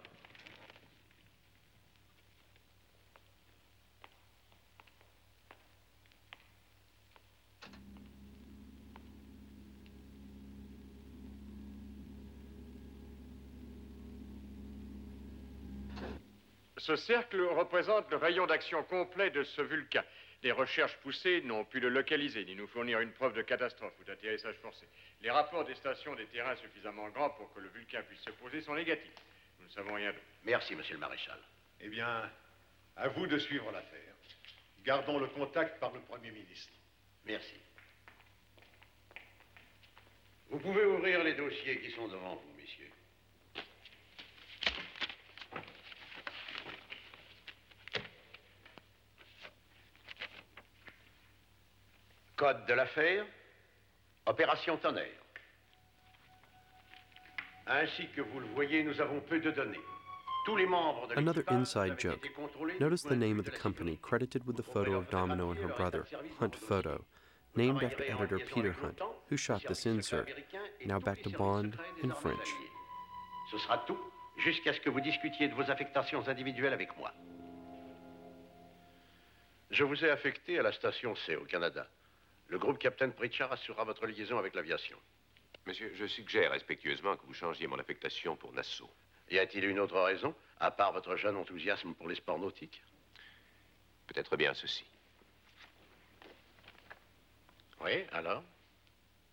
Ce 16.93 16.97
cercle 16.97 17.41
représente 17.41 18.11
le 18.11 18.19
rayon 18.19 18.47
d'action 18.47 18.83
complet 18.83 19.31
de 19.31 19.43
ce 19.45 19.63
Vulcain. 19.63 20.05
Les 20.43 20.53
recherches 20.53 20.95
poussées 20.99 21.41
n'ont 21.41 21.65
pu 21.65 21.81
le 21.81 21.89
localiser, 21.89 22.45
ni 22.45 22.55
nous 22.55 22.67
fournir 22.67 23.01
une 23.01 23.13
preuve 23.13 23.33
de 23.33 23.41
catastrophe 23.41 23.95
ou 23.99 24.05
d'atterrissage 24.05 24.57
forcé. 24.57 24.87
Les 25.23 25.31
rapports 25.31 25.65
des 25.65 25.75
stations 25.75 26.15
des 26.17 26.27
terrains 26.27 26.55
suffisamment 26.57 27.09
grands 27.09 27.31
pour 27.31 27.51
que 27.55 27.61
le 27.61 27.71
Vulcain 27.71 28.03
puisse 28.03 28.21
se 28.21 28.31
poser 28.33 28.61
sont 28.61 28.75
négatifs. 28.75 29.15
Nous 29.59 29.69
ne 29.69 29.71
savons 29.71 29.95
rien 29.95 30.13
d'autre. 30.13 30.27
Merci, 30.45 30.77
monsieur 30.77 30.93
le 30.93 31.01
maréchal. 31.01 31.39
Eh 31.81 31.89
bien, 31.89 32.31
à 32.97 33.09
vous 33.09 33.27
de 33.27 33.39
suivre 33.39 33.73
l'affaire. 33.73 34.15
Gardons 34.85 35.19
le 35.19 35.29
contact 35.29 35.81
par 35.81 35.93
le 35.93 36.01
Premier 36.01 36.31
ministre. 36.31 36.75
Merci. 37.25 37.57
Vous 40.51 40.59
pouvez 40.59 40.85
ouvrir 40.85 41.25
les 41.25 41.33
dossiers 41.33 41.81
qui 41.81 41.91
sont 41.93 42.09
devant 42.09 42.35
vous, 42.35 42.53
messieurs. 42.59 42.92
Code 52.43 52.67
de 52.67 52.75
l'affaire, 52.75 53.25
opération 54.27 54.77
tonnerre. 54.77 55.23
Ainsi 57.69 58.09
que 58.17 58.21
vous 58.21 58.41
le 58.41 58.47
voyez, 58.47 58.83
nous 58.83 59.01
avons 59.01 59.21
peu 59.21 59.39
de 59.39 59.53
données. 59.53 59.79
Tous 60.45 60.57
les 60.57 60.67
membres 60.67 61.07
de 61.07 61.17
Another 61.17 61.45
inside 61.51 61.97
joke. 62.01 62.29
Notice 62.81 63.05
the 63.05 63.15
name 63.15 63.39
of 63.39 63.45
de 63.45 63.53
the 63.53 63.55
la 63.55 63.63
company 63.63 63.97
credited 64.03 64.45
with 64.45 64.57
the 64.57 64.63
photo 64.65 64.95
of 64.95 65.09
Domino 65.09 65.53
and 65.53 65.59
her 65.61 65.73
brother, 65.77 66.05
Hunt 66.41 66.57
Photo, 66.57 67.05
named 67.55 67.81
after 67.85 68.03
editor 68.03 68.41
Peter 68.41 68.73
Hunt, 68.73 69.01
who 69.29 69.37
shot 69.37 69.63
this 69.69 69.87
insert. 69.87 70.29
Now 70.85 70.99
back 70.99 71.23
to 71.23 71.31
Bond 71.31 71.79
in 72.03 72.11
French. 72.11 72.49
Ce 73.53 73.59
sera 73.59 73.79
tout 73.87 74.01
jusqu'à 74.39 74.73
ce 74.73 74.81
que 74.81 74.91
vous 74.91 75.01
discutiez 75.01 75.47
de 75.47 75.55
vos 75.55 75.71
affectations 75.71 76.27
individuelles 76.27 76.75
avec 76.75 76.97
moi. 76.97 77.13
Je 79.71 79.85
vous 79.85 80.05
ai 80.05 80.11
affecté 80.11 80.59
à 80.59 80.63
la 80.63 80.73
station 80.73 81.15
C 81.15 81.37
au 81.37 81.45
Canada. 81.45 81.87
Le 82.53 82.59
groupe 82.59 82.79
Captain 82.79 83.09
Pritchard 83.09 83.51
assurera 83.51 83.83
votre 83.85 84.07
liaison 84.07 84.37
avec 84.37 84.55
l'aviation. 84.55 84.99
Monsieur, 85.65 85.91
je 85.95 86.05
suggère 86.05 86.51
respectueusement 86.51 87.17
que 87.17 87.25
vous 87.25 87.33
changiez 87.33 87.67
mon 87.67 87.79
affectation 87.79 88.37
pour 88.37 88.53
Nassau. 88.53 88.91
Y 89.31 89.39
a-t-il 89.39 89.65
une 89.65 89.79
autre 89.79 89.99
raison, 89.99 90.35
à 90.61 90.71
part 90.71 90.93
votre 90.93 91.17
jeune 91.17 91.39
enthousiasme 91.39 91.95
pour 91.95 92.09
les 92.09 92.15
sports 92.15 92.39
nautiques 92.39 92.83
Peut-être 94.07 94.37
bien 94.37 94.53
ceci. 94.53 94.85
Oui, 97.81 98.05
alors? 98.13 98.45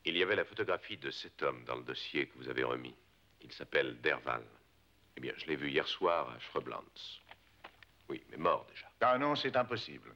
Il 0.06 0.16
y 0.16 0.24
avait 0.24 0.38
la 0.38 0.46
photographie 0.46 0.96
de 0.96 1.12
cet 1.12 1.44
homme 1.44 1.66
dans 1.66 1.76
le 1.76 1.84
dossier 1.84 2.28
que 2.28 2.38
vous 2.38 2.48
avez 2.48 2.64
remis. 2.64 2.96
Il 3.42 3.52
s'appelle 3.52 4.00
Derval. 4.00 4.46
Eh 5.18 5.20
bien, 5.20 5.34
je 5.36 5.46
l'ai 5.48 5.58
vu 5.58 5.70
hier 5.70 5.90
soir 5.90 6.30
à 6.30 6.40
Schreblans. 6.40 6.86
Oui, 8.08 8.24
mais 8.30 8.38
mort 8.38 8.66
déjà. 8.70 8.90
Ah 9.02 9.18
non, 9.18 9.36
c'est 9.36 9.58
impossible. 9.58 10.16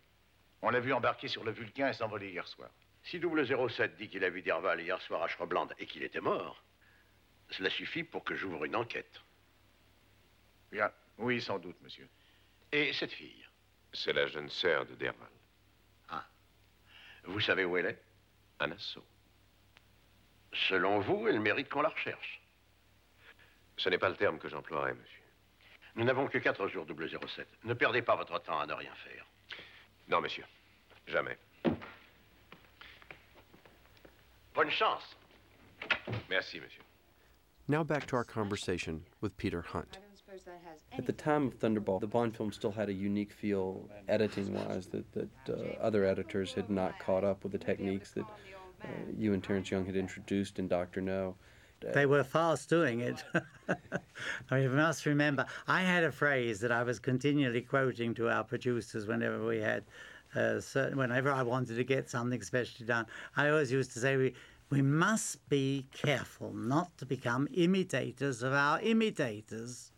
On 0.62 0.70
l'a 0.70 0.80
vu 0.80 0.94
embarquer 0.94 1.28
sur 1.28 1.44
le 1.44 1.52
Vulcain 1.52 1.90
et 1.90 1.94
s'envoler 1.94 2.30
hier 2.30 2.48
soir. 2.48 2.70
Si 3.04 3.20
007 3.20 3.96
dit 3.98 4.10
qu'il 4.10 4.24
a 4.24 4.30
vu 4.30 4.42
Derval 4.42 4.82
hier 4.82 5.02
soir 5.02 5.24
à 5.24 5.28
Schrebland 5.28 5.74
et 5.78 5.86
qu'il 5.86 6.04
était 6.04 6.22
mort, 6.22 6.64
cela 7.50 7.70
suffit 7.70 8.04
pour 8.04 8.24
que 8.24 8.36
j'ouvre 8.36 8.66
une 8.66 8.76
enquête. 8.76 9.22
Bien, 10.72 10.92
oui, 11.18 11.42
sans 11.42 11.60
doute, 11.60 11.80
monsieur. 11.82 12.08
Et 12.72 12.94
cette 12.94 13.12
fille? 13.12 13.48
C'est 13.92 14.14
la 14.14 14.28
jeune 14.28 14.50
sœur 14.50 14.86
de 14.86 14.96
Derval. 14.96 15.30
Ah. 16.10 16.26
Vous 17.26 17.40
savez 17.40 17.66
où 17.66 17.78
elle 17.78 17.88
est? 17.88 18.02
À 18.60 18.68
Nassau. 18.68 19.06
Selon 20.70 21.00
vous, 21.00 21.28
elle 21.28 21.40
mérite 21.40 21.70
qu'on 21.70 21.82
la 21.82 21.90
recherche. 21.90 22.42
Ce 23.78 23.90
n'est 23.90 23.98
pas 23.98 24.10
le 24.10 24.16
terme 24.16 24.40
que 24.40 24.48
j'emploierais, 24.48 24.94
monsieur. 24.94 25.24
Nous 25.96 26.06
n'avons 26.06 26.28
que 26.28 26.38
quatre 26.38 26.68
jours 26.68 26.88
007. 26.88 27.48
Ne 27.64 27.74
perdez 27.74 28.02
pas 28.02 28.16
votre 28.16 28.40
temps 28.40 28.60
à 28.60 28.66
ne 28.66 28.74
rien 28.74 28.94
faire. 28.96 29.26
Non, 30.08 30.22
monsieur. 30.22 30.46
Jamais. 31.08 31.38
Bonne 34.54 34.70
chance. 34.70 35.02
Merci, 36.30 36.60
monsieur. 36.60 36.82
Now 37.68 37.84
back 37.84 38.06
to 38.08 38.16
our 38.16 38.24
conversation 38.24 39.04
with 39.22 39.36
Peter 39.38 39.62
Hunt. 39.62 39.98
At 40.98 41.06
the 41.06 41.14
time 41.14 41.48
of 41.48 41.60
Thunderball, 41.60 42.00
the 42.00 42.08
Bond 42.08 42.36
film 42.36 42.52
still 42.52 42.72
had 42.72 42.90
a 42.90 42.94
unique 42.94 43.32
feel, 43.32 43.88
editing-wise, 44.08 44.88
that, 44.88 45.12
that 45.14 45.30
uh, 45.50 45.82
other 45.82 46.06
editors 46.06 46.54
had 46.54 46.70
not 46.70 47.00
caught 47.00 47.24
up 47.24 47.44
with 47.44 47.52
the 47.52 47.58
techniques 47.58 48.12
that 48.12 48.26
uh, 48.84 48.88
you 49.18 49.34
and 49.34 49.44
Terence 49.44 49.72
Young 49.72 49.86
had 49.86 49.96
introduced 49.96 50.60
in 50.60 50.68
Doctor 50.68 51.02
No. 51.02 51.36
They 51.94 52.06
were 52.06 52.24
fast 52.24 52.70
doing 52.70 53.02
it. 53.02 53.24
I 53.70 53.76
mean, 54.52 54.64
you 54.64 54.70
must 54.70 55.06
remember, 55.06 55.46
I 55.68 55.82
had 55.82 56.04
a 56.04 56.12
phrase 56.12 56.60
that 56.62 56.72
I 56.72 56.84
was 56.84 57.00
continually 57.00 57.62
quoting 57.62 58.14
to 58.16 58.30
our 58.30 58.44
producers 58.44 59.06
whenever 59.06 59.46
we 59.46 59.60
had, 59.60 59.84
uh, 60.36 60.60
certain, 60.60 60.98
whenever 60.98 61.32
I 61.32 61.44
wanted 61.44 61.76
to 61.76 61.84
get 61.84 62.10
something 62.10 62.42
specially 62.42 62.86
done. 62.86 63.06
I 63.36 63.50
always 63.50 63.72
used 63.72 63.92
to 63.94 64.00
say, 64.00 64.18
we, 64.18 64.34
we 64.70 64.82
must 64.82 65.48
be 65.50 65.86
careful 65.94 66.54
not 66.54 66.98
to 66.98 67.06
become 67.06 67.48
imitators 67.54 68.42
of 68.42 68.54
our 68.54 68.80
imitators. 68.82 69.92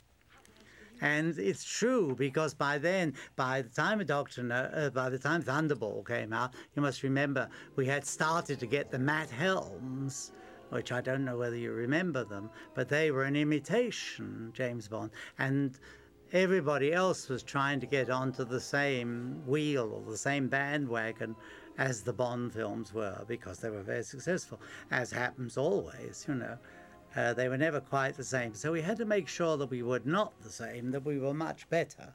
And 1.02 1.38
it's 1.38 1.64
true 1.64 2.16
because 2.18 2.54
by 2.54 2.78
then, 2.78 3.14
by 3.36 3.62
the 3.62 3.70
time 3.70 4.00
of 4.00 4.08
Doctor 4.08 4.42
uh, 4.52 4.90
by 4.90 5.10
the 5.10 5.20
time 5.20 5.44
Thunderball 5.44 6.08
came 6.08 6.32
out, 6.32 6.54
you 6.76 6.82
must 6.82 7.04
remember 7.04 7.50
we 7.76 7.86
had 7.86 8.06
started 8.06 8.60
to 8.60 8.66
get 8.66 8.92
the 8.92 9.00
Matt 9.00 9.30
Helms, 9.30 10.32
which 10.70 10.92
I 10.92 11.02
don't 11.02 11.26
know 11.26 11.38
whether 11.38 11.58
you 11.58 11.72
remember 11.72 12.24
them, 12.24 12.50
but 12.74 12.88
they 12.88 13.12
were 13.12 13.24
an 13.24 13.36
imitation 13.36 14.52
James 14.54 14.88
Bond, 14.88 15.12
and 15.38 15.78
everybody 16.36 16.92
else 16.92 17.30
was 17.30 17.42
trying 17.42 17.80
to 17.80 17.86
get 17.86 18.10
onto 18.10 18.44
the 18.44 18.60
same 18.60 19.42
wheel 19.48 19.90
or 19.94 20.12
the 20.12 20.18
same 20.18 20.50
bandwagon 20.50 21.34
as 21.78 22.02
the 22.02 22.12
Bond 22.12 22.54
films 22.54 22.94
were 22.94 23.24
because 23.26 23.60
they 23.60 23.70
were 23.70 23.82
very 23.82 24.04
successful, 24.04 24.60
as 24.92 25.12
happens 25.12 25.56
always, 25.58 26.26
you 26.28 26.36
know. 26.36 26.58
Uh, 27.16 27.34
they 27.34 27.48
were 27.48 27.58
never 27.58 27.80
quite 27.80 28.18
the 28.18 28.24
same. 28.24 28.54
So 28.54 28.74
we 28.74 28.82
had 28.82 28.98
to 28.98 29.06
make 29.06 29.30
sure 29.30 29.56
that 29.56 29.70
we 29.70 29.82
were 29.82 30.02
not 30.04 30.34
the 30.42 30.50
same, 30.50 30.92
that 30.92 31.06
we 31.06 31.20
were 31.20 31.34
much 31.34 31.70
better. 31.70 32.14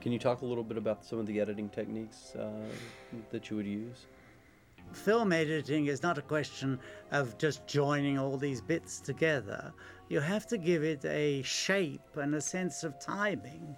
Can 0.00 0.10
you 0.10 0.18
talk 0.18 0.42
a 0.42 0.44
little 0.44 0.64
bit 0.64 0.76
about 0.76 1.04
some 1.04 1.20
of 1.20 1.26
the 1.26 1.40
editing 1.40 1.68
techniques 1.68 2.34
uh, 2.34 2.50
that 3.30 3.48
you 3.48 3.56
would 3.56 3.66
use? 3.66 4.06
Film 4.92 5.32
editing 5.32 5.86
is 5.86 6.02
not 6.02 6.18
a 6.18 6.22
question 6.22 6.80
of 7.12 7.38
just 7.38 7.64
joining 7.68 8.18
all 8.18 8.36
these 8.36 8.60
bits 8.60 9.00
together. 9.00 9.72
You 10.12 10.20
have 10.20 10.46
to 10.48 10.58
give 10.58 10.84
it 10.84 11.06
a 11.06 11.40
shape 11.40 12.18
and 12.18 12.34
a 12.34 12.40
sense 12.42 12.84
of 12.84 13.00
timing. 13.00 13.74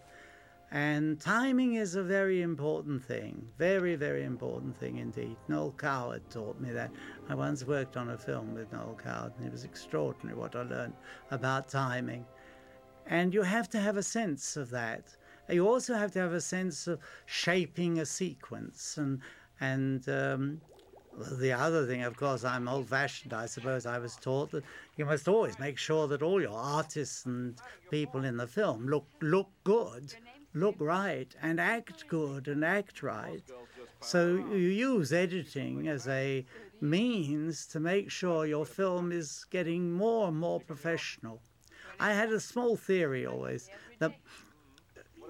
And 0.72 1.20
timing 1.20 1.74
is 1.74 1.94
a 1.94 2.02
very 2.02 2.42
important 2.42 3.04
thing, 3.04 3.46
very, 3.56 3.94
very 3.94 4.24
important 4.24 4.76
thing 4.76 4.96
indeed. 4.96 5.36
Noel 5.46 5.70
Coward 5.78 6.28
taught 6.30 6.58
me 6.58 6.72
that. 6.72 6.90
I 7.28 7.36
once 7.36 7.62
worked 7.62 7.96
on 7.96 8.10
a 8.10 8.18
film 8.18 8.52
with 8.52 8.72
Noel 8.72 8.98
Coward, 9.00 9.34
and 9.38 9.46
it 9.46 9.52
was 9.52 9.62
extraordinary 9.62 10.36
what 10.36 10.56
I 10.56 10.62
learned 10.62 10.94
about 11.30 11.68
timing. 11.68 12.24
And 13.06 13.32
you 13.32 13.42
have 13.42 13.68
to 13.68 13.78
have 13.78 13.96
a 13.96 14.02
sense 14.02 14.56
of 14.56 14.70
that. 14.70 15.16
You 15.48 15.68
also 15.68 15.94
have 15.94 16.10
to 16.14 16.18
have 16.18 16.32
a 16.32 16.40
sense 16.40 16.88
of 16.88 16.98
shaping 17.26 18.00
a 18.00 18.06
sequence. 18.06 18.96
And, 18.96 19.20
and 19.60 20.08
um, 20.08 20.60
the 21.18 21.52
other 21.52 21.86
thing, 21.86 22.02
of 22.02 22.16
course, 22.16 22.44
I'm 22.44 22.68
old 22.68 22.88
fashioned, 22.88 23.32
I 23.32 23.46
suppose. 23.46 23.86
I 23.86 23.98
was 23.98 24.16
taught 24.16 24.50
that 24.52 24.64
you 24.96 25.04
must 25.04 25.28
always 25.28 25.58
make 25.58 25.78
sure 25.78 26.08
that 26.08 26.22
all 26.22 26.40
your 26.40 26.56
artists 26.56 27.24
and 27.24 27.56
people 27.90 28.24
in 28.24 28.36
the 28.36 28.46
film 28.46 28.86
look, 28.88 29.06
look 29.20 29.48
good 29.64 30.14
look 30.54 30.76
right 30.78 31.34
and 31.42 31.60
act 31.60 32.06
good 32.08 32.48
and 32.48 32.64
act 32.64 33.02
right. 33.02 33.42
So 34.00 34.36
you 34.36 34.56
use 34.56 35.12
editing 35.12 35.88
as 35.88 36.06
a 36.08 36.46
means 36.80 37.66
to 37.66 37.80
make 37.80 38.10
sure 38.10 38.46
your 38.46 38.66
film 38.66 39.12
is 39.12 39.44
getting 39.50 39.92
more 39.92 40.28
and 40.28 40.36
more 40.36 40.60
professional. 40.60 41.40
I 41.98 42.12
had 42.12 42.30
a 42.30 42.40
small 42.40 42.76
theory 42.76 43.26
always 43.26 43.68
that 43.98 44.14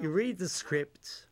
you 0.01 0.11
read 0.11 0.39
the 0.39 0.49
script, 0.49 1.26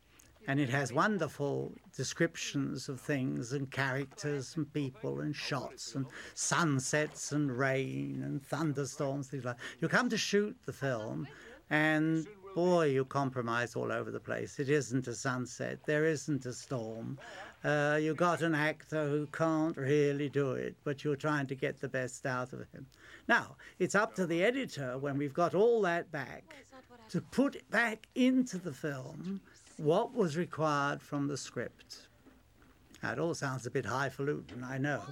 And 0.48 0.58
it 0.58 0.68
has 0.70 0.92
wonderful 0.92 1.72
descriptions 1.96 2.88
of 2.88 3.00
things 3.00 3.52
and 3.52 3.70
characters 3.70 4.56
and 4.56 4.72
people 4.72 5.20
and 5.20 5.34
shots 5.34 5.94
and 5.94 6.06
sunsets 6.34 7.32
and 7.32 7.56
rain 7.56 8.22
and 8.24 8.42
thunderstorms, 8.42 9.28
things 9.28 9.44
like 9.44 9.56
that. 9.56 9.64
You 9.80 9.88
come 9.88 10.08
to 10.08 10.18
shoot 10.18 10.56
the 10.66 10.72
film 10.72 11.28
and 11.70 12.26
boy, 12.54 12.86
you 12.86 13.04
compromise 13.04 13.74
all 13.74 13.90
over 13.90 14.10
the 14.10 14.20
place. 14.20 14.58
It 14.58 14.68
isn't 14.68 15.06
a 15.06 15.14
sunset, 15.14 15.78
there 15.86 16.04
isn't 16.04 16.44
a 16.44 16.52
storm. 16.52 17.18
Uh, 17.64 17.98
you 18.00 18.14
got 18.14 18.42
an 18.42 18.54
actor 18.54 19.08
who 19.08 19.26
can't 19.26 19.76
really 19.76 20.28
do 20.28 20.52
it, 20.52 20.74
but 20.84 21.04
you're 21.04 21.16
trying 21.16 21.46
to 21.46 21.54
get 21.54 21.80
the 21.80 21.88
best 21.88 22.26
out 22.26 22.52
of 22.52 22.60
him. 22.72 22.86
Now, 23.28 23.56
it's 23.78 23.94
up 23.94 24.14
to 24.16 24.26
the 24.26 24.42
editor 24.42 24.98
when 24.98 25.16
we've 25.16 25.32
got 25.32 25.54
all 25.54 25.80
that 25.82 26.10
back 26.10 26.44
to 27.08 27.20
put 27.20 27.54
it 27.54 27.70
back 27.70 28.08
into 28.14 28.58
the 28.58 28.72
film 28.72 29.40
what 29.82 30.14
was 30.14 30.36
required 30.36 31.02
from 31.02 31.26
the 31.26 31.36
script. 31.36 32.06
Now, 33.02 33.12
it 33.12 33.18
all 33.18 33.34
sounds 33.34 33.66
a 33.66 33.70
bit 33.70 33.84
highfalutin, 33.84 34.62
I 34.62 34.78
know, 34.78 35.02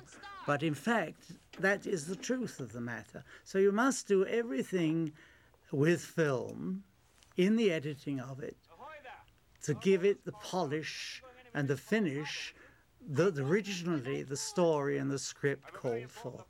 but 0.47 0.63
in 0.63 0.75
fact, 0.75 1.33
that 1.59 1.89
is 1.89 2.07
the 2.07 2.15
truth 2.15 2.61
of 2.61 2.73
the 2.73 2.81
matter. 2.81 3.25
So 3.45 3.59
you 3.59 3.73
must 3.73 4.07
do 4.07 4.25
everything 4.27 5.13
with 5.73 6.01
film 6.01 6.85
in 7.37 7.57
the 7.57 7.73
editing 7.73 8.21
of 8.21 8.41
it 8.41 8.57
to 9.65 9.75
give 9.75 10.05
it 10.05 10.25
the 10.25 10.33
polish 10.33 11.21
and 11.53 11.67
the 11.67 11.77
finish 11.77 12.55
that 13.09 13.39
originally 13.39 14.23
the 14.23 14.37
story 14.37 14.99
and 14.99 15.11
the 15.11 15.19
script 15.19 15.73
called 15.73 16.11
for. 16.11 16.45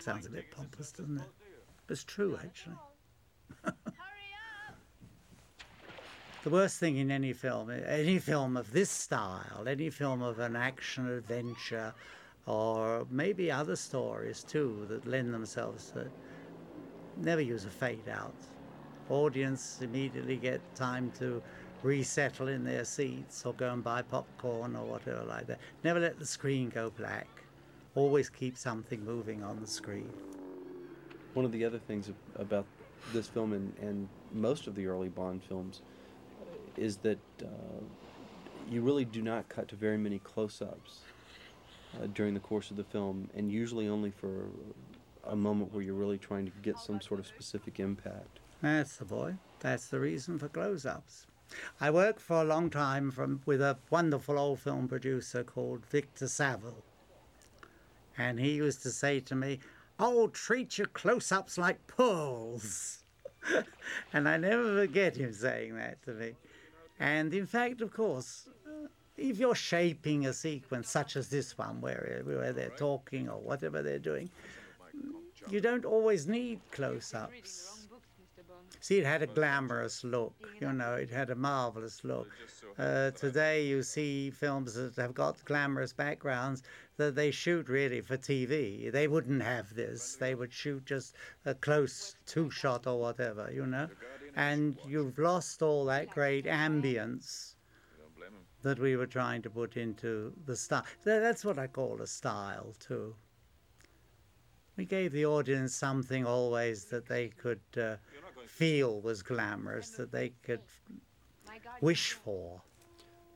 Sounds 0.00 0.26
a 0.26 0.30
bit 0.30 0.50
pompous, 0.50 0.90
doesn't 0.90 1.18
it? 1.18 1.28
But 1.86 1.92
it's 1.92 2.04
true, 2.04 2.36
actually. 2.42 2.76
the 6.48 6.54
worst 6.54 6.78
thing 6.78 6.96
in 6.96 7.10
any 7.10 7.34
film, 7.34 7.70
any 7.86 8.18
film 8.18 8.56
of 8.56 8.72
this 8.72 8.88
style, 8.88 9.64
any 9.66 9.90
film 9.90 10.22
of 10.22 10.38
an 10.38 10.56
action 10.56 11.06
adventure, 11.06 11.92
or 12.46 13.06
maybe 13.10 13.52
other 13.52 13.76
stories 13.76 14.44
too 14.44 14.86
that 14.88 15.06
lend 15.06 15.34
themselves 15.34 15.90
to 15.90 16.06
never 17.18 17.42
use 17.42 17.66
a 17.66 17.68
fade 17.68 18.08
out. 18.10 18.34
Audience 19.10 19.80
immediately 19.82 20.36
get 20.36 20.62
time 20.74 21.12
to 21.18 21.42
resettle 21.82 22.48
in 22.48 22.64
their 22.64 22.86
seats 22.86 23.44
or 23.44 23.52
go 23.52 23.70
and 23.70 23.84
buy 23.84 24.00
popcorn 24.00 24.74
or 24.74 24.86
whatever 24.86 25.24
like 25.24 25.46
that. 25.48 25.58
Never 25.84 26.00
let 26.00 26.18
the 26.18 26.24
screen 26.24 26.70
go 26.70 26.88
black. 26.88 27.28
Always 27.94 28.30
keep 28.30 28.56
something 28.56 29.04
moving 29.04 29.42
on 29.42 29.60
the 29.60 29.66
screen. 29.66 30.10
One 31.34 31.44
of 31.44 31.52
the 31.52 31.62
other 31.66 31.78
things 31.78 32.10
about 32.36 32.64
this 33.12 33.26
film 33.26 33.52
and, 33.52 33.70
and 33.82 34.08
most 34.32 34.66
of 34.66 34.74
the 34.74 34.86
early 34.86 35.10
Bond 35.10 35.42
films 35.42 35.82
is 36.78 36.98
that 36.98 37.18
uh, 37.42 37.46
you 38.70 38.82
really 38.82 39.04
do 39.04 39.22
not 39.22 39.48
cut 39.48 39.68
to 39.68 39.76
very 39.76 39.98
many 39.98 40.18
close 40.18 40.62
ups 40.62 41.00
uh, 41.96 42.06
during 42.14 42.34
the 42.34 42.40
course 42.40 42.70
of 42.70 42.76
the 42.76 42.84
film, 42.84 43.28
and 43.34 43.50
usually 43.50 43.88
only 43.88 44.10
for 44.10 44.46
a 45.24 45.36
moment 45.36 45.72
where 45.72 45.82
you're 45.82 45.94
really 45.94 46.18
trying 46.18 46.46
to 46.46 46.52
get 46.62 46.78
some 46.78 47.00
sort 47.00 47.20
of 47.20 47.26
specific 47.26 47.80
impact. 47.80 48.40
That's 48.62 48.96
the 48.96 49.04
boy. 49.04 49.34
That's 49.60 49.86
the 49.86 50.00
reason 50.00 50.38
for 50.38 50.48
close 50.48 50.84
ups. 50.84 51.26
I 51.80 51.90
worked 51.90 52.20
for 52.20 52.42
a 52.42 52.44
long 52.44 52.70
time 52.70 53.10
from, 53.10 53.40
with 53.46 53.60
a 53.60 53.78
wonderful 53.90 54.38
old 54.38 54.60
film 54.60 54.88
producer 54.88 55.42
called 55.42 55.86
Victor 55.86 56.28
Saville. 56.28 56.84
And 58.16 58.38
he 58.38 58.52
used 58.54 58.82
to 58.82 58.90
say 58.90 59.20
to 59.20 59.34
me, 59.34 59.60
Oh, 59.98 60.28
treat 60.28 60.78
your 60.78 60.86
close 60.88 61.32
ups 61.32 61.58
like 61.58 61.86
pearls. 61.86 63.02
and 64.12 64.28
I 64.28 64.36
never 64.36 64.76
forget 64.76 65.16
him 65.16 65.32
saying 65.32 65.76
that 65.76 66.02
to 66.02 66.12
me. 66.12 66.34
And 67.00 67.32
in 67.32 67.46
fact, 67.46 67.80
of 67.80 67.92
course, 67.92 68.48
if 69.16 69.38
you're 69.38 69.54
shaping 69.54 70.26
a 70.26 70.32
sequence 70.32 70.88
such 70.88 71.16
as 71.16 71.28
this 71.28 71.58
one, 71.58 71.80
where, 71.80 72.22
where 72.24 72.52
they're 72.52 72.70
talking 72.70 73.28
or 73.28 73.40
whatever 73.40 73.82
they're 73.82 73.98
doing, 73.98 74.30
you 75.50 75.60
don't 75.60 75.84
always 75.84 76.26
need 76.26 76.60
close 76.72 77.14
ups. 77.14 77.88
See, 78.80 78.98
it 78.98 79.04
had 79.04 79.22
a 79.22 79.26
glamorous 79.26 80.04
look, 80.04 80.48
you 80.60 80.72
know, 80.72 80.94
it 80.94 81.10
had 81.10 81.30
a 81.30 81.34
marvelous 81.34 82.04
look. 82.04 82.28
Uh, 82.78 83.10
today, 83.10 83.64
you 83.64 83.82
see 83.82 84.30
films 84.30 84.74
that 84.74 84.94
have 84.96 85.14
got 85.14 85.44
glamorous 85.44 85.92
backgrounds 85.92 86.62
that 86.96 87.14
they 87.16 87.30
shoot 87.30 87.68
really 87.68 88.00
for 88.00 88.16
TV. 88.16 88.90
They 88.92 89.08
wouldn't 89.08 89.42
have 89.42 89.74
this, 89.74 90.14
they 90.14 90.34
would 90.34 90.52
shoot 90.52 90.84
just 90.84 91.14
a 91.44 91.54
close 91.54 92.14
two 92.26 92.50
shot 92.50 92.86
or 92.86 93.00
whatever, 93.00 93.50
you 93.52 93.66
know. 93.66 93.88
And 94.38 94.78
you've 94.86 95.18
lost 95.18 95.62
all 95.62 95.84
that 95.86 96.10
great 96.10 96.46
ambience 96.46 97.56
that 98.62 98.78
we 98.78 98.96
were 98.96 99.06
trying 99.06 99.42
to 99.42 99.50
put 99.50 99.76
into 99.76 100.32
the 100.46 100.54
style. 100.54 100.84
That's 101.04 101.44
what 101.44 101.58
I 101.58 101.66
call 101.66 102.00
a 102.00 102.06
style, 102.06 102.72
too. 102.78 103.16
We 104.76 104.84
gave 104.84 105.10
the 105.10 105.26
audience 105.26 105.74
something 105.74 106.24
always 106.24 106.84
that 106.84 107.06
they 107.06 107.30
could 107.30 107.60
uh, 107.76 107.96
feel 108.46 109.00
was 109.00 109.22
glamorous, 109.22 109.90
that 109.96 110.12
they 110.12 110.32
could 110.44 110.60
wish 111.80 112.12
for. 112.12 112.62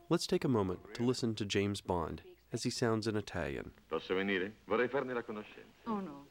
Let's 0.07 0.25
take 0.25 0.45
a 0.45 0.47
moment 0.47 0.79
to 0.93 1.03
listen 1.03 1.35
to 1.35 1.43
James 1.43 1.81
Bond 1.81 2.21
as 2.53 2.63
he 2.63 2.69
sounds 2.69 3.07
in 3.07 3.17
Italian. 3.17 3.71
Posso 3.89 4.15
venire? 4.15 4.53
Vorrei 4.69 4.87
farne 4.87 5.13
la 5.13 5.21
conoscenza. 5.21 5.83
Oh 5.85 5.99
no. 5.99 6.27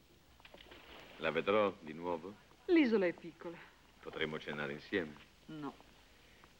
La 1.19 1.29
vedrò 1.29 1.71
di 1.83 1.93
nuovo? 1.93 2.33
L'isola 2.69 3.05
è 3.05 3.13
piccola. 3.13 3.57
Potremmo 4.03 4.37
cenare 4.37 4.73
insieme. 4.73 5.13
No. 5.45 5.73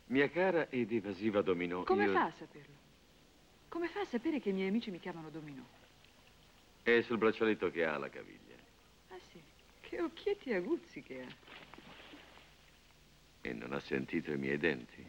Mia 0.05 0.29
cara 0.29 0.69
ed 0.69 0.93
evasiva 0.93 1.41
Dominò. 1.41 1.83
Come 1.83 2.05
io... 2.05 2.13
fa 2.13 2.23
a 2.23 2.31
saperlo? 2.31 2.75
Come 3.67 3.89
fa 3.89 3.99
a 3.99 4.05
sapere 4.05 4.39
che 4.39 4.49
i 4.49 4.53
miei 4.53 4.69
amici 4.69 4.89
mi 4.91 4.99
chiamano 4.99 5.29
Dominò? 5.29 5.61
È 6.81 7.01
sul 7.01 7.17
braccialetto 7.17 7.69
che 7.69 7.83
ha 7.83 7.97
la 7.97 8.09
caviglia. 8.09 8.55
Ah 9.09 9.19
sì, 9.29 9.41
che 9.81 10.01
occhietti 10.01 10.53
aguzzi 10.53 11.03
che 11.03 11.21
ha. 11.21 11.27
E 13.41 13.53
non 13.53 13.73
ha 13.73 13.79
sentito 13.81 14.31
i 14.31 14.37
miei 14.37 14.57
denti. 14.57 15.05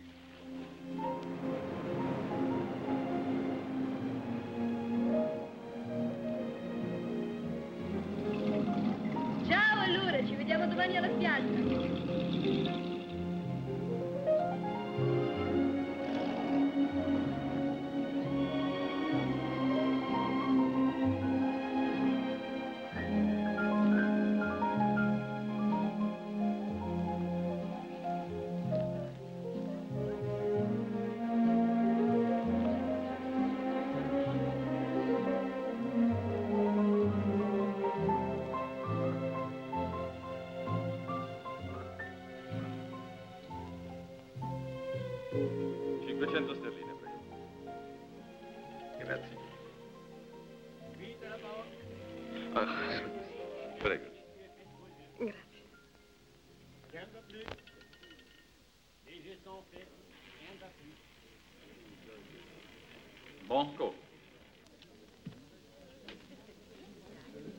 Vediamo 10.45 10.67
domani 10.67 10.97
alla 10.99 11.09
spiaggia. 11.09 12.94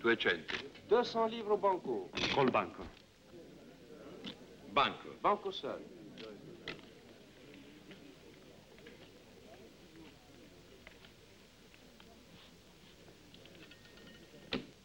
200. 0.06 0.54
200 0.88 1.26
livres 1.26 1.58
banco. 1.58 2.12
Col 2.32 2.52
banco. 2.52 2.86
Banco. 4.70 5.18
Banco 5.20 5.50
seul. 5.50 5.84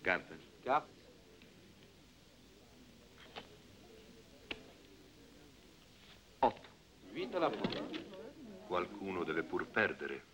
Carta. 0.01 0.35
Carte. 0.63 0.89
Otto. 6.39 6.69
Vita 7.11 7.39
la 7.39 7.51
pure. 7.51 7.89
Qualcuno 8.67 9.25
deve 9.25 9.43
pur 9.43 9.67
perdere. 9.67 10.25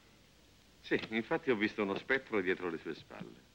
Sì, 0.80 1.01
infatti 1.09 1.51
ho 1.51 1.57
visto 1.57 1.82
uno 1.82 1.97
spettro 1.97 2.41
dietro 2.41 2.70
le 2.70 2.78
sue 2.78 2.95
spalle. 2.95 3.55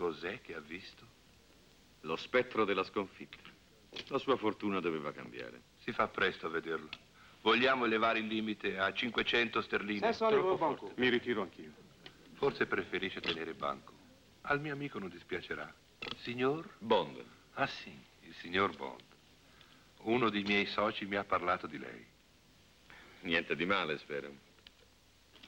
Cos'è 0.00 0.40
che 0.40 0.54
ha 0.54 0.60
visto? 0.60 1.04
Lo 2.00 2.16
spettro 2.16 2.64
della 2.64 2.84
sconfitta. 2.84 3.36
La 4.06 4.16
sua 4.16 4.38
fortuna 4.38 4.80
doveva 4.80 5.12
cambiare. 5.12 5.60
Si 5.80 5.92
fa 5.92 6.08
presto 6.08 6.46
a 6.46 6.48
vederlo. 6.48 6.88
Vogliamo 7.42 7.84
elevare 7.84 8.20
il 8.20 8.26
limite 8.26 8.78
a 8.78 8.90
500 8.94 9.60
sterline. 9.60 10.10
500 10.10 10.28
Troppo 10.28 10.56
forte. 10.56 10.84
banco. 10.86 10.98
Mi 10.98 11.10
ritiro 11.10 11.42
anch'io. 11.42 11.72
Forse 12.32 12.64
preferisce 12.64 13.20
tenere 13.20 13.52
banco. 13.52 13.92
Al 14.42 14.58
mio 14.58 14.72
amico 14.72 14.98
non 14.98 15.10
dispiacerà. 15.10 15.70
Signor? 16.16 16.76
Bond. 16.78 17.22
Ah 17.52 17.66
sì, 17.66 17.94
il 18.22 18.34
signor 18.36 18.74
Bond. 18.74 19.02
Uno 20.04 20.30
dei 20.30 20.44
miei 20.44 20.64
soci 20.64 21.04
mi 21.04 21.16
ha 21.16 21.24
parlato 21.24 21.66
di 21.66 21.76
lei. 21.76 22.06
Niente 23.20 23.54
di 23.54 23.66
male, 23.66 23.98
spero. 23.98 24.32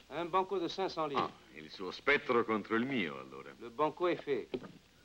Un 0.09 0.29
banco 0.29 0.59
de 0.59 0.67
500 0.67 1.07
livres. 1.07 1.23
Ah, 1.23 1.31
il 1.57 1.71
suo 1.71 1.91
spettro 1.91 2.43
contro 2.45 2.75
il 2.75 2.85
mio, 2.85 3.19
allora. 3.19 3.53
Le 3.57 3.69
banco 3.69 4.07
est 4.07 4.21
fait. 4.21 4.47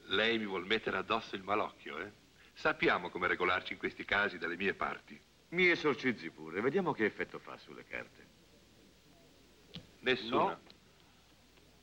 Lei 0.09 0.38
mi 0.38 0.46
vuol 0.46 0.66
mettere 0.66 0.99
addosso 0.99 1.34
il 1.34 1.42
malocchio, 1.42 1.99
eh? 1.99 2.11
Sappiamo 2.55 3.09
come 3.09 3.26
regolarci 3.26 3.72
in 3.72 3.78
questi 3.78 4.05
casi 4.05 4.38
dalle 4.38 4.57
mie 4.57 4.74
parti. 4.74 5.18
Mi 5.51 5.68
esorcizzi 5.70 6.30
pure, 6.30 6.61
vediamo 6.61 6.92
che 6.92 7.05
effetto 7.05 7.38
fa 7.38 7.57
sulle 7.59 7.84
carte. 7.84 8.26
Nessuna. 10.01 10.44
No. 10.44 10.61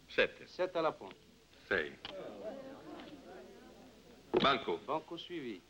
Sette. 0.07 0.47
7 0.47 0.77
à 0.77 0.81
la 0.81 0.91
pointe. 0.91 1.17
Sei. 1.67 1.91
Banco. 4.31 4.77
Banco 4.85 5.17
suivi. 5.17 5.61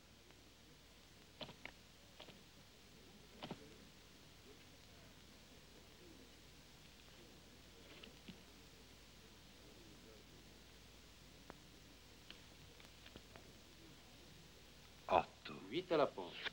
Otto. 15.07 15.53
8 15.76 15.91
à 15.91 15.97
la 15.97 16.07
pointe. 16.07 16.51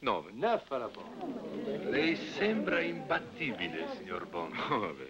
Nove. 0.00 0.32
9 0.32 0.72
à 0.72 0.78
la 0.78 0.88
pointe. 0.88 1.84
Lei 1.90 2.16
sembra 2.36 2.80
imbattibile, 2.80 3.86
signor 3.96 4.26
Bond. 4.26 4.52
Oh, 4.70 4.78
vabbè. 4.80 5.08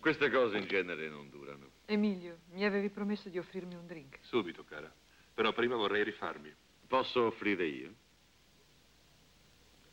Queste 0.00 0.28
cose 0.30 0.58
in 0.58 0.66
genere 0.66 1.08
non 1.08 1.30
durano. 1.30 1.70
Emilio, 1.86 2.38
mi 2.50 2.64
avevi 2.64 2.90
promesso 2.90 3.28
di 3.28 3.38
offrirmi 3.38 3.76
un 3.76 3.86
drink. 3.86 4.18
Subito, 4.22 4.64
cara. 4.64 4.92
Però 5.32 5.52
prima 5.52 5.76
vorrei 5.76 6.02
rifarmi. 6.02 6.52
Posso 6.88 7.26
offrire 7.26 7.66
io? 7.66 7.94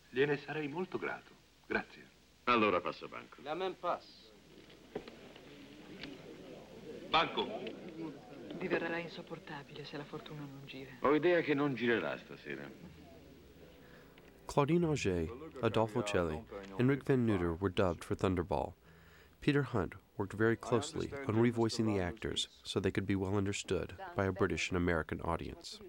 Gliene 0.09 0.37
sarei 0.37 0.67
molto 0.67 0.97
grato. 0.97 1.31
Grazie. 1.67 2.09
Allora 2.45 2.81
passa 2.81 3.07
banco. 3.07 3.39
La 3.43 3.53
même 3.53 3.75
passe. 3.75 4.31
Banco. 7.09 7.45
Diverrà 8.57 8.97
insopportabile 8.97 9.85
se 9.85 9.97
la 9.97 10.03
fortuna 10.03 10.41
non 10.41 10.61
gira. 10.65 10.91
Ho 11.01 11.13
idea 11.13 11.41
che 11.41 11.53
non 11.53 11.75
girerà 11.75 12.17
stasera. 12.17 12.69
Claudine 14.45 14.85
Auger, 14.85 15.27
Adolfo 15.61 16.03
Celi, 16.03 16.43
and 16.77 16.89
Rik 16.89 17.03
Van 17.03 17.25
Nutter 17.25 17.53
were 17.53 17.69
dubbed 17.69 18.03
for 18.03 18.15
Thunderball. 18.15 18.73
Peter 19.41 19.63
Hunt 19.63 19.95
worked 20.17 20.33
very 20.33 20.55
closely 20.55 21.11
on 21.27 21.35
revoicing 21.35 21.85
the 21.85 21.99
actors 21.99 22.47
so 22.63 22.79
they 22.79 22.91
could 22.91 23.05
be 23.05 23.15
well 23.15 23.35
understood 23.35 23.95
by 24.15 24.25
a 24.25 24.31
British 24.31 24.69
and 24.69 24.77
American 24.77 25.19
audience. 25.21 25.79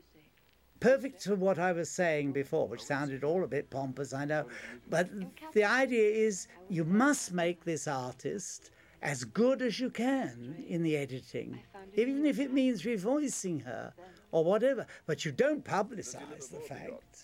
perfect 0.84 1.22
to 1.22 1.34
what 1.34 1.58
I 1.58 1.72
was 1.72 1.88
saying 1.88 2.32
before, 2.32 2.68
which 2.68 2.82
sounded 2.82 3.24
all 3.24 3.42
a 3.42 3.48
bit 3.48 3.70
pompous, 3.70 4.12
I 4.12 4.26
know. 4.26 4.44
But 4.90 5.08
the 5.54 5.64
idea 5.64 6.10
is 6.10 6.46
you 6.68 6.84
must 6.84 7.32
make 7.32 7.64
this 7.64 7.88
artist 7.88 8.70
as 9.00 9.24
good 9.24 9.62
as 9.62 9.80
you 9.80 9.88
can 9.88 10.62
in 10.68 10.82
the 10.82 10.96
editing, 10.98 11.60
even 11.94 12.26
if 12.26 12.38
it 12.38 12.52
means 12.52 12.82
revoicing 12.82 13.64
her 13.64 13.92
or 14.32 14.44
whatever. 14.44 14.86
But 15.06 15.24
you 15.24 15.32
don't 15.32 15.64
publicize 15.64 16.50
the 16.50 16.60
fact. 16.60 17.22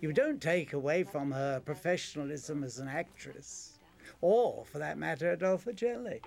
You 0.00 0.12
don't 0.12 0.40
take 0.40 0.72
away 0.72 1.02
from 1.04 1.32
her 1.32 1.60
professionalism 1.60 2.62
as 2.62 2.78
an 2.78 2.88
actress, 2.88 3.78
or, 4.20 4.64
for 4.66 4.78
that 4.78 4.98
matter, 4.98 5.32
Adolfo 5.32 5.72
Celi. 5.74 6.20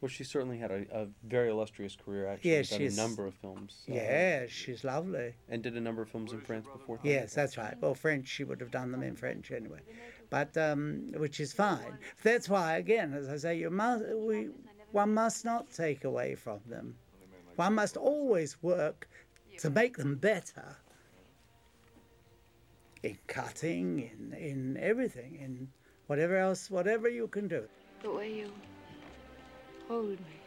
Well, 0.00 0.10
she 0.10 0.24
certainly 0.24 0.58
had 0.58 0.70
a, 0.70 0.84
a 0.92 1.06
very 1.26 1.48
illustrious 1.48 1.96
career, 1.96 2.26
actually. 2.28 2.50
Yes, 2.50 2.68
done 2.70 2.78
she's- 2.80 2.98
a 2.98 3.00
number 3.00 3.24
of 3.26 3.34
films. 3.34 3.82
uh, 3.88 3.94
Yeah, 3.94 4.46
she's 4.46 4.84
lovely. 4.84 5.34
And 5.48 5.62
did 5.62 5.74
a 5.76 5.80
number 5.80 6.02
of 6.02 6.10
films 6.10 6.32
in 6.32 6.40
France 6.40 6.66
before. 6.70 6.98
Yes, 7.02 7.32
that's 7.32 7.56
right. 7.56 7.74
Well, 7.80 7.94
French, 7.94 8.26
she 8.28 8.44
would 8.44 8.60
have 8.60 8.70
done 8.70 8.90
them 8.92 9.02
in 9.02 9.16
French 9.16 9.50
anyway, 9.52 9.80
but 10.28 10.54
um, 10.58 11.12
which 11.16 11.40
is 11.40 11.52
fine. 11.54 11.96
That's 12.22 12.48
why, 12.48 12.76
again, 12.76 13.14
as 13.14 13.28
I 13.30 13.36
say, 13.38 13.58
you 13.58 13.70
must 13.70 14.04
we 14.14 14.48
one 14.92 15.14
must 15.14 15.44
not 15.44 15.70
take 15.70 16.04
away 16.04 16.34
from 16.34 16.60
them. 16.66 16.96
One 17.56 17.74
must 17.74 17.96
always 17.96 18.62
work 18.62 19.08
to 19.58 19.70
make 19.70 19.96
them 19.96 20.16
better 20.16 20.76
in 23.02 23.18
cutting, 23.26 24.00
in 24.00 24.36
in 24.38 24.76
everything, 24.78 25.36
in 25.36 25.68
whatever 26.06 26.36
else, 26.36 26.70
whatever 26.70 27.08
you 27.08 27.28
can 27.28 27.48
do. 27.48 27.68
The 28.02 28.10
way 28.10 28.32
you 28.32 28.52
hold 29.88 30.18
me. 30.20 30.45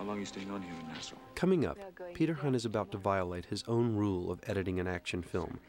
How 0.00 0.06
long 0.06 0.16
are 0.16 0.20
you 0.20 0.24
staying 0.24 0.50
on 0.50 0.62
here 0.62 0.72
in 0.80 0.88
Nassau? 0.88 1.16
Coming 1.34 1.66
up, 1.66 1.76
Peter 2.14 2.32
Hunt 2.32 2.56
is 2.56 2.64
about 2.64 2.90
to 2.92 2.96
violate 2.96 3.44
his 3.44 3.62
own 3.68 3.94
rule 3.94 4.32
of 4.32 4.40
editing 4.46 4.80
an 4.80 4.88
action 4.88 5.20
film, 5.20 5.60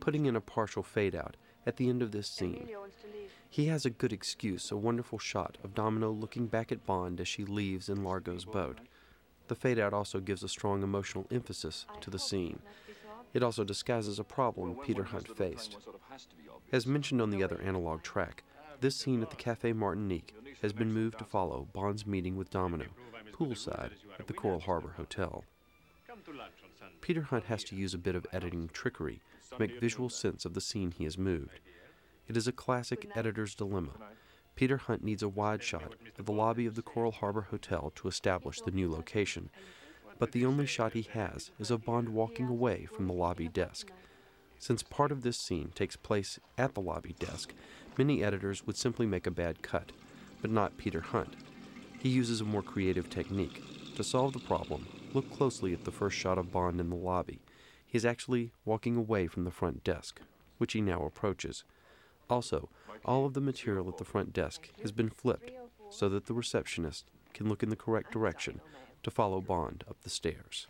putting 0.00 0.24
in 0.24 0.36
a 0.36 0.40
partial 0.40 0.82
fade 0.82 1.14
out 1.14 1.36
at 1.66 1.76
the 1.76 1.90
end 1.90 2.00
of 2.00 2.10
this 2.10 2.26
scene. 2.26 2.66
He 3.50 3.66
has 3.66 3.84
a 3.84 3.90
good 3.90 4.10
excuse, 4.10 4.70
a 4.70 4.76
wonderful 4.78 5.18
shot 5.18 5.58
of 5.62 5.74
Domino 5.74 6.10
looking 6.10 6.46
back 6.46 6.72
at 6.72 6.86
Bond 6.86 7.20
as 7.20 7.28
she 7.28 7.44
leaves 7.44 7.90
in 7.90 8.02
Largo's 8.02 8.46
boat. 8.46 8.78
The 9.48 9.54
fade 9.54 9.78
out 9.78 9.92
also 9.92 10.18
gives 10.18 10.42
a 10.42 10.48
strong 10.48 10.82
emotional 10.82 11.26
emphasis 11.30 11.84
to 12.00 12.08
the 12.08 12.18
scene. 12.18 12.60
It 13.34 13.42
also 13.42 13.64
disguises 13.64 14.18
a 14.18 14.24
problem 14.24 14.78
Peter 14.82 15.04
Hunt 15.04 15.36
faced. 15.36 15.76
As 16.72 16.86
mentioned 16.86 17.20
on 17.20 17.28
the 17.28 17.44
other 17.44 17.60
analog 17.60 18.02
track, 18.02 18.44
this 18.80 18.96
scene 18.96 19.20
at 19.20 19.28
the 19.28 19.36
Cafe 19.36 19.74
Martinique 19.74 20.34
has 20.62 20.72
been 20.72 20.90
moved 20.90 21.18
to 21.18 21.24
follow 21.24 21.68
Bond's 21.74 22.06
meeting 22.06 22.36
with 22.36 22.48
Domino, 22.48 22.86
poolside 23.34 23.90
at 24.18 24.28
the 24.28 24.32
Coral 24.32 24.60
Harbor 24.60 24.94
Hotel. 24.96 25.44
Peter 27.00 27.22
Hunt 27.22 27.44
has 27.44 27.64
to 27.64 27.76
use 27.76 27.92
a 27.92 27.98
bit 27.98 28.14
of 28.14 28.26
editing 28.32 28.70
trickery 28.72 29.20
to 29.50 29.58
make 29.58 29.80
visual 29.80 30.08
sense 30.08 30.44
of 30.44 30.54
the 30.54 30.60
scene 30.60 30.92
he 30.92 31.04
has 31.04 31.18
moved. 31.18 31.60
It 32.28 32.36
is 32.36 32.46
a 32.46 32.52
classic 32.52 33.10
editor's 33.16 33.54
dilemma. 33.54 33.92
Peter 34.54 34.76
Hunt 34.76 35.02
needs 35.02 35.22
a 35.22 35.28
wide 35.28 35.62
shot 35.62 35.94
of 36.16 36.26
the 36.26 36.32
lobby 36.32 36.64
of 36.64 36.76
the 36.76 36.82
Coral 36.82 37.10
Harbor 37.10 37.48
Hotel 37.50 37.92
to 37.96 38.08
establish 38.08 38.60
the 38.60 38.70
new 38.70 38.90
location, 38.90 39.50
but 40.18 40.30
the 40.30 40.46
only 40.46 40.64
shot 40.64 40.92
he 40.92 41.02
has 41.02 41.50
is 41.58 41.72
of 41.72 41.84
Bond 41.84 42.10
walking 42.10 42.46
away 42.46 42.86
from 42.86 43.08
the 43.08 43.12
lobby 43.12 43.48
desk. 43.48 43.90
Since 44.60 44.84
part 44.84 45.10
of 45.10 45.22
this 45.22 45.36
scene 45.36 45.72
takes 45.74 45.96
place 45.96 46.38
at 46.56 46.74
the 46.74 46.80
lobby 46.80 47.16
desk, 47.18 47.52
many 47.98 48.22
editors 48.22 48.64
would 48.64 48.76
simply 48.76 49.06
make 49.06 49.26
a 49.26 49.32
bad 49.32 49.60
cut, 49.60 49.90
but 50.40 50.52
not 50.52 50.78
Peter 50.78 51.00
Hunt. 51.00 51.34
He 52.04 52.10
uses 52.10 52.42
a 52.42 52.44
more 52.44 52.60
creative 52.60 53.08
technique. 53.08 53.62
To 53.96 54.04
solve 54.04 54.34
the 54.34 54.38
problem, 54.38 54.86
look 55.14 55.34
closely 55.34 55.72
at 55.72 55.84
the 55.84 55.90
first 55.90 56.18
shot 56.18 56.36
of 56.36 56.52
Bond 56.52 56.78
in 56.78 56.90
the 56.90 56.96
lobby. 56.96 57.40
He 57.86 57.96
is 57.96 58.04
actually 58.04 58.52
walking 58.66 58.94
away 58.94 59.26
from 59.26 59.44
the 59.44 59.50
front 59.50 59.82
desk, 59.84 60.20
which 60.58 60.74
he 60.74 60.82
now 60.82 61.06
approaches. 61.06 61.64
Also, 62.28 62.68
all 63.06 63.24
of 63.24 63.32
the 63.32 63.40
material 63.40 63.88
at 63.88 63.96
the 63.96 64.04
front 64.04 64.34
desk 64.34 64.68
has 64.82 64.92
been 64.92 65.08
flipped 65.08 65.50
so 65.88 66.10
that 66.10 66.26
the 66.26 66.34
receptionist 66.34 67.06
can 67.32 67.48
look 67.48 67.62
in 67.62 67.70
the 67.70 67.74
correct 67.74 68.12
direction 68.12 68.60
to 69.02 69.10
follow 69.10 69.40
Bond 69.40 69.82
up 69.88 69.96
the 70.02 70.10
stairs. 70.10 70.66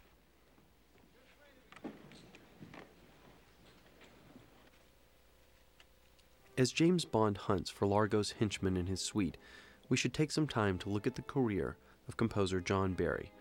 As 6.57 6.71
James 6.71 7.05
Bond 7.05 7.39
hunts 7.39 7.71
for 7.71 7.89
Largo's 7.89 8.35
henchman 8.39 8.77
in 8.77 8.87
his 8.87 9.01
suite, 9.01 9.37
we 9.89 9.97
should 9.97 10.15
take 10.15 10.31
some 10.31 10.47
time 10.47 10.79
to 10.79 10.89
look 10.89 11.07
at 11.07 11.15
the 11.15 11.23
career 11.23 11.77
of 12.09 12.17
composer 12.17 12.61
John 12.61 12.95
Barry. 12.95 13.33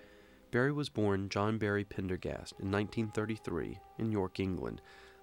Barry 0.51 0.71
was 0.71 0.89
born 0.89 1.29
John 1.29 1.57
Barry 1.57 1.83
Prendergast 1.83 2.53
in 2.59 2.71
1933 2.71 3.79
in 3.97 4.11
York, 4.11 4.39
England, 4.39 4.81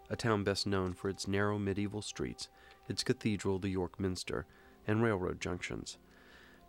a 0.08 0.16
town 0.16 0.42
best 0.42 0.66
known 0.66 0.92
for 0.92 1.08
its 1.08 1.28
narrow 1.28 1.58
medieval 1.58 2.02
streets, 2.02 2.48
its 2.88 3.04
cathedral, 3.04 3.58
the 3.58 3.68
York 3.68 4.00
Minster, 4.00 4.46
and 4.86 5.02
railroad 5.02 5.40
junctions. 5.40 5.98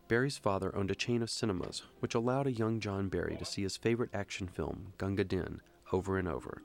Barry's 0.08 0.38
father 0.38 0.76
owned 0.76 0.92
a 0.92 0.96
chain 0.96 1.22
of 1.24 1.30
cinemas, 1.30 1.84
which 2.02 2.14
allowed 2.14 2.46
a 2.46 2.52
young 2.52 2.80
John 2.80 3.08
Barry 3.08 3.38
to 3.38 3.46
see 3.46 3.64
his 3.64 3.78
favorite 3.78 4.10
action 4.14 4.48
film, 4.48 4.94
Gunga 4.98 5.24
Din, 5.24 5.62
over 5.92 6.18
and 6.18 6.28
over. 6.28 6.62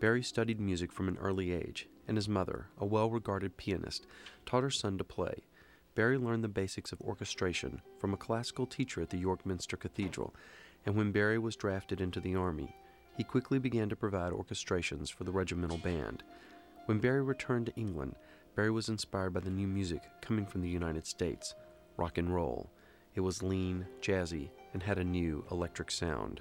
Barry 0.00 0.22
studied 0.22 0.60
music 0.60 0.92
from 0.92 1.08
an 1.08 1.16
early 1.18 1.52
age, 1.52 1.88
and 2.08 2.16
his 2.16 2.28
mother, 2.28 2.66
a 2.78 2.84
well 2.84 3.10
regarded 3.10 3.56
pianist, 3.56 4.06
taught 4.44 4.62
her 4.62 4.70
son 4.70 4.98
to 4.98 5.04
play. 5.04 5.44
Barry 5.94 6.18
learned 6.18 6.44
the 6.44 6.48
basics 6.48 6.92
of 6.92 7.00
orchestration 7.00 7.82
from 7.98 8.14
a 8.14 8.18
classical 8.18 8.66
teacher 8.66 9.00
at 9.02 9.10
the 9.10 9.18
York 9.18 9.44
Minster 9.44 9.76
Cathedral, 9.76 10.34
and 10.86 10.96
when 10.96 11.12
Barry 11.12 11.38
was 11.38 11.56
drafted 11.56 12.00
into 12.00 12.20
the 12.20 12.34
Army, 12.36 12.74
he 13.16 13.24
quickly 13.24 13.58
began 13.58 13.88
to 13.88 13.96
provide 13.96 14.32
orchestrations 14.32 15.12
for 15.12 15.24
the 15.24 15.32
regimental 15.32 15.78
band. 15.78 16.22
When 16.86 17.00
Barry 17.00 17.22
returned 17.22 17.66
to 17.66 17.76
England, 17.76 18.14
Barry 18.54 18.70
was 18.70 18.88
inspired 18.88 19.32
by 19.32 19.40
the 19.40 19.50
new 19.50 19.66
music 19.66 20.02
coming 20.20 20.46
from 20.46 20.62
the 20.62 20.68
United 20.68 21.06
States. 21.06 21.54
rock 21.96 22.16
and 22.16 22.34
roll. 22.34 22.70
It 23.14 23.20
was 23.20 23.42
lean, 23.42 23.86
jazzy, 24.00 24.50
and 24.72 24.82
had 24.82 24.98
a 24.98 25.04
new 25.04 25.44
electric 25.50 25.90
sound. 25.90 26.40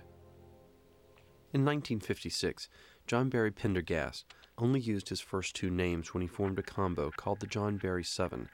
In 1.51 1.65
1956, 1.65 2.69
John 3.07 3.29
Barry 3.29 3.51
Prendergast 3.51 4.25
only 4.57 4.79
used 4.79 5.09
his 5.09 5.19
first 5.19 5.55
two 5.55 5.69
names 5.69 6.13
when 6.13 6.21
he 6.21 6.27
formed 6.27 6.59
a 6.59 6.63
combo 6.63 7.11
called 7.17 7.39
the 7.39 7.47
John 7.47 7.77
Barry 7.77 8.03
Seven. 8.03 8.47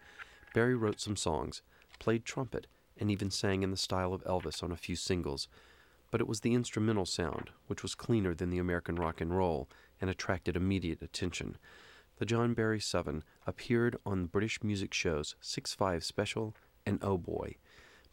Barry 0.55 0.73
wrote 0.73 1.01
some 1.01 1.17
songs, 1.17 1.61
played 1.99 2.23
trumpet, 2.23 2.65
and 2.97 3.11
even 3.11 3.29
sang 3.29 3.61
in 3.61 3.71
the 3.71 3.75
style 3.75 4.13
of 4.13 4.23
Elvis 4.23 4.63
on 4.63 4.71
a 4.71 4.77
few 4.77 4.95
singles, 4.95 5.49
but 6.11 6.21
it 6.21 6.29
was 6.29 6.39
the 6.39 6.53
instrumental 6.53 7.05
sound, 7.05 7.49
which 7.67 7.83
was 7.83 7.93
cleaner 7.93 8.33
than 8.33 8.51
the 8.51 8.57
American 8.57 8.95
rock 8.95 9.19
and 9.19 9.35
roll 9.35 9.67
and 9.99 10.09
attracted 10.09 10.55
immediate 10.55 11.01
attention. 11.01 11.57
The 12.19 12.25
John 12.25 12.53
Barry 12.53 12.79
Seven 12.79 13.25
appeared 13.45 13.97
on 14.05 14.27
British 14.27 14.63
music 14.63 14.93
shows 14.93 15.35
Six 15.41 15.73
Five 15.73 16.05
Special 16.05 16.55
and 16.85 16.99
Oh 17.01 17.17
Boy. 17.17 17.57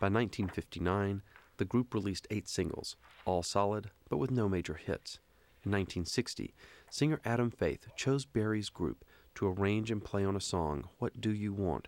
By 0.00 0.06
1959, 0.06 1.22
the 1.58 1.64
group 1.64 1.94
released 1.94 2.26
eight 2.28 2.48
singles, 2.48 2.96
all 3.24 3.44
solid, 3.44 3.92
but 4.08 4.16
with 4.16 4.32
no 4.32 4.48
major 4.48 4.74
hits. 4.74 5.20
In 5.64 5.70
1960, 5.70 6.54
singer 6.90 7.20
Adam 7.24 7.52
Faith 7.52 7.86
chose 7.94 8.24
Barry's 8.24 8.68
group 8.68 9.04
to 9.36 9.46
arrange 9.46 9.92
and 9.92 10.04
play 10.04 10.24
on 10.24 10.34
a 10.34 10.40
song, 10.40 10.88
What 10.98 11.20
Do 11.20 11.30
You 11.30 11.52
Want? 11.52 11.86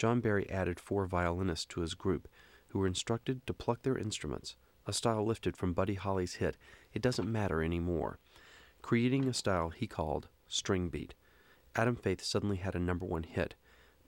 John 0.00 0.20
Barry 0.20 0.48
added 0.48 0.80
four 0.80 1.04
violinists 1.04 1.66
to 1.66 1.82
his 1.82 1.92
group, 1.92 2.26
who 2.68 2.78
were 2.78 2.86
instructed 2.86 3.46
to 3.46 3.52
pluck 3.52 3.82
their 3.82 3.98
instruments, 3.98 4.56
a 4.86 4.94
style 4.94 5.26
lifted 5.26 5.58
from 5.58 5.74
Buddy 5.74 5.92
Holly's 5.92 6.36
hit 6.36 6.56
It 6.94 7.02
Doesn't 7.02 7.30
Matter 7.30 7.62
Anymore, 7.62 8.18
creating 8.80 9.28
a 9.28 9.34
style 9.34 9.68
he 9.68 9.86
called 9.86 10.28
string 10.48 10.88
beat. 10.88 11.12
Adam 11.76 11.96
Faith 11.96 12.22
suddenly 12.22 12.56
had 12.56 12.74
a 12.74 12.80
number 12.80 13.04
one 13.04 13.24
hit. 13.24 13.56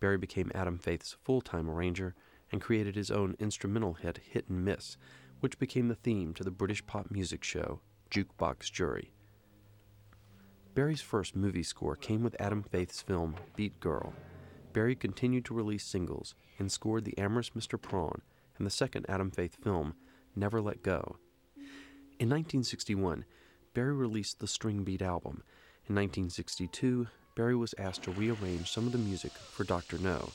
Barry 0.01 0.17
became 0.17 0.51
Adam 0.55 0.79
Faith's 0.79 1.19
full 1.23 1.43
time 1.43 1.69
arranger 1.69 2.15
and 2.51 2.63
created 2.63 2.97
his 2.97 3.11
own 3.11 3.37
instrumental 3.39 3.93
hit, 3.93 4.17
Hit 4.17 4.49
and 4.49 4.65
Miss, 4.65 4.97
which 5.41 5.59
became 5.59 5.89
the 5.89 5.95
theme 5.95 6.33
to 6.33 6.43
the 6.43 6.51
British 6.51 6.87
pop 6.87 7.11
music 7.11 7.45
show 7.45 7.83
Jukebox 8.11 8.73
Jury. 8.73 9.13
Barry's 10.75 11.03
first 11.03 11.37
movie 11.37 11.63
score 11.63 11.97
came 11.97 12.23
with 12.23 12.41
Adam 12.41 12.63
Faith's 12.63 13.03
film 13.03 13.37
Beat 13.57 13.79
Girl. 13.79 14.15
Barry 14.73 14.95
continued 14.95 15.45
to 15.47 15.55
release 15.55 15.85
singles 15.85 16.35
and 16.59 16.73
scored 16.73 17.05
The 17.05 17.19
Amorous 17.19 17.51
Mr. 17.51 17.81
Prawn 17.81 18.23
and 18.57 18.67
the 18.67 18.71
second 18.71 19.07
Adam 19.09 19.31
Faith 19.31 19.57
film, 19.63 19.95
Never 20.35 20.61
Let 20.61 20.83
Go. 20.83 21.17
In 22.19 22.29
1961, 22.29 23.25
Barry 23.75 23.93
released 23.93 24.39
the 24.39 24.47
String 24.47 24.85
Beat 24.85 25.03
album. 25.03 25.43
In 25.89 25.95
1962, 25.97 27.09
Barry 27.35 27.57
was 27.57 27.75
asked 27.79 28.05
to 28.05 28.13
rearrange 28.13 28.71
some 28.71 28.87
of 28.87 28.93
the 28.93 28.99
music 28.99 29.33
for 29.33 29.65
Dr. 29.65 29.99
No. 29.99 30.31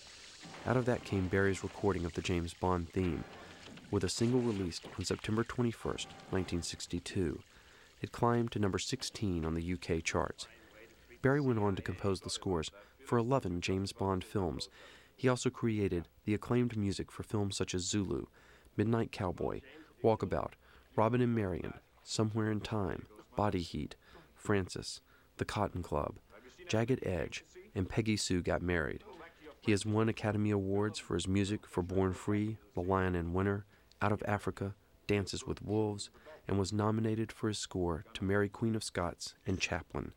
Out 0.66 0.78
of 0.78 0.86
that 0.86 1.04
came 1.04 1.28
Barry's 1.28 1.64
recording 1.64 2.06
of 2.06 2.14
the 2.14 2.22
James 2.22 2.54
Bond 2.54 2.90
theme, 2.90 3.24
with 3.92 4.04
a 4.04 4.10
single 4.10 4.42
released 4.42 4.86
on 4.98 5.06
September 5.06 5.44
21, 5.44 5.74
1962. 5.84 7.40
It 8.02 8.12
climbed 8.12 8.52
to 8.52 8.60
number 8.60 8.78
16 8.78 9.46
on 9.46 9.54
the 9.54 9.74
UK 9.74 10.04
charts. 10.04 10.48
Barry 11.22 11.42
went 11.42 11.60
on 11.60 11.76
to 11.76 11.82
compose 11.82 12.22
the 12.22 12.30
scores 12.30 12.70
for 13.08 13.18
11 13.18 13.62
James 13.62 13.94
Bond 13.94 14.22
films. 14.22 14.68
He 15.16 15.30
also 15.30 15.50
created 15.50 16.10
the 16.26 16.34
acclaimed 16.34 16.76
music 16.76 17.10
for 17.10 17.24
films 17.24 17.56
such 17.56 17.74
as 17.74 17.84
Zulu, 17.84 18.26
Midnight 18.76 19.14
Cowboy, 19.14 19.62
Walkabout, 20.04 20.52
Robin 20.98 21.22
and 21.22 21.34
Marian, 21.34 21.76
Somewhere 22.04 22.52
in 22.52 22.60
Time, 22.60 23.06
Body 23.38 23.62
Heat, 23.62 23.96
Frances, 24.36 25.00
The 25.38 25.46
Cotton 25.46 25.84
Club, 25.84 26.16
Jagged 26.68 27.00
Edge, 27.06 27.46
and 27.74 27.88
Peggy 27.88 28.18
Sue 28.18 28.42
Got 28.42 28.62
Married. 28.62 29.06
He 29.62 29.72
has 29.72 29.86
won 29.86 30.10
Academy 30.10 30.52
Awards 30.52 31.00
for 31.00 31.14
his 31.14 31.30
music 31.30 31.66
for 31.66 31.82
Born 31.82 32.14
Free, 32.14 32.58
The 32.74 32.82
Lion 32.82 33.16
in 33.16 33.34
Winter, 33.34 33.66
Out 34.02 34.12
of 34.12 34.22
Africa, 34.28 34.76
Dances 35.08 35.48
with 35.48 35.62
Wolves, 35.62 36.10
and 36.46 36.60
was 36.60 36.74
nominated 36.74 37.32
for 37.32 37.48
his 37.48 37.58
score 37.58 38.04
to 38.14 38.26
Mary 38.26 38.50
Queen 38.50 38.76
of 38.76 38.84
Scots 38.84 39.34
and 39.46 39.60
Chaplin. 39.62 40.12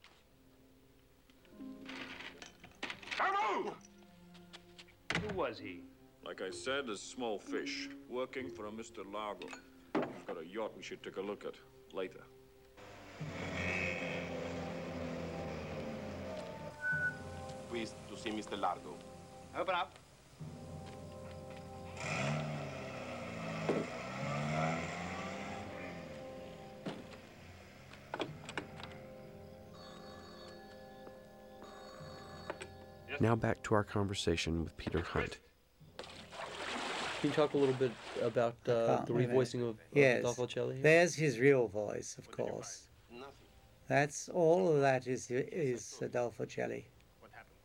Who 5.30 5.36
was 5.36 5.60
he? 5.60 5.82
Like 6.24 6.42
I 6.42 6.50
said, 6.50 6.88
a 6.88 6.96
small 6.96 7.38
fish, 7.38 7.88
working 8.08 8.50
for 8.50 8.66
a 8.66 8.70
Mr. 8.70 9.04
Largo. 9.12 9.46
He's 9.94 10.24
got 10.26 10.36
a 10.40 10.44
yacht 10.44 10.72
we 10.76 10.82
should 10.82 11.04
take 11.04 11.18
a 11.18 11.20
look 11.20 11.44
at 11.44 11.54
later. 11.94 12.22
Pleased 17.68 17.94
to 18.08 18.18
see 18.18 18.30
Mr. 18.30 18.60
Largo. 18.60 18.96
Open 19.56 19.74
up. 19.74 19.98
Now 33.20 33.36
back 33.36 33.62
to 33.64 33.74
our 33.74 33.84
conversation 33.84 34.64
with 34.64 34.74
Peter 34.78 35.02
Hunt. 35.02 35.38
Can 37.20 37.28
you 37.28 37.36
talk 37.36 37.52
a 37.52 37.58
little 37.58 37.74
bit 37.74 37.92
about 38.22 38.56
uh, 38.66 39.04
the 39.04 39.12
wait 39.12 39.26
a 39.26 39.28
minute. 39.28 39.36
revoicing 39.36 39.60
of, 39.60 39.68
of 39.68 39.76
yes. 39.92 40.20
Adolfo 40.20 40.46
Celi? 40.46 40.76
here? 40.76 40.82
There's 40.82 41.14
his 41.14 41.38
real 41.38 41.68
voice, 41.68 42.16
of 42.16 42.30
course. 42.30 42.88
That's 43.88 44.30
all 44.30 44.72
of 44.72 44.80
that 44.80 45.06
is 45.06 45.30
is 45.30 45.98
Adolfo 46.00 46.46
Celi. 46.46 46.86
What 47.20 47.30
happened? 47.32 47.58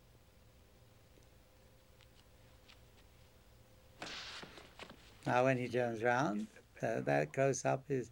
Now, 5.26 5.44
when 5.44 5.56
he 5.56 5.68
turns 5.68 6.02
round, 6.02 6.48
uh, 6.82 7.00
that 7.00 7.32
close 7.32 7.64
up 7.64 7.84
is. 7.88 8.10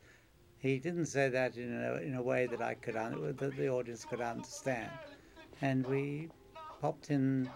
He 0.60 0.78
didn't 0.78 1.06
say 1.06 1.28
that 1.28 1.58
in 1.58 1.74
a, 1.74 1.96
in 1.96 2.14
a 2.14 2.22
way 2.22 2.46
that 2.46 2.62
I 2.62 2.72
could 2.72 2.96
un- 2.96 3.36
that 3.38 3.56
the 3.58 3.68
audience 3.68 4.06
could 4.06 4.22
understand, 4.22 4.88
and 5.60 5.86
we 5.86 6.30
popped 6.84 7.10
in 7.10 7.48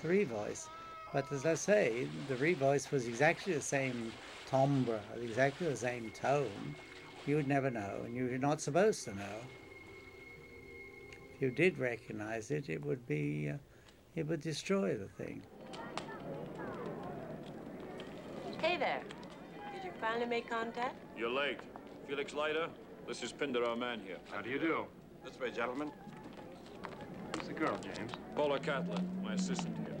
the 0.00 0.08
revoice. 0.08 0.68
But 1.12 1.32
as 1.32 1.44
I 1.46 1.54
say, 1.54 2.06
the 2.28 2.36
revoice 2.36 2.92
was 2.92 3.08
exactly 3.08 3.54
the 3.54 3.60
same 3.60 4.12
timbre, 4.46 5.00
exactly 5.20 5.66
the 5.66 5.76
same 5.76 6.12
tone. 6.14 6.76
You 7.26 7.34
would 7.34 7.48
never 7.48 7.72
know, 7.72 8.02
and 8.04 8.14
you're 8.14 8.38
not 8.38 8.60
supposed 8.60 9.02
to 9.06 9.16
know. 9.16 9.38
If 11.34 11.42
you 11.42 11.50
did 11.50 11.76
recognize 11.76 12.52
it, 12.52 12.68
it 12.68 12.86
would 12.86 13.04
be, 13.08 13.50
uh, 13.50 13.56
it 14.14 14.28
would 14.28 14.42
destroy 14.42 14.96
the 14.96 15.08
thing. 15.20 15.42
Hey 18.60 18.76
there. 18.76 19.02
Did 19.74 19.84
you 19.86 19.90
finally 20.00 20.26
make 20.26 20.48
contact? 20.48 20.94
You're 21.18 21.30
late. 21.30 21.58
Felix 22.06 22.32
Leiter, 22.32 22.68
this 23.08 23.24
is 23.24 23.32
Pinder, 23.32 23.64
our 23.64 23.74
man 23.74 24.00
here. 24.06 24.18
How 24.30 24.40
do 24.40 24.50
you 24.50 24.60
do? 24.60 24.86
This 25.24 25.36
way, 25.40 25.50
gentlemen. 25.50 25.90
Who's 27.54 27.60
the 27.60 27.66
girl, 27.66 27.78
James? 27.94 28.12
Paula 28.34 28.58
Caplan, 28.58 29.22
my 29.22 29.34
assistant 29.34 29.76
here. 29.78 29.94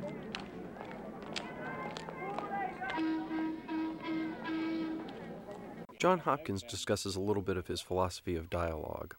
John 5.98 6.18
Hopkins 6.18 6.62
discusses 6.62 7.16
a 7.16 7.20
little 7.20 7.42
bit 7.42 7.56
of 7.56 7.66
his 7.66 7.80
philosophy 7.80 8.36
of 8.36 8.50
dialogue. 8.50 9.14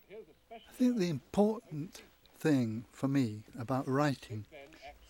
I 0.52 0.60
think 0.74 0.98
the 0.98 1.10
important 1.10 2.04
thing 2.38 2.86
for 2.92 3.08
me 3.08 3.44
about 3.60 3.88
writing, 3.88 4.46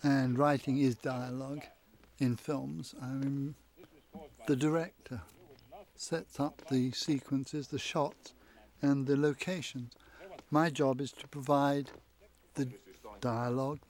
and 0.02 0.38
writing 0.38 0.78
is 0.78 0.94
dialogue 0.94 1.64
in 2.18 2.36
films, 2.36 2.94
I 3.02 3.08
mean, 3.08 3.54
the 4.46 4.56
director 4.56 5.20
sets 5.96 6.40
up 6.40 6.62
the 6.70 6.92
sequences, 6.92 7.68
the 7.68 7.78
shots, 7.78 8.32
and 8.80 9.06
the 9.06 9.16
locations. 9.16 9.92
My 10.50 10.70
job 10.70 11.00
is 11.00 11.12
to 11.12 11.28
provide 11.28 11.90
the 12.54 12.70
dialogue, 13.26 13.80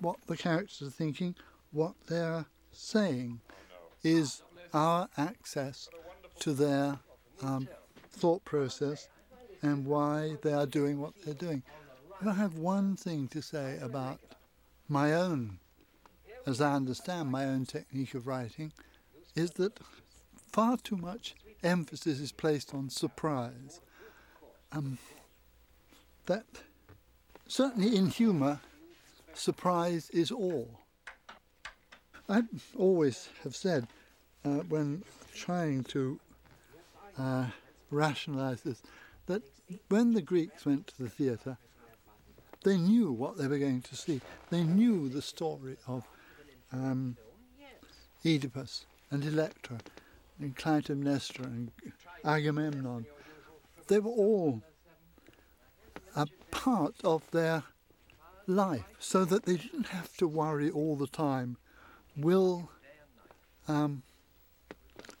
what 0.00 0.16
the 0.26 0.36
characters 0.36 0.88
are 0.88 0.90
thinking, 0.90 1.34
what 1.72 1.94
they're 2.06 2.46
saying, 2.72 3.40
is 4.02 4.42
our 4.72 5.08
access 5.18 5.88
to 6.38 6.54
their 6.54 6.98
um, 7.42 7.68
thought 8.10 8.42
process 8.44 9.08
and 9.60 9.84
why 9.84 10.36
they 10.42 10.54
are 10.54 10.66
doing 10.66 11.00
what 11.00 11.12
they're 11.22 11.34
doing. 11.34 11.62
I 12.24 12.32
have 12.32 12.54
one 12.56 12.96
thing 12.96 13.28
to 13.28 13.42
say 13.42 13.78
about 13.82 14.18
my 14.88 15.12
own, 15.12 15.58
as 16.46 16.60
I 16.60 16.74
understand 16.74 17.30
my 17.30 17.44
own 17.44 17.66
technique 17.66 18.14
of 18.14 18.26
writing, 18.26 18.72
is 19.34 19.50
that 19.52 19.78
far 20.50 20.78
too 20.78 20.96
much 20.96 21.34
emphasis 21.62 22.20
is 22.20 22.32
placed 22.32 22.74
on 22.74 22.88
surprise. 22.88 23.80
Um, 24.72 24.98
that 26.26 26.46
certainly 27.46 27.96
in 27.96 28.08
humour, 28.08 28.60
surprise 29.34 30.10
is 30.10 30.30
all. 30.30 30.80
I 32.28 32.42
always 32.76 33.28
have 33.42 33.56
said 33.56 33.86
uh, 34.44 34.60
when 34.68 35.02
trying 35.34 35.84
to 35.84 36.20
uh, 37.18 37.46
rationalize 37.90 38.62
this 38.62 38.82
that 39.26 39.42
when 39.88 40.14
the 40.14 40.22
Greeks 40.22 40.64
went 40.64 40.86
to 40.88 41.02
the 41.02 41.08
theatre, 41.08 41.58
they 42.64 42.76
knew 42.76 43.12
what 43.12 43.36
they 43.36 43.46
were 43.46 43.58
going 43.58 43.82
to 43.82 43.96
see. 43.96 44.20
They 44.50 44.62
knew 44.62 45.08
the 45.08 45.22
story 45.22 45.76
of 45.86 46.06
um, 46.72 47.16
Oedipus 48.24 48.86
and 49.10 49.24
Electra 49.24 49.78
and 50.40 50.56
Clytemnestra 50.56 51.44
and 51.44 51.70
Agamemnon, 52.24 53.06
they 53.86 53.98
were 53.98 54.10
all 54.10 54.62
a 56.14 56.26
part 56.50 56.94
of 57.04 57.30
their 57.30 57.62
life 58.48 58.86
so 58.98 59.24
that 59.26 59.44
they 59.44 59.56
didn't 59.56 59.88
have 59.88 60.16
to 60.16 60.26
worry 60.26 60.70
all 60.70 60.96
the 60.96 61.06
time 61.06 61.56
will 62.16 62.70
um, 63.68 64.02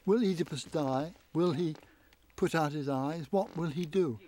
will 0.06 0.24
Oedipus 0.24 0.64
die? 0.64 1.12
Will 1.34 1.52
he 1.52 1.76
put 2.34 2.54
out 2.54 2.72
his 2.72 2.88
eyes? 2.88 3.26
What 3.30 3.56
will 3.56 3.68
he 3.68 3.84
do? 3.84 4.18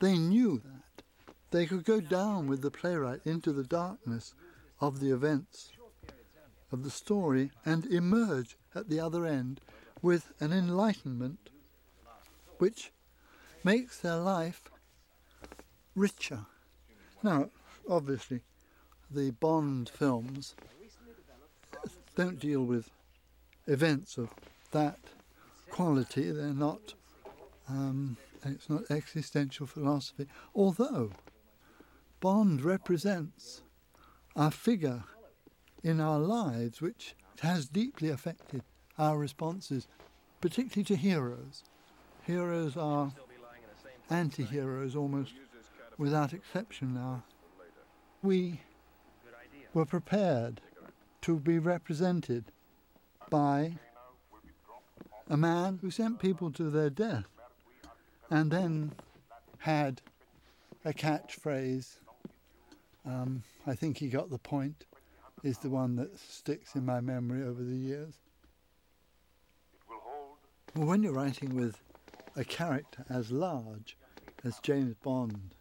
They 0.00 0.16
knew 0.16 0.62
that. 0.64 1.02
They 1.50 1.66
could 1.66 1.84
go 1.84 2.00
down 2.00 2.46
with 2.46 2.62
the 2.62 2.70
playwright 2.70 3.20
into 3.24 3.52
the 3.52 3.64
darkness 3.64 4.34
of 4.80 5.00
the 5.00 5.10
events 5.10 5.70
of 6.72 6.84
the 6.84 6.90
story 6.90 7.50
and 7.64 7.86
emerge 7.86 8.56
at 8.74 8.88
the 8.88 9.00
other 9.00 9.26
end 9.26 9.60
with 10.02 10.32
an 10.40 10.52
enlightenment 10.52 11.50
which 12.58 12.92
makes 13.62 13.98
their 13.98 14.16
life 14.16 14.70
richer. 15.94 16.46
Now, 17.22 17.50
obviously, 17.88 18.40
the 19.10 19.30
Bond 19.32 19.88
films 19.88 20.54
don't 22.16 22.38
deal 22.38 22.64
with 22.64 22.90
events 23.66 24.18
of 24.18 24.30
that 24.72 24.98
quality. 25.70 26.30
They're 26.30 26.54
not. 26.54 26.94
Um, 27.68 28.16
it's 28.44 28.68
not 28.68 28.90
existential 28.90 29.66
philosophy. 29.66 30.26
Although 30.54 31.12
Bond 32.20 32.62
represents 32.62 33.62
a 34.36 34.50
figure 34.50 35.04
in 35.82 36.00
our 36.00 36.18
lives 36.18 36.80
which 36.80 37.14
has 37.40 37.66
deeply 37.66 38.08
affected 38.10 38.62
our 38.98 39.18
responses, 39.18 39.86
particularly 40.40 40.84
to 40.84 40.96
heroes. 40.96 41.62
Heroes 42.26 42.76
are 42.76 43.12
anti 44.10 44.44
heroes 44.44 44.96
almost 44.96 45.32
without 45.98 46.32
exception 46.32 46.94
now. 46.94 47.22
We 48.24 48.58
were 49.74 49.84
prepared 49.84 50.62
to 51.20 51.38
be 51.38 51.58
represented 51.58 52.46
by 53.28 53.74
a 55.28 55.36
man 55.36 55.78
who 55.82 55.90
sent 55.90 56.20
people 56.20 56.50
to 56.52 56.70
their 56.70 56.88
death 56.88 57.26
and 58.30 58.50
then 58.50 58.92
had 59.58 60.00
a 60.86 60.94
catchphrase. 60.94 61.96
Um, 63.04 63.42
I 63.66 63.74
think 63.74 63.98
he 63.98 64.08
got 64.08 64.30
the 64.30 64.38
point, 64.38 64.86
is 65.42 65.58
the 65.58 65.68
one 65.68 65.96
that 65.96 66.18
sticks 66.18 66.74
in 66.74 66.86
my 66.86 67.02
memory 67.02 67.42
over 67.42 67.62
the 67.62 67.76
years. 67.76 68.14
Well, 70.74 70.86
when 70.86 71.02
you're 71.02 71.12
writing 71.12 71.54
with 71.54 71.78
a 72.36 72.44
character 72.44 73.04
as 73.10 73.30
large 73.30 73.98
as 74.44 74.60
James 74.60 74.94
Bond, 75.02 75.54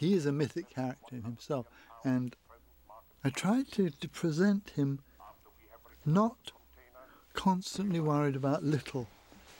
he 0.00 0.14
is 0.14 0.24
a 0.24 0.32
mythic 0.32 0.70
character 0.70 1.14
in 1.14 1.24
himself, 1.24 1.66
and 2.04 2.34
I 3.22 3.28
tried 3.28 3.70
to, 3.72 3.90
to 3.90 4.08
present 4.08 4.70
him 4.70 5.00
not 6.06 6.52
constantly 7.34 8.00
worried 8.00 8.34
about 8.34 8.64
little. 8.64 9.08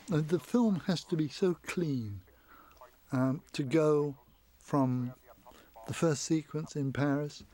The 0.09 0.39
film 0.39 0.81
has 0.87 1.05
to 1.05 1.17
be 1.17 1.29
so 1.29 1.59
clean 1.67 2.23
um, 3.13 3.43
to 3.53 3.63
go 3.63 4.17
from 4.59 5.13
the 5.87 5.93
first 5.93 6.25
sequence 6.25 6.75
in 6.75 6.91
Paris, 6.91 7.45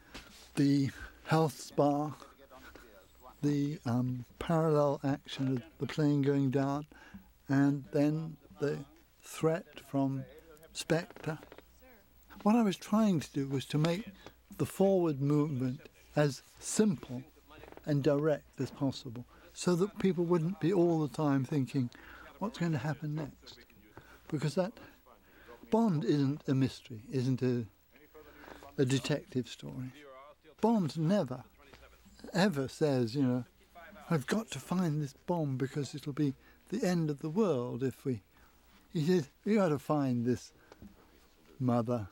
the 0.54 0.90
health 1.24 1.60
spa, 1.60 2.14
the 3.42 3.80
um, 3.84 4.24
parallel 4.38 5.00
action 5.02 5.56
of 5.56 5.62
the 5.80 5.92
plane 5.92 6.22
going 6.22 6.52
down, 6.52 6.86
and 7.48 7.82
then 7.90 8.36
the 8.60 8.78
threat 9.22 9.66
from 9.90 10.24
Spectre. 10.72 11.40
What 12.46 12.54
I 12.54 12.62
was 12.62 12.76
trying 12.76 13.18
to 13.18 13.32
do 13.32 13.48
was 13.48 13.64
to 13.64 13.76
make 13.76 14.04
the 14.56 14.66
forward 14.66 15.20
movement 15.20 15.80
as 16.14 16.42
simple 16.60 17.24
and 17.84 18.04
direct 18.04 18.60
as 18.60 18.70
possible 18.70 19.24
so 19.52 19.74
that 19.74 19.98
people 19.98 20.24
wouldn't 20.24 20.60
be 20.60 20.72
all 20.72 21.00
the 21.00 21.08
time 21.08 21.44
thinking, 21.44 21.90
what's 22.38 22.60
going 22.60 22.70
to 22.70 22.78
happen 22.78 23.16
next? 23.16 23.58
Because 24.28 24.54
that 24.54 24.72
Bond 25.72 26.04
isn't 26.04 26.42
a 26.46 26.54
mystery, 26.54 27.00
isn't 27.10 27.42
a, 27.42 27.64
a 28.78 28.84
detective 28.84 29.48
story. 29.48 29.92
Bond 30.60 30.96
never, 30.96 31.42
ever 32.32 32.68
says, 32.68 33.16
you 33.16 33.24
know, 33.24 33.44
I've 34.08 34.28
got 34.28 34.52
to 34.52 34.60
find 34.60 35.02
this 35.02 35.14
bomb 35.26 35.56
because 35.56 35.96
it'll 35.96 36.12
be 36.12 36.34
the 36.68 36.86
end 36.86 37.10
of 37.10 37.22
the 37.22 37.28
world 37.28 37.82
if 37.82 38.04
we. 38.04 38.22
He 38.92 39.04
says, 39.04 39.30
you 39.44 39.56
got 39.56 39.70
to 39.70 39.80
find 39.80 40.24
this 40.24 40.52
mother 41.58 42.06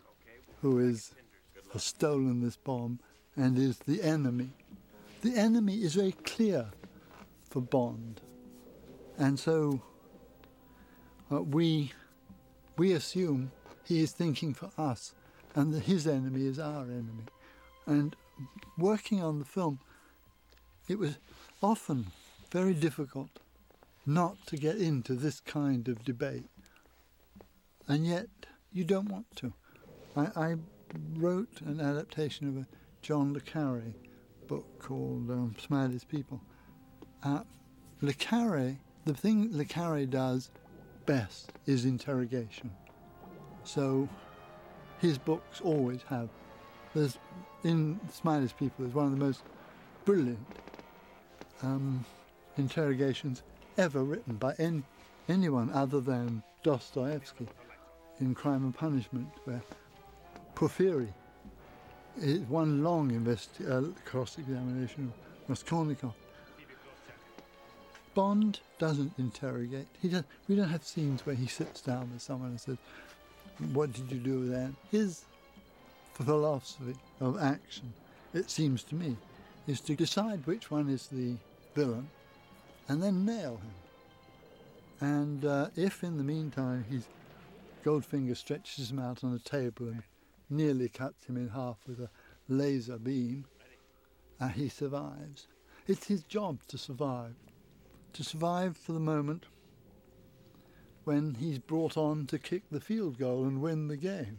who 0.65 0.79
is 0.79 1.13
has 1.75 1.85
stolen 1.85 2.41
this 2.41 2.57
bomb 2.57 2.99
and 3.37 3.59
is 3.59 3.77
the 3.81 4.03
enemy. 4.03 4.49
The 5.21 5.37
enemy 5.37 5.83
is 5.83 5.95
very 5.95 6.13
clear 6.13 6.71
for 7.51 7.61
Bond, 7.61 8.23
and 9.19 9.39
so 9.39 9.83
uh, 11.31 11.43
we 11.43 11.93
we 12.79 12.93
assume 12.93 13.53
he 13.85 14.01
is 14.01 14.13
thinking 14.13 14.55
for 14.55 14.71
us, 14.79 15.15
and 15.55 15.75
that 15.75 15.81
his 15.81 16.07
enemy 16.07 16.47
is 16.47 16.59
our 16.59 16.85
enemy. 16.85 17.27
And 17.85 18.17
working 18.79 19.23
on 19.23 19.41
the 19.41 19.45
film, 19.45 19.81
it 20.89 20.99
was 20.99 21.19
often 21.63 22.07
very 22.51 22.73
difficult 22.73 23.39
not 24.07 24.47
to 24.47 24.57
get 24.57 24.77
into 24.77 25.13
this 25.13 25.41
kind 25.41 25.89
of 25.89 26.03
debate, 26.05 26.47
and 27.87 28.07
yet 28.07 28.29
you 28.73 28.85
don't 28.85 29.11
want 29.11 29.27
to. 29.37 29.53
I, 30.17 30.27
I 30.37 30.57
wrote 31.15 31.61
an 31.65 31.81
adaptation 31.81 32.49
of 32.49 32.57
a 32.57 32.67
John 33.03 33.33
le 33.33 33.41
Carre 33.41 33.95
book 34.47 34.67
called 34.79 35.31
um, 35.31 35.57
Smiley's 35.59 36.05
People. 36.05 36.41
Uh, 37.23 37.41
le 38.01 38.13
Carre, 38.13 38.77
the 39.05 39.15
thing 39.15 39.49
le 39.53 39.65
Carre 39.65 40.07
does 40.07 40.51
best 41.07 41.53
is 41.67 41.85
interrogation. 41.85 42.71
So 43.65 44.09
his 45.01 45.19
books 45.19 45.61
always 45.61 46.01
have. 46.09 46.29
There's 46.95 47.19
in 47.65 47.99
Smiley's 48.13 48.53
People 48.53 48.87
is 48.87 48.95
one 48.95 49.07
of 49.07 49.13
the 49.13 49.25
most 49.25 49.43
brilliant 50.05 50.47
um, 51.63 52.05
interrogations 52.57 53.43
ever 53.77 54.05
written 54.05 54.37
by 54.37 54.55
any, 54.59 54.83
anyone 55.29 55.71
other 55.73 56.01
than 56.01 56.43
Dostoevsky 56.63 57.49
in 58.21 58.35
Crime 58.35 58.65
and 58.65 58.75
Punishment, 58.75 59.29
where 59.45 59.63
Porfiry 60.55 61.13
is 62.17 62.41
one 62.43 62.85
long 62.85 63.11
investi- 63.11 63.69
uh, 63.69 63.93
cross-examination 64.05 65.13
of 65.13 65.51
Raskolnikov. 65.51 66.15
Bond 68.15 68.61
doesn't 68.79 69.13
interrogate. 69.19 69.89
He 70.01 70.09
does, 70.09 70.23
we 70.47 70.55
don't 70.55 70.69
have 70.69 70.85
scenes 70.85 71.27
where 71.27 71.35
he 71.35 71.49
sits 71.49 71.81
down 71.81 72.13
with 72.13 72.23
someone 72.23 72.51
and 72.51 72.61
says, 72.61 72.77
"What 73.73 73.93
did 73.93 74.13
you 74.13 74.21
do 74.21 74.49
then?" 74.49 74.77
His 74.93 75.25
philosophy 76.13 76.95
of 77.21 77.43
action, 77.43 77.93
it 78.33 78.51
seems 78.51 78.85
to 78.85 78.95
me, 78.95 79.17
is 79.67 79.81
to 79.81 79.97
decide 79.97 80.47
which 80.47 80.71
one 80.71 80.89
is 80.89 81.09
the 81.09 81.35
villain, 81.75 82.09
and 82.89 83.03
then 83.03 83.25
nail 83.25 83.57
him. 83.57 83.75
And 85.01 85.45
uh, 85.45 85.71
if 85.75 86.05
in 86.05 86.17
the 86.17 86.23
meantime 86.23 86.85
he's 86.89 87.09
Goldfinger 87.85 88.37
stretches 88.37 88.91
him 88.91 88.99
out 88.99 89.25
on 89.25 89.35
a 89.35 89.39
table 89.39 89.89
and 89.89 90.03
nearly 90.51 90.89
cuts 90.89 91.27
him 91.27 91.37
in 91.37 91.49
half 91.49 91.79
with 91.87 92.01
a 92.01 92.11
laser 92.49 92.99
beam, 92.99 93.47
and 94.41 94.53
he 94.53 94.69
survives. 94.69 95.47
It's 95.87 96.07
his 96.07 96.23
job 96.23 96.61
to 96.69 96.79
survive 96.79 97.35
to 98.15 98.25
survive 98.25 98.77
for 98.77 98.93
the 98.93 99.01
moment 99.01 99.47
when 101.03 101.35
he's 101.35 101.59
brought 101.59 101.97
on 101.97 102.27
to 102.27 102.39
kick 102.39 102.63
the 102.71 102.81
field 102.81 103.19
goal 103.19 103.45
and 103.45 103.61
win 103.61 103.89
the 103.89 103.97
game. 103.97 104.39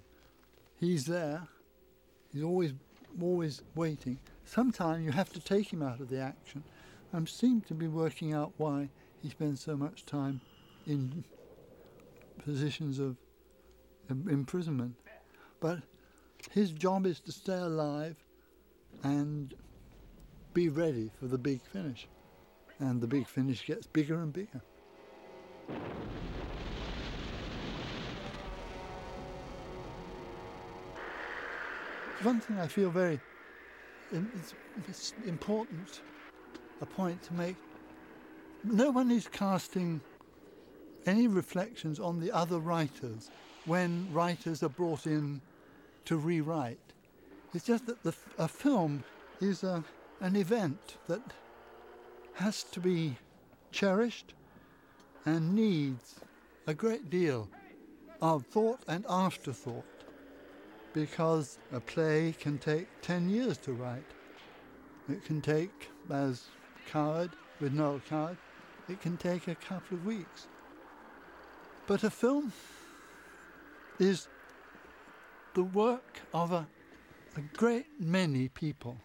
He's 0.80 1.06
there. 1.06 1.48
He's 2.34 2.42
always 2.42 2.74
always 3.22 3.62
waiting. 3.76 4.20
Sometimes 4.46 5.06
you 5.06 5.12
have 5.12 5.32
to 5.34 5.40
take 5.40 5.72
him 5.72 5.82
out 5.82 6.00
of 6.00 6.10
the 6.10 6.20
action. 6.20 6.64
I 7.14 7.24
seem 7.26 7.62
to 7.62 7.74
be 7.74 7.88
working 7.88 8.34
out 8.34 8.52
why 8.58 8.90
he 9.22 9.30
spends 9.30 9.62
so 9.62 9.78
much 9.78 10.06
time 10.06 10.42
in 10.86 11.24
positions 12.44 13.00
of 13.00 13.16
imprisonment. 14.10 14.96
But 15.62 15.80
his 16.52 16.72
job 16.72 17.06
is 17.06 17.20
to 17.22 17.32
stay 17.32 17.58
alive 17.58 18.16
and 19.04 19.54
be 20.54 20.70
ready 20.70 21.12
for 21.20 21.28
the 21.28 21.38
big 21.38 21.62
finish 21.62 22.08
and 22.80 23.02
the 23.02 23.08
big 23.08 23.28
finish 23.28 23.66
gets 23.66 23.88
bigger 23.88 24.22
and 24.22 24.34
bigger. 24.34 24.62
One 32.24 32.40
thing 32.40 32.58
I 32.60 32.68
feel 32.68 32.90
very 32.90 33.20
it's, 34.12 34.54
it's 34.88 35.14
important, 35.26 36.02
a 36.82 36.86
point 36.86 37.22
to 37.24 37.34
make 37.34 37.56
no 38.64 38.90
one 38.90 39.12
is 39.12 39.28
casting 39.28 40.02
any 41.06 41.28
reflections 41.28 42.00
on 42.00 42.20
the 42.20 42.32
other 42.32 42.60
writers 42.60 43.30
when 43.66 44.12
writers 44.12 44.64
are 44.64 44.70
brought 44.70 45.06
in 45.06 45.42
to 46.06 46.18
rewrite. 46.18 46.80
It's 47.54 47.66
just 47.66 47.86
that 47.88 48.04
the, 48.04 48.14
a 48.38 48.48
film 48.48 49.04
is 49.42 49.64
a, 49.64 49.84
an 50.22 50.36
event 50.36 50.98
that 51.08 51.22
has 52.36 52.64
to 52.64 52.80
be 52.80 53.18
cherished 53.72 54.34
and 55.26 55.56
needs 55.56 56.16
a 56.68 56.74
great 56.74 57.10
deal 57.10 57.48
of 58.22 58.46
thought 58.46 58.80
and 58.88 59.06
afterthought 59.10 59.84
because 60.94 61.58
a 61.74 61.80
play 61.80 62.34
can 62.40 62.58
take 62.58 62.88
10 63.02 63.30
years 63.30 63.58
to 63.58 63.74
write. 63.74 64.12
It 65.10 65.26
can 65.26 65.42
take, 65.42 65.90
as 66.10 66.46
Coward 66.90 67.32
with 67.60 67.74
Noel 67.74 68.02
Coward, 68.08 68.38
it 68.88 69.02
can 69.02 69.18
take 69.18 69.48
a 69.48 69.56
couple 69.56 69.98
of 69.98 70.06
weeks. 70.06 70.48
But 71.86 72.04
a 72.04 72.10
film 72.10 72.54
is 74.00 74.28
the 75.56 75.64
work 75.64 76.20
of 76.34 76.52
a, 76.52 76.68
a 77.38 77.42
great 77.56 77.86
many 77.98 78.50
people, 78.50 78.98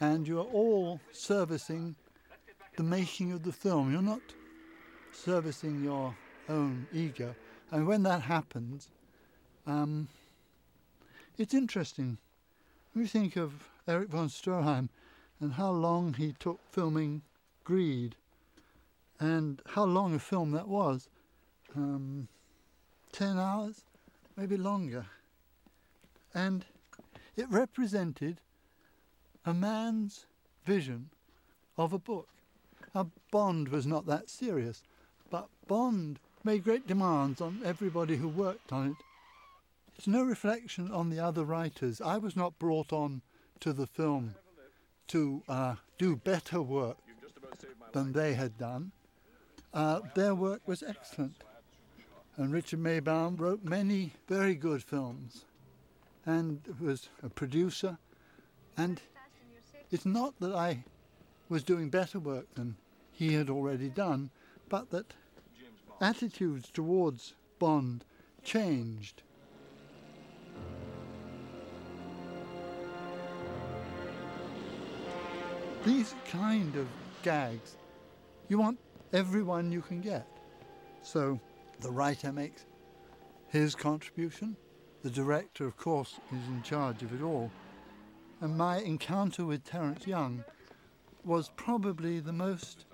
and 0.00 0.26
you're 0.26 0.44
all 0.44 1.00
servicing 1.10 1.96
the 2.76 2.84
making 2.84 3.32
of 3.32 3.42
the 3.42 3.52
film. 3.52 3.92
You're 3.92 4.00
not 4.00 4.22
servicing 5.12 5.82
your 5.82 6.14
own 6.48 6.86
ego. 6.92 7.34
And 7.72 7.84
when 7.86 8.04
that 8.04 8.22
happens, 8.22 8.88
um, 9.66 10.06
it's 11.36 11.52
interesting. 11.52 12.18
We 12.94 13.06
think 13.08 13.36
of 13.36 13.68
Erich 13.88 14.08
von 14.08 14.28
Stroheim 14.28 14.88
and 15.40 15.52
how 15.52 15.70
long 15.70 16.14
he 16.14 16.32
took 16.38 16.60
filming 16.70 17.22
Greed 17.64 18.14
and 19.18 19.60
how 19.66 19.84
long 19.84 20.14
a 20.14 20.20
film 20.20 20.52
that 20.52 20.68
was. 20.68 21.08
Um, 21.74 22.28
10 23.12 23.38
hours, 23.38 23.82
maybe 24.36 24.56
longer. 24.56 25.06
And 26.36 26.66
it 27.34 27.50
represented 27.50 28.42
a 29.46 29.54
man's 29.54 30.26
vision 30.66 31.08
of 31.78 31.94
a 31.94 31.98
book. 31.98 32.28
Now, 32.94 33.10
Bond 33.30 33.68
was 33.68 33.86
not 33.86 34.04
that 34.06 34.28
serious, 34.28 34.82
but 35.30 35.48
Bond 35.66 36.18
made 36.44 36.62
great 36.62 36.86
demands 36.86 37.40
on 37.40 37.62
everybody 37.64 38.16
who 38.16 38.28
worked 38.28 38.70
on 38.70 38.88
it. 38.88 38.96
It's 39.96 40.06
no 40.06 40.22
reflection 40.22 40.90
on 40.90 41.08
the 41.08 41.20
other 41.20 41.42
writers. 41.42 42.02
I 42.02 42.18
was 42.18 42.36
not 42.36 42.58
brought 42.58 42.92
on 42.92 43.22
to 43.60 43.72
the 43.72 43.86
film 43.86 44.34
to 45.08 45.42
uh, 45.48 45.76
do 45.96 46.16
better 46.16 46.60
work 46.60 46.98
than 47.92 48.12
they 48.12 48.34
had 48.34 48.58
done. 48.58 48.92
Uh, 49.72 50.00
their 50.14 50.34
work 50.34 50.60
was 50.66 50.82
excellent. 50.82 51.36
And 52.36 52.52
Richard 52.52 52.80
Maibaum 52.80 53.40
wrote 53.40 53.64
many 53.64 54.12
very 54.28 54.54
good 54.54 54.82
films 54.84 55.46
and 56.26 56.60
was 56.80 57.08
a 57.22 57.30
producer. 57.30 57.96
And 58.76 59.00
it's 59.90 60.04
not 60.04 60.34
that 60.40 60.52
I 60.52 60.84
was 61.48 61.62
doing 61.62 61.88
better 61.88 62.18
work 62.18 62.52
than 62.54 62.76
he 63.12 63.32
had 63.32 63.48
already 63.48 63.88
done, 63.88 64.30
but 64.68 64.90
that 64.90 65.14
attitudes 66.00 66.70
towards 66.70 67.34
Bond 67.58 68.04
changed. 68.42 69.22
These 75.84 76.14
kind 76.28 76.74
of 76.74 76.86
gags, 77.22 77.76
you 78.48 78.58
want 78.58 78.78
everyone 79.12 79.70
you 79.70 79.80
can 79.80 80.00
get. 80.00 80.26
So 81.02 81.40
the 81.80 81.90
writer 81.92 82.32
makes 82.32 82.66
his 83.48 83.76
contribution. 83.76 84.56
The 85.06 85.12
director, 85.12 85.64
of 85.64 85.76
course, 85.76 86.18
is 86.32 86.48
in 86.48 86.64
charge 86.64 87.04
of 87.04 87.14
it 87.14 87.22
all. 87.22 87.48
And 88.40 88.58
my 88.58 88.78
encounter 88.78 89.44
with 89.44 89.62
Terence 89.62 90.04
Young 90.04 90.42
was 91.24 91.52
probably 91.54 92.18
the 92.18 92.32
most 92.32 92.86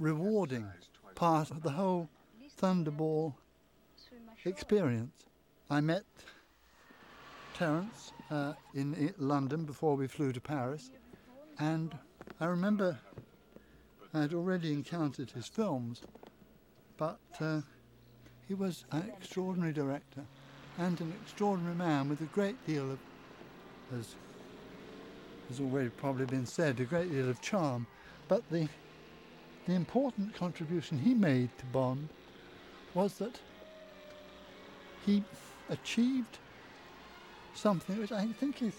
rewarding 0.00 0.66
part 1.14 1.52
of 1.52 1.62
the 1.62 1.70
whole 1.70 2.08
Thunderball 2.60 3.34
experience. 4.44 5.26
I 5.70 5.80
met 5.80 6.02
Terence 7.54 8.12
uh, 8.32 8.54
in, 8.74 9.14
London 9.16 9.64
before 9.64 9.94
we 9.94 10.08
flew 10.08 10.32
to 10.32 10.40
Paris, 10.40 10.90
and 11.60 11.96
I 12.40 12.46
remember 12.46 12.98
I 14.12 14.22
had 14.22 14.34
already 14.34 14.72
encountered 14.72 15.30
his 15.30 15.46
films, 15.46 16.02
but 16.96 17.20
uh, 17.38 17.60
he 18.48 18.54
was 18.54 18.84
an 18.90 19.12
extraordinary 19.16 19.72
director 19.72 20.24
and 20.78 21.00
an 21.00 21.14
extraordinary 21.22 21.74
man 21.74 22.08
with 22.08 22.20
a 22.20 22.26
great 22.26 22.64
deal 22.66 22.90
of, 22.90 22.98
as 23.98 24.14
has 25.48 25.60
already 25.60 25.88
probably 25.90 26.26
been 26.26 26.46
said, 26.46 26.80
a 26.80 26.84
great 26.84 27.10
deal 27.10 27.28
of 27.28 27.40
charm. 27.40 27.86
But 28.28 28.48
the 28.50 28.68
the 29.66 29.74
important 29.74 30.32
contribution 30.34 30.98
he 30.98 31.12
made 31.12 31.50
to 31.58 31.66
Bond 31.66 32.08
was 32.94 33.14
that 33.14 33.40
he 35.04 35.24
achieved 35.68 36.38
something 37.52 37.98
which 37.98 38.12
I 38.12 38.26
think 38.26 38.62
is 38.62 38.74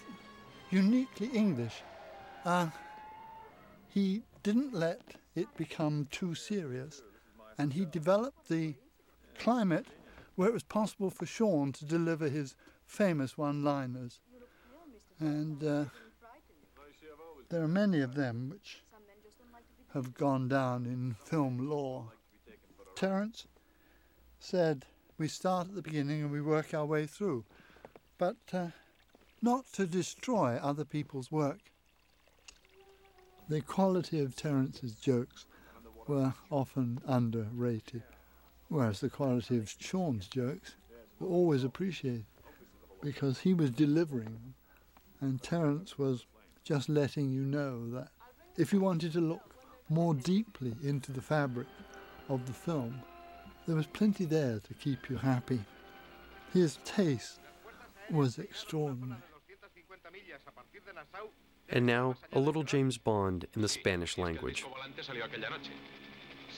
uniquely 0.70 1.26
English. 1.26 1.82
Uh, 2.44 2.68
he 3.92 4.22
didn't 4.42 4.72
let 4.72 5.00
it 5.36 5.54
become 5.58 6.08
too 6.10 6.34
serious, 6.34 7.02
and 7.58 7.74
he 7.74 7.84
developed 7.84 8.48
the 8.48 8.74
climate 9.38 9.86
where 10.38 10.50
it 10.50 10.54
was 10.54 10.62
possible 10.62 11.10
for 11.10 11.26
Sean 11.26 11.72
to 11.72 11.84
deliver 11.84 12.28
his 12.28 12.54
famous 12.86 13.36
one-liners. 13.36 14.20
And 15.18 15.64
uh, 15.64 15.86
there 17.48 17.60
are 17.60 17.66
many 17.66 18.00
of 18.02 18.14
them 18.14 18.48
which 18.48 18.84
have 19.94 20.14
gone 20.14 20.46
down 20.46 20.86
in 20.86 21.16
film 21.24 21.68
lore. 21.68 22.12
Terence 22.94 23.48
said 24.38 24.84
we 25.18 25.26
start 25.26 25.70
at 25.70 25.74
the 25.74 25.82
beginning 25.82 26.22
and 26.22 26.30
we 26.30 26.40
work 26.40 26.72
our 26.72 26.86
way 26.86 27.04
through, 27.04 27.44
but 28.16 28.36
uh, 28.52 28.68
not 29.42 29.66
to 29.72 29.88
destroy 29.88 30.56
other 30.62 30.84
people's 30.84 31.32
work. 31.32 31.72
The 33.48 33.60
quality 33.60 34.20
of 34.20 34.36
Terence's 34.36 34.92
jokes 34.92 35.46
were 36.06 36.32
often 36.48 37.00
underrated, 37.08 38.04
whereas 38.68 39.00
the 39.00 39.08
quality 39.08 39.56
of 39.56 39.74
Sean's 39.78 40.28
jokes 40.28 40.76
were 41.18 41.28
always 41.28 41.64
appreciated 41.64 42.26
because 43.02 43.40
he 43.40 43.54
was 43.54 43.70
delivering 43.70 44.54
and 45.20 45.42
Terence 45.42 45.98
was 45.98 46.26
just 46.64 46.88
letting 46.88 47.30
you 47.30 47.42
know 47.42 47.88
that 47.90 48.08
if 48.56 48.72
you 48.72 48.80
wanted 48.80 49.12
to 49.12 49.20
look 49.20 49.54
more 49.88 50.14
deeply 50.14 50.74
into 50.82 51.12
the 51.12 51.22
fabric 51.22 51.66
of 52.28 52.46
the 52.46 52.52
film, 52.52 53.00
there 53.66 53.76
was 53.76 53.86
plenty 53.86 54.24
there 54.24 54.60
to 54.60 54.74
keep 54.74 55.08
you 55.08 55.16
happy. 55.16 55.60
His 56.52 56.78
taste 56.84 57.40
was 58.10 58.38
extraordinary. 58.38 59.20
And 61.70 61.84
now, 61.84 62.16
a 62.32 62.38
little 62.38 62.62
James 62.62 62.96
Bond 62.96 63.46
in 63.54 63.60
the 63.60 63.68
Spanish 63.68 64.16
language. 64.16 64.64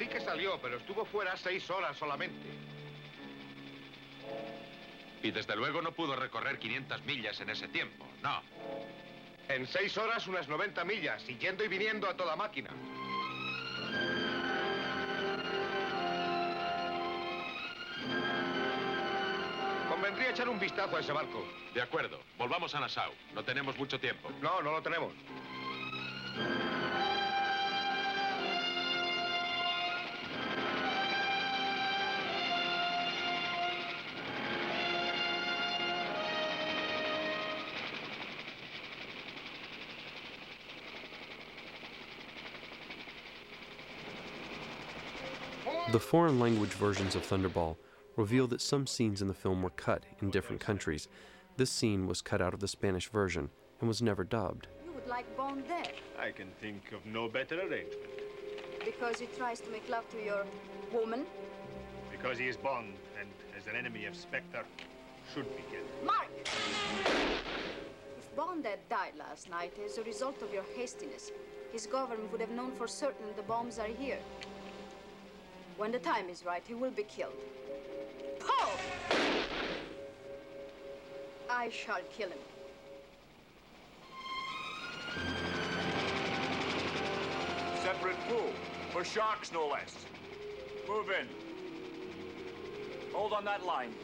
Sí 0.00 0.08
que 0.08 0.18
salió, 0.18 0.58
pero 0.62 0.78
estuvo 0.78 1.04
fuera 1.04 1.36
seis 1.36 1.68
horas 1.68 1.94
solamente. 1.94 2.48
Y 5.22 5.30
desde 5.30 5.54
luego 5.54 5.82
no 5.82 5.92
pudo 5.92 6.16
recorrer 6.16 6.58
500 6.58 7.04
millas 7.04 7.38
en 7.42 7.50
ese 7.50 7.68
tiempo, 7.68 8.06
no. 8.22 8.40
En 9.46 9.66
seis 9.66 9.98
horas 9.98 10.26
unas 10.26 10.48
90 10.48 10.86
millas, 10.86 11.26
yendo 11.26 11.62
y 11.62 11.68
viniendo 11.68 12.08
a 12.08 12.16
toda 12.16 12.34
máquina. 12.34 12.70
Convendría 19.86 20.30
echar 20.30 20.48
un 20.48 20.58
vistazo 20.58 20.96
a 20.96 21.00
ese 21.00 21.12
barco. 21.12 21.46
De 21.74 21.82
acuerdo, 21.82 22.22
volvamos 22.38 22.74
a 22.74 22.80
Nassau. 22.80 23.12
No 23.34 23.44
tenemos 23.44 23.76
mucho 23.76 24.00
tiempo. 24.00 24.30
No, 24.40 24.62
no 24.62 24.72
lo 24.72 24.80
tenemos. 24.80 25.12
The 45.92 45.98
foreign 45.98 46.38
language 46.38 46.70
versions 46.70 47.16
of 47.16 47.22
Thunderball 47.26 47.76
reveal 48.14 48.46
that 48.46 48.60
some 48.60 48.86
scenes 48.86 49.22
in 49.22 49.26
the 49.26 49.34
film 49.34 49.60
were 49.60 49.70
cut 49.70 50.04
in 50.22 50.30
different 50.30 50.60
countries. 50.60 51.08
This 51.56 51.68
scene 51.68 52.06
was 52.06 52.22
cut 52.22 52.40
out 52.40 52.54
of 52.54 52.60
the 52.60 52.68
Spanish 52.68 53.08
version 53.08 53.50
and 53.80 53.88
was 53.88 54.00
never 54.00 54.22
dubbed. 54.22 54.68
You 54.84 54.92
would 54.92 55.08
like 55.08 55.36
Bond 55.36 55.64
there. 55.66 55.92
I 56.16 56.30
can 56.30 56.46
think 56.60 56.92
of 56.92 57.04
no 57.04 57.28
better 57.28 57.56
arrangement. 57.56 58.08
Because 58.84 59.18
he 59.18 59.26
tries 59.36 59.58
to 59.62 59.70
make 59.70 59.88
love 59.88 60.08
to 60.10 60.24
your 60.24 60.46
woman? 60.92 61.26
Because 62.12 62.38
he 62.38 62.46
is 62.46 62.56
Bond, 62.56 62.94
and 63.18 63.28
as 63.58 63.66
an 63.66 63.74
enemy 63.74 64.06
of 64.06 64.14
Spectre, 64.14 64.64
should 65.34 65.48
be 65.56 65.64
killed. 65.72 65.88
Mark! 66.04 66.28
If 68.16 68.36
Bond 68.36 68.64
had 68.64 68.88
died 68.88 69.14
last 69.18 69.50
night 69.50 69.72
as 69.84 69.98
a 69.98 70.04
result 70.04 70.40
of 70.42 70.54
your 70.54 70.64
hastiness, 70.76 71.32
his 71.72 71.86
government 71.86 72.30
would 72.30 72.40
have 72.40 72.50
known 72.50 72.70
for 72.76 72.86
certain 72.86 73.26
the 73.34 73.42
bombs 73.42 73.80
are 73.80 73.88
here. 73.88 74.18
When 75.80 75.92
the 75.92 75.98
time 75.98 76.28
is 76.28 76.44
right, 76.44 76.62
he 76.68 76.74
will 76.74 76.90
be 76.90 77.04
killed. 77.04 77.32
Paul! 78.38 78.70
I 81.48 81.70
shall 81.70 82.02
kill 82.14 82.28
him. 82.28 82.38
Separate 87.82 88.16
pool. 88.28 88.52
For 88.92 89.04
sharks, 89.04 89.54
no 89.54 89.68
less. 89.68 89.96
Move 90.86 91.06
in. 91.08 91.26
Hold 93.14 93.32
on 93.32 93.46
that 93.46 93.64
line. 93.64 93.94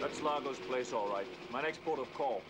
That's 0.00 0.22
Largo's 0.22 0.58
place, 0.60 0.94
all 0.94 1.10
right. 1.10 1.26
My 1.52 1.60
next 1.60 1.84
port 1.84 1.98
of 1.98 2.10
call. 2.14 2.40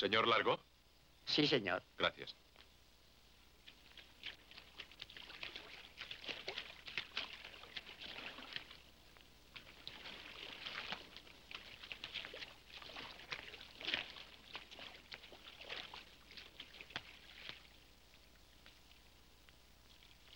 ¿Señor 0.00 0.26
Largo? 0.26 0.58
Sí, 1.26 1.46
señor. 1.46 1.82
Gracias. 1.98 2.34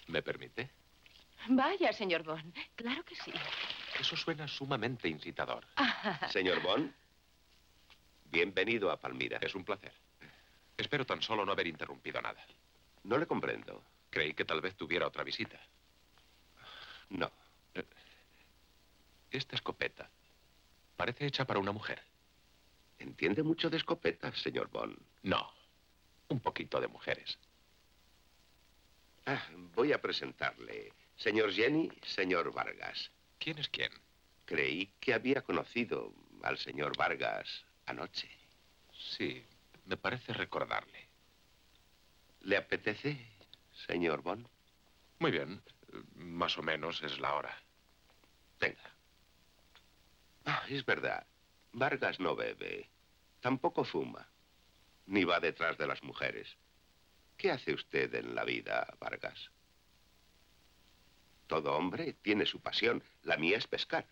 ¿Me 0.09 0.23
permite? 0.23 0.71
Vaya, 1.49 1.91
señor 1.95 2.23
Bond. 2.23 2.55
Claro 2.75 3.03
que 3.03 3.15
sí. 3.15 3.33
Eso 3.99 4.15
suena 4.15 4.47
sumamente 4.47 5.09
incitador. 5.09 5.65
Señor 6.31 6.61
Bond, 6.61 6.93
bienvenido 8.35 8.91
a 8.91 8.97
Palmira. 8.99 9.39
Es 9.41 9.55
un 9.55 9.65
placer. 9.65 9.93
Espero 10.77 11.07
tan 11.07 11.23
solo 11.23 11.45
no 11.47 11.53
haber 11.53 11.69
interrumpido 11.69 12.21
nada. 12.21 12.45
No 13.05 13.17
le 13.17 13.27
comprendo. 13.29 13.85
Creí 14.11 14.35
que 14.35 14.45
tal 14.45 14.61
vez 14.61 14.75
tuviera 14.75 15.07
otra 15.07 15.23
visita. 15.23 15.59
No. 17.11 17.31
Eh, 17.75 17.85
Esta 19.31 19.55
escopeta 19.55 20.11
parece 20.97 21.27
hecha 21.27 21.45
para 21.45 21.61
una 21.61 21.71
mujer. 21.71 22.03
¿Entiende 22.99 23.45
mucho 23.45 23.71
de 23.71 23.77
escopetas, 23.77 24.37
señor 24.41 24.69
Bond? 24.69 24.99
No. 25.23 25.49
Un 26.29 26.41
poquito 26.41 26.81
de 26.81 26.89
mujeres. 26.89 27.39
Ah, 29.27 29.47
voy 29.77 29.93
a 29.93 30.01
presentarle. 30.03 30.93
Señor 31.17 31.53
Jenny, 31.53 31.89
señor 32.03 32.53
Vargas. 32.53 33.11
¿Quién 33.39 33.59
es 33.59 33.69
quién? 33.69 33.93
Creí 34.45 34.93
que 34.99 35.15
había 35.15 35.43
conocido 35.43 36.13
al 36.43 36.59
señor 36.59 36.97
Vargas 36.97 37.65
anoche. 37.87 38.31
Sí, 38.93 39.45
me 39.87 39.97
parece 39.97 40.33
recordarle. 40.33 41.09
¿Le 42.41 42.57
apetece, 42.57 43.19
señor 43.87 44.23
Bond? 44.23 44.49
Muy 45.19 45.31
bien. 45.31 45.63
Más 46.15 46.59
o 46.59 46.63
menos 46.63 47.03
es 47.03 47.19
la 47.19 47.35
hora. 47.35 47.57
Venga. 48.61 48.91
Ah, 50.45 50.65
es 50.69 50.85
verdad. 50.85 51.27
Vargas 51.73 52.21
no 52.21 52.37
bebe. 52.37 52.91
Tampoco 53.41 53.85
fuma. 53.85 54.29
Ni 55.07 55.25
va 55.25 55.41
detrás 55.41 55.79
de 55.79 55.87
las 55.87 56.03
mujeres. 56.03 56.57
¿Qué 57.37 57.51
hace 57.51 57.75
usted 57.75 58.15
en 58.15 58.35
la 58.35 58.45
vida, 58.45 58.95
Vargas? 59.01 59.51
Todo 61.47 61.77
hombre 61.77 62.15
tiene 62.15 62.47
su 62.47 62.61
pasión. 62.61 63.03
La 63.23 63.37
mía 63.37 63.59
es 63.59 63.67
pescar. 63.67 64.07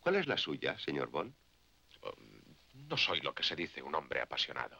¿Cuál 0.00 0.16
es 0.16 0.26
la 0.26 0.36
suya, 0.36 0.78
señor 0.78 1.10
Bond? 1.10 1.34
No 2.74 2.96
soy 2.96 3.20
lo 3.20 3.34
que 3.34 3.42
se 3.42 3.56
dice 3.56 3.82
un 3.82 3.94
hombre 3.94 4.20
apasionado. 4.20 4.78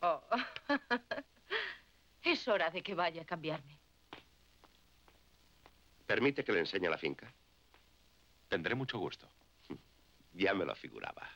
Oh. 0.00 0.22
es 2.22 2.46
hora 2.46 2.70
de 2.70 2.82
que 2.82 2.94
vaya 2.94 3.22
a 3.22 3.24
cambiarme. 3.24 3.80
¿Permite 6.06 6.44
que 6.44 6.52
le 6.52 6.60
enseñe 6.60 6.88
la 6.90 6.98
finca? 6.98 7.32
Tendré 8.48 8.74
mucho 8.74 8.98
gusto. 8.98 9.28
Ya 10.36 10.52
me 10.52 10.64
lo 10.64 10.74
figuraba. 10.74 11.28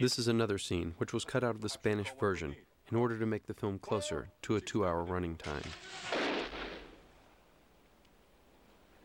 This 0.00 0.18
is 0.18 0.28
another 0.28 0.56
scene 0.56 0.94
which 0.96 1.12
was 1.12 1.26
cut 1.26 1.44
out 1.44 1.54
of 1.54 1.60
the 1.60 1.68
Spanish 1.68 2.10
version 2.18 2.56
in 2.90 2.96
order 2.96 3.18
to 3.18 3.26
make 3.26 3.46
the 3.46 3.54
film 3.54 3.78
closer 3.78 4.28
to 4.42 4.56
a 4.56 4.60
two 4.60 4.84
hour 4.84 5.02
running 5.02 5.36
time. 5.36 5.62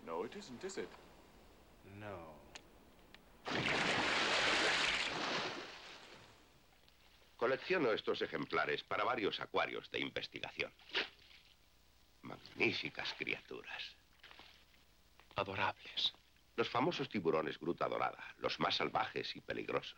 No, 0.06 0.24
it 0.24 0.32
isn't, 0.38 0.64
is 0.64 0.78
it? 0.78 0.90
No. 2.00 2.16
Colecciono 7.38 7.92
estos 7.92 8.22
ejemplares 8.22 8.84
para 8.84 9.04
varios 9.04 9.40
acuarios 9.40 9.90
de 9.92 10.00
investigación. 10.00 10.72
Magníficas 12.22 13.16
criaturas. 13.18 13.96
Adorables. 15.36 16.14
Los 16.56 16.70
famosos 16.70 17.10
tiburones 17.10 17.58
gruta 17.58 17.88
dorada, 17.88 18.24
los 18.38 18.60
más 18.60 18.76
salvajes 18.76 19.36
y 19.36 19.42
peligrosos. 19.42 19.98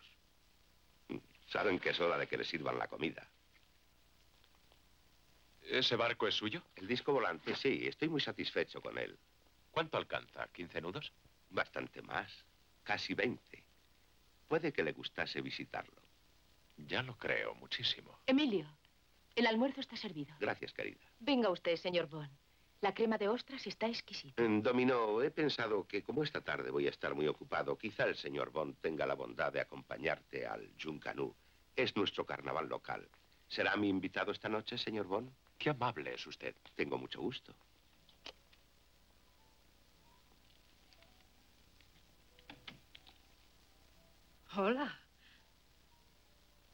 Saben 1.49 1.79
que 1.79 1.89
es 1.89 1.99
hora 1.99 2.17
de 2.17 2.27
que 2.27 2.37
les 2.37 2.47
sirvan 2.47 2.79
la 2.79 2.87
comida. 2.87 3.27
¿Ese 5.69 5.95
barco 5.95 6.27
es 6.27 6.35
suyo? 6.35 6.61
El 6.75 6.87
disco 6.87 7.13
volante, 7.13 7.55
sí, 7.55 7.87
estoy 7.87 8.09
muy 8.09 8.21
satisfecho 8.21 8.81
con 8.81 8.97
él. 8.97 9.17
¿Cuánto 9.71 9.97
alcanza? 9.97 10.47
¿15 10.51 10.81
nudos? 10.81 11.13
Bastante 11.49 12.01
más, 12.01 12.45
casi 12.83 13.13
20. 13.13 13.63
Puede 14.47 14.71
que 14.71 14.83
le 14.83 14.91
gustase 14.91 15.41
visitarlo. 15.41 16.01
Ya 16.77 17.01
lo 17.01 17.17
creo, 17.17 17.55
muchísimo. 17.55 18.19
Emilio, 18.25 18.67
el 19.35 19.47
almuerzo 19.47 19.81
está 19.81 19.95
servido. 19.95 20.35
Gracias, 20.39 20.73
querida. 20.73 20.99
Venga 21.19 21.49
usted, 21.49 21.75
señor 21.75 22.07
Bond. 22.07 22.31
La 22.81 22.93
crema 22.93 23.17
de 23.17 23.29
ostras 23.29 23.65
está 23.65 23.87
exquisita. 23.87 24.43
Mm, 24.43 24.61
Dominó, 24.61 25.21
he 25.23 25.31
pensado 25.31 25.87
que 25.87 26.03
como 26.03 26.23
esta 26.23 26.41
tarde 26.41 26.69
voy 26.69 26.85
a 26.87 26.89
estar 26.89 27.15
muy 27.15 27.27
ocupado, 27.27 27.77
quizá 27.77 28.03
el 28.03 28.15
señor 28.17 28.51
Bond 28.51 28.75
tenga 28.81 29.05
la 29.05 29.13
bondad 29.13 29.53
de 29.53 29.61
acompañarte 29.61 30.45
al 30.45 30.69
Junkanú. 30.81 31.33
Es 31.75 31.95
nuestro 31.95 32.25
carnaval 32.25 32.67
local. 32.67 33.07
¿Será 33.47 33.77
mi 33.77 33.87
invitado 33.87 34.31
esta 34.31 34.49
noche, 34.49 34.77
señor 34.77 35.05
Bond? 35.07 35.31
Qué 35.63 35.69
amable 35.69 36.13
es 36.13 36.27
usted. 36.27 36.53
Tengo 36.75 36.97
mucho 36.97 37.21
gusto. 37.21 37.55
Hola. 44.57 44.93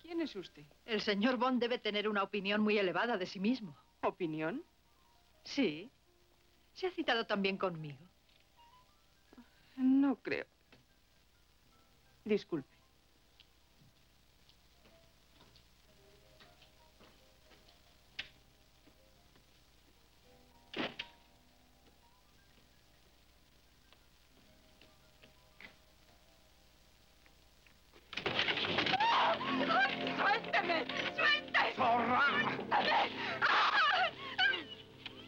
¿Quién 0.01 0.21
es 0.21 0.35
usted? 0.35 0.65
El 0.87 1.01
señor 1.01 1.37
Bond 1.37 1.61
debe 1.61 1.77
tener 1.77 2.09
una 2.09 2.23
opinión 2.23 2.61
muy 2.61 2.79
elevada 2.79 3.15
de 3.15 3.27
sí 3.27 3.39
mismo. 3.39 3.77
¿Opinión? 4.01 4.63
Sí. 5.43 5.91
Se 6.73 6.87
ha 6.87 6.91
citado 6.91 7.27
también 7.27 7.59
conmigo. 7.59 8.03
No 9.77 10.15
creo. 10.15 10.47
Disculpe. 12.25 12.78
¡Suélteme! 31.79 32.57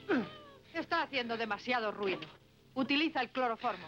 ¡Suélteme! 0.07 0.25
Está 0.73 1.03
haciendo 1.03 1.37
demasiado 1.37 1.91
ruido. 1.91 2.27
Utiliza 2.75 3.21
el 3.21 3.29
cloroformo. 3.29 3.87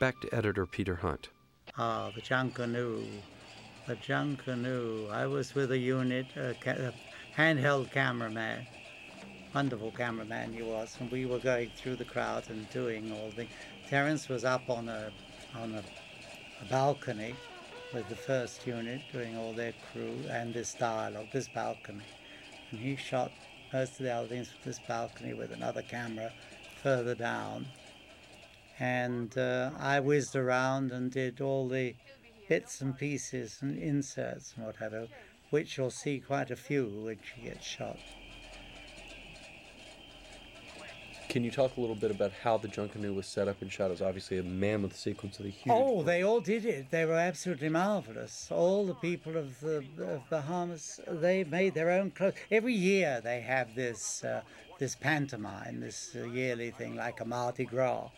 Back 0.00 0.20
to 0.20 0.28
editor 0.34 0.66
Peter 0.66 0.96
Hunt. 0.96 1.28
Ah, 1.76 2.10
the 2.14 2.20
Junkanoo. 2.20 3.04
The 3.86 3.96
Junkanoo. 3.96 5.10
I 5.12 5.26
was 5.26 5.54
with 5.54 5.70
a 5.72 5.78
unit, 5.78 6.26
a, 6.36 6.54
ca- 6.60 6.70
uh, 6.70 6.92
handheld 7.36 7.92
cameraman. 7.92 8.66
Wonderful 9.54 9.92
cameraman 9.92 10.52
he 10.52 10.62
was, 10.62 10.96
and 11.00 11.10
we 11.10 11.24
were 11.26 11.38
going 11.38 11.70
through 11.76 11.96
the 11.96 12.04
crowd 12.04 12.48
and 12.50 12.68
doing 12.70 13.12
all 13.12 13.30
the. 13.36 13.46
Terence 13.88 14.28
was 14.28 14.44
up 14.44 14.68
on 14.68 14.88
a 14.88 15.10
on 15.56 15.74
a, 15.74 15.82
a 16.62 16.64
balcony 16.70 17.34
with 17.92 18.08
the 18.08 18.16
first 18.16 18.66
unit 18.66 19.00
doing 19.12 19.36
all 19.36 19.52
their 19.52 19.72
crew 19.92 20.14
and 20.30 20.52
this 20.52 20.74
dialogue, 20.74 21.26
this 21.32 21.48
balcony, 21.48 22.04
and 22.70 22.80
he 22.80 22.96
shot 22.96 23.32
most 23.72 23.92
of 23.92 24.04
the 24.04 24.12
other 24.12 24.28
things 24.28 24.48
from 24.48 24.58
this 24.64 24.80
balcony 24.86 25.34
with 25.34 25.52
another 25.52 25.82
camera 25.82 26.32
further 26.82 27.14
down. 27.14 27.66
And 28.78 29.36
uh, 29.36 29.70
I 29.78 30.00
whizzed 30.00 30.36
around 30.36 30.92
and 30.92 31.10
did 31.10 31.40
all 31.40 31.68
the 31.68 31.94
bits 32.48 32.80
and 32.80 32.96
pieces 32.96 33.58
and 33.60 33.78
inserts 33.78 34.54
and 34.56 34.66
whatever, 34.66 35.08
which 35.50 35.76
you'll 35.76 35.90
see 35.90 36.20
quite 36.20 36.50
a 36.50 36.56
few 36.56 36.86
when 36.86 37.18
she 37.22 37.42
gets 37.42 37.66
shot. 37.66 37.98
Can 41.28 41.44
you 41.44 41.50
talk 41.50 41.76
a 41.76 41.80
little 41.80 41.94
bit 41.94 42.10
about 42.10 42.32
how 42.32 42.56
the 42.56 42.68
Junkanoo 42.68 43.14
was 43.14 43.26
set 43.26 43.48
up 43.48 43.60
and 43.60 43.70
shot? 43.70 43.88
It 43.88 43.90
was 43.90 44.02
obviously 44.02 44.38
a 44.38 44.42
mammoth 44.42 44.96
sequence 44.96 45.38
of 45.38 45.44
the 45.44 45.50
huge. 45.50 45.74
Oh, 45.76 46.02
they 46.02 46.22
all 46.22 46.40
did 46.40 46.64
it. 46.64 46.90
They 46.90 47.04
were 47.04 47.18
absolutely 47.18 47.68
marvelous. 47.68 48.48
All 48.50 48.86
the 48.86 48.94
people 48.94 49.36
of 49.36 49.60
the 49.60 49.84
of 49.98 50.22
Bahamas, 50.30 51.00
they 51.06 51.44
made 51.44 51.74
their 51.74 51.90
own 51.90 52.12
clothes. 52.12 52.34
Every 52.50 52.72
year 52.72 53.20
they 53.22 53.42
have 53.42 53.74
this 53.74 54.24
uh, 54.24 54.40
this 54.78 54.94
pantomime, 54.94 55.80
this 55.80 56.16
uh, 56.16 56.24
yearly 56.24 56.70
thing 56.70 56.96
like 56.96 57.20
a 57.20 57.26
Mardi 57.26 57.66
Gras, 57.66 58.08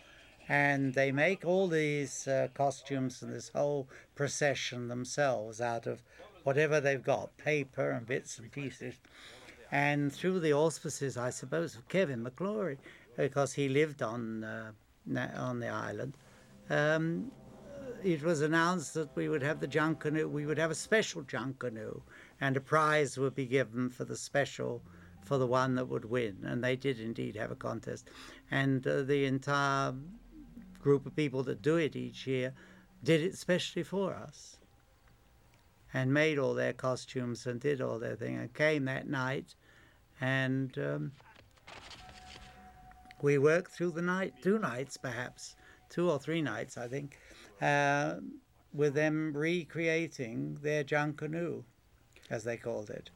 and 0.49 0.95
they 0.95 1.11
make 1.11 1.45
all 1.45 1.67
these 1.67 2.29
uh, 2.29 2.47
costumes 2.55 3.23
and 3.23 3.35
this 3.35 3.49
whole 3.49 3.89
procession 4.15 4.87
themselves 4.87 5.61
out 5.61 5.89
of 5.89 6.01
whatever 6.45 6.81
they've 6.81 7.03
got, 7.03 7.37
paper 7.39 7.91
and 7.91 8.07
bits 8.07 8.39
and 8.39 8.53
pieces. 8.53 8.95
And 9.73 10.13
through 10.13 10.41
the 10.41 10.53
auspices, 10.53 11.17
I 11.17 11.31
suppose, 11.31 11.77
of 11.77 11.89
Kevin 11.89 12.25
McClory, 12.25 12.79
because 13.21 13.53
he 13.53 13.69
lived 13.69 14.03
on 14.03 14.45
uh, 14.45 14.73
on 15.37 15.61
the 15.61 15.69
island. 15.69 16.17
Um, 16.69 17.31
it 18.03 18.23
was 18.23 18.41
announced 18.41 18.95
that 18.95 19.15
we 19.15 19.29
would 19.29 19.43
have 19.43 19.61
the 19.61 19.69
Junkanoo, 19.69 20.31
we 20.31 20.47
would 20.47 20.59
have 20.59 20.71
a 20.71 20.75
special 20.75 21.23
Junkanoo, 21.23 22.01
and 22.41 22.57
a 22.57 22.61
prize 22.61 23.19
would 23.19 23.35
be 23.35 23.47
given 23.47 23.91
for 23.91 24.05
the 24.05 24.17
special, 24.17 24.83
for 25.23 25.37
the 25.37 25.47
one 25.47 25.75
that 25.75 25.87
would 25.87 26.07
win. 26.07 26.39
And 26.45 26.65
they 26.65 26.77
did 26.77 26.99
indeed 26.99 27.37
have 27.37 27.51
a 27.51 27.57
contest. 27.57 28.09
And 28.51 28.87
uh, 28.87 29.03
the 29.03 29.27
entire 29.27 29.95
group 30.81 31.05
of 31.05 31.15
people 31.15 31.43
that 31.43 31.61
do 31.61 31.77
it 31.77 31.95
each 31.95 32.27
year 32.27 32.55
did 33.05 33.21
it 33.21 33.37
specially 33.37 33.83
for 33.83 34.15
us 34.15 34.59
and 35.93 36.15
made 36.15 36.39
all 36.39 36.55
their 36.55 36.73
costumes 36.73 37.47
and 37.47 37.61
did 37.61 37.81
all 37.83 37.99
their 37.99 38.17
thing 38.17 38.37
and 38.37 38.55
came 38.55 38.85
that 38.87 39.09
night 39.09 39.57
and 40.21 40.79
um, 40.79 41.13
we 43.23 43.39
worked 43.39 43.73
through 43.73 43.93
the 43.93 44.03
night, 44.03 44.35
two 44.43 44.59
nights 44.59 44.97
perhaps, 44.97 45.57
two 45.89 46.11
or 46.11 46.19
three 46.19 46.43
nights, 46.43 46.77
I 46.77 46.89
think, 46.89 47.19
uh, 47.61 48.17
with 48.73 48.95
them 48.95 49.33
recreating 49.37 50.59
their 50.63 50.85
Junkanoo, 50.85 51.65
as 52.31 52.45
they 52.45 52.57
called 52.57 52.91
it. 52.91 53.11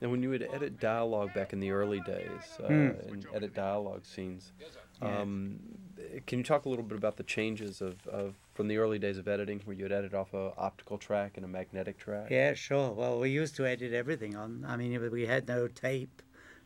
And 0.00 0.12
when 0.12 0.22
you 0.22 0.30
would 0.30 0.42
edit 0.42 0.78
dialogue 0.78 1.34
back 1.34 1.52
in 1.52 1.58
the 1.58 1.72
early 1.72 2.00
days, 2.00 2.60
uh, 2.60 2.66
Hmm. 2.66 3.08
and 3.08 3.26
edit 3.34 3.52
dialogue 3.54 4.06
scenes, 4.06 4.52
um, 5.02 5.58
can 6.26 6.38
you 6.38 6.44
talk 6.44 6.66
a 6.66 6.68
little 6.68 6.84
bit 6.84 6.96
about 6.96 7.16
the 7.16 7.24
changes 7.24 7.80
of, 7.80 8.06
of 8.06 8.36
from 8.54 8.68
the 8.68 8.76
early 8.76 8.98
days 9.00 9.18
of 9.18 9.26
editing, 9.26 9.60
where 9.64 9.76
you 9.76 9.84
would 9.84 9.92
edit 9.92 10.14
off 10.14 10.32
a 10.34 10.52
optical 10.56 10.98
track 10.98 11.32
and 11.36 11.44
a 11.44 11.48
magnetic 11.48 11.98
track? 11.98 12.30
Yeah, 12.30 12.54
sure. 12.54 12.92
Well, 12.92 13.18
we 13.18 13.30
used 13.30 13.56
to 13.56 13.66
edit 13.66 13.92
everything 13.92 14.36
on. 14.36 14.64
I 14.66 14.76
mean, 14.76 15.10
we 15.10 15.26
had 15.26 15.48
no 15.48 15.66
tape 15.66 16.22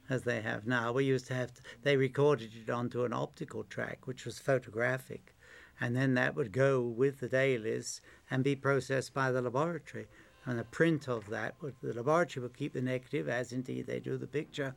as 0.09 0.23
they 0.23 0.41
have 0.41 0.67
now. 0.67 0.93
We 0.93 1.05
used 1.05 1.27
to 1.29 1.35
have. 1.35 1.55
To, 1.55 1.63
they 1.83 1.97
recorded 1.97 2.51
it 2.55 2.71
onto 2.71 3.05
an 3.05 3.13
optical 3.13 3.65
track, 3.65 4.07
which 4.07 4.25
was 4.25 4.39
photographic, 4.39 5.35
and 5.81 5.97
then 5.97 6.15
that 6.15 6.35
would 6.35 6.53
go 6.53 6.81
with 6.81 7.21
the 7.21 7.29
dailies 7.29 8.01
and 8.31 8.45
be 8.45 8.57
processed 8.57 9.15
by 9.15 9.31
the 9.31 9.43
laboratory. 9.43 10.07
And 10.45 10.59
a 10.59 10.65
print 10.65 11.09
of 11.09 11.29
that, 11.31 11.55
would, 11.61 11.77
the 11.83 11.93
laboratory 11.93 12.43
would 12.43 12.57
keep 12.57 12.73
the 12.73 12.83
negative, 12.83 13.29
as 13.29 13.53
indeed 13.53 13.87
they 13.87 14.01
do 14.01 14.19
the 14.19 14.27
picture, 14.27 14.75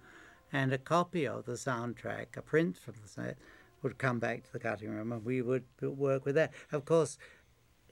and 0.53 0.71
a 0.71 0.77
copy 0.77 1.27
of 1.27 1.45
the 1.45 1.53
soundtrack, 1.53 2.37
a 2.37 2.41
print 2.41 2.77
from 2.77 2.93
the 3.01 3.07
set, 3.07 3.37
would 3.81 3.97
come 3.97 4.19
back 4.19 4.43
to 4.43 4.53
the 4.53 4.59
cutting 4.59 4.89
room, 4.89 5.11
and 5.11 5.25
we 5.25 5.41
would 5.41 5.63
work 5.81 6.25
with 6.25 6.35
that. 6.35 6.53
Of 6.71 6.85
course, 6.85 7.17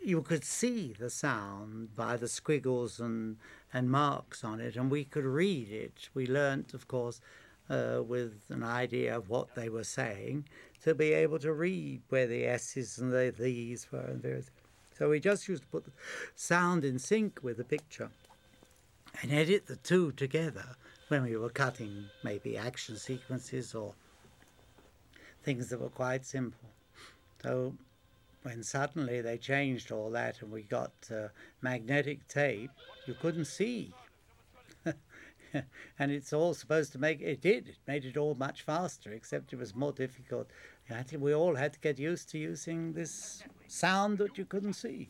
you 0.04 0.22
could 0.22 0.44
see 0.44 0.94
the 0.98 1.10
sound 1.10 1.96
by 1.96 2.18
the 2.18 2.28
squiggles 2.28 3.00
and, 3.00 3.38
and 3.74 3.90
marks 3.90 4.44
on 4.44 4.60
it, 4.60 4.76
and 4.76 4.92
we 4.92 5.06
could 5.06 5.26
read 5.26 5.70
it. 5.70 6.10
We 6.14 6.28
learnt, 6.28 6.74
of 6.74 6.88
course, 6.88 7.22
uh, 7.70 8.02
with 8.06 8.44
an 8.50 8.64
idea 8.64 9.16
of 9.16 9.30
what 9.30 9.56
they 9.56 9.70
were 9.70 9.84
saying, 9.84 10.46
to 10.84 10.94
be 10.94 11.14
able 11.14 11.40
to 11.40 11.54
read 11.54 12.02
where 12.10 12.28
the 12.28 12.46
S's 12.46 12.98
and 12.98 13.12
the 13.12 13.34
these 13.38 13.88
were 13.92 14.00
and 14.00 14.22
various. 14.22 14.52
So 14.98 15.10
we 15.10 15.20
just 15.20 15.48
used 15.48 15.64
to 15.64 15.68
put 15.70 15.86
the 15.86 15.92
sound 16.36 16.84
in 16.84 17.00
sync 17.00 17.40
with 17.42 17.58
the 17.58 17.64
picture 17.64 18.10
and 19.22 19.32
edit 19.32 19.68
the 19.68 19.78
two 19.78 20.12
together 20.12 20.76
when 21.08 21.24
we 21.24 21.38
were 21.38 21.50
cutting 21.50 22.06
maybe 22.24 22.58
action 22.58 22.98
sequences 22.98 23.74
or 23.74 23.94
things 25.44 25.70
that 25.70 25.80
were 25.80 25.90
quite 25.90 26.26
simple. 26.26 26.70
So 27.42 27.74
when 28.44 28.62
suddenly 28.62 29.22
they 29.22 29.38
changed 29.38 29.92
all 29.92 30.12
that 30.12 30.42
and 30.42 30.52
we 30.52 30.64
got 30.64 30.92
uh, 31.12 31.30
magnetic 31.62 32.28
tape, 32.28 32.72
you 33.08 33.14
couldn't 33.14 33.46
see. 33.46 33.94
and 36.00 36.12
it's 36.12 36.34
all 36.34 36.54
supposed 36.54 36.92
to 36.92 37.00
make 37.00 37.22
it 37.22 37.42
did. 37.42 37.70
It 37.70 37.78
made 37.88 38.06
it 38.06 38.18
all 38.18 38.36
much 38.36 38.62
faster, 38.62 39.12
except 39.12 39.54
it 39.54 39.60
was 39.60 39.74
more 39.74 39.94
difficult. 39.94 40.50
We 41.18 41.34
all 41.34 41.56
had 41.56 41.74
to 41.74 41.80
get 41.80 41.98
used 41.98 42.30
to 42.30 42.38
using 42.38 42.94
this 42.94 43.44
sound 43.68 44.18
that 44.18 44.38
you 44.38 44.46
couldn't 44.46 44.74
see. 44.74 45.10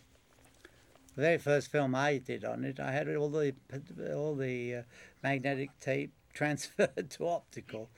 The 1.16 1.22
very 1.22 1.38
first 1.38 1.72
film 1.72 1.96
I 1.96 2.18
did 2.18 2.46
on 2.46 2.64
it, 2.64 2.80
I 2.80 2.92
had 2.92 3.14
all 3.16 3.30
the 3.30 3.54
all 4.16 4.36
the 4.36 4.76
uh, 4.76 4.82
magnetic 5.22 5.70
tape 5.80 6.12
transferred 6.34 7.10
to 7.12 7.28
optical, 7.28 7.90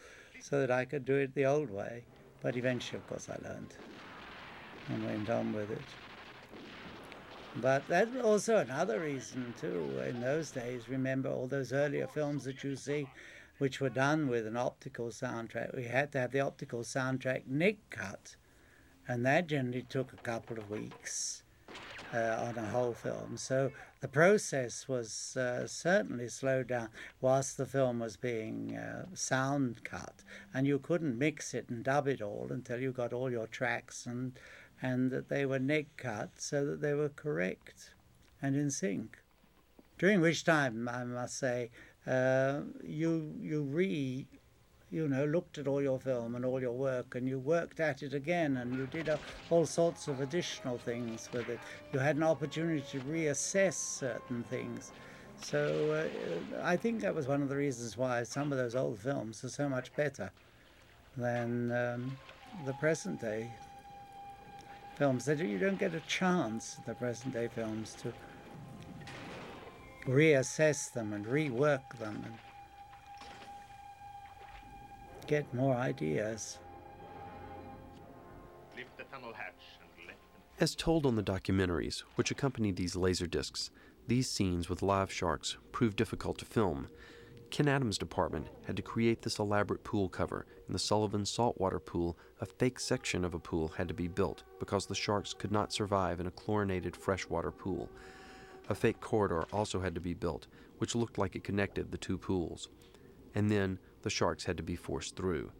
so 0.41 0.59
that 0.59 0.71
I 0.71 0.83
could 0.85 1.05
do 1.05 1.15
it 1.15 1.33
the 1.33 1.45
old 1.45 1.69
way. 1.69 2.03
But 2.41 2.57
eventually, 2.57 2.99
of 2.99 3.07
course, 3.07 3.29
I 3.29 3.37
learned 3.47 3.73
and 4.89 5.05
went 5.05 5.29
on 5.29 5.53
with 5.53 5.71
it. 5.71 5.81
But 7.61 7.87
that's 7.87 8.15
also 8.21 8.57
another 8.57 8.99
reason 8.99 9.53
too. 9.59 10.01
In 10.07 10.19
those 10.21 10.51
days, 10.51 10.89
remember 10.89 11.29
all 11.29 11.47
those 11.47 11.71
earlier 11.71 12.07
films 12.07 12.43
that 12.43 12.63
you 12.63 12.75
see, 12.75 13.07
which 13.59 13.79
were 13.79 13.89
done 13.89 14.27
with 14.27 14.45
an 14.45 14.57
optical 14.57 15.07
soundtrack. 15.07 15.75
We 15.75 15.85
had 15.85 16.11
to 16.11 16.19
have 16.19 16.31
the 16.31 16.41
optical 16.41 16.81
soundtrack 16.81 17.47
neg 17.47 17.77
cut, 17.89 18.35
and 19.07 19.25
that 19.25 19.47
generally 19.47 19.83
took 19.83 20.11
a 20.11 20.17
couple 20.17 20.57
of 20.57 20.69
weeks 20.69 21.43
uh, 22.13 22.45
on 22.47 22.57
a 22.57 22.67
whole 22.67 22.93
film. 22.93 23.37
So 23.37 23.71
the 24.01 24.07
process 24.09 24.87
was 24.87 25.37
uh, 25.37 25.65
certainly 25.65 26.27
slowed 26.27 26.67
down 26.67 26.89
whilst 27.21 27.57
the 27.57 27.65
film 27.65 27.99
was 27.99 28.17
being 28.17 28.75
uh, 28.75 29.05
sound 29.13 29.83
cut, 29.85 30.23
and 30.53 30.67
you 30.67 30.77
couldn't 30.79 31.17
mix 31.17 31.53
it 31.53 31.69
and 31.69 31.83
dub 31.83 32.07
it 32.07 32.21
all 32.21 32.47
until 32.49 32.81
you 32.81 32.91
got 32.91 33.13
all 33.13 33.31
your 33.31 33.47
tracks 33.47 34.05
and 34.05 34.33
and 34.81 35.11
that 35.11 35.29
they 35.29 35.45
were 35.45 35.59
neg 35.59 35.87
cut 35.97 36.39
so 36.39 36.65
that 36.65 36.81
they 36.81 36.93
were 36.93 37.09
correct 37.09 37.93
and 38.41 38.55
in 38.55 38.69
sync. 38.69 39.19
During 39.97 40.21
which 40.21 40.43
time, 40.43 40.87
I 40.89 41.03
must 41.05 41.37
say, 41.37 41.71
uh, 42.05 42.61
you 42.83 43.33
you 43.39 43.63
re 43.63 44.27
you 44.91 45.07
know 45.07 45.25
looked 45.25 45.57
at 45.57 45.67
all 45.67 45.81
your 45.81 45.99
film 45.99 46.35
and 46.35 46.45
all 46.45 46.61
your 46.61 46.73
work 46.73 47.15
and 47.15 47.27
you 47.27 47.39
worked 47.39 47.79
at 47.79 48.03
it 48.03 48.13
again 48.13 48.57
and 48.57 48.73
you 48.75 48.85
did 48.87 49.09
uh, 49.09 49.17
all 49.49 49.65
sorts 49.65 50.07
of 50.07 50.19
additional 50.19 50.77
things 50.77 51.29
with 51.31 51.49
it. 51.49 51.59
You 51.91 51.99
had 51.99 52.17
an 52.17 52.23
opportunity 52.23 52.81
to 52.91 53.01
reassess 53.01 53.73
certain 53.75 54.43
things. 54.43 54.93
So 55.37 55.91
uh, 55.91 56.61
I 56.63 56.77
think 56.77 57.01
that 57.01 57.15
was 57.15 57.27
one 57.27 57.41
of 57.41 57.49
the 57.49 57.55
reasons 57.57 57.97
why 57.97 58.23
some 58.23 58.51
of 58.51 58.57
those 58.57 58.75
old 58.75 58.99
films 58.99 59.43
are 59.43 59.49
so 59.49 59.67
much 59.69 59.95
better 59.95 60.31
than 61.17 61.71
um, 61.71 62.17
the 62.65 62.73
present 62.73 63.19
day 63.21 63.55
films. 64.95 65.25
That 65.25 65.39
you 65.39 65.57
don't 65.57 65.79
get 65.79 65.93
a 65.93 65.99
chance, 66.01 66.77
the 66.85 66.93
present 66.93 67.33
day 67.33 67.47
films, 67.47 67.95
to 68.01 68.13
reassess 70.07 70.91
them 70.91 71.13
and 71.13 71.25
rework 71.25 71.97
them 71.99 72.21
and 72.25 72.35
get 75.27 75.51
more 75.53 75.75
ideas. 75.75 76.59
Lift 78.75 78.97
the 78.97 79.03
tunnel 79.05 79.33
hatch 79.33 79.53
and 79.81 80.07
let 80.07 80.15
As 80.59 80.75
told 80.75 81.05
on 81.05 81.15
the 81.15 81.23
documentaries 81.23 81.99
which 82.15 82.31
accompany 82.31 82.71
these 82.71 82.95
laser 82.95 83.27
discs, 83.27 83.71
these 84.07 84.29
scenes 84.29 84.69
with 84.69 84.83
live 84.83 85.11
sharks 85.11 85.57
proved 85.71 85.97
difficult 85.97 86.37
to 86.37 86.45
film. 86.45 86.87
Ken 87.49 87.67
Adam's 87.67 87.97
department 87.97 88.47
had 88.65 88.75
to 88.75 88.81
create 88.81 89.21
this 89.21 89.39
elaborate 89.39 89.83
pool 89.83 90.09
cover. 90.09 90.45
In 90.67 90.73
the 90.73 90.79
Sullivan 90.79 91.25
saltwater 91.25 91.79
pool, 91.79 92.17
a 92.41 92.45
fake 92.45 92.79
section 92.79 93.23
of 93.23 93.33
a 93.33 93.39
pool 93.39 93.69
had 93.69 93.87
to 93.87 93.93
be 93.93 94.07
built 94.07 94.43
because 94.59 94.85
the 94.85 94.95
sharks 94.95 95.33
could 95.33 95.51
not 95.51 95.71
survive 95.71 96.19
in 96.19 96.27
a 96.27 96.31
chlorinated 96.31 96.95
freshwater 96.95 97.51
pool. 97.51 97.89
A 98.67 98.75
fake 98.75 98.99
corridor 98.99 99.43
also 99.53 99.79
had 99.79 99.93
to 99.93 100.01
be 100.01 100.15
built, 100.15 100.47
which 100.79 100.85
which 100.85 101.01
looked 101.01 101.17
like 101.17 101.35
it 101.35 101.43
connected 101.43 101.91
the 101.91 101.97
two 101.97 102.15
pools. 102.15 102.69
And 103.33 103.49
then 103.49 103.79
the 104.03 104.09
sharks 104.11 104.45
had 104.45 104.55
to 104.57 104.61
be 104.61 104.75
forced 104.75 105.15
through. 105.15 105.51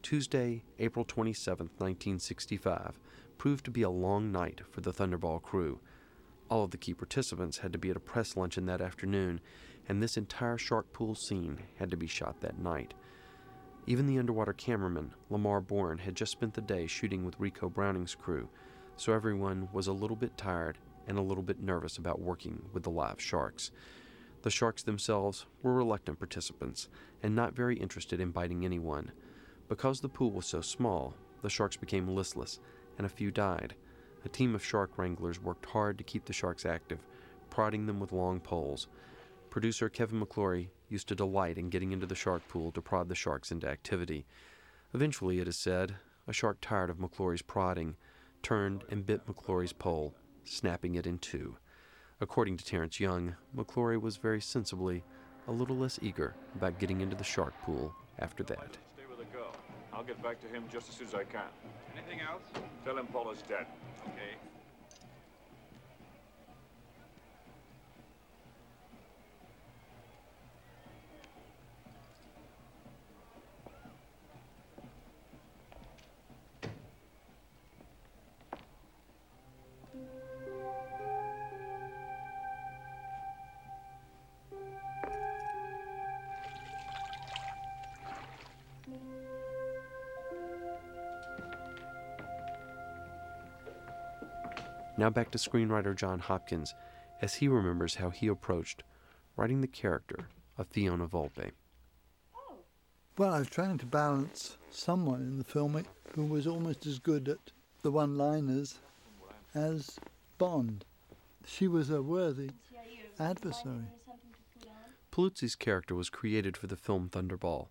Tuesday, 0.00 0.64
April 0.78 1.04
27, 1.04 1.66
1965, 1.76 2.98
proved 3.36 3.66
to 3.66 3.70
be 3.70 3.82
a 3.82 3.90
long 3.90 4.32
night 4.32 4.62
for 4.70 4.80
the 4.80 4.92
Thunderball 4.92 5.42
crew. 5.42 5.78
All 6.48 6.64
of 6.64 6.70
the 6.70 6.78
key 6.78 6.94
participants 6.94 7.58
had 7.58 7.70
to 7.74 7.78
be 7.78 7.90
at 7.90 7.96
a 7.96 8.00
press 8.00 8.34
luncheon 8.34 8.64
that 8.64 8.80
afternoon, 8.80 9.42
and 9.92 10.02
this 10.02 10.16
entire 10.16 10.56
shark 10.56 10.90
pool 10.94 11.14
scene 11.14 11.58
had 11.76 11.90
to 11.90 11.98
be 11.98 12.06
shot 12.06 12.40
that 12.40 12.58
night. 12.58 12.94
Even 13.86 14.06
the 14.06 14.18
underwater 14.18 14.54
cameraman, 14.54 15.12
Lamar 15.28 15.60
Boren, 15.60 15.98
had 15.98 16.14
just 16.14 16.32
spent 16.32 16.54
the 16.54 16.62
day 16.62 16.86
shooting 16.86 17.26
with 17.26 17.38
Ricou 17.38 17.70
Browning's 17.70 18.14
crew, 18.14 18.48
so 18.96 19.12
everyone 19.12 19.68
was 19.70 19.88
a 19.88 19.92
little 19.92 20.16
bit 20.16 20.34
tired 20.38 20.78
and 21.06 21.18
a 21.18 21.22
little 21.22 21.42
bit 21.42 21.60
nervous 21.60 21.98
about 21.98 22.22
working 22.22 22.62
with 22.72 22.84
the 22.84 22.90
live 22.90 23.20
sharks. 23.20 23.70
The 24.40 24.50
sharks 24.50 24.82
themselves 24.82 25.44
were 25.62 25.74
reluctant 25.74 26.18
participants 26.18 26.88
and 27.22 27.36
not 27.36 27.54
very 27.54 27.76
interested 27.76 28.18
in 28.18 28.30
biting 28.30 28.64
anyone. 28.64 29.12
Because 29.68 30.00
the 30.00 30.08
pool 30.08 30.30
was 30.30 30.46
so 30.46 30.62
small, 30.62 31.12
the 31.42 31.50
sharks 31.50 31.76
became 31.76 32.08
listless 32.08 32.60
and 32.96 33.04
a 33.04 33.10
few 33.10 33.30
died. 33.30 33.74
A 34.24 34.30
team 34.30 34.54
of 34.54 34.64
shark 34.64 34.96
wranglers 34.96 35.42
worked 35.42 35.66
hard 35.66 35.98
to 35.98 36.04
keep 36.04 36.24
the 36.24 36.32
sharks 36.32 36.64
active, 36.64 37.00
prodding 37.50 37.84
them 37.84 38.00
with 38.00 38.12
long 38.12 38.40
poles. 38.40 38.88
Producer 39.52 39.90
Kevin 39.90 40.18
McClory 40.18 40.68
used 40.88 41.08
to 41.08 41.14
delight 41.14 41.58
in 41.58 41.68
getting 41.68 41.92
into 41.92 42.06
the 42.06 42.14
shark 42.14 42.40
pool 42.48 42.72
to 42.72 42.80
prod 42.80 43.10
the 43.10 43.14
sharks 43.14 43.52
into 43.52 43.68
activity. 43.68 44.24
Eventually, 44.94 45.40
it 45.40 45.46
is 45.46 45.58
said, 45.58 45.94
a 46.26 46.32
shark 46.32 46.56
tired 46.62 46.88
of 46.88 46.96
McClory's 46.96 47.42
prodding 47.42 47.94
turned 48.42 48.82
and 48.88 49.04
bit 49.04 49.26
McClory's 49.26 49.74
pole, 49.74 50.14
snapping 50.44 50.94
it 50.94 51.06
in 51.06 51.18
two. 51.18 51.54
According 52.18 52.56
to 52.56 52.64
Terence 52.64 52.98
Young, 52.98 53.36
McClory 53.54 54.00
was 54.00 54.16
very 54.16 54.40
sensibly 54.40 55.04
a 55.46 55.52
little 55.52 55.76
less 55.76 55.98
eager 56.00 56.34
about 56.54 56.78
getting 56.78 57.02
into 57.02 57.14
the 57.14 57.22
shark 57.22 57.52
pool 57.60 57.94
after 58.20 58.42
that. 58.44 58.78
Stay 58.94 59.02
with 59.06 59.18
the 59.18 59.36
girl. 59.36 59.52
I'll 59.92 60.02
get 60.02 60.22
back 60.22 60.40
to 60.40 60.48
him 60.48 60.64
just 60.72 60.88
as 60.88 60.94
soon 60.94 61.08
as 61.08 61.14
I 61.14 61.24
can. 61.24 61.42
Anything 61.94 62.20
else? 62.26 62.44
Tell 62.86 62.96
him 62.96 63.06
Paula's 63.08 63.42
dead. 63.42 63.66
Okay. 64.00 64.34
Now 95.02 95.10
back 95.10 95.32
to 95.32 95.38
screenwriter 95.38 95.96
John 95.96 96.20
Hopkins 96.20 96.76
as 97.20 97.34
he 97.34 97.48
remembers 97.48 97.96
how 97.96 98.10
he 98.10 98.28
approached 98.28 98.84
writing 99.36 99.60
the 99.60 99.66
character 99.66 100.28
of 100.56 100.68
Fiona 100.68 101.08
Volpe. 101.08 101.50
Well, 103.18 103.34
I 103.34 103.40
was 103.40 103.50
trying 103.50 103.78
to 103.78 103.86
balance 103.86 104.58
someone 104.70 105.22
in 105.22 105.38
the 105.38 105.44
film 105.44 105.84
who 106.14 106.24
was 106.24 106.46
almost 106.46 106.86
as 106.86 107.00
good 107.00 107.28
at 107.28 107.50
the 107.82 107.90
one 107.90 108.16
liners 108.16 108.78
as 109.56 109.98
Bond. 110.38 110.84
She 111.46 111.66
was 111.66 111.90
a 111.90 112.00
worthy 112.00 112.50
adversary. 113.18 113.86
Paluzzi's 115.10 115.56
character 115.56 115.96
was 115.96 116.10
created 116.10 116.56
for 116.56 116.68
the 116.68 116.76
film 116.76 117.08
Thunderball. 117.08 117.70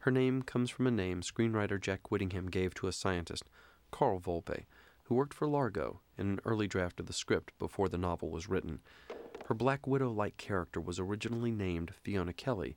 Her 0.00 0.10
name 0.10 0.42
comes 0.42 0.68
from 0.68 0.86
a 0.86 0.90
name 0.90 1.22
screenwriter 1.22 1.80
Jack 1.80 2.10
Whittingham 2.10 2.50
gave 2.50 2.74
to 2.74 2.86
a 2.86 2.92
scientist, 2.92 3.44
Carl 3.90 4.20
Volpe, 4.20 4.66
who 5.04 5.14
worked 5.14 5.32
for 5.32 5.48
Largo 5.48 6.00
in 6.18 6.28
an 6.28 6.40
early 6.44 6.66
draft 6.66 7.00
of 7.00 7.06
the 7.06 7.12
script 7.12 7.52
before 7.58 7.88
the 7.88 7.98
novel 7.98 8.30
was 8.30 8.48
written. 8.48 8.80
Her 9.46 9.54
Black 9.54 9.86
Widow 9.86 10.10
like 10.10 10.36
character 10.36 10.80
was 10.80 10.98
originally 10.98 11.50
named 11.50 11.94
Fiona 12.02 12.32
Kelly 12.32 12.76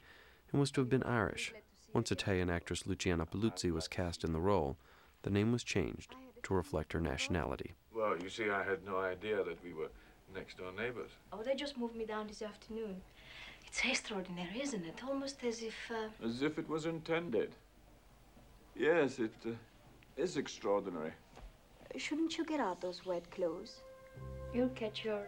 and 0.51 0.59
was 0.59 0.71
to 0.71 0.81
have 0.81 0.89
been 0.89 1.03
Irish. 1.03 1.53
Once 1.93 2.11
Italian 2.11 2.49
actress 2.49 2.85
Luciana 2.85 3.25
Paluzzi 3.25 3.71
was 3.71 3.87
cast 3.87 4.23
in 4.23 4.33
the 4.33 4.39
role, 4.39 4.77
the 5.23 5.29
name 5.29 5.51
was 5.51 5.63
changed 5.63 6.15
to 6.43 6.53
reflect 6.53 6.93
her 6.93 7.01
nationality. 7.01 7.73
Well, 7.93 8.15
you 8.21 8.29
see, 8.29 8.49
I 8.49 8.63
had 8.63 8.85
no 8.85 8.97
idea 8.99 9.43
that 9.43 9.63
we 9.63 9.73
were 9.73 9.89
next 10.33 10.57
door 10.57 10.71
neighbors. 10.77 11.11
Oh, 11.33 11.41
they 11.43 11.55
just 11.55 11.77
moved 11.77 11.95
me 11.95 12.05
down 12.05 12.27
this 12.27 12.41
afternoon. 12.41 13.01
It's 13.65 13.81
extraordinary, 13.83 14.61
isn't 14.61 14.85
it? 14.85 15.01
Almost 15.07 15.43
as 15.43 15.61
if. 15.61 15.75
Uh... 15.91 16.25
As 16.25 16.41
if 16.41 16.57
it 16.57 16.69
was 16.69 16.85
intended. 16.85 17.55
Yes, 18.75 19.19
it 19.19 19.33
uh, 19.45 19.51
is 20.15 20.37
extraordinary. 20.37 21.11
Shouldn't 21.97 22.37
you 22.37 22.45
get 22.45 22.59
out 22.59 22.81
those 22.81 23.05
wet 23.05 23.29
clothes? 23.31 23.81
You'll 24.53 24.69
catch 24.69 25.03
your 25.03 25.27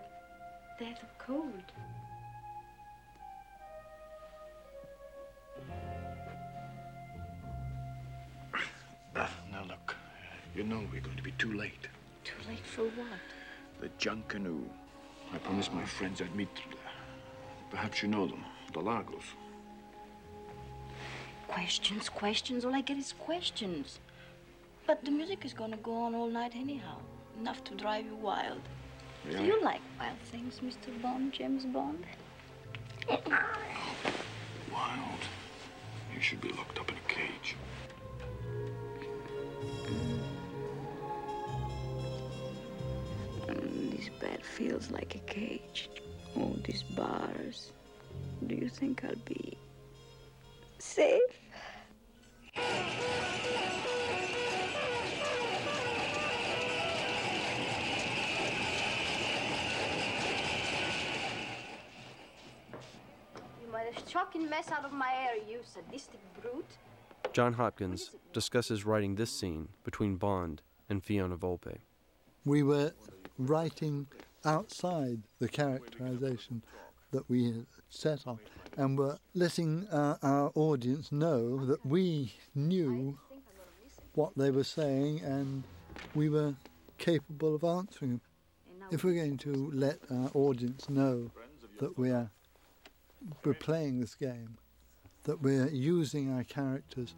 death 0.80 1.02
of 1.04 1.18
cold. 1.18 1.72
Now, 9.14 9.64
look, 9.68 9.96
you 10.56 10.64
know 10.64 10.82
we're 10.92 11.02
going 11.02 11.18
to 11.18 11.24
be 11.24 11.34
too 11.34 11.54
late. 11.54 11.88
Too 12.24 12.34
late 12.48 12.66
for 12.66 12.84
what? 12.84 13.20
The 13.80 13.90
Junkanoo. 14.00 14.64
I 15.34 15.38
promised 15.40 15.74
my 15.74 15.84
friends 15.84 16.22
I'd 16.22 16.36
meet 16.36 16.54
them 16.56 16.64
there. 16.72 16.94
Perhaps 17.70 18.02
you 18.02 18.08
know 18.08 18.28
them, 18.28 18.44
the 18.74 18.80
Lagos. 18.80 19.24
Questions, 21.48 22.10
questions. 22.10 22.64
All 22.64 22.74
I 22.74 22.82
get 22.82 22.98
is 22.98 23.14
questions. 23.14 24.00
But 24.88 25.04
the 25.06 25.12
music 25.12 25.46
is 25.46 25.54
gonna 25.54 25.78
go 25.78 25.94
on 25.94 26.16
all 26.16 26.28
night 26.30 26.54
anyhow. 26.56 26.98
Enough 27.40 27.64
to 27.66 27.76
drive 27.76 28.06
you 28.06 28.16
wild. 28.16 28.62
Yeah. 29.30 29.38
Do 29.38 29.44
you 29.46 29.62
like 29.64 29.82
wild 30.00 30.18
things, 30.32 30.60
Mr. 30.60 31.00
Bond, 31.02 31.32
James 31.32 31.66
Bond? 31.66 32.06
Wild. 34.72 35.22
You 36.14 36.20
should 36.22 36.42
be 36.42 36.50
locked 36.50 36.80
up 36.80 36.90
in 36.90 36.98
a 36.98 37.14
cage. 37.14 37.56
Mm, 43.48 43.98
this 43.98 44.10
bed 44.20 44.44
feels 44.46 44.92
like 44.92 45.16
a 45.16 45.20
cage. 45.20 45.90
All 46.36 46.56
these 46.64 46.84
bars. 46.84 47.72
Do 48.48 48.56
you 48.56 48.70
think 48.70 49.04
I'll 49.04 49.16
be 49.26 49.58
safe? 50.80 51.41
Made 64.42 64.50
mess 64.50 64.72
out 64.72 64.86
of 64.86 64.92
my 64.92 65.10
hair, 65.10 65.36
you 65.48 65.60
sadistic 65.64 66.20
brute. 66.42 66.78
John 67.34 67.54
Hopkins 67.54 68.12
discusses 68.34 68.86
writing 68.86 69.16
this 69.16 69.32
scene 69.32 69.70
between 69.84 70.16
Bond 70.16 70.62
and 70.90 71.04
Fiona 71.04 71.38
Volpe. 71.38 71.78
We 72.46 72.64
were 72.64 72.92
writing 73.38 74.08
outside 74.44 75.20
the 75.40 75.48
characterization 75.48 76.64
that 77.12 77.30
we 77.30 77.46
had 77.46 77.66
set 77.90 78.26
on 78.26 78.40
and 78.78 78.98
were 78.98 79.18
letting 79.34 79.88
uh, 79.90 80.18
our 80.24 80.52
audience 80.56 81.12
know 81.12 81.66
that 81.66 81.86
we 81.86 82.34
knew 82.56 83.18
what 84.16 84.32
they 84.36 84.50
were 84.50 84.64
saying 84.64 85.20
and 85.22 85.64
we 86.16 86.30
were 86.30 86.56
capable 86.98 87.56
of 87.56 87.64
answering 87.64 88.12
them. 88.12 88.22
If 88.92 89.04
we're 89.04 89.14
going 89.14 89.38
to 89.40 89.72
let 89.74 90.00
our 90.10 90.32
audience 90.34 90.90
know 90.90 91.32
that 91.80 91.98
we 91.98 92.10
are 92.10 92.30
we're 93.44 93.54
playing 93.54 94.00
this 94.00 94.16
game, 94.16 94.58
that 95.24 95.42
we're 95.42 95.70
using 95.70 96.34
our 96.34 96.44
characters 96.44 97.14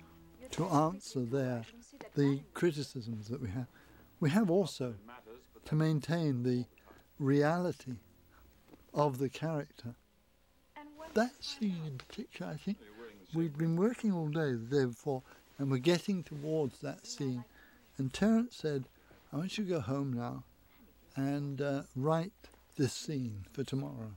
to 0.51 0.65
answer 0.67 1.21
their 1.21 1.65
the 2.15 2.41
criticisms 2.53 3.27
that 3.27 3.41
we 3.41 3.49
have, 3.49 3.67
we 4.19 4.29
have 4.29 4.51
also 4.51 4.93
to 5.65 5.75
maintain 5.75 6.43
the 6.43 6.65
reality 7.19 7.95
of 8.93 9.17
the 9.17 9.29
character. 9.29 9.95
That 11.13 11.43
scene 11.43 11.81
in 11.85 11.97
particular, 11.97 12.51
I 12.51 12.57
think, 12.57 12.77
we'd 13.33 13.57
been 13.57 13.75
working 13.75 14.13
all 14.13 14.27
day 14.27 14.51
the 14.51 14.67
day 14.69 14.85
before, 14.85 15.23
and 15.57 15.71
we're 15.71 15.77
getting 15.77 16.23
towards 16.23 16.79
that 16.79 17.07
scene. 17.07 17.43
And 17.97 18.13
Terence 18.13 18.55
said, 18.55 18.85
I 19.31 19.37
want 19.37 19.57
you 19.57 19.63
to 19.63 19.69
go 19.69 19.79
home 19.79 20.13
now 20.13 20.43
and 21.15 21.61
uh, 21.61 21.83
write 21.95 22.33
this 22.77 22.93
scene 22.93 23.45
for 23.51 23.63
tomorrow. 23.63 24.11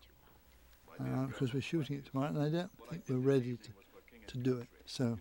Uh, 0.98 1.26
because 1.26 1.52
we're 1.52 1.60
shooting 1.60 1.98
it 1.98 2.06
tomorrow, 2.06 2.28
and 2.30 2.38
I 2.42 2.48
don't 2.48 2.70
think 2.90 3.02
we're 3.08 3.16
ready 3.16 3.56
to, 3.56 4.32
to 4.32 4.38
do 4.38 4.58
it. 4.58 4.68
So 4.86 5.18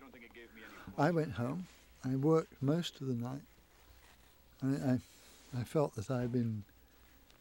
I 0.96 1.10
went 1.10 1.32
home. 1.32 1.66
I 2.04 2.16
worked 2.16 2.54
most 2.62 3.00
of 3.00 3.08
the 3.08 3.14
night. 3.14 3.42
I, 4.62 4.92
I, 4.92 5.60
I 5.60 5.64
felt 5.64 5.94
that 5.96 6.10
I'd 6.10 6.32
been 6.32 6.64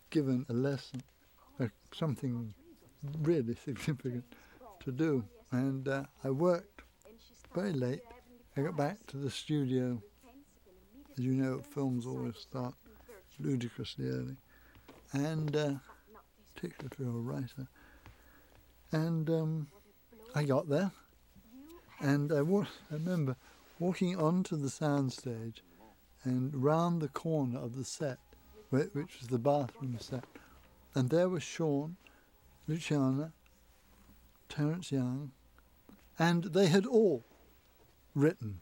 given 0.09 0.45
a 0.49 0.53
lesson, 0.53 1.01
uh, 1.59 1.67
something 1.93 2.53
really 3.21 3.55
significant 3.65 4.25
to 4.83 4.91
do. 4.91 5.23
And 5.51 5.87
uh, 5.87 6.03
I 6.23 6.31
worked 6.31 6.81
very 7.53 7.73
late. 7.73 8.01
I 8.57 8.61
got 8.61 8.75
back 8.75 9.05
to 9.07 9.17
the 9.17 9.29
studio. 9.29 10.01
As 11.17 11.23
you 11.23 11.33
know, 11.33 11.61
films 11.69 12.05
always 12.05 12.37
start 12.37 12.73
ludicrously 13.39 14.09
early. 14.09 14.35
And 15.13 15.55
uh, 15.55 15.71
particularly 16.53 16.89
if 16.91 16.99
you're 16.99 17.09
a 17.09 17.11
writer. 17.11 17.67
And 18.91 19.29
um, 19.29 19.67
I 20.33 20.43
got 20.43 20.69
there, 20.69 20.91
and 21.99 22.31
I, 22.31 22.41
wa- 22.41 22.67
I 22.89 22.93
remember 22.93 23.35
walking 23.79 24.17
onto 24.17 24.55
the 24.55 24.69
soundstage 24.69 25.57
and 26.23 26.63
round 26.63 27.01
the 27.01 27.09
corner 27.09 27.59
of 27.59 27.75
the 27.75 27.83
set, 27.83 28.19
which 28.69 28.93
was 28.93 29.27
the 29.29 29.39
bathroom 29.39 29.97
set, 29.99 30.23
and 30.93 31.09
there 31.09 31.29
was 31.29 31.43
Sean, 31.43 31.97
Luciana, 32.67 33.33
Terence 34.49 34.91
Young, 34.91 35.31
and 36.17 36.45
they 36.45 36.67
had 36.67 36.85
all 36.85 37.25
written 38.13 38.61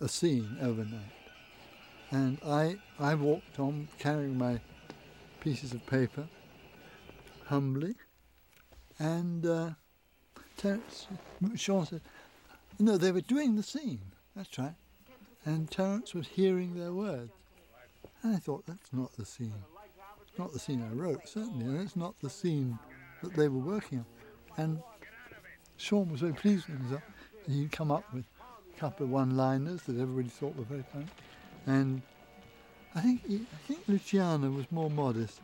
a 0.00 0.08
scene 0.08 0.58
overnight. 0.60 1.12
And 2.10 2.38
I, 2.44 2.78
I 2.98 3.14
walked 3.14 3.58
on 3.58 3.88
carrying 3.98 4.36
my 4.36 4.60
pieces 5.40 5.72
of 5.72 5.86
paper 5.86 6.28
humbly, 7.46 7.94
and 9.00 9.44
uh, 9.44 9.70
Terence, 10.56 11.08
Sean 11.56 11.86
said, 11.86 12.02
no, 12.78 12.96
they 12.96 13.10
were 13.10 13.20
doing 13.20 13.56
the 13.56 13.62
scene, 13.62 14.00
that's 14.36 14.56
right. 14.58 14.76
And 15.44 15.68
Terence 15.70 16.14
was 16.14 16.28
hearing 16.28 16.78
their 16.78 16.92
words. 16.92 17.32
And 18.22 18.36
I 18.36 18.38
thought, 18.38 18.66
that's 18.66 18.92
not 18.92 19.16
the 19.16 19.24
scene. 19.24 19.54
Not 20.38 20.52
the 20.52 20.58
scene 20.58 20.82
I 20.82 20.94
wrote, 20.94 21.26
certainly, 21.26 21.64
and 21.64 21.80
it's 21.80 21.96
not 21.96 22.14
the 22.20 22.30
scene 22.30 22.78
that 23.22 23.34
they 23.34 23.48
were 23.48 23.58
working 23.58 23.98
on. 23.98 24.04
And 24.56 24.82
Sean 25.76 26.10
was 26.10 26.20
very 26.20 26.34
pleased 26.34 26.68
with 26.68 26.78
himself. 26.78 27.02
He'd 27.46 27.72
come 27.72 27.90
up 27.90 28.04
with 28.14 28.26
a 28.76 28.78
couple 28.78 29.06
of 29.06 29.10
one-liners 29.10 29.82
that 29.82 29.98
everybody 29.98 30.28
thought 30.28 30.54
were 30.56 30.64
very 30.64 30.84
funny. 30.92 31.06
And 31.66 32.02
I 32.94 33.00
think, 33.00 33.22
I 33.26 33.56
think 33.66 33.80
Luciana 33.88 34.50
was 34.50 34.66
more 34.70 34.90
modest. 34.90 35.40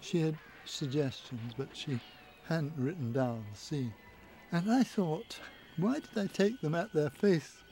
She 0.00 0.20
had 0.20 0.36
suggestions, 0.64 1.54
but 1.56 1.68
she 1.72 1.98
hadn't 2.48 2.72
written 2.76 3.12
down 3.12 3.44
the 3.52 3.58
scene. 3.58 3.94
And 4.50 4.70
I 4.70 4.82
thought, 4.82 5.38
why 5.76 6.00
did 6.00 6.16
I 6.16 6.26
take 6.26 6.60
them 6.60 6.74
at 6.74 6.92
their 6.92 7.10
face 7.10 7.62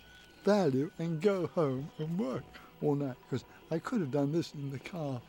value 0.45 0.91
and 0.99 1.21
go 1.21 1.47
home 1.49 1.91
and 1.99 2.19
work 2.19 2.45
all 2.83 2.95
night? 2.95 3.17
Because 3.29 3.45
I 3.71 3.79
could 3.79 4.01
have 4.01 4.11
done 4.11 4.33
this 4.33 4.55
in 4.55 4.71
the 4.71 4.79
car 4.79 5.21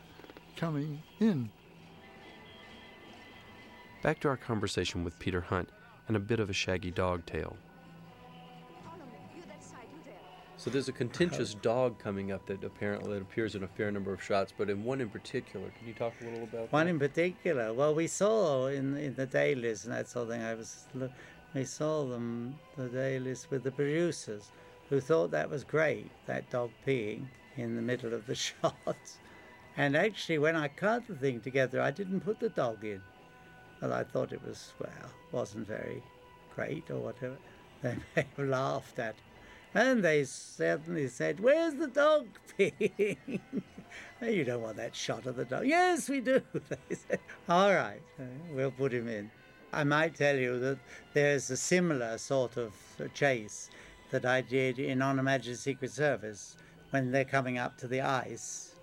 coming 0.56 1.02
in. 1.20 1.50
Back 4.02 4.20
to 4.22 4.30
our 4.30 4.38
conversation 4.38 5.04
with 5.04 5.20
Peter 5.20 5.42
Hunt 5.42 5.70
and 6.08 6.18
a 6.18 6.20
bit 6.20 6.40
of 6.40 6.50
a 6.50 6.54
shaggy 6.54 6.92
dog 6.92 7.26
tale. 7.26 7.58
So 10.62 10.70
there's 10.70 10.88
a 10.90 10.92
contentious 10.94 11.56
dog 11.56 11.98
coming 11.98 12.32
up 12.32 12.46
that 12.46 12.64
apparently 12.64 13.18
it 13.18 13.24
appears 13.24 13.56
in 13.56 13.64
a 13.64 13.68
fair 13.68 13.90
number 13.90 14.14
of 14.14 14.22
shots, 14.22 14.54
but 14.56 14.70
in 14.70 14.84
one 14.84 15.02
in 15.02 15.10
particular. 15.10 15.72
Can 15.80 15.88
you 15.88 15.96
talk 15.96 16.14
a 16.22 16.26
little 16.26 16.44
about 16.44 16.72
One 16.72 16.86
that? 16.86 16.92
in 16.92 17.00
particular. 17.00 17.74
Well, 17.74 17.96
we 17.96 18.06
saw 18.06 18.68
in 18.68 18.96
in 18.96 19.16
the 19.16 19.26
dailies 19.26 19.86
and 19.86 19.94
that 19.96 20.08
sort 20.08 20.26
of 20.26 20.30
thing. 20.30 20.44
I 20.44 20.54
was 20.54 20.86
we 21.56 21.64
saw 21.64 22.06
them 22.06 22.60
the 22.78 22.90
dailies 22.90 23.48
with 23.50 23.64
the 23.64 23.72
producers, 23.72 24.52
who 24.92 25.00
thought 25.02 25.32
that 25.32 25.50
was 25.50 25.64
great. 25.64 26.12
That 26.28 26.48
dog 26.52 26.70
peeing 26.86 27.26
in 27.58 27.76
the 27.76 27.82
middle 27.82 28.14
of 28.14 28.28
the 28.28 28.36
shot. 28.48 29.18
And 29.78 29.98
actually, 29.98 30.38
when 30.38 30.56
I 30.56 30.68
cut 30.68 31.08
the 31.08 31.16
thing 31.16 31.42
together, 31.42 31.82
I 31.82 31.90
didn't 31.90 32.20
put 32.20 32.40
the 32.40 32.50
dog 32.50 32.84
in. 32.86 33.02
Well, 33.82 33.94
I 33.94 34.04
thought 34.04 34.32
it 34.32 34.46
was 34.46 34.74
well, 34.80 35.10
wasn't 35.32 35.66
very 35.66 36.04
great 36.54 36.92
or 36.92 37.00
whatever. 37.00 37.38
They 37.82 37.98
may 38.16 38.28
have 38.38 38.48
laughed 38.48 39.00
at. 39.00 39.16
it. 39.16 39.31
And 39.74 40.04
they 40.04 40.26
suddenly 40.26 41.08
said, 41.08 41.40
Where's 41.40 41.76
the 41.76 41.88
dog 41.88 42.28
peeing? 42.58 43.40
"Oh, 44.22 44.26
you 44.28 44.44
don't 44.44 44.62
want 44.62 44.78
that 44.78 44.96
shot 44.96 45.26
of 45.26 45.38
the 45.38 45.46
dog. 45.46 45.66
Yes, 45.66 46.10
we 46.10 46.20
do. 46.20 46.42
They 46.90 46.96
said, 46.96 47.20
All 47.48 47.74
right, 47.74 48.02
uh, 48.20 48.24
we'll 48.54 48.72
put 48.72 48.94
him 48.94 49.08
in. 49.08 49.32
I 49.74 49.86
might 49.86 50.16
tell 50.16 50.36
you 50.36 50.60
that 50.60 50.80
there's 51.14 51.50
a 51.50 51.56
similar 51.56 52.18
sort 52.18 52.58
of 52.58 52.74
chase 53.14 53.70
that 54.10 54.26
I 54.26 54.42
did 54.42 54.78
in 54.80 55.02
On 55.02 55.16
Her 55.16 55.24
Majesty's 55.24 55.62
Secret 55.62 55.92
Service 55.92 56.58
when 56.90 57.12
they're 57.12 57.24
coming 57.24 57.58
up 57.58 57.78
to 57.78 57.88
the 57.88 58.02
ice. 58.02 58.76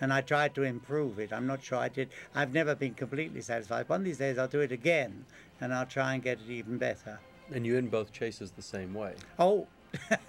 And 0.00 0.12
I 0.12 0.20
tried 0.20 0.56
to 0.56 0.64
improve 0.64 1.20
it. 1.20 1.32
I'm 1.32 1.46
not 1.46 1.62
sure 1.62 1.78
I 1.78 1.88
did. 1.88 2.08
I've 2.34 2.52
never 2.52 2.74
been 2.74 2.94
completely 2.94 3.40
satisfied. 3.40 3.88
One 3.88 4.00
of 4.00 4.04
these 4.04 4.18
days 4.18 4.38
I'll 4.38 4.48
do 4.48 4.60
it 4.60 4.72
again 4.72 5.24
and 5.60 5.72
I'll 5.72 5.86
try 5.86 6.14
and 6.14 6.22
get 6.22 6.40
it 6.40 6.50
even 6.50 6.78
better. 6.78 7.20
And 7.52 7.64
you 7.64 7.78
end 7.78 7.92
both 7.92 8.12
chases 8.12 8.50
the 8.50 8.62
same 8.62 8.92
way. 8.92 9.14
Oh, 9.38 9.68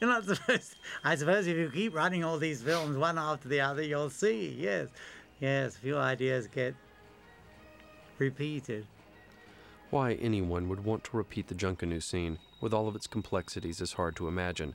you're 0.00 0.10
not 0.10 0.24
supposed. 0.24 0.76
I 1.04 1.14
suppose 1.16 1.46
if 1.46 1.56
you 1.56 1.70
keep 1.70 1.94
running 1.94 2.24
all 2.24 2.38
these 2.38 2.62
films 2.62 2.96
one 2.96 3.18
after 3.18 3.48
the 3.48 3.60
other, 3.60 3.82
you'll 3.82 4.10
see. 4.10 4.56
Yes, 4.58 4.88
yes, 5.40 5.76
a 5.76 5.78
few 5.78 5.96
ideas 5.96 6.46
get 6.46 6.74
repeated. 8.18 8.86
Why 9.90 10.14
anyone 10.14 10.68
would 10.68 10.84
want 10.84 11.04
to 11.04 11.16
repeat 11.16 11.46
the 11.48 11.54
Junkanoo 11.54 12.02
scene 12.02 12.38
with 12.60 12.74
all 12.74 12.88
of 12.88 12.96
its 12.96 13.06
complexities 13.06 13.80
is 13.80 13.92
hard 13.92 14.16
to 14.16 14.28
imagine. 14.28 14.74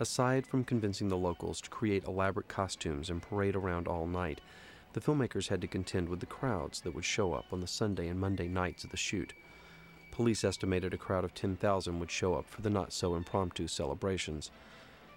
Aside 0.00 0.46
from 0.46 0.64
convincing 0.64 1.08
the 1.08 1.16
locals 1.16 1.60
to 1.62 1.70
create 1.70 2.04
elaborate 2.04 2.48
costumes 2.48 3.10
and 3.10 3.22
parade 3.22 3.54
around 3.54 3.86
all 3.86 4.06
night, 4.06 4.40
the 4.92 5.00
filmmakers 5.00 5.48
had 5.48 5.60
to 5.60 5.66
contend 5.66 6.08
with 6.08 6.20
the 6.20 6.26
crowds 6.26 6.80
that 6.80 6.94
would 6.94 7.04
show 7.04 7.32
up 7.32 7.46
on 7.52 7.60
the 7.60 7.66
Sunday 7.66 8.08
and 8.08 8.18
Monday 8.18 8.48
nights 8.48 8.84
of 8.84 8.90
the 8.90 8.96
shoot. 8.96 9.32
Police 10.14 10.44
estimated 10.44 10.94
a 10.94 10.96
crowd 10.96 11.24
of 11.24 11.34
10,000 11.34 11.98
would 11.98 12.10
show 12.10 12.34
up 12.34 12.48
for 12.48 12.62
the 12.62 12.70
not 12.70 12.92
so 12.92 13.16
impromptu 13.16 13.66
celebrations. 13.66 14.52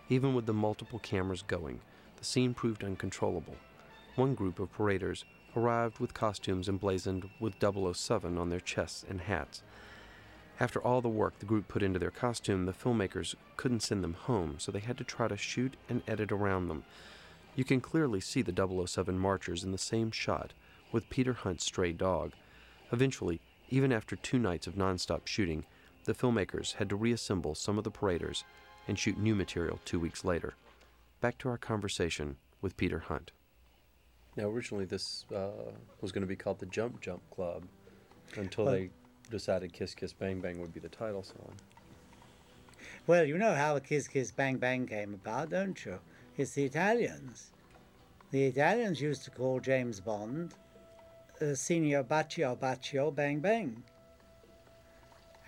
Even 0.09 0.33
with 0.33 0.47
the 0.47 0.53
multiple 0.53 0.97
cameras 0.97 1.43
going, 1.43 1.81
the 2.17 2.25
scene 2.25 2.55
proved 2.55 2.83
uncontrollable. 2.83 3.53
One 4.15 4.33
group 4.33 4.59
of 4.59 4.73
paraders 4.73 5.23
arrived 5.55 5.99
with 5.99 6.15
costumes 6.15 6.67
emblazoned 6.67 7.29
with 7.39 7.61
007 7.61 8.39
on 8.39 8.49
their 8.49 8.59
chests 8.59 9.05
and 9.07 9.21
hats. 9.21 9.61
After 10.59 10.81
all 10.81 11.01
the 11.01 11.09
work 11.09 11.37
the 11.37 11.45
group 11.45 11.67
put 11.67 11.83
into 11.83 11.99
their 11.99 12.09
costume, 12.09 12.65
the 12.65 12.73
filmmakers 12.73 13.35
couldn't 13.55 13.83
send 13.83 14.03
them 14.03 14.15
home, 14.15 14.55
so 14.57 14.71
they 14.71 14.79
had 14.79 14.97
to 14.97 15.03
try 15.03 15.27
to 15.27 15.37
shoot 15.37 15.77
and 15.87 16.01
edit 16.07 16.31
around 16.31 16.69
them. 16.69 16.83
You 17.55 17.63
can 17.63 17.81
clearly 17.81 18.19
see 18.19 18.41
the 18.41 18.87
007 18.87 19.19
marchers 19.19 19.63
in 19.63 19.71
the 19.71 19.77
same 19.77 20.09
shot 20.09 20.53
with 20.91 21.07
Peter 21.11 21.33
Hunt's 21.33 21.65
stray 21.65 21.91
dog. 21.91 22.33
Eventually, 22.91 23.41
even 23.69 23.91
after 23.91 24.15
two 24.15 24.39
nights 24.39 24.67
of 24.67 24.75
nonstop 24.75 25.27
shooting, 25.27 25.65
the 26.05 26.13
filmmakers 26.13 26.73
had 26.73 26.89
to 26.89 26.95
reassemble 26.95 27.55
some 27.55 27.77
of 27.77 27.83
the 27.83 27.91
paraders 27.91 28.43
and 28.87 28.97
shoot 28.97 29.17
new 29.17 29.35
material 29.35 29.79
two 29.83 29.99
weeks 29.99 30.23
later. 30.23 30.53
Back 31.19 31.37
to 31.39 31.49
our 31.49 31.57
conversation 31.57 32.37
with 32.61 32.77
Peter 32.77 32.99
Hunt. 32.99 33.31
Now, 34.35 34.49
originally, 34.49 34.85
this 34.85 35.25
uh, 35.35 35.71
was 35.99 36.11
going 36.11 36.21
to 36.21 36.27
be 36.27 36.35
called 36.35 36.59
the 36.59 36.67
Jump 36.67 37.01
Jump 37.01 37.21
Club 37.31 37.63
until 38.35 38.65
Well- 38.65 38.73
they 38.73 38.89
decided 39.29 39.73
Kiss 39.73 39.93
Kiss 39.93 40.13
Bang 40.13 40.39
Bang 40.39 40.59
would 40.61 40.73
be 40.73 40.79
the 40.79 40.89
title 40.89 41.23
song. 41.23 41.53
Well, 43.07 43.25
you 43.25 43.37
know 43.37 43.53
how 43.53 43.73
the 43.73 43.81
Kiss 43.81 44.07
Kiss 44.07 44.31
Bang 44.31 44.57
Bang 44.57 44.85
came 44.85 45.13
about, 45.13 45.49
don't 45.49 45.83
you? 45.85 45.99
It's 46.37 46.51
the 46.51 46.63
Italians. 46.65 47.51
The 48.31 48.45
Italians 48.45 49.01
used 49.01 49.23
to 49.25 49.31
call 49.31 49.59
James 49.59 49.99
Bond 49.99 50.53
uh, 51.41 51.53
Signor 51.53 52.03
Bacio 52.03 52.57
Bacio 52.57 53.13
Bang 53.13 53.39
Bang. 53.39 53.83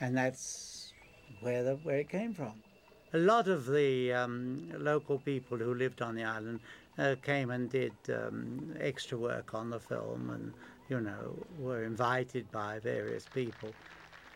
And 0.02 0.18
that's 0.18 0.94
where, 1.42 1.64
the, 1.64 1.76
where 1.78 1.98
it 1.98 2.10
came 2.10 2.34
from. 2.34 2.54
A 3.14 3.18
lot 3.18 3.48
of 3.48 3.66
the 3.66 4.14
um, 4.14 4.72
local 4.78 5.18
people 5.18 5.58
who 5.58 5.74
lived 5.74 6.02
on 6.02 6.16
the 6.16 6.24
island 6.24 6.60
uh, 6.98 7.16
came 7.24 7.50
and 7.50 7.70
did 7.70 7.94
um, 8.10 8.76
extra 8.80 9.18
work 9.18 9.54
on 9.54 9.70
the 9.70 9.80
film 9.80 10.30
and, 10.30 10.54
you 10.90 11.02
know, 11.02 11.36
were 11.58 11.84
invited 11.84 12.52
by 12.52 12.80
various 12.80 13.26
people. 13.34 13.70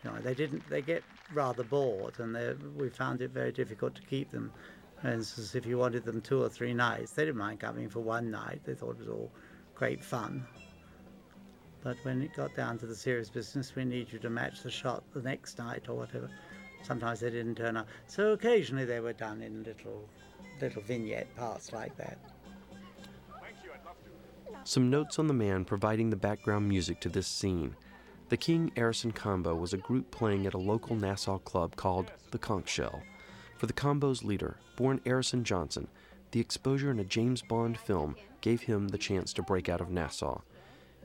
You 0.02 0.10
know, 0.10 0.18
they 0.18 0.34
didn't. 0.34 0.68
They 0.68 0.82
get 0.82 1.02
rather 1.32 1.62
bored, 1.62 2.18
and 2.18 2.36
we 2.76 2.90
found 2.90 3.22
it 3.22 3.30
very 3.30 3.52
difficult 3.52 3.94
to 3.94 4.02
keep 4.02 4.30
them. 4.30 4.52
For 5.00 5.08
instance, 5.08 5.54
if 5.54 5.64
you 5.64 5.78
wanted 5.78 6.04
them 6.04 6.20
two 6.20 6.42
or 6.42 6.48
three 6.48 6.74
nights, 6.74 7.12
they 7.12 7.24
didn't 7.24 7.38
mind 7.38 7.60
coming 7.60 7.88
for 7.88 8.00
one 8.00 8.30
night. 8.30 8.60
They 8.64 8.74
thought 8.74 8.96
it 8.96 8.98
was 8.98 9.08
all 9.08 9.30
great 9.74 10.04
fun. 10.04 10.46
But 11.84 11.98
when 12.02 12.22
it 12.22 12.34
got 12.34 12.56
down 12.56 12.78
to 12.78 12.86
the 12.86 12.94
serious 12.94 13.28
business, 13.28 13.76
we 13.76 13.84
need 13.84 14.10
you 14.10 14.18
to 14.20 14.30
match 14.30 14.62
the 14.62 14.70
shot 14.70 15.04
the 15.12 15.20
next 15.20 15.58
night 15.58 15.84
or 15.88 15.94
whatever. 15.94 16.30
Sometimes 16.82 17.20
they 17.20 17.30
didn't 17.30 17.56
turn 17.56 17.76
up. 17.76 17.86
So 18.06 18.32
occasionally 18.32 18.86
they 18.86 19.00
were 19.00 19.12
done 19.12 19.42
in 19.42 19.62
little, 19.62 20.08
little 20.60 20.82
vignette 20.82 21.34
parts 21.36 21.72
like 21.74 21.94
that. 21.98 22.18
Some 24.64 24.88
notes 24.88 25.18
on 25.18 25.26
the 25.26 25.34
man 25.34 25.66
providing 25.66 26.08
the 26.08 26.16
background 26.16 26.66
music 26.66 27.00
to 27.00 27.10
this 27.10 27.26
scene. 27.26 27.76
The 28.30 28.38
King 28.38 28.72
Errisson 28.76 29.14
Combo 29.14 29.54
was 29.54 29.74
a 29.74 29.78
group 29.78 30.10
playing 30.10 30.46
at 30.46 30.54
a 30.54 30.58
local 30.58 30.96
Nassau 30.96 31.36
club 31.36 31.76
called 31.76 32.10
the 32.30 32.38
Conch 32.38 32.68
Shell. 32.68 33.02
For 33.58 33.66
the 33.66 33.74
combo's 33.74 34.24
leader, 34.24 34.56
born 34.76 35.00
Errisson 35.04 35.42
Johnson, 35.42 35.88
the 36.30 36.40
exposure 36.40 36.90
in 36.90 36.98
a 36.98 37.04
James 37.04 37.42
Bond 37.42 37.78
film 37.78 38.16
gave 38.40 38.62
him 38.62 38.88
the 38.88 38.98
chance 38.98 39.34
to 39.34 39.42
break 39.42 39.68
out 39.68 39.82
of 39.82 39.90
Nassau. 39.90 40.40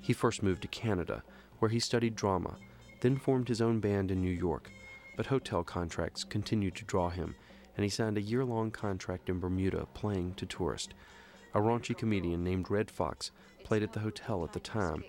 He 0.02 0.14
first 0.14 0.44
moved 0.44 0.62
to 0.64 0.68
Canada, 0.68 1.24
where 1.60 1.70
he 1.70 1.80
studied 1.80 2.16
drama, 2.16 2.58
then 3.02 3.18
formed 3.18 3.48
his 3.48 3.62
own 3.62 3.80
band 3.80 4.12
in 4.12 4.22
New 4.22 4.32
York. 4.32 4.70
But 5.16 5.28
hotel 5.28 5.64
contracts 5.64 6.24
continued 6.24 6.76
to 6.76 6.86
draw 6.86 7.10
him, 7.10 7.36
and 7.76 7.84
he 7.84 7.90
signed 7.90 8.18
a 8.18 8.22
year 8.22 8.44
long 8.44 8.72
contract 8.72 9.30
in 9.30 9.40
Bermuda 9.40 9.88
playing 9.94 10.34
to 10.36 10.46
tourists. 10.46 10.94
A 11.54 11.60
raunchy 11.60 11.98
comedian 11.98 12.44
named 12.44 12.70
Redd 12.70 12.92
Foxx 12.92 13.32
played 13.64 13.84
at 13.84 13.94
the 13.94 14.00
hotel 14.00 14.44
at 14.44 14.54
the 14.54 14.60
time. 14.60 15.04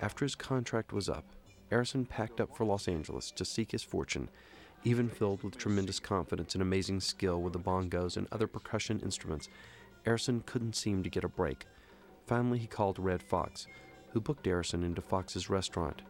After 0.00 0.24
his 0.24 0.34
contract 0.34 0.92
was 0.92 1.08
up, 1.08 1.24
Errisson 1.70 2.08
packed 2.08 2.40
up 2.40 2.56
for 2.56 2.64
Los 2.64 2.88
Angeles 2.88 3.30
to 3.32 3.44
seek 3.44 3.72
his 3.72 3.82
fortune, 3.82 4.28
even 4.84 5.08
filled 5.08 5.42
with 5.42 5.56
tremendous 5.56 5.98
confidence 5.98 6.54
and 6.54 6.62
amazing 6.62 7.00
skill 7.00 7.40
with 7.40 7.52
the 7.52 7.58
bongos 7.58 8.16
and 8.16 8.28
other 8.30 8.46
percussion 8.46 9.00
instruments. 9.00 9.48
Errisson 10.04 10.44
couldn't 10.44 10.76
seem 10.76 11.02
to 11.02 11.10
get 11.10 11.24
a 11.24 11.28
break. 11.28 11.64
Finally, 12.26 12.58
he 12.58 12.66
called 12.66 12.98
Redd 12.98 13.22
Foxx, 13.22 13.66
who 14.14 14.20
booked 14.20 14.46
Errisson 14.46 14.84
into 14.84 15.02
Foxx's 15.02 15.50
restaurant. 15.50 16.02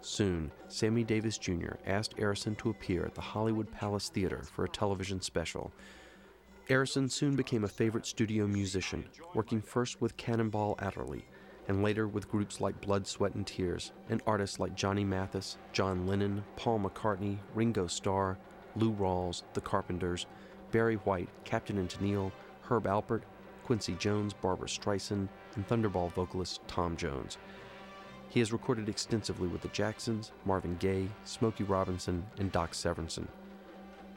Soon, 0.00 0.50
Sammy 0.68 1.04
Davis 1.04 1.38
Jr. 1.38 1.76
asked 1.86 2.16
Errisson 2.16 2.58
to 2.58 2.68
appear 2.68 3.06
at 3.06 3.14
the 3.14 3.20
Hollywood 3.22 3.70
Palace 3.70 4.10
Theater 4.10 4.42
for 4.42 4.64
a 4.64 4.68
television 4.68 5.22
special. 5.22 5.72
Errisson 6.68 7.10
soon 7.10 7.36
became 7.36 7.64
a 7.64 7.68
favorite 7.68 8.04
studio 8.04 8.46
musician, 8.46 9.04
working 9.34 9.62
first 9.62 10.00
with 10.00 10.16
Cannonball 10.16 10.76
Adderley 10.80 11.24
and 11.68 11.82
later 11.82 12.08
with 12.08 12.30
groups 12.30 12.60
like 12.60 12.80
Blood, 12.80 13.06
Sweat, 13.06 13.34
and 13.34 13.46
Tears, 13.46 13.92
and 14.10 14.20
artists 14.26 14.58
like 14.58 14.74
Johnny 14.74 15.04
Mathis, 15.04 15.56
John 15.72 16.06
Lennon, 16.06 16.44
Paul 16.56 16.80
McCartney, 16.80 17.38
Ringo 17.54 17.86
Starr, 17.86 18.36
Lou 18.76 18.92
Rawls, 18.92 19.44
The 19.54 19.60
Carpenters, 19.60 20.26
Barry 20.72 20.96
White, 20.96 21.28
Captain 21.44 21.78
and 21.78 21.88
Tennille, 21.88 22.32
Herb 22.62 22.84
Alpert, 22.84 23.22
Quincy 23.64 23.94
Jones, 23.94 24.32
Barbra 24.32 24.68
Streisand, 24.68 25.28
and 25.56 25.68
Thunderball 25.68 26.12
vocalist 26.12 26.60
Tom 26.68 26.96
Jones. 26.96 27.38
He 28.28 28.40
has 28.40 28.52
recorded 28.52 28.88
extensively 28.88 29.48
with 29.48 29.62
the 29.62 29.68
Jacksons, 29.68 30.32
Marvin 30.44 30.76
Gaye, 30.78 31.08
Smokey 31.24 31.64
Robinson, 31.64 32.26
and 32.38 32.50
Doc 32.50 32.72
Severinsen. 32.72 33.28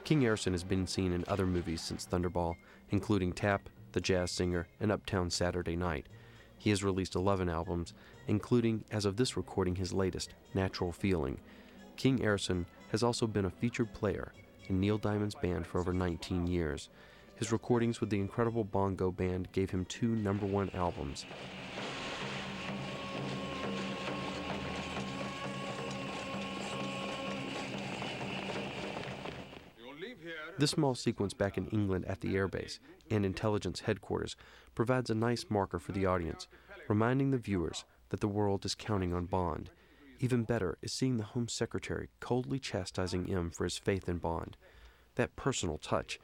King 0.04 0.22
Errisson 0.22 0.54
has 0.54 0.64
been 0.64 0.88
seen 0.88 1.14
in 1.14 1.24
other 1.28 1.46
movies 1.46 1.82
since 1.82 2.06
Thunderball, 2.06 2.56
including 2.90 3.34
Tap, 3.34 3.70
The 3.92 4.02
Jazz 4.02 4.32
Singer, 4.32 4.68
and 4.80 4.92
Uptown 4.92 5.30
Saturday 5.30 5.76
Night. 5.76 6.08
He 6.58 6.70
has 6.72 6.84
released 6.84 7.16
11 7.16 7.50
albums, 7.50 7.94
including, 8.28 8.84
as 8.92 9.06
of 9.06 9.18
this 9.18 9.38
recording, 9.38 9.76
his 9.76 9.94
latest, 9.94 10.34
Natural 10.54 10.92
Feeling. 10.92 11.40
King 11.96 12.20
Errisson 12.20 12.66
has 12.92 13.04
also 13.04 13.28
been 13.28 13.46
a 13.46 13.50
featured 13.50 13.94
player 13.94 14.32
in 14.68 14.80
Neil 14.80 14.98
Diamond's 14.98 15.36
band 15.36 15.68
for 15.68 15.80
over 15.80 15.94
19 15.94 16.48
years. 16.48 16.90
His 17.38 17.52
recordings 17.52 18.02
with 18.02 18.10
the 18.10 18.20
incredible 18.20 18.64
Bongo 18.64 19.12
Band 19.12 19.52
gave 19.52 19.70
him 19.70 19.86
two 19.86 20.16
number 20.16 20.46
one 20.46 20.72
albums. 20.74 21.26
This 30.58 30.72
small 30.72 30.96
sequence 30.96 31.36
back 31.36 31.60
in 31.60 31.68
England 31.68 32.06
at 32.06 32.22
the 32.22 32.34
airbase 32.34 32.80
and 33.12 33.24
intelligence 33.24 33.82
headquarters 33.82 34.36
provides 34.74 35.12
a 35.12 35.16
nice 35.16 35.46
marker 35.50 35.78
for 35.78 35.92
the 35.92 36.08
audience, 36.08 36.48
reminding 36.88 37.30
the 37.30 37.38
viewers 37.38 37.86
that 38.10 38.22
the 38.22 38.28
world 38.28 38.66
is 38.66 38.74
counting 38.74 39.14
on 39.14 39.26
Bond. 39.26 39.70
Even 40.20 40.44
better 40.44 40.80
is 40.82 40.92
seeing 40.92 41.18
the 41.18 41.24
Home 41.24 41.48
Secretary 41.48 42.10
coldly 42.20 42.58
chastising 42.58 43.32
M 43.32 43.52
for 43.52 43.66
his 43.66 43.78
faith 43.78 44.10
in 44.10 44.18
Bond. 44.18 44.58
That 45.14 45.36
personal 45.36 45.78
touch, 45.78 46.20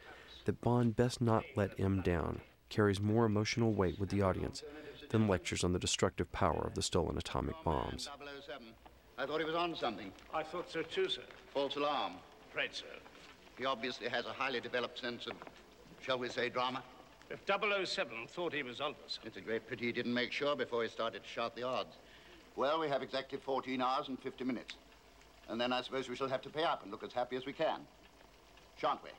that 0.45 0.61
Bond 0.61 0.95
best 0.95 1.22
not 1.22 1.44
let 1.56 1.80
M 1.80 2.02
down, 2.02 2.41
carries 2.70 2.99
more 2.99 3.26
emotional 3.26 3.74
weight 3.74 3.99
with 3.99 4.10
the 4.10 4.22
audience 4.22 4.64
than 5.10 5.28
lectures 5.28 5.64
on 5.64 5.74
the 5.74 5.80
destructive 5.80 6.32
power 6.32 6.64
of 6.65 6.76
the 6.76 6.82
stolen 6.82 7.18
atomic 7.18 7.56
bombs. 7.64 8.10
I 9.18 9.26
thought 9.26 9.40
he 9.40 9.45
was 9.45 9.56
on 9.56 9.76
something. 9.76 10.11
I 10.34 10.44
thought 10.44 10.72
so 10.72 10.82
too, 10.82 11.07
sir. 11.07 11.22
False 11.53 11.76
alarm. 11.76 12.14
Afraid 12.49 12.72
so. 12.74 12.86
He 13.57 13.65
obviously 13.65 14.10
has 14.10 14.26
a 14.26 14.34
highly 14.34 14.60
developed 14.60 14.99
sense 14.99 15.28
of, 15.28 15.34
shall 16.02 16.18
we 16.18 16.30
say, 16.30 16.49
drama. 16.49 16.82
If 17.30 17.40
007 17.48 18.28
thought 18.28 18.53
he 18.53 18.64
was 18.64 18.82
onto 18.82 18.99
something. 19.07 19.28
It's 19.28 19.38
a 19.38 19.41
great 19.41 19.68
pity 19.68 19.86
he 19.86 19.91
didn't 19.91 20.14
make 20.14 20.32
sure 20.32 20.56
before 20.56 20.84
he 20.84 20.90
started 20.90 21.24
to 21.24 21.30
shout 21.30 21.56
the 21.56 21.64
odds. 21.64 21.95
Well, 22.56 22.80
we 22.80 22.88
have 22.90 23.02
exactly 23.02 23.40
14 23.40 23.82
hours 23.82 24.07
and 24.07 24.20
50 24.20 24.44
minutes. 24.44 24.76
And 25.49 25.60
then 25.60 25.74
I 25.74 25.82
suppose 25.82 26.10
we 26.10 26.15
shall 26.15 26.30
have 26.30 26.41
to 26.41 26.49
pay 26.49 26.64
up 26.64 26.84
and 26.84 26.91
look 26.91 27.03
as 27.03 27.14
happy 27.14 27.36
as 27.36 27.45
we 27.45 27.53
can. 27.53 27.82
Shan't 28.78 28.99
we? 29.03 29.10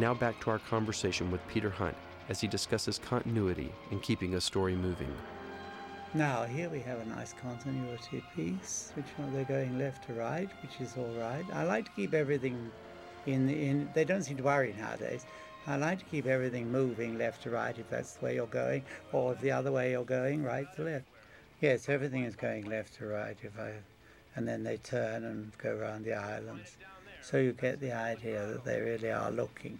Now 0.00 0.14
back 0.14 0.40
to 0.40 0.50
our 0.50 0.58
conversation 0.60 1.30
with 1.30 1.46
Peter 1.46 1.68
Hunt 1.68 1.94
as 2.30 2.40
he 2.40 2.48
discusses 2.48 2.98
continuity 2.98 3.70
and 3.90 4.02
keeping 4.02 4.32
a 4.32 4.40
story 4.40 4.74
moving. 4.74 5.14
Now, 6.14 6.44
here 6.44 6.70
we 6.70 6.80
have 6.80 7.00
a 7.00 7.04
nice 7.04 7.34
continuity 7.34 8.24
piece, 8.34 8.92
which 8.94 9.04
know, 9.18 9.30
they're 9.30 9.44
going 9.44 9.78
left 9.78 10.06
to 10.06 10.14
right, 10.14 10.48
which 10.62 10.80
is 10.80 10.96
all 10.96 11.12
right. 11.18 11.44
I 11.52 11.64
like 11.64 11.84
to 11.84 11.90
keep 11.90 12.14
everything 12.14 12.70
in, 13.26 13.50
in, 13.50 13.90
they 13.92 14.06
don't 14.06 14.22
seem 14.22 14.38
to 14.38 14.42
worry 14.42 14.74
nowadays. 14.78 15.26
I 15.66 15.76
like 15.76 15.98
to 15.98 16.06
keep 16.06 16.24
everything 16.24 16.72
moving 16.72 17.18
left 17.18 17.42
to 17.42 17.50
right 17.50 17.78
if 17.78 17.90
that's 17.90 18.14
the 18.14 18.24
way 18.24 18.34
you're 18.36 18.46
going, 18.46 18.82
or 19.12 19.34
if 19.34 19.40
the 19.42 19.50
other 19.50 19.70
way 19.70 19.90
you're 19.90 20.04
going, 20.04 20.42
right 20.42 20.66
to 20.76 20.82
left. 20.82 21.04
Yes, 21.60 21.90
everything 21.90 22.24
is 22.24 22.36
going 22.36 22.64
left 22.70 22.94
to 22.94 23.04
right 23.04 23.36
if 23.42 23.60
I, 23.60 23.74
and 24.34 24.48
then 24.48 24.64
they 24.64 24.78
turn 24.78 25.24
and 25.24 25.52
go 25.58 25.76
around 25.76 26.06
the 26.06 26.14
islands. 26.14 26.78
So 27.20 27.36
you 27.36 27.52
get 27.52 27.80
the 27.80 27.92
idea 27.92 28.46
that 28.46 28.64
they 28.64 28.80
really 28.80 29.12
are 29.12 29.30
looking. 29.30 29.78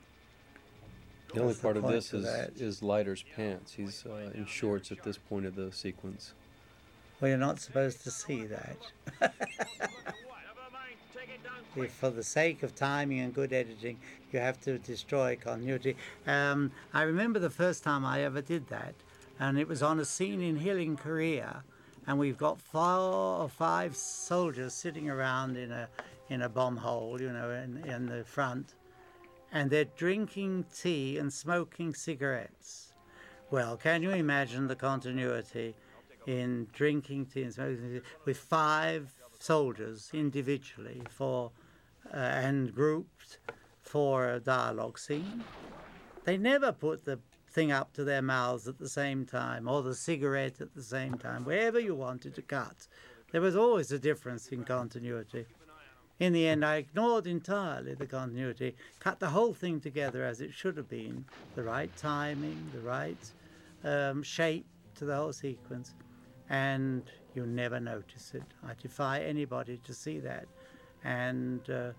The 1.33 1.41
only 1.41 1.53
What's 1.53 1.61
part 1.61 1.77
of 1.77 1.87
this 1.87 2.13
of 2.13 2.21
is, 2.21 2.27
that? 2.27 2.51
is 2.57 2.83
Leiter's 2.83 3.25
pants. 3.37 3.75
He's 3.75 4.05
uh, 4.05 4.31
in 4.35 4.47
shorts 4.47 4.91
at 4.91 5.03
this 5.03 5.17
point 5.17 5.47
of 5.47 5.55
the 5.55 5.71
sequence. 5.71 6.35
Well, 7.21 7.29
you're 7.29 7.39
not 7.39 7.61
supposed 7.61 8.03
to 8.05 8.11
see 8.11 8.47
that. 8.47 8.77
if 11.77 11.93
for 11.93 12.11
the 12.11 12.23
sake 12.23 12.63
of 12.63 12.75
timing 12.75 13.21
and 13.21 13.35
good 13.35 13.53
editing, 13.53 13.99
you 14.33 14.41
have 14.41 14.61
to 14.63 14.79
destroy 14.79 15.37
continuity. 15.37 15.97
Um, 16.27 16.73
I 16.93 17.03
remember 17.03 17.39
the 17.39 17.51
first 17.51 17.85
time 17.85 18.05
I 18.05 18.23
ever 18.23 18.41
did 18.41 18.69
that, 18.69 18.95
and 19.39 19.59
it 19.59 19.69
was 19.69 19.83
on 19.83 20.01
a 20.01 20.05
scene 20.05 20.43
in 20.43 20.57
Hill 20.57 20.79
in 20.79 20.97
Korea, 20.97 21.63
and 22.07 22.19
we've 22.19 22.39
got 22.39 22.61
four 22.61 22.83
or 22.83 23.49
five 23.49 23.95
soldiers 23.95 24.73
sitting 24.73 25.09
around 25.09 25.57
in 25.57 25.71
a 25.71 25.89
in 26.29 26.43
a 26.43 26.49
bomb 26.49 26.77
hole, 26.77 27.21
you 27.21 27.33
know, 27.33 27.51
in, 27.51 27.85
in 27.91 28.07
the 28.07 28.23
front, 28.25 28.75
and 29.53 29.71
they're 29.71 29.85
drinking 29.85 30.65
tea 30.75 31.19
and 31.19 31.33
smoking 31.33 31.95
cigarettes. 31.95 32.93
Well, 33.51 33.77
can 33.77 34.03
you 34.03 34.11
imagine 34.11 34.69
the 34.69 34.77
continuity 34.77 35.75
in 36.27 36.69
drinking 36.73 37.27
tea 37.27 37.43
and 37.43 37.55
smoking 37.55 37.91
tea 37.95 38.01
with 38.25 38.37
five 38.37 39.11
soldiers 39.39 40.11
individually 40.13 41.03
for 41.11 41.51
uh, 42.13 42.17
and 42.17 42.75
grouped 42.75 43.39
for 43.83 44.29
a 44.29 44.41
dialogue 44.41 44.99
scene? 44.99 45.43
They 46.25 46.37
never 46.37 46.71
put 46.71 47.05
the 47.05 47.19
thing 47.51 47.73
up 47.73 47.93
to 47.95 48.05
their 48.05 48.23
mouths 48.23 48.69
at 48.69 48.79
the 48.79 48.89
same 48.89 49.27
time 49.27 49.67
or 49.69 49.83
the 49.83 49.95
cigarette 49.95 50.61
at 50.61 50.75
the 50.75 50.83
same 50.83 51.15
time, 51.15 51.45
wherever 51.45 51.81
you 51.81 51.95
wanted 51.95 52.35
to 52.37 52.43
cut. 52.43 52.87
There 53.33 53.41
was 53.41 53.57
always 53.57 53.91
a 53.91 53.99
difference 53.99 54.49
in 54.49 54.65
continuity. 54.65 55.47
In 56.21 56.35
the 56.35 56.47
end, 56.47 56.67
I 56.67 56.77
ignored 56.77 57.27
entirely 57.27 57.95
the 57.95 58.07
continuity, 58.07 58.77
cut 58.99 59.21
the 59.21 59.31
whole 59.31 59.55
thing 59.55 59.81
together 59.81 60.23
as 60.23 60.43
it 60.43 60.53
should 60.53 60.77
have 60.77 60.89
been 60.89 61.25
the 61.55 61.63
right 61.63 61.91
timing, 61.97 62.71
the 62.75 62.81
right 62.81 63.17
um, 63.83 64.23
shape 64.23 64.67
to 64.97 65.07
the 65.07 65.17
whole 65.17 65.33
sequence, 65.33 65.95
and 66.51 67.03
you 67.35 67.47
never 67.47 67.81
notice 67.81 68.35
it. 68.35 68.43
I 68.63 68.73
defy 68.81 69.21
anybody 69.21 69.81
to 69.83 69.95
see 69.95 70.19
that 70.19 70.47
and, 71.05 71.69
uh, 71.71 71.93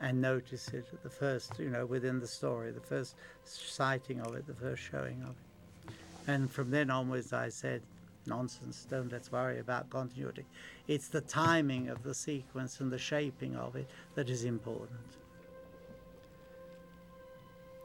and 0.00 0.20
notice 0.20 0.68
it 0.70 0.88
at 0.92 1.04
the 1.04 1.10
first, 1.10 1.56
you 1.60 1.70
know, 1.70 1.86
within 1.86 2.18
the 2.18 2.26
story, 2.26 2.72
the 2.72 2.80
first 2.80 3.14
sighting 3.44 4.20
of 4.20 4.34
it, 4.34 4.48
the 4.48 4.54
first 4.54 4.82
showing 4.82 5.22
of 5.22 5.36
it. 5.36 5.94
And 6.26 6.50
from 6.50 6.72
then 6.72 6.90
onwards, 6.90 7.32
I 7.32 7.50
said, 7.50 7.82
nonsense, 8.26 8.86
don't 8.88 9.10
let's 9.10 9.30
worry 9.30 9.58
about 9.58 9.90
continuity. 9.90 10.44
It's 10.88 11.08
the 11.08 11.20
timing 11.20 11.88
of 11.88 12.02
the 12.02 12.14
sequence 12.14 12.80
and 12.80 12.90
the 12.90 12.98
shaping 12.98 13.56
of 13.56 13.76
it 13.76 13.88
that 14.14 14.28
is 14.28 14.44
important. 14.44 15.18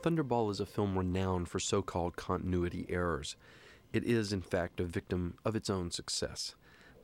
Thunderball 0.02 0.49
is 0.49 0.60
a 0.60 0.66
film 0.66 0.98
renowned 0.98 1.49
for 1.49 1.60
so 1.60 1.82
called 1.82 2.16
continuity 2.16 2.86
errors. 2.90 3.36
It 3.91 4.03
is, 4.03 4.32
in 4.32 4.41
fact, 4.41 4.80
a 4.80 4.86
victim 4.86 5.36
of 5.44 5.56
its 5.56 5.70
own 5.70 5.91
success. 5.91 6.56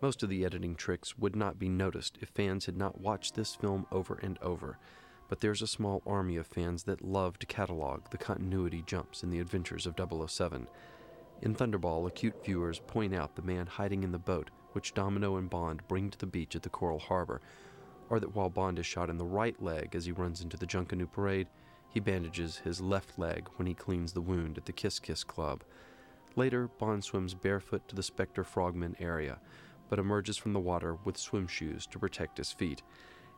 Most 0.02 0.24
of 0.24 0.30
the 0.30 0.45
editing 0.45 0.76
tricks 0.76 1.18
would 1.18 1.36
not 1.36 1.60
be 1.60 1.68
noticed 1.68 2.18
if 2.22 2.30
fans 2.30 2.68
had 2.68 2.78
not 2.78 3.02
watched 3.02 3.36
this 3.36 3.56
film 3.56 3.86
over 3.91 4.20
and 4.22 4.38
over, 4.41 4.78
but 5.28 5.40
there's 5.40 5.62
a 5.62 5.68
small 5.68 6.03
army 6.06 6.38
of 6.38 6.48
fans 6.48 6.84
that 6.84 7.03
love 7.03 7.40
to 7.40 7.45
catalog 7.45 8.10
the 8.12 8.18
continuity 8.18 8.84
jumps 8.86 9.24
in 9.24 9.30
the 9.30 9.40
adventures 9.40 9.86
of 9.86 9.95
007. 9.98 10.68
In 11.41 11.53
Thunderball, 11.53 12.07
acute 12.07 12.44
viewers 12.44 12.80
point 12.80 13.14
out 13.14 13.36
the 13.36 13.41
man 13.41 13.68
hiding 13.68 14.03
in 14.03 14.12
the 14.12 14.18
boat, 14.18 14.49
which 14.72 14.94
Domino 14.94 15.38
and 15.38 15.49
Bond 15.49 15.88
bring 15.88 16.10
to 16.10 16.18
the 16.18 16.26
beach 16.26 16.56
at 16.56 16.64
the 16.64 16.70
Coral 16.70 16.99
Harbor, 16.99 17.41
or 18.10 18.20
that 18.20 18.36
while 18.36 18.49
Bond 18.49 18.80
is 18.80 18.86
shot 18.86 19.10
in 19.10 19.18
the 19.18 19.26
right 19.26 19.62
leg 19.62 19.95
as 19.95 20.06
he 20.06 20.12
runs 20.12 20.41
into 20.41 20.57
the 20.57 20.66
Junkanoo 20.66 21.12
parade, 21.12 21.48
he 21.90 21.99
bandages 21.99 22.57
his 22.57 22.82
left 22.82 23.18
leg 23.18 23.48
when 23.56 23.68
he 23.68 23.74
cleans 23.74 24.14
the 24.14 24.22
wound 24.22 24.57
at 24.57 24.66
the 24.66 24.74
Kiss 24.74 24.99
Kiss 24.99 25.24
Club. 25.24 25.64
Later, 26.36 26.68
Bond 26.68 27.03
swims 27.03 27.34
barefoot 27.34 27.88
to 27.88 27.95
the 27.95 28.03
Spectre 28.03 28.44
Frogman 28.44 28.95
area, 28.99 29.40
but 29.90 29.99
emerges 29.99 30.38
from 30.38 30.53
the 30.53 30.60
water 30.60 30.98
with 31.06 31.18
swim 31.18 31.48
shoes 31.48 31.86
to 31.88 31.99
protect 31.99 32.38
his 32.38 32.52
feet. 32.52 32.82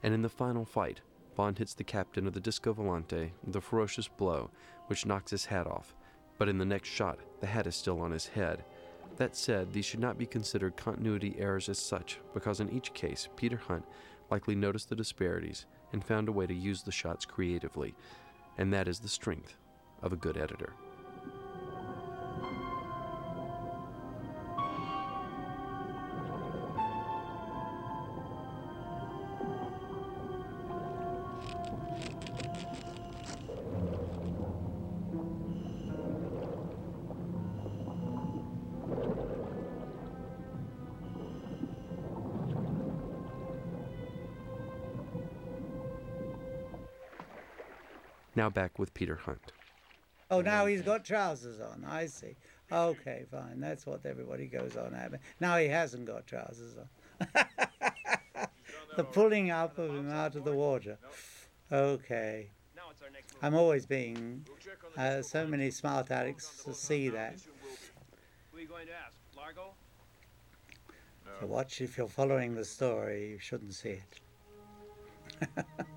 And 0.02 0.14
in 0.14 0.22
the 0.22 0.30
final 0.30 0.66
fight, 0.66 1.02
Bond 1.36 1.60
hits 1.60 1.76
the 1.76 1.84
captain 1.84 2.26
of 2.26 2.34
the 2.34 2.40
Disco 2.40 2.74
Volante 2.74 3.32
with 3.44 3.56
a 3.56 3.62
ferocious 3.62 4.08
blow, 4.08 4.50
which 4.88 5.06
knocks 5.06 5.32
his 5.32 5.46
hat 5.46 5.68
off. 5.68 5.96
But 6.38 6.50
in 6.50 6.58
the 6.58 6.66
next 6.66 6.90
shot, 6.90 7.20
the 7.40 7.48
hat 7.48 7.68
is 7.68 7.76
still 7.76 8.00
on 8.02 8.12
his 8.12 8.28
head. 8.28 8.64
That 9.18 9.36
said, 9.36 9.74
these 9.74 9.86
should 9.86 10.00
not 10.00 10.18
be 10.18 10.26
considered 10.26 10.78
continuity 10.78 11.36
errors 11.40 11.70
as 11.70 11.80
such, 11.80 12.20
because 12.34 12.60
in 12.60 12.70
each 12.70 12.94
case, 12.94 13.28
Peter 13.36 13.58
Hunt 13.58 13.86
likely 14.30 14.56
noticed 14.56 14.90
the 14.90 14.96
disparities 14.96 15.66
and 15.92 16.04
found 16.04 16.30
a 16.30 16.32
way 16.32 16.46
to 16.46 16.54
use 16.54 16.84
the 16.84 16.92
shots 16.92 17.26
creatively, 17.26 17.96
and 18.58 18.72
that 18.74 18.88
is 18.88 19.00
the 19.00 19.08
strength 19.08 19.56
of 20.04 20.14
a 20.14 20.18
good 20.18 20.38
editor. 20.38 20.74
Now 48.48 48.52
back 48.52 48.80
with 48.80 48.94
Peter 48.94 49.18
Hunt. 49.18 49.52
Oh, 50.32 50.40
now 50.40 50.68
he's 50.68 50.82
got 50.82 51.04
trousers 51.04 51.60
on. 51.60 51.84
I 51.86 52.06
see. 52.06 52.38
Okay, 52.72 53.26
fine. 53.30 53.60
That's 53.60 53.86
what 53.86 54.06
everybody 54.06 54.46
goes 54.46 54.78
on 54.78 54.96
at. 54.96 55.20
Now 55.42 55.58
he 55.58 55.68
hasn't 55.68 56.06
got 56.06 56.26
trousers 56.26 56.78
on. 56.78 56.88
the 58.96 59.04
pulling 59.04 59.52
up 59.52 59.78
of 59.78 59.94
him 59.94 60.10
out 60.10 60.38
of 60.38 60.46
the 60.46 60.54
water. 60.54 60.98
Okay. 61.74 62.48
I'm 63.42 63.54
always 63.54 63.86
being. 63.86 64.46
Uh, 64.96 65.22
so 65.22 65.46
many 65.46 65.70
smart 65.70 66.10
addicts 66.10 66.64
to 66.64 66.74
see 66.74 67.10
that. 67.10 67.42
Who 68.52 68.60
are 68.60 68.62
you 68.62 68.68
going 68.70 68.88
to 68.88 68.94
ask? 68.94 69.20
Largo? 69.36 69.74
So 71.42 71.48
watch 71.48 71.82
if 71.82 71.98
you're 71.98 72.08
following 72.08 72.56
the 72.56 72.64
story, 72.64 73.32
you 73.32 73.40
shouldn't 73.40 73.74
see 73.74 74.00
it. 74.00 74.22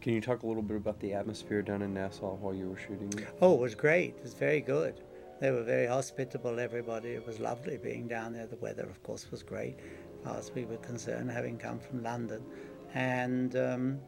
Can 0.00 0.12
you 0.12 0.20
talk 0.20 0.42
a 0.44 0.46
little 0.46 0.62
bit 0.62 0.76
about 0.76 1.00
the 1.00 1.12
atmosphere 1.12 1.60
down 1.60 1.82
in 1.82 1.92
Nassau 1.92 2.36
while 2.36 2.54
you 2.54 2.68
were 2.68 2.76
shooting? 2.76 3.12
Oh, 3.40 3.54
it 3.54 3.60
was 3.60 3.74
great. 3.74 4.14
It 4.16 4.22
was 4.22 4.34
very 4.34 4.60
good. 4.60 5.00
They 5.40 5.50
were 5.50 5.64
very 5.64 5.86
hospitable, 5.86 6.60
everybody. 6.60 7.10
It 7.10 7.26
was 7.26 7.40
lovely 7.40 7.78
being 7.78 8.06
down 8.06 8.32
there. 8.32 8.46
The 8.46 8.56
weather, 8.56 8.84
of 8.84 9.02
course, 9.02 9.30
was 9.30 9.42
great, 9.42 9.76
as 9.78 10.24
far 10.24 10.36
as 10.36 10.50
we 10.54 10.64
were 10.64 10.76
concerned, 10.78 11.30
having 11.30 11.58
come 11.58 11.80
from 11.80 12.02
London. 12.02 12.42
And 12.94 13.56
um, 13.56 14.00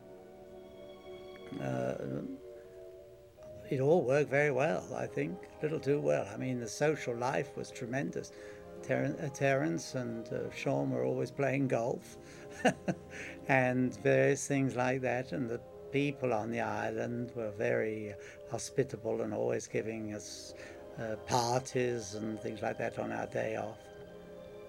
uh, 1.60 1.94
it 3.68 3.80
all 3.80 4.02
worked 4.02 4.30
very 4.30 4.50
well, 4.50 4.84
I 4.96 5.06
think. 5.06 5.36
A 5.58 5.62
little 5.62 5.80
too 5.80 6.00
well. 6.00 6.26
I 6.32 6.36
mean, 6.36 6.60
the 6.60 6.68
social 6.68 7.16
life 7.16 7.56
was 7.56 7.70
tremendous. 7.70 8.32
Ter- 8.82 9.16
uh, 9.22 9.28
Terence 9.28 9.94
and 9.94 10.26
uh, 10.28 10.50
Sean 10.52 10.90
were 10.90 11.04
always 11.04 11.30
playing 11.30 11.68
golf 11.68 12.16
and 13.48 13.96
various 14.02 14.46
things 14.46 14.74
like 14.74 15.00
that. 15.02 15.32
And 15.32 15.48
the 15.48 15.60
people 15.92 16.32
on 16.32 16.50
the 16.50 16.60
island 16.60 17.32
were 17.34 17.50
very 17.50 18.14
hospitable 18.50 19.22
and 19.22 19.34
always 19.34 19.66
giving 19.66 20.14
us 20.14 20.54
uh, 20.98 21.16
parties 21.26 22.14
and 22.14 22.40
things 22.40 22.62
like 22.62 22.78
that 22.78 22.98
on 22.98 23.12
our 23.12 23.26
day 23.26 23.56
off 23.56 23.78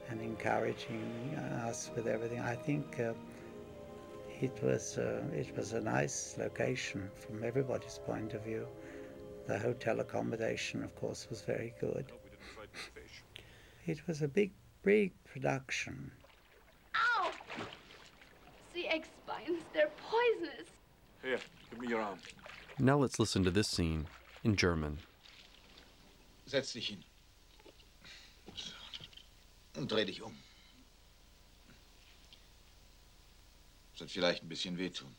and 0.10 0.22
encouraging 0.22 1.36
us 1.66 1.90
with 1.96 2.08
everything. 2.08 2.40
I 2.40 2.56
think 2.56 3.00
uh, 3.00 3.14
it 4.42 4.58
was 4.64 4.98
uh, 4.98 5.22
it 5.34 5.56
was 5.56 5.74
a 5.74 5.82
nice 5.82 6.36
location 6.38 7.10
from 7.16 7.44
everybody's 7.44 8.00
point 8.06 8.34
of 8.34 8.44
view. 8.44 8.68
The 9.48 9.58
hotel 9.58 10.00
accommodation, 10.00 10.84
of 10.84 10.96
course, 10.96 11.28
was 11.30 11.42
very 11.42 11.74
good. 11.80 12.06
It 13.88 14.08
was 14.08 14.22
a 14.22 14.28
big, 14.28 14.52
big 14.84 15.12
production. 15.26 16.12
Ow! 16.96 17.32
The 18.74 18.88
egg 18.88 19.06
spines, 19.06 19.62
they're 19.74 19.92
poisonous. 20.10 20.70
Here, 21.22 21.40
give 21.70 21.80
me 21.80 21.88
your 21.88 22.02
arm. 22.02 22.20
Now 22.80 22.98
let's 22.98 23.20
listen 23.20 23.44
to 23.44 23.52
this 23.52 23.68
scene 23.68 24.08
in 24.44 24.56
German. 24.56 24.98
Setz 26.48 26.74
dich 26.74 26.88
hin. 26.88 27.04
Und 29.76 29.92
dreh 29.92 30.06
dich 30.06 30.22
um. 30.22 30.36
Es 33.94 34.00
wird 34.02 34.12
vielleicht 34.12 34.44
ein 34.44 34.50
bisschen 34.50 34.78
wehtun. 34.78 35.16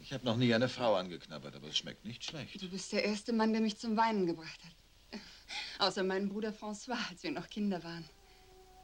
Ich 0.00 0.12
habe 0.12 0.24
noch 0.24 0.36
nie 0.36 0.52
eine 0.54 0.68
Frau 0.68 0.96
angeknabbert, 0.96 1.54
aber 1.54 1.68
es 1.68 1.78
schmeckt 1.78 2.04
nicht 2.04 2.24
schlecht. 2.24 2.60
Du 2.60 2.68
bist 2.68 2.92
der 2.92 3.04
erste 3.04 3.32
Mann, 3.32 3.52
der 3.52 3.60
mich 3.60 3.78
zum 3.78 3.96
Weinen 3.96 4.26
gebracht 4.26 4.64
hat. 4.64 4.72
Außer 5.78 6.02
meinem 6.02 6.28
Bruder 6.28 6.50
François, 6.52 6.98
als 7.10 7.22
wir 7.22 7.30
noch 7.30 7.48
Kinder 7.48 7.82
waren. 7.82 8.04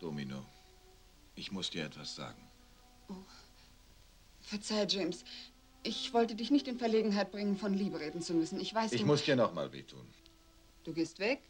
Domino, 0.00 0.44
ich 1.34 1.52
muss 1.52 1.70
dir 1.70 1.84
etwas 1.84 2.14
sagen. 2.14 2.42
Verzeih, 4.40 4.86
James. 4.88 5.24
Ich 5.82 6.12
wollte 6.14 6.34
dich 6.34 6.50
nicht 6.50 6.66
in 6.66 6.78
Verlegenheit 6.78 7.30
bringen, 7.30 7.56
von 7.56 7.74
Liebe 7.74 8.00
reden 8.00 8.22
zu 8.22 8.32
müssen. 8.34 8.58
Ich 8.60 8.74
weiß, 8.74 8.92
Ich 8.92 9.02
du... 9.02 9.06
muss 9.06 9.24
dir 9.24 9.36
noch 9.36 9.52
mal 9.52 9.72
wehtun. 9.72 10.06
Du 10.84 10.92
gehst 10.92 11.18
weg? 11.18 11.42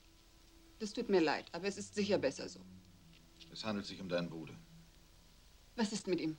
Das 0.81 0.93
tut 0.93 1.09
mir 1.09 1.21
leid, 1.21 1.47
aber 1.53 1.69
es 1.69 1.79
ist 1.79 1.95
sicher 1.95 2.19
besser 2.19 2.49
so. 2.49 2.61
Es 3.53 3.65
handelt 3.65 3.87
sich 3.87 4.01
um 4.01 4.09
deinen 4.09 4.29
Bruder. 4.29 4.55
Was 5.77 5.93
ist 5.93 6.07
mit 6.09 6.21
ihm? 6.21 6.37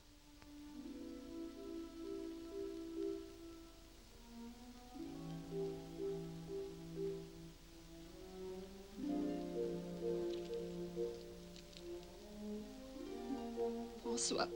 François. 14.26 14.48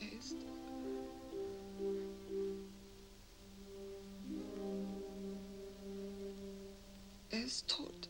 Er 0.00 0.12
ist. 0.18 0.36
Er 7.30 7.44
ist 7.44 7.68
tot. 7.68 8.08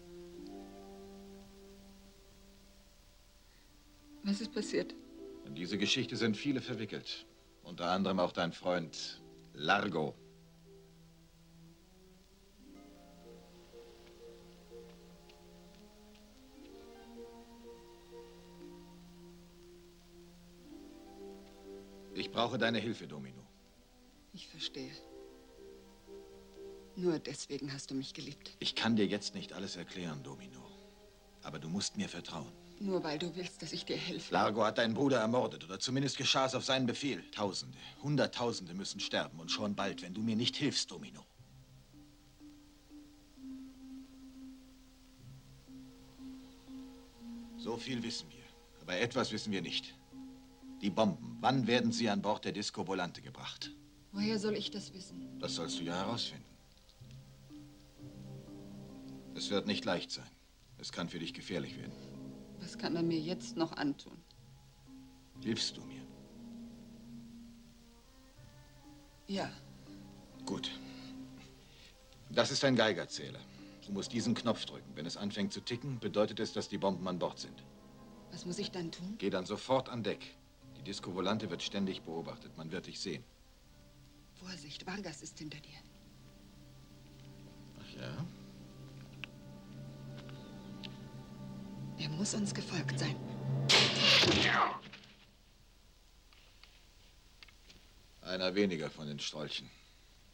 Was 4.24 4.40
ist 4.40 4.54
passiert? 4.54 4.94
In 5.44 5.54
diese 5.54 5.76
Geschichte 5.76 6.16
sind 6.16 6.36
viele 6.36 6.62
verwickelt. 6.62 7.26
Unter 7.62 7.90
anderem 7.90 8.20
auch 8.20 8.32
dein 8.32 8.52
Freund 8.52 9.20
Largo. 9.52 10.14
Ich 22.32 22.36
brauche 22.38 22.56
deine 22.56 22.78
Hilfe, 22.78 23.06
Domino. 23.06 23.42
Ich 24.32 24.48
verstehe. 24.48 24.90
Nur 26.96 27.18
deswegen 27.18 27.70
hast 27.70 27.90
du 27.90 27.94
mich 27.94 28.14
geliebt. 28.14 28.56
Ich 28.58 28.74
kann 28.74 28.96
dir 28.96 29.04
jetzt 29.04 29.34
nicht 29.34 29.52
alles 29.52 29.76
erklären, 29.76 30.22
Domino. 30.22 30.66
Aber 31.42 31.58
du 31.58 31.68
musst 31.68 31.98
mir 31.98 32.08
vertrauen. 32.08 32.50
Nur 32.80 33.04
weil 33.04 33.18
du 33.18 33.36
willst, 33.36 33.60
dass 33.60 33.74
ich 33.74 33.84
dir 33.84 33.98
helfe. 33.98 34.32
Largo 34.32 34.64
hat 34.64 34.78
deinen 34.78 34.94
Bruder 34.94 35.20
ermordet, 35.20 35.62
oder 35.64 35.78
zumindest 35.78 36.16
geschah 36.16 36.46
es 36.46 36.54
auf 36.54 36.64
seinen 36.64 36.86
Befehl. 36.86 37.22
Tausende, 37.32 37.76
Hunderttausende 38.02 38.72
müssen 38.72 38.98
sterben 38.98 39.38
und 39.38 39.50
schon 39.50 39.74
bald, 39.74 40.00
wenn 40.00 40.14
du 40.14 40.22
mir 40.22 40.34
nicht 40.34 40.56
hilfst, 40.56 40.90
Domino. 40.90 41.26
So 47.58 47.76
viel 47.76 48.02
wissen 48.02 48.30
wir, 48.30 48.44
aber 48.80 48.96
etwas 48.96 49.32
wissen 49.32 49.52
wir 49.52 49.60
nicht. 49.60 49.94
Die 50.82 50.90
Bomben, 50.90 51.38
wann 51.40 51.68
werden 51.68 51.92
sie 51.92 52.10
an 52.10 52.22
Bord 52.22 52.44
der 52.44 52.50
Disco 52.50 52.86
Volante 52.88 53.22
gebracht? 53.22 53.70
Woher 54.10 54.38
soll 54.38 54.56
ich 54.56 54.72
das 54.72 54.92
wissen? 54.92 55.38
Das 55.38 55.54
sollst 55.54 55.78
du 55.78 55.84
ja 55.84 55.94
herausfinden. 55.94 56.44
Es 59.36 59.48
wird 59.50 59.68
nicht 59.68 59.84
leicht 59.84 60.10
sein. 60.10 60.28
Es 60.78 60.90
kann 60.90 61.08
für 61.08 61.20
dich 61.20 61.34
gefährlich 61.34 61.78
werden. 61.78 61.92
Was 62.60 62.76
kann 62.76 62.96
er 62.96 63.02
mir 63.02 63.18
jetzt 63.18 63.56
noch 63.56 63.72
antun? 63.76 64.18
Hilfst 65.40 65.76
du 65.76 65.82
mir? 65.82 66.02
Ja. 69.28 69.50
Gut. 70.44 70.70
Das 72.28 72.50
ist 72.50 72.64
ein 72.64 72.74
Geigerzähler. 72.74 73.40
Du 73.86 73.92
musst 73.92 74.12
diesen 74.12 74.34
Knopf 74.34 74.64
drücken. 74.64 74.90
Wenn 74.96 75.06
es 75.06 75.16
anfängt 75.16 75.52
zu 75.52 75.60
ticken, 75.60 76.00
bedeutet 76.00 76.40
es, 76.40 76.52
dass 76.52 76.68
die 76.68 76.78
Bomben 76.78 77.06
an 77.06 77.20
Bord 77.20 77.38
sind. 77.38 77.64
Was 78.32 78.44
muss 78.44 78.58
ich 78.58 78.72
dann 78.72 78.90
tun? 78.90 79.14
Geh 79.18 79.30
dann 79.30 79.46
sofort 79.46 79.88
an 79.88 80.02
Deck. 80.02 80.36
Die 80.82 80.90
Disco 80.90 81.14
Volante 81.14 81.48
wird 81.48 81.62
ständig 81.62 82.02
beobachtet. 82.02 82.56
Man 82.56 82.72
wird 82.72 82.86
dich 82.88 82.98
sehen. 82.98 83.22
Vorsicht, 84.34 84.84
Vargas 84.84 85.22
ist 85.22 85.38
hinter 85.38 85.60
dir. 85.60 85.78
Ach 87.80 88.00
ja? 88.00 88.26
Er 91.98 92.08
muss 92.08 92.34
uns 92.34 92.52
gefolgt 92.52 92.98
sein. 92.98 93.14
Einer 98.22 98.52
weniger 98.56 98.90
von 98.90 99.06
den 99.06 99.20
Strolchen. 99.20 99.70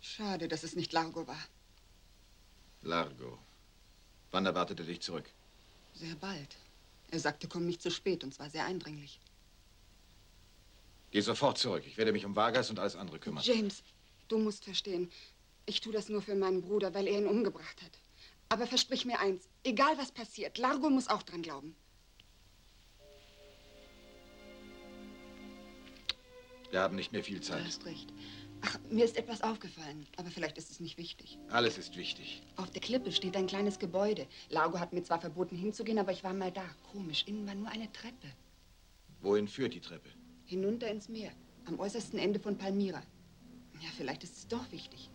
Schade, 0.01 0.49
dass 0.49 0.63
es 0.63 0.75
nicht 0.75 0.95
Largo 0.95 1.27
war. 1.27 1.45
Largo. 2.81 3.39
Wann 4.31 4.47
erwartet 4.47 4.81
er 4.81 4.87
dich 4.87 5.03
zurück? 5.03 5.29
Sehr 5.93 6.15
bald. 6.15 6.57
Er 7.11 7.21
sagte, 7.21 7.49
komm 7.49 7.67
nicht 7.67 7.83
zu 7.83 7.91
spät 7.91 8.25
und 8.25 8.33
zwar 8.33 8.49
sehr 8.49 8.65
eindringlich. 8.65 9.21
Geh 11.11 11.21
sofort 11.21 11.59
zurück. 11.59 11.85
Ich 11.87 11.97
werde 11.97 12.13
mich 12.13 12.25
um 12.25 12.37
Vargas 12.37 12.71
und 12.71 12.79
alles 12.79 12.97
andere 12.97 13.19
kümmern. 13.19 13.43
James, 13.45 13.83
du 14.29 14.39
musst 14.39 14.65
verstehen. 14.65 15.11
Ich 15.67 15.81
tue 15.81 15.93
das 15.93 16.09
nur 16.09 16.23
für 16.23 16.35
meinen 16.35 16.63
Bruder, 16.63 16.95
weil 16.95 17.07
er 17.07 17.19
ihn 17.19 17.27
umgebracht 17.27 17.83
hat. 17.83 17.99
Aber 18.51 18.67
versprich 18.67 19.05
mir 19.05 19.21
eins, 19.21 19.49
egal 19.65 19.97
was 19.99 20.13
passiert, 20.13 20.59
Largo 20.59 20.89
muss 20.89 21.09
auch 21.09 21.23
dran 21.23 21.43
glauben. 21.43 21.77
Wir 26.71 26.81
haben 26.81 26.97
nicht 26.97 27.13
mehr 27.13 27.25
viel 27.25 27.41
Zeit. 27.41 27.61
Du 27.61 27.67
hast 27.67 27.87
recht. 27.87 28.13
Ach, 28.61 28.79
mir 28.91 29.05
ist 29.05 29.17
etwas 29.17 29.43
aufgefallen, 29.43 30.07
aber 30.17 30.31
vielleicht 30.31 30.59
ist 30.59 30.71
es 30.71 30.81
nicht 30.81 30.99
wichtig. 30.99 31.39
Alles 31.51 31.79
ist 31.79 31.97
wichtig. 31.97 32.43
Auf 32.57 32.71
der 32.71 32.81
Klippe 32.81 33.13
steht 33.13 33.37
ein 33.37 33.47
kleines 33.47 33.79
Gebäude. 33.79 34.27
Largo 34.51 34.79
hat 34.81 34.93
mir 34.93 35.03
zwar 35.03 35.21
verboten 35.21 35.57
hinzugehen, 35.57 35.99
aber 35.99 36.13
ich 36.13 36.25
war 36.25 36.35
mal 36.35 36.51
da. 36.51 36.65
Komisch, 36.91 37.25
innen 37.27 37.47
war 37.47 37.55
nur 37.55 37.69
eine 37.69 37.91
Treppe. 37.93 38.29
Wohin 39.21 39.49
führt 39.49 39.75
die 39.75 39.81
Treppe? 39.81 40.11
Hinunter 40.49 40.89
ins 40.89 41.11
Meer, 41.11 41.31
am 41.67 41.79
äußersten 41.79 42.19
Ende 42.19 42.41
von 42.41 42.57
Palmyra. 42.57 43.03
Ja, 43.83 43.91
vielleicht 43.99 44.25
ist 44.25 44.35
es 44.35 44.49
doch 44.49 44.73
wichtig. 44.73 45.11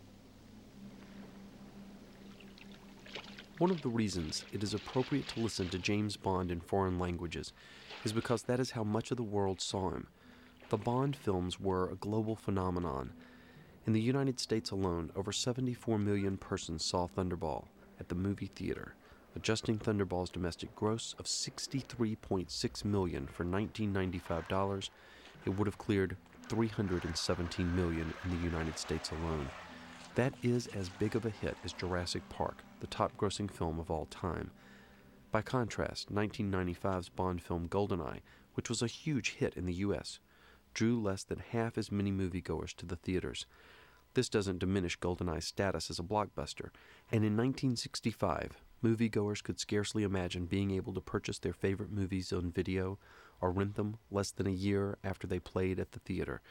One 3.57 3.72
of 3.72 3.81
the 3.81 3.89
reasons 3.89 4.45
it 4.51 4.61
is 4.61 4.76
appropriate 4.76 5.27
to 5.30 5.39
listen 5.39 5.69
to 5.69 5.80
James 5.80 6.18
Bond 6.18 6.51
in 6.51 6.61
foreign 6.61 6.99
languages 6.99 7.51
is 8.03 8.14
because 8.14 8.43
that 8.43 8.60
is 8.60 8.72
how 8.76 8.84
much 8.84 9.10
of 9.10 9.18
the 9.18 9.23
world 9.23 9.60
saw 9.60 9.89
him. 9.89 10.05
The 10.69 10.77
Bond 10.77 11.15
films 11.15 11.60
were 11.60 11.89
a 11.89 11.95
global 11.95 12.35
phenomenon. 12.35 13.14
In 13.88 13.93
the 13.93 14.01
United 14.01 14.39
States 14.39 14.69
alone, 14.69 15.11
over 15.15 15.31
74 15.31 15.97
million 15.97 16.38
persons 16.38 16.85
saw 16.85 17.07
Thunderball 17.07 17.65
at 17.99 18.07
the 18.07 18.15
movie 18.15 18.51
theater, 18.53 18.93
adjusting 19.35 19.80
Thunderball's 19.80 20.30
domestic 20.30 20.76
gross 20.76 21.15
of 21.18 21.26
63.6 21.26 22.85
million 22.85 23.26
for 23.26 23.43
1995 23.43 24.47
dollars. 24.47 24.91
It 25.45 25.52
would 25.52 25.68
have 25.68 25.78
cleared 25.78 26.18
317 26.48 27.76
million 27.76 28.14
in 28.24 28.30
the 28.30 28.44
United 28.44 28.78
States 28.78 29.11
alone. 29.11 29.49
That 30.15 30.34
is 30.44 30.68
as 30.68 30.90
big 30.90 31.15
of 31.15 31.26
a 31.26 31.30
hit 31.32 31.57
as 31.64 31.74
Jurassic 31.74 32.28
Park, 32.30 32.64
the 32.80 32.88
top 32.88 33.15
grossing 33.18 33.49
film 33.49 33.80
of 33.80 33.90
all 33.90 34.06
time. 34.06 34.52
By 35.32 35.41
contrast, 35.41 36.14
1995's 36.14 37.10
Bond 37.10 37.41
film 37.41 37.68
Goldeneye, 37.68 38.22
which 38.53 38.70
was 38.70 38.84
a 38.84 38.88
huge 38.88 39.32
hit 39.32 39.56
in 39.56 39.65
the 39.65 39.74
US, 39.76 40.20
drew 40.74 41.02
less 41.02 41.24
than 41.24 41.40
half 41.40 41.78
as 41.78 41.91
many 41.91 42.11
moviegoers 42.11 42.76
to 42.76 42.86
the 42.86 42.95
theaters. 42.95 43.45
This 44.14 44.30
doesn't 44.30 44.60
diminish 44.60 44.99
Goldeneye's 44.99 45.45
status 45.45 45.90
as 45.90 45.98
a 45.98 46.03
blockbuster, 46.03 46.70
and 47.11 47.26
in 47.26 47.36
1965, 47.36 48.61
moviegoers 48.84 49.44
could 49.44 49.60
scarcely 49.60 50.03
imagine 50.03 50.45
being 50.45 50.70
able 50.70 50.94
to 50.94 51.02
purchase 51.02 51.40
their 51.40 51.53
favorite 51.53 51.91
movies 51.91 52.32
on 52.32 52.52
video 52.52 52.99
or 53.44 53.52
rent 53.52 53.76
them 53.76 53.98
less 54.10 54.32
than 54.32 54.48
a 54.48 54.52
year 54.52 54.98
after 55.03 55.28
they 55.28 55.38
played 55.38 55.78
at 55.78 55.91
the 55.91 55.99
theater. 55.99 56.41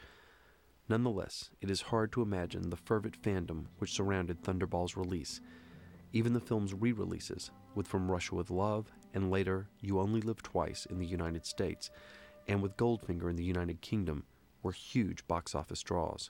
Nonetheless, 0.87 1.49
it 1.59 1.71
is 1.71 1.81
hard 1.81 2.11
to 2.11 2.21
imagine 2.21 2.69
the 2.69 2.77
fervent 2.77 3.19
fandom 3.19 3.65
which 3.79 3.93
surrounded 3.93 4.43
Thunderball's 4.43 4.95
release. 4.95 5.41
Even 6.11 6.33
the 6.33 6.39
film's 6.39 6.71
re 6.71 6.91
releases, 6.91 7.49
with 7.73 7.87
From 7.87 8.11
Russia 8.11 8.35
with 8.35 8.51
Love 8.51 8.91
and 9.11 9.31
later 9.31 9.69
You 9.81 9.99
Only 9.99 10.21
Live 10.21 10.43
Twice 10.43 10.85
in 10.85 10.99
the 10.99 11.07
United 11.07 11.47
States, 11.47 11.89
and 12.47 12.61
with 12.61 12.77
Goldfinger 12.77 13.27
in 13.27 13.37
the 13.37 13.43
United 13.43 13.81
Kingdom, 13.81 14.25
were 14.61 14.71
huge 14.71 15.25
box 15.27 15.55
office 15.55 15.81
draws. 15.81 16.29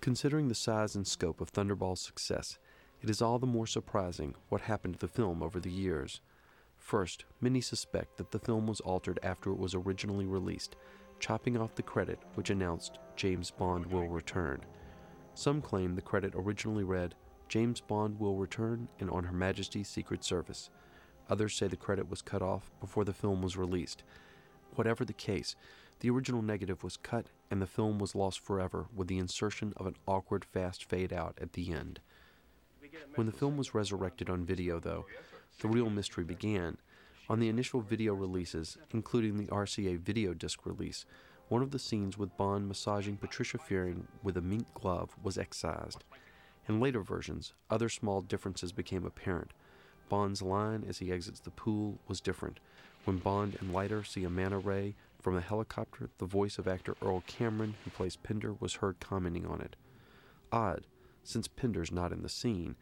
Considering 0.00 0.46
the 0.46 0.54
size 0.54 0.94
and 0.94 1.04
scope 1.04 1.40
of 1.40 1.50
Thunderball's 1.50 2.00
success, 2.00 2.58
it 3.02 3.10
is 3.10 3.22
all 3.22 3.38
the 3.38 3.46
more 3.46 3.66
surprising 3.66 4.34
what 4.48 4.62
happened 4.62 4.94
to 4.94 5.00
the 5.00 5.08
film 5.08 5.42
over 5.42 5.60
the 5.60 5.70
years. 5.70 6.20
First, 6.76 7.24
many 7.40 7.60
suspect 7.60 8.16
that 8.16 8.30
the 8.30 8.38
film 8.38 8.66
was 8.66 8.80
altered 8.80 9.18
after 9.22 9.50
it 9.50 9.58
was 9.58 9.74
originally 9.74 10.26
released, 10.26 10.76
chopping 11.20 11.56
off 11.56 11.74
the 11.74 11.82
credit 11.82 12.18
which 12.34 12.50
announced 12.50 12.98
James 13.16 13.50
Bond 13.50 13.86
will 13.86 14.08
return. 14.08 14.64
Some 15.34 15.60
claim 15.60 15.94
the 15.94 16.02
credit 16.02 16.32
originally 16.34 16.84
read 16.84 17.14
James 17.48 17.80
Bond 17.80 18.18
will 18.18 18.36
return 18.36 18.88
and 19.00 19.10
on 19.10 19.24
Her 19.24 19.32
Majesty's 19.32 19.88
Secret 19.88 20.24
Service. 20.24 20.70
Others 21.30 21.54
say 21.54 21.68
the 21.68 21.76
credit 21.76 22.08
was 22.08 22.22
cut 22.22 22.42
off 22.42 22.70
before 22.80 23.04
the 23.04 23.12
film 23.12 23.42
was 23.42 23.56
released. 23.56 24.02
Whatever 24.74 25.04
the 25.04 25.12
case, 25.12 25.56
the 26.00 26.10
original 26.10 26.42
negative 26.42 26.84
was 26.84 26.96
cut 26.96 27.26
and 27.50 27.60
the 27.60 27.66
film 27.66 27.98
was 27.98 28.14
lost 28.14 28.40
forever 28.40 28.86
with 28.94 29.08
the 29.08 29.18
insertion 29.18 29.72
of 29.76 29.86
an 29.86 29.96
awkward 30.06 30.44
fast 30.44 30.84
fade 30.84 31.12
out 31.12 31.38
at 31.40 31.54
the 31.54 31.72
end. 31.72 32.00
When 33.14 33.26
the 33.26 33.32
film 33.32 33.56
was 33.56 33.74
resurrected 33.74 34.30
on 34.30 34.44
video, 34.44 34.78
though, 34.78 35.06
the 35.60 35.68
real 35.68 35.90
mystery 35.90 36.24
began. 36.24 36.76
On 37.28 37.40
the 37.40 37.48
initial 37.48 37.80
video 37.80 38.14
releases, 38.14 38.78
including 38.90 39.36
the 39.36 39.46
RCA 39.48 39.98
video 39.98 40.32
disc 40.32 40.64
release, 40.64 41.04
one 41.48 41.62
of 41.62 41.70
the 41.70 41.78
scenes 41.78 42.16
with 42.16 42.36
Bond 42.36 42.68
massaging 42.68 43.16
Patricia 43.16 43.58
Fearing 43.58 44.06
with 44.22 44.36
a 44.36 44.42
mink 44.42 44.72
glove 44.74 45.16
was 45.22 45.38
excised. 45.38 46.04
In 46.68 46.80
later 46.80 47.00
versions, 47.00 47.54
other 47.70 47.88
small 47.88 48.20
differences 48.20 48.72
became 48.72 49.04
apparent. 49.04 49.52
Bond's 50.08 50.42
line 50.42 50.84
as 50.88 50.98
he 50.98 51.12
exits 51.12 51.40
the 51.40 51.50
pool 51.50 51.98
was 52.06 52.20
different. 52.20 52.60
When 53.04 53.18
Bond 53.18 53.56
and 53.60 53.72
Leiter 53.72 54.04
see 54.04 54.24
a 54.24 54.30
manta 54.30 54.58
ray 54.58 54.94
from 55.20 55.36
a 55.36 55.40
helicopter, 55.40 56.10
the 56.18 56.26
voice 56.26 56.58
of 56.58 56.68
actor 56.68 56.94
Earl 57.02 57.22
Cameron, 57.26 57.74
who 57.84 57.90
plays 57.90 58.16
Pinder, 58.16 58.54
was 58.60 58.74
heard 58.74 59.00
commenting 59.00 59.46
on 59.46 59.60
it. 59.60 59.76
Odd, 60.52 60.84
since 61.28 61.46
Pinder's 61.46 61.92
not 61.92 62.12
in 62.12 62.22
the 62.22 62.28
scene. 62.28 62.74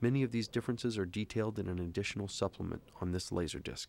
Many 0.00 0.22
of 0.22 0.30
these 0.30 0.48
differences 0.48 0.96
are 0.96 1.04
detailed 1.04 1.58
in 1.58 1.68
an 1.68 1.78
additional 1.78 2.28
supplement 2.28 2.82
on 3.00 3.12
this 3.12 3.30
Laserdisc. 3.30 3.88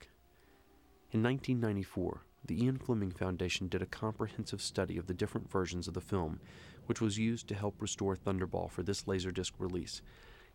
In 1.11 1.22
1994, 1.22 2.22
the 2.45 2.64
Ian 2.64 2.80
Fleming 2.80 3.11
Foundation 3.11 3.68
did 3.68 3.82
a 3.82 3.86
comprehensive 3.86 4.61
study 4.61 4.98
of 4.98 5.06
the 5.06 5.14
different 5.14 5.52
versions 5.52 5.88
of 5.88 5.94
the 5.94 6.02
film, 6.02 6.40
which 6.88 6.99
was 6.99 7.19
used 7.19 7.48
to 7.48 7.56
help 7.56 7.80
restore 7.80 8.15
Thunderball 8.15 8.72
for 8.72 8.82
this 8.82 9.03
Laserdisc 9.03 9.52
release. 9.60 10.02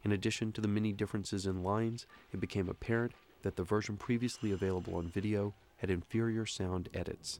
In 0.02 0.12
addition 0.12 0.52
to 0.52 0.60
the 0.60 0.68
many 0.68 0.92
differences 0.92 1.46
in 1.46 1.62
lines, 1.62 2.06
it 2.32 2.40
became 2.40 2.68
apparent 2.68 3.12
that 3.42 3.56
the 3.56 3.62
version 3.62 3.96
previously 3.96 4.50
available 4.50 4.96
on 4.96 5.08
video 5.08 5.54
had 5.76 5.90
inferior 5.90 6.46
sound 6.46 6.88
edits. 6.92 7.38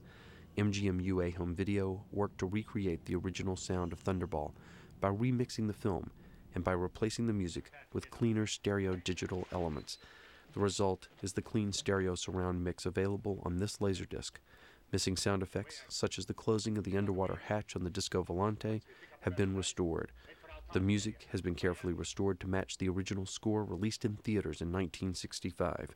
MGM 0.57 1.03
UA 1.03 1.31
Home 1.31 1.53
Video 1.53 2.03
worked 2.11 2.39
to 2.39 2.45
recreate 2.45 3.05
the 3.05 3.15
original 3.15 3.55
sound 3.55 3.91
of 3.91 4.03
Thunderball 4.03 4.53
by 4.99 5.09
remixing 5.09 5.67
the 5.67 5.73
film 5.73 6.11
and 6.55 6.63
by 6.63 6.71
replacing 6.71 7.27
the 7.27 7.33
music 7.33 7.71
with 7.93 8.11
cleaner 8.11 8.47
stereo 8.47 8.95
digital 8.95 9.47
elements. 9.51 9.97
The 10.53 10.59
result 10.59 11.07
is 11.21 11.33
the 11.33 11.41
clean 11.41 11.71
stereo 11.71 12.15
surround 12.15 12.63
mix 12.63 12.85
available 12.85 13.41
on 13.45 13.57
this 13.57 13.77
Laserdisc. 13.77 14.31
Missing 14.91 15.17
sound 15.17 15.43
effects, 15.43 15.83
such 15.89 16.17
as 16.17 16.25
the 16.25 16.33
closing 16.33 16.77
of 16.77 16.83
the 16.83 16.97
underwater 16.97 17.39
hatch 17.47 17.75
on 17.75 17.83
the 17.83 17.89
Disco 17.89 18.23
Volante, 18.23 18.81
have 19.21 19.35
been 19.35 19.55
restored. 19.55 20.11
The 20.73 20.79
music 20.79 21.27
has 21.31 21.41
been 21.41 21.55
carefully 21.55 21.93
restored 21.93 22.39
to 22.39 22.47
match 22.47 22.77
the 22.77 22.89
original 22.89 23.25
score 23.25 23.63
released 23.63 24.03
in 24.03 24.15
theaters 24.15 24.61
in 24.61 24.69
1965. 24.69 25.95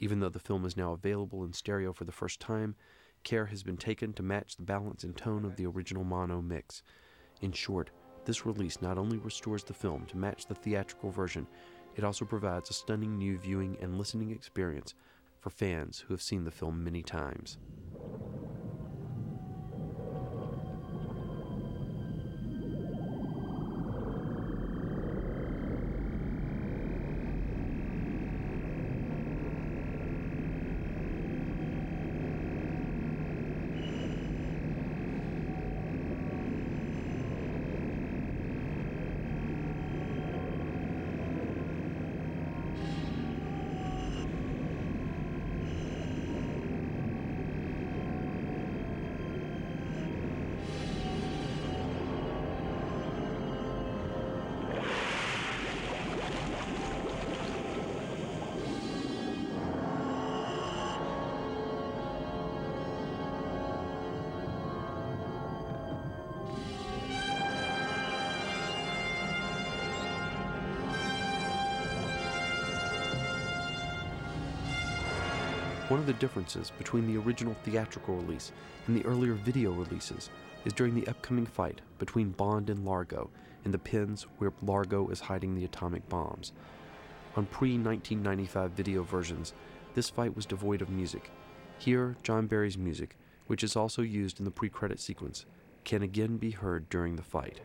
Even 0.00 0.20
though 0.20 0.28
the 0.28 0.38
film 0.38 0.64
is 0.64 0.76
now 0.76 0.92
available 0.92 1.44
in 1.44 1.52
stereo 1.52 1.92
for 1.92 2.04
the 2.04 2.12
first 2.12 2.40
time, 2.40 2.74
care 3.22 3.46
has 3.46 3.62
been 3.62 3.76
taken 3.76 4.12
to 4.14 4.22
match 4.22 4.56
the 4.56 4.62
balance 4.62 5.04
and 5.04 5.16
tone 5.16 5.44
of 5.44 5.56
the 5.56 5.66
original 5.66 6.04
mono 6.04 6.42
mix. 6.42 6.82
In 7.40 7.52
short, 7.52 7.90
this 8.24 8.46
release 8.46 8.80
not 8.82 8.98
only 8.98 9.18
restores 9.18 9.64
the 9.64 9.74
film 9.74 10.06
to 10.06 10.16
match 10.16 10.46
the 10.46 10.54
theatrical 10.54 11.10
version, 11.10 11.46
it 11.96 12.04
also 12.04 12.24
provides 12.24 12.70
a 12.70 12.72
stunning 12.72 13.16
new 13.16 13.38
viewing 13.38 13.76
and 13.80 13.98
listening 13.98 14.30
experience 14.30 14.94
for 15.40 15.50
fans 15.50 16.04
who 16.06 16.14
have 16.14 16.22
seen 16.22 16.44
the 16.44 16.50
film 16.50 16.82
many 16.82 17.02
times. 17.02 17.58
One 75.94 76.00
of 76.00 76.06
the 76.08 76.14
differences 76.14 76.72
between 76.76 77.06
the 77.06 77.20
original 77.20 77.54
theatrical 77.62 78.16
release 78.16 78.50
and 78.88 78.96
the 78.96 79.06
earlier 79.06 79.34
video 79.34 79.70
releases 79.70 80.28
is 80.64 80.72
during 80.72 80.92
the 80.92 81.06
upcoming 81.06 81.46
fight 81.46 81.82
between 82.00 82.30
Bond 82.30 82.68
and 82.68 82.84
Largo 82.84 83.30
in 83.64 83.70
the 83.70 83.78
pens 83.78 84.26
where 84.38 84.52
Largo 84.60 85.06
is 85.10 85.20
hiding 85.20 85.54
the 85.54 85.64
atomic 85.64 86.08
bombs. 86.08 86.50
On 87.36 87.46
pre 87.46 87.78
1995 87.78 88.72
video 88.72 89.04
versions, 89.04 89.52
this 89.94 90.10
fight 90.10 90.34
was 90.34 90.46
devoid 90.46 90.82
of 90.82 90.90
music. 90.90 91.30
Here, 91.78 92.16
John 92.24 92.48
Barry's 92.48 92.76
music, 92.76 93.16
which 93.46 93.62
is 93.62 93.76
also 93.76 94.02
used 94.02 94.40
in 94.40 94.44
the 94.44 94.50
pre 94.50 94.68
credit 94.68 94.98
sequence, 94.98 95.46
can 95.84 96.02
again 96.02 96.38
be 96.38 96.50
heard 96.50 96.88
during 96.88 97.14
the 97.14 97.22
fight. 97.22 97.60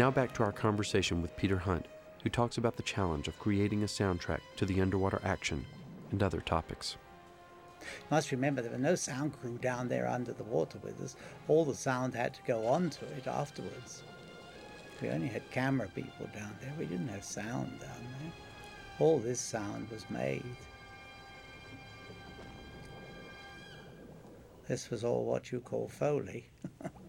Now 0.00 0.10
back 0.10 0.32
to 0.32 0.42
our 0.44 0.50
conversation 0.50 1.20
with 1.20 1.36
Peter 1.36 1.58
Hunt, 1.58 1.84
who 2.22 2.30
talks 2.30 2.56
about 2.56 2.74
the 2.78 2.82
challenge 2.82 3.28
of 3.28 3.38
creating 3.38 3.82
a 3.82 3.86
soundtrack 3.86 4.40
to 4.56 4.64
the 4.64 4.80
underwater 4.80 5.20
action 5.22 5.66
and 6.10 6.22
other 6.22 6.40
topics. 6.40 6.96
You 7.82 7.86
must 8.10 8.32
remember 8.32 8.62
there 8.62 8.70
was 8.70 8.80
no 8.80 8.94
sound 8.94 9.38
crew 9.38 9.58
down 9.58 9.88
there 9.88 10.08
under 10.08 10.32
the 10.32 10.44
water 10.44 10.78
with 10.82 10.98
us. 11.02 11.16
All 11.48 11.66
the 11.66 11.74
sound 11.74 12.14
had 12.14 12.32
to 12.32 12.40
go 12.46 12.66
on 12.66 12.88
to 12.88 13.04
it 13.08 13.26
afterwards. 13.26 14.02
We 15.02 15.10
only 15.10 15.28
had 15.28 15.50
camera 15.50 15.88
people 15.94 16.30
down 16.34 16.56
there. 16.62 16.72
We 16.78 16.86
didn't 16.86 17.08
have 17.08 17.22
sound 17.22 17.78
down 17.78 18.06
there. 18.22 18.32
All 19.00 19.18
this 19.18 19.38
sound 19.38 19.90
was 19.90 20.08
made. 20.08 20.56
This 24.66 24.88
was 24.88 25.04
all 25.04 25.26
what 25.26 25.52
you 25.52 25.60
call 25.60 25.88
Foley. 25.88 26.48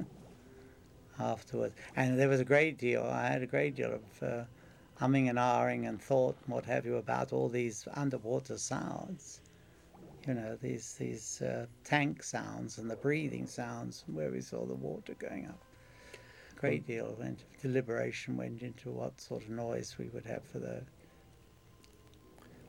afterwards. 1.22 1.76
And 1.95 2.19
there 2.19 2.30
was 2.30 2.39
a 2.39 2.45
great 2.45 2.77
deal, 2.77 3.03
I 3.03 3.27
had 3.27 3.41
a 3.41 3.48
great 3.48 3.76
deal 3.76 3.93
of 3.93 4.27
uh, 4.27 4.43
humming 4.95 5.30
and 5.30 5.38
ahhing 5.38 5.88
and 5.88 6.02
thought 6.02 6.35
and 6.45 6.53
what 6.53 6.65
have 6.65 6.85
you 6.85 6.98
about 6.98 7.31
all 7.34 7.49
these 7.49 7.88
underwater 7.93 8.57
sounds. 8.57 9.41
You 10.27 10.35
know, 10.35 10.57
these, 10.61 10.93
these 10.99 11.41
uh, 11.41 11.65
tank 11.84 12.22
sounds 12.22 12.77
and 12.77 12.89
the 12.89 12.95
breathing 12.95 13.48
sounds 13.48 14.03
where 14.07 14.30
we 14.30 14.41
saw 14.41 14.65
the 14.65 14.76
water 14.76 15.15
going 15.18 15.48
up. 15.48 15.60
A 16.56 16.60
great 16.60 16.85
deal 16.85 17.07
of 17.07 17.38
deliberation 17.61 18.38
went 18.38 18.61
into 18.61 18.91
what 18.91 19.19
sort 19.19 19.43
of 19.43 19.49
noise 19.49 19.95
we 19.98 20.10
would 20.10 20.26
have 20.26 20.43
for 20.43 20.60
the. 20.60 20.84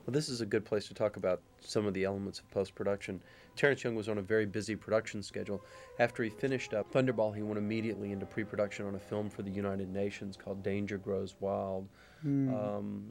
Well, 0.05 0.13
this 0.13 0.29
is 0.29 0.41
a 0.41 0.47
good 0.47 0.65
place 0.65 0.89
to 0.89 0.95
talk 0.95 1.17
about 1.17 1.41
some 1.61 1.87
of 1.87 1.95
the 1.95 2.05
elements 2.05 2.41
of 2.41 2.51
post 2.51 2.75
production. 2.75 3.23
Terence 3.55 3.85
Young 3.85 3.95
was 3.95 4.09
on 4.09 4.19
a 4.19 4.23
very 4.23 4.47
busy 4.47 4.75
production 4.75 5.23
schedule. 5.23 5.65
After 5.99 6.23
he 6.25 6.31
finished 6.31 6.75
up 6.75 6.93
Thunderball, 6.93 7.35
he 7.35 7.43
went 7.43 7.59
immediately 7.59 8.11
into 8.13 8.27
pre 8.27 8.43
production 8.43 8.87
on 8.87 8.97
a 8.97 8.99
film 8.99 9.31
for 9.31 9.43
the 9.43 9.51
United 9.51 9.89
Nations 9.89 10.37
called 10.37 10.63
Danger 10.63 10.99
Grows 10.99 11.37
Wild. 11.39 11.89
Mm. 12.25 12.79
Um, 12.79 13.05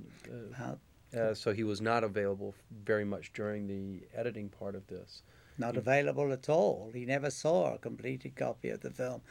uh, 0.59 0.76
uh, 1.18 1.34
so 1.34 1.53
he 1.53 1.63
was 1.63 1.81
not 1.81 2.03
available 2.03 2.53
very 2.84 3.05
much 3.05 3.31
during 3.34 3.68
the 3.68 4.01
editing 4.15 4.49
part 4.49 4.76
of 4.76 4.85
this. 4.88 5.23
Not 5.57 5.77
available 5.77 6.31
at 6.31 6.49
all. 6.49 6.91
He 6.93 7.05
never 7.05 7.30
saw 7.30 7.76
a 7.76 7.77
completed 7.77 8.35
copy 8.35 8.69
of 8.69 8.81
the 8.81 8.89
film, 8.89 9.22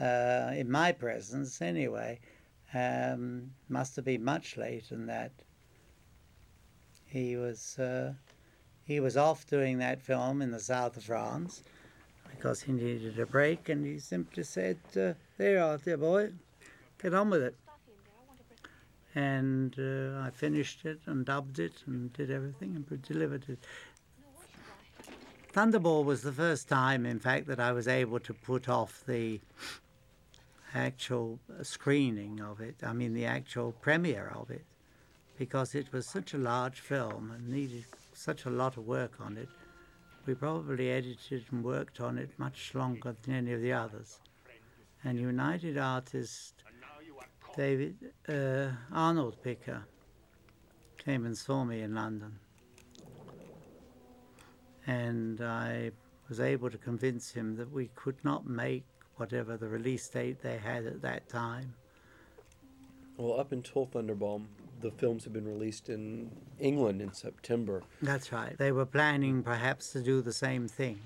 uh, 0.00 0.52
in 0.54 0.70
my 0.70 0.92
presence 0.92 1.62
anyway. 1.62 2.20
Um, 2.74 3.52
must 3.68 3.96
have 3.96 4.04
been 4.04 4.22
much 4.22 4.56
later 4.56 4.94
than 4.94 5.06
that. 5.06 5.32
He 7.08 7.36
was 7.36 7.78
uh, 7.78 8.12
he 8.84 9.00
was 9.00 9.16
off 9.16 9.46
doing 9.46 9.78
that 9.78 10.02
film 10.02 10.42
in 10.42 10.50
the 10.50 10.60
south 10.60 10.96
of 10.96 11.04
France 11.04 11.62
because 12.30 12.62
he 12.62 12.72
needed 12.72 13.18
a 13.18 13.26
break, 13.26 13.68
and 13.68 13.84
he 13.84 13.98
simply 13.98 14.42
said, 14.42 14.78
uh, 14.96 15.14
"There 15.36 15.52
you 15.54 15.58
are, 15.58 15.78
dear 15.78 15.96
boy, 15.96 16.32
get 17.02 17.14
on 17.14 17.30
with 17.30 17.42
it." 17.42 17.56
And 19.14 19.74
uh, 19.78 20.20
I 20.20 20.30
finished 20.30 20.84
it 20.84 21.00
and 21.06 21.24
dubbed 21.24 21.58
it 21.58 21.82
and 21.86 22.12
did 22.12 22.30
everything 22.30 22.76
and 22.76 23.02
delivered 23.02 23.44
it. 23.48 23.58
Thunderball 25.52 26.04
was 26.04 26.22
the 26.22 26.32
first 26.32 26.68
time, 26.68 27.06
in 27.06 27.18
fact, 27.18 27.46
that 27.46 27.58
I 27.58 27.72
was 27.72 27.88
able 27.88 28.20
to 28.20 28.34
put 28.34 28.68
off 28.68 29.02
the 29.06 29.40
actual 30.74 31.40
screening 31.62 32.40
of 32.40 32.60
it. 32.60 32.76
I 32.82 32.92
mean, 32.92 33.14
the 33.14 33.24
actual 33.24 33.72
premiere 33.72 34.30
of 34.34 34.50
it, 34.50 34.64
because 35.38 35.74
it 35.74 35.92
was 35.92 36.06
such 36.06 36.34
a 36.34 36.38
large 36.38 36.80
film 36.80 37.30
and 37.30 37.48
needed 37.48 37.84
such 38.12 38.44
a 38.44 38.50
lot 38.50 38.76
of 38.76 38.86
work 38.86 39.20
on 39.20 39.36
it. 39.36 39.48
We 40.26 40.34
probably 40.34 40.90
edited 40.90 41.44
and 41.52 41.64
worked 41.64 42.00
on 42.00 42.18
it 42.18 42.30
much 42.38 42.74
longer 42.74 43.14
than 43.22 43.34
any 43.34 43.52
of 43.52 43.62
the 43.62 43.72
others. 43.72 44.20
And 45.04 45.18
United 45.18 45.78
Artist 45.78 46.64
David 47.56 47.96
uh, 48.28 48.68
Arnold 48.92 49.42
Picker 49.42 49.84
came 50.96 51.24
and 51.24 51.36
saw 51.36 51.64
me 51.64 51.82
in 51.82 51.94
London. 51.94 52.38
And 54.86 55.40
I 55.40 55.92
was 56.28 56.40
able 56.40 56.70
to 56.70 56.78
convince 56.78 57.32
him 57.32 57.56
that 57.56 57.72
we 57.72 57.90
could 57.94 58.16
not 58.24 58.46
make 58.46 58.84
whatever 59.16 59.56
the 59.56 59.68
release 59.68 60.08
date 60.08 60.42
they 60.42 60.58
had 60.58 60.86
at 60.86 61.02
that 61.02 61.28
time. 61.28 61.74
Well, 63.16 63.40
up 63.40 63.52
until 63.52 63.86
Thunderball, 63.86 64.44
the 64.80 64.90
films 64.90 65.24
had 65.24 65.32
been 65.32 65.46
released 65.46 65.88
in 65.88 66.30
England 66.58 67.02
in 67.02 67.12
September. 67.12 67.82
That's 68.02 68.32
right. 68.32 68.56
They 68.56 68.72
were 68.72 68.86
planning 68.86 69.42
perhaps 69.42 69.92
to 69.92 70.02
do 70.02 70.22
the 70.22 70.32
same 70.32 70.68
thing. 70.68 70.98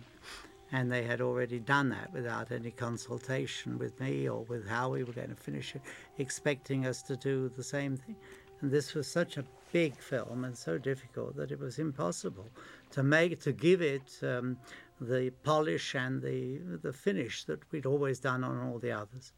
And 0.75 0.91
they 0.91 1.03
had 1.03 1.21
already 1.21 1.59
done 1.59 1.91
that 1.91 2.13
without 2.15 2.51
any 2.51 2.71
consultation 2.71 3.79
with 3.79 3.99
me 4.01 4.29
or 4.29 4.45
with 4.45 4.67
how 4.67 4.91
we 4.91 5.05
were 5.05 5.13
going 5.13 5.29
to 5.29 5.35
finish 5.37 5.75
it, 5.75 5.83
expecting 6.17 6.87
us 6.87 7.03
to 7.03 7.17
do 7.17 7.51
the 7.55 7.63
same 7.63 7.99
thing. 7.99 8.17
And 8.63 8.71
this 8.71 8.95
was 8.95 9.07
such 9.07 9.37
a 9.37 9.45
big 9.73 9.97
film 9.97 10.45
and 10.45 10.57
so 10.57 10.79
difficult 10.79 11.37
that 11.37 11.51
it 11.51 11.59
was 11.59 11.79
impossible 11.79 12.49
to 12.91 13.03
make 13.03 13.41
to 13.41 13.53
give 13.53 13.83
it 13.83 14.19
um, 14.23 14.57
the 15.01 15.33
polish 15.43 15.95
and 15.95 16.23
the 16.23 16.59
the 16.83 16.93
finish 16.93 17.45
that 17.45 17.61
we'd 17.73 17.87
always 17.87 18.21
done 18.21 18.45
on 18.45 18.61
all 18.61 18.79
the 18.79 18.93
others. 18.93 19.33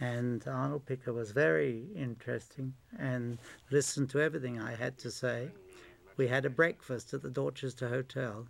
And 0.00 0.46
Arnold 0.48 0.86
Picker 0.86 1.12
was 1.12 1.30
very 1.30 1.84
interesting 1.94 2.72
and 2.98 3.38
listened 3.70 4.08
to 4.10 4.20
everything 4.20 4.58
I 4.58 4.74
had 4.74 4.96
to 4.98 5.10
say. 5.10 5.50
We 6.16 6.26
had 6.26 6.46
a 6.46 6.50
breakfast 6.50 7.12
at 7.12 7.22
the 7.22 7.28
Dorchester 7.28 7.88
Hotel, 7.88 8.46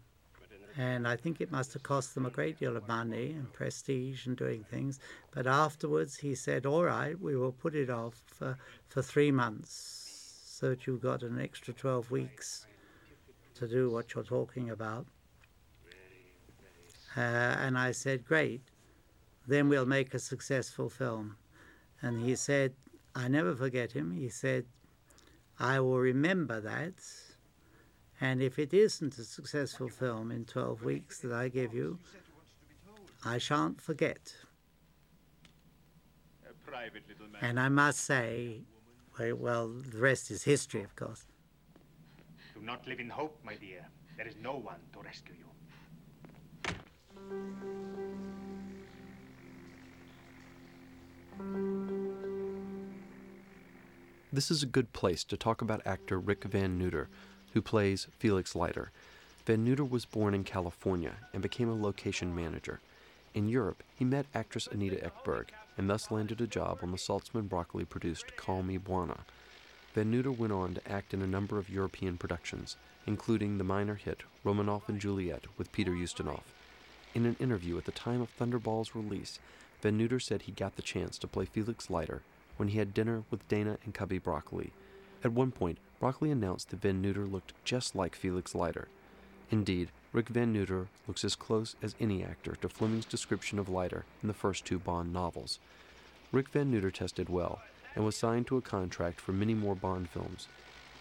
and 0.77 1.09
I 1.09 1.17
think 1.17 1.41
it 1.41 1.51
must 1.51 1.73
have 1.73 1.83
cost 1.83 2.15
them 2.15 2.27
a 2.27 2.31
great 2.31 2.59
deal 2.59 2.77
of 2.77 2.87
money 2.87 3.33
and 3.33 3.53
prestige 3.53 4.27
and 4.27 4.37
doing 4.37 4.65
things. 4.65 5.01
But 5.33 5.49
afterwards, 5.49 6.17
he 6.17 6.37
said, 6.37 6.67
All 6.67 6.85
right, 6.85 7.21
we 7.21 7.37
will 7.37 7.53
put 7.53 7.75
it 7.75 7.91
off 7.91 8.23
for, 8.27 8.57
for 8.89 9.03
three 9.03 9.33
months 9.33 10.01
so 10.47 10.71
that 10.71 10.87
you've 10.87 11.03
got 11.03 11.23
an 11.23 11.41
extra 11.41 11.75
12 11.75 12.11
weeks 12.11 12.67
to 13.55 13.67
do 13.67 13.91
what 13.91 14.15
you're 14.15 14.23
talking 14.23 14.71
about. 14.71 15.07
Uh, 17.17 17.21
and 17.21 17.77
I 17.77 17.91
said, 17.91 18.25
Great, 18.25 18.63
then 19.49 19.69
we'll 19.69 19.87
make 19.87 20.15
a 20.15 20.19
successful 20.19 20.89
film. 20.89 21.37
And 22.03 22.25
he 22.25 22.37
said, 22.37 22.75
I 23.15 23.29
never 23.29 23.55
forget 23.55 23.93
him. 23.93 24.13
He 24.13 24.29
said, 24.29 24.65
I 25.59 25.81
will 25.81 25.99
remember 25.99 26.61
that. 26.61 26.95
And 28.21 28.43
if 28.43 28.59
it 28.59 28.73
isn't 28.75 29.19
a 29.19 29.25
successful 29.25 29.89
film 29.89 30.31
in 30.31 30.45
12 30.45 30.85
weeks 30.85 31.21
that 31.21 31.33
I 31.33 31.49
give 31.49 31.75
you, 31.75 31.99
I 33.25 33.39
shan't 33.39 33.81
forget. 33.81 34.35
And 37.41 37.59
I 37.59 37.69
must 37.69 38.01
say, 38.01 38.63
well, 39.19 39.69
the 39.69 39.99
rest 39.99 40.31
is 40.31 40.45
history, 40.45 40.83
of 40.83 40.95
course. 40.97 41.27
Do 42.55 42.61
not 42.63 42.87
live 42.87 43.01
in 43.01 43.11
hope, 43.11 43.39
my 43.45 43.55
dear. 43.55 43.87
There 44.17 44.29
is 44.29 44.37
no 44.43 44.53
one 44.53 44.81
to 44.93 45.01
rescue 45.01 45.35
you. 45.35 45.47
This 54.33 54.51
is 54.51 54.63
a 54.63 54.67
good 54.67 54.93
place 54.93 55.25
to 55.25 55.37
talk 55.37 55.61
about 55.61 55.85
actor 55.85 56.19
Rik 56.19 56.45
Van 56.45 56.79
Nutter, 56.79 57.09
who 57.53 57.61
plays 57.61 58.07
Felix 58.19 58.55
Leiter. 58.55 58.93
Van 59.45 59.65
Nutter 59.65 59.85
was 59.85 60.05
born 60.05 60.35
in 60.35 60.45
California 60.45 61.15
and 61.33 61.43
became 61.43 61.69
a 61.69 61.75
location 61.75 62.33
manager. 62.35 62.81
In 63.35 63.49
Europe, 63.49 63.83
he 63.97 64.05
met 64.05 64.27
actress 64.35 64.69
Anita 64.69 64.97
Ekberg 64.97 65.49
and 65.77 65.91
thus 65.91 66.11
landed 66.11 66.41
a 66.41 66.47
job 66.47 66.79
on 66.83 66.93
the 66.93 66.97
Saltzman 66.97 67.49
Broccoli 67.49 67.85
produced 67.85 68.37
Call 68.37 68.63
Me 68.63 68.79
Bwana. 68.79 69.21
Van 69.95 70.11
Nutter 70.11 70.31
went 70.31 70.53
on 70.53 70.75
to 70.75 70.93
act 70.93 71.13
in 71.13 71.23
a 71.23 71.27
number 71.27 71.59
of 71.59 71.69
European 71.69 72.17
productions, 72.17 72.77
including 73.07 73.59
the 73.59 73.65
minor 73.65 73.97
hit 73.97 74.23
Romanov 74.45 74.89
and 74.89 75.01
Juliet 75.01 75.45
with 75.59 75.73
Peter 75.73 75.91
Ustinov. 75.91 76.43
In 77.15 77.27
an 77.27 77.37
interview 77.41 77.77
at 77.79 77.85
the 77.85 77.93
time 77.93 78.21
of 78.21 78.31
Thunderball's 78.37 78.95
release, 78.95 79.41
Van 79.83 79.97
Nutter 79.97 80.21
said 80.21 80.43
he 80.43 80.53
got 80.53 80.77
the 80.77 80.83
chance 80.83 81.19
to 81.19 81.27
play 81.27 81.45
Felix 81.45 81.89
Leiter 81.91 82.23
when 82.57 82.69
he 82.69 82.79
had 82.79 82.93
dinner 82.93 83.25
with 83.31 83.47
Dana 83.49 83.79
and 83.85 83.95
Cubby 83.95 84.19
Broccoli. 84.19 84.73
At 85.25 85.33
one 85.33 85.51
point, 85.51 85.79
Broccoli 85.99 86.31
announced 86.31 86.71
that 86.71 86.81
Van 86.83 87.01
Nutter 87.01 87.27
looked 87.27 87.53
just 87.65 87.95
like 87.95 88.15
Felix 88.15 88.55
Leiter. 88.55 88.89
Indeed, 89.51 89.89
Rik 90.13 90.29
Van 90.29 90.53
Nutter 90.53 90.89
looks 91.07 91.25
as 91.25 91.35
close 91.35 91.77
as 91.83 91.95
any 92.01 92.23
actor 92.23 92.57
to 92.57 92.69
Fleming's 92.69 93.05
description 93.05 93.59
of 93.59 93.69
Leiter 93.69 94.05
in 94.23 94.29
the 94.29 94.35
first 94.35 94.65
two 94.65 94.79
Bond 94.79 95.13
novels. 95.13 95.59
Rik 96.33 96.49
Van 96.51 96.71
Nutter 96.71 96.91
tested 96.91 97.29
well 97.29 97.61
and 97.95 98.05
was 98.05 98.17
signed 98.17 98.47
to 98.47 98.57
a 98.57 98.63
contract 98.63 99.21
for 99.21 99.33
many 99.33 99.55
more 99.55 99.75
Bond 99.75 100.09
films. 100.09 100.49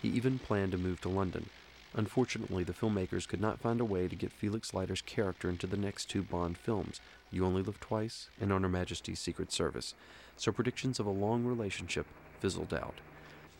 He 0.01 0.09
even 0.09 0.39
planned 0.39 0.71
to 0.71 0.77
move 0.77 1.01
to 1.01 1.09
London. 1.09 1.49
Unfortunately, 1.93 2.63
the 2.63 2.73
filmmakers 2.73 3.27
could 3.27 3.41
not 3.41 3.59
find 3.59 3.81
a 3.81 3.85
way 3.85 4.07
to 4.07 4.15
get 4.15 4.31
Felix 4.31 4.73
Leiter's 4.73 5.01
character 5.01 5.49
into 5.49 5.65
the 5.65 5.77
next 5.77 6.05
two 6.05 6.21
Bond 6.21 6.57
films, 6.57 7.01
You 7.31 7.45
Only 7.45 7.63
Live 7.63 7.79
Twice 7.79 8.29
and 8.39 8.53
On 8.53 8.61
Her 8.61 8.69
Majesty's 8.69 9.19
Secret 9.19 9.51
Service 9.51 9.95
so 10.39 10.51
predictions 10.51 10.99
of 10.99 11.05
a 11.05 11.11
long 11.11 11.43
relationship 11.43 12.05
fizzled 12.39 12.73
out. 12.73 12.95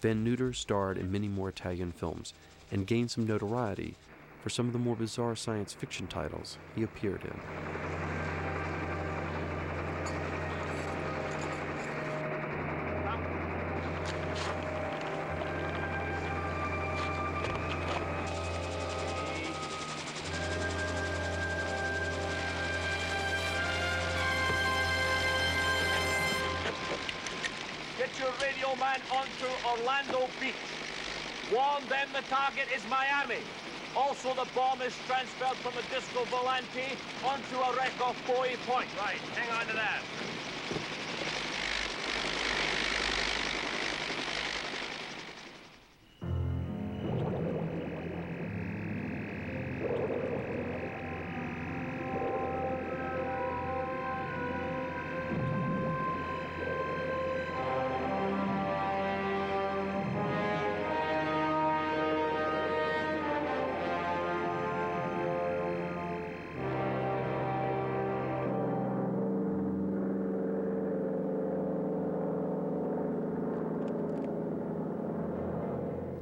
Van 0.01 0.23
Nutter 0.23 0.53
starred 0.53 0.97
in 0.97 1.11
many 1.11 1.27
more 1.27 1.49
Italian 1.49 1.91
films 1.91 2.33
and 2.71 2.87
gained 2.87 3.11
some 3.11 3.27
notoriety 3.27 3.95
for 4.41 4.49
some 4.49 4.67
of 4.67 4.73
the 4.73 4.79
more 4.79 4.95
bizarre 4.95 5.35
science 5.35 5.73
fiction 5.73 6.07
titles 6.07 6.57
he 6.75 6.83
appeared 6.83 7.23
in. 7.23 8.28
Beach. 30.39 30.55
Warn 31.51 31.83
them 31.89 32.07
the 32.13 32.21
target 32.29 32.67
is 32.73 32.81
Miami. 32.89 33.43
Also, 33.95 34.33
the 34.33 34.47
bomb 34.55 34.81
is 34.81 34.93
transferred 35.07 35.57
from 35.57 35.73
the 35.75 35.83
Disco 35.93 36.23
Volante 36.25 36.95
onto 37.25 37.57
a 37.57 37.75
wreck 37.75 37.99
off 38.01 38.15
Point. 38.25 38.87
Right, 38.97 39.19
hang 39.35 39.49
on 39.59 39.67
to 39.67 39.73
that. 39.73 40.01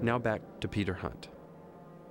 Now 0.07 0.17
back 0.17 0.41
to 0.61 0.69
Peter 0.69 0.93
Hunt. 0.93 1.27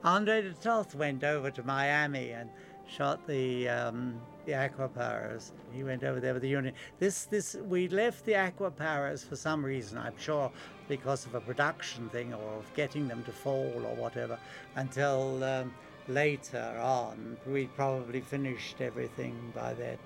Andre 0.05 0.43
de 0.43 0.53
Toth 0.53 0.95
went 0.95 1.25
over 1.25 1.51
to 1.51 1.63
Miami 1.63 2.33
and 2.33 2.51
shot 2.87 3.27
the 3.27 3.71
um, 3.71 4.21
the 4.45 4.53
Aquaparas. 4.53 5.53
He 5.73 5.83
went 5.83 6.05
over 6.05 6.21
there 6.21 6.35
with 6.35 6.43
the 6.43 6.49
Union. 6.51 6.75
This 6.99 7.25
this 7.25 7.55
we 7.55 7.89
left 7.89 8.27
the 8.27 8.35
Aquaparas 8.35 9.27
for 9.27 9.35
some 9.35 9.65
reason. 9.65 9.97
I'm 9.97 10.19
sure 10.19 10.53
because 10.89 11.25
of 11.25 11.37
a 11.37 11.41
production 11.41 12.11
thing 12.11 12.35
or 12.35 12.47
of 12.59 12.71
getting 12.75 13.09
them 13.09 13.25
to 13.25 13.33
fall 13.33 13.73
or 13.75 13.95
whatever. 13.95 14.39
Until 14.75 15.43
um, 15.43 15.73
later 16.07 16.79
on, 16.79 17.39
we'd 17.47 17.75
probably 17.77 18.21
finished 18.21 18.83
everything 18.83 19.55
by 19.55 19.73
then. 19.73 19.97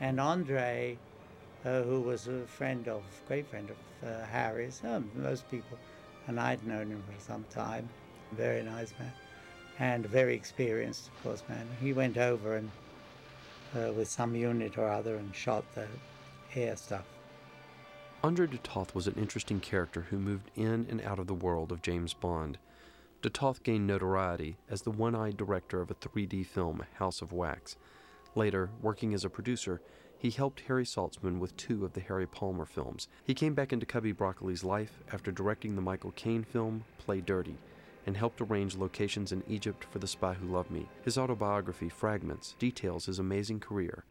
And 0.00 0.18
Andre, 0.18 0.98
uh, 1.64 1.82
who 1.82 2.00
was 2.00 2.26
a 2.26 2.40
friend 2.48 2.88
of 2.88 3.04
great 3.28 3.46
friend 3.46 3.70
of 3.70 4.08
uh, 4.08 4.26
Harry's, 4.26 4.82
um, 4.84 5.08
most 5.14 5.48
people 5.48 5.78
and 6.26 6.38
I'd 6.38 6.66
known 6.66 6.88
him 6.88 7.02
for 7.06 7.20
some 7.20 7.44
time. 7.50 7.88
Very 8.32 8.62
nice 8.62 8.92
man, 8.98 9.12
and 9.78 10.06
very 10.06 10.34
experienced, 10.34 11.08
of 11.08 11.22
course, 11.22 11.42
man. 11.48 11.66
He 11.80 11.92
went 11.92 12.16
over 12.16 12.56
and 12.56 12.70
uh, 13.74 13.92
with 13.92 14.08
some 14.08 14.34
unit 14.34 14.78
or 14.78 14.88
other 14.88 15.16
and 15.16 15.34
shot 15.34 15.64
the 15.74 15.86
air 16.54 16.76
stuff. 16.76 17.04
Andre 18.22 18.46
de 18.46 18.58
Toth 18.58 18.94
was 18.94 19.06
an 19.06 19.14
interesting 19.16 19.60
character 19.60 20.02
who 20.10 20.18
moved 20.18 20.50
in 20.54 20.86
and 20.90 21.00
out 21.02 21.18
of 21.18 21.26
the 21.26 21.34
world 21.34 21.72
of 21.72 21.80
James 21.82 22.12
Bond. 22.12 22.58
De 23.22 23.30
Toth 23.30 23.62
gained 23.62 23.86
notoriety 23.86 24.56
as 24.68 24.82
the 24.82 24.90
one 24.90 25.14
eyed 25.14 25.36
director 25.36 25.80
of 25.80 25.90
a 25.90 25.94
3D 25.94 26.44
film, 26.46 26.84
House 26.94 27.22
of 27.22 27.32
Wax. 27.32 27.76
Later, 28.34 28.70
working 28.82 29.14
as 29.14 29.24
a 29.24 29.30
producer, 29.30 29.80
he 30.20 30.28
helped 30.30 30.60
Harry 30.68 30.84
Saltzman 30.84 31.38
with 31.38 31.56
two 31.56 31.82
of 31.82 31.94
the 31.94 32.00
Harry 32.00 32.26
Palmer 32.26 32.66
films. 32.66 33.08
He 33.24 33.32
came 33.32 33.54
back 33.54 33.72
into 33.72 33.86
Cubby 33.86 34.12
Broccoli's 34.12 34.62
life 34.62 35.00
after 35.10 35.32
directing 35.32 35.74
the 35.74 35.82
Michael 35.82 36.12
Caine 36.12 36.44
film 36.44 36.84
Play 36.98 37.22
Dirty 37.22 37.56
and 38.04 38.14
helped 38.14 38.42
arrange 38.42 38.76
locations 38.76 39.32
in 39.32 39.42
Egypt 39.48 39.86
for 39.90 39.98
The 39.98 40.06
Spy 40.06 40.34
Who 40.34 40.46
Loved 40.46 40.70
Me. 40.70 40.86
His 41.04 41.16
autobiography, 41.16 41.88
Fragments, 41.88 42.54
details 42.58 43.06
his 43.06 43.18
amazing 43.18 43.60
career. 43.60 44.04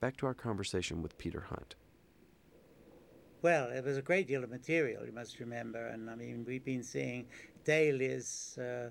Back 0.00 0.16
to 0.16 0.26
our 0.26 0.34
conversation 0.34 1.02
with 1.02 1.18
Peter 1.18 1.42
Hunt. 1.50 1.74
Well, 3.42 3.70
it 3.70 3.84
was 3.84 3.98
a 3.98 4.02
great 4.02 4.26
deal 4.26 4.44
of 4.44 4.50
material, 4.50 5.04
you 5.04 5.12
must 5.12 5.40
remember, 5.40 5.88
and 5.88 6.08
I 6.08 6.14
mean, 6.14 6.44
we've 6.46 6.64
been 6.64 6.82
seeing 6.82 7.26
dailies. 7.64 8.56
Uh, 8.56 8.88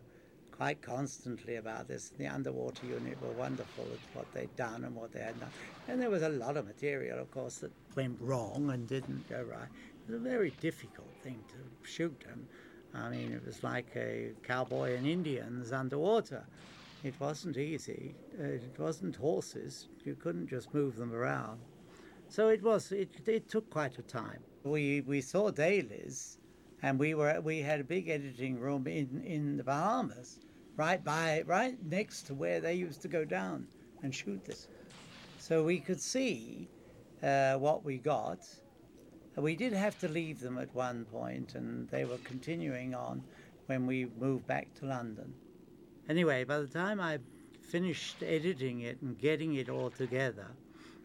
quite 0.62 0.82
constantly 0.84 1.56
about 1.56 1.88
this. 1.88 2.10
The 2.20 2.28
underwater 2.28 2.86
unit 2.86 3.20
were 3.20 3.32
wonderful 3.32 3.84
at 3.92 4.16
what 4.16 4.32
they'd 4.32 4.56
done 4.56 4.84
and 4.84 4.96
what 4.96 5.12
they 5.12 5.22
had 5.22 5.40
done. 5.40 5.50
And 5.88 6.00
there 6.00 6.12
was 6.12 6.22
a 6.22 6.30
lot 6.30 6.56
of 6.56 6.68
material, 6.68 7.18
of 7.18 7.32
course, 7.32 7.58
that 7.62 7.72
went 7.96 8.16
wrong 8.22 8.70
and 8.70 8.88
didn't 8.88 9.28
go 9.28 9.42
right. 9.42 9.64
It 9.64 10.12
was 10.12 10.18
a 10.18 10.24
very 10.24 10.52
difficult 10.62 11.10
thing 11.24 11.40
to 11.48 11.90
shoot 11.90 12.16
them. 12.20 12.48
I 12.94 13.10
mean, 13.10 13.32
it 13.32 13.44
was 13.44 13.64
like 13.64 13.88
a 13.96 14.34
cowboy 14.44 14.96
and 14.96 15.08
Indians 15.08 15.72
underwater. 15.72 16.46
It 17.04 17.16
wasn't 17.20 17.58
easy. 17.58 18.14
Uh, 18.40 18.44
it 18.44 18.78
wasn't 18.78 19.16
horses. 19.16 19.88
You 20.06 20.14
couldn't 20.14 20.48
just 20.48 20.72
move 20.76 20.96
them 20.96 21.12
around. 21.12 21.60
So 22.30 22.50
it 22.50 22.62
was. 22.62 22.92
It, 22.92 23.10
it 23.28 23.50
took 23.50 23.68
quite 23.72 23.98
a 23.98 24.04
time. 24.04 24.44
We 24.64 25.02
we 25.02 25.22
saw 25.22 25.50
dailies, 25.50 26.38
and 26.84 27.00
we 27.00 27.16
were 27.16 27.42
we 27.42 27.62
had 27.62 27.80
a 27.80 27.84
big 27.84 28.10
editing 28.10 28.60
room 28.60 28.86
in 28.86 29.24
in 29.26 29.58
the 29.58 29.64
Bahamas, 29.64 30.38
right 30.76 31.04
by, 31.04 31.44
right 31.46 31.76
next 31.84 32.24
to 32.28 32.34
where 32.34 32.60
they 32.60 32.74
used 32.74 33.02
to 33.02 33.08
go 33.08 33.26
down 33.26 33.68
and 34.04 34.14
shoot 34.14 34.44
this. 34.46 34.68
So 35.38 35.64
we 35.64 35.80
could 35.80 36.02
see 36.02 36.70
uh, 37.24 37.56
what 37.56 37.84
we 37.84 37.98
got. 37.98 38.40
We 39.36 39.56
did 39.56 39.74
have 39.74 39.98
to 40.00 40.08
leave 40.08 40.40
them 40.40 40.58
at 40.58 40.74
one 40.76 41.06
point, 41.06 41.56
and 41.56 41.90
they 41.90 42.06
were 42.06 42.18
continuing 42.20 42.94
on 42.94 43.24
when 43.68 43.88
we 43.88 44.06
moved 44.20 44.46
back 44.48 44.74
to 44.76 44.86
London. 44.86 45.34
Anyway, 46.10 46.44
by 46.44 46.60
the 46.60 46.68
time 46.68 47.00
I 47.00 47.20
finished 47.62 48.22
editing 48.22 48.82
it 48.82 49.02
and 49.02 49.18
getting 49.18 49.56
it 49.56 49.70
all 49.70 49.90
together, 49.90 50.48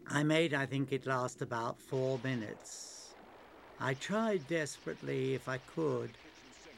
I 0.09 0.23
made, 0.23 0.55
I 0.55 0.67
think 0.67 0.93
it 0.93 1.07
last 1.07 1.43
about 1.43 1.81
four 1.81 2.19
minutes. 2.23 3.15
I 3.79 3.95
tried 3.95 4.47
desperately, 4.49 5.35
if 5.35 5.49
I 5.49 5.59
could, 5.59 6.11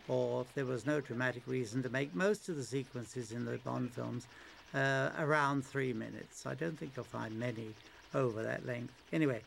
or 0.09 0.47
there 0.55 0.65
was 0.65 0.87
no 0.87 1.01
dramatic 1.01 1.43
reason 1.47 1.83
to 1.83 1.89
make 1.91 2.15
most 2.15 2.49
of 2.49 2.57
the 2.57 2.65
sequences 2.65 3.33
in 3.33 3.45
the 3.45 3.59
Bond 3.59 3.93
films 3.93 4.27
uh, 4.75 5.11
around 5.19 5.65
three 5.65 5.93
minutes. 5.93 6.47
I 6.47 6.55
don't 6.55 6.79
think 6.79 6.93
you'll 6.97 7.05
find 7.05 7.39
many 7.39 7.69
over 8.15 8.43
that 8.43 8.67
length. 8.67 8.93
Anyway, 9.13 9.41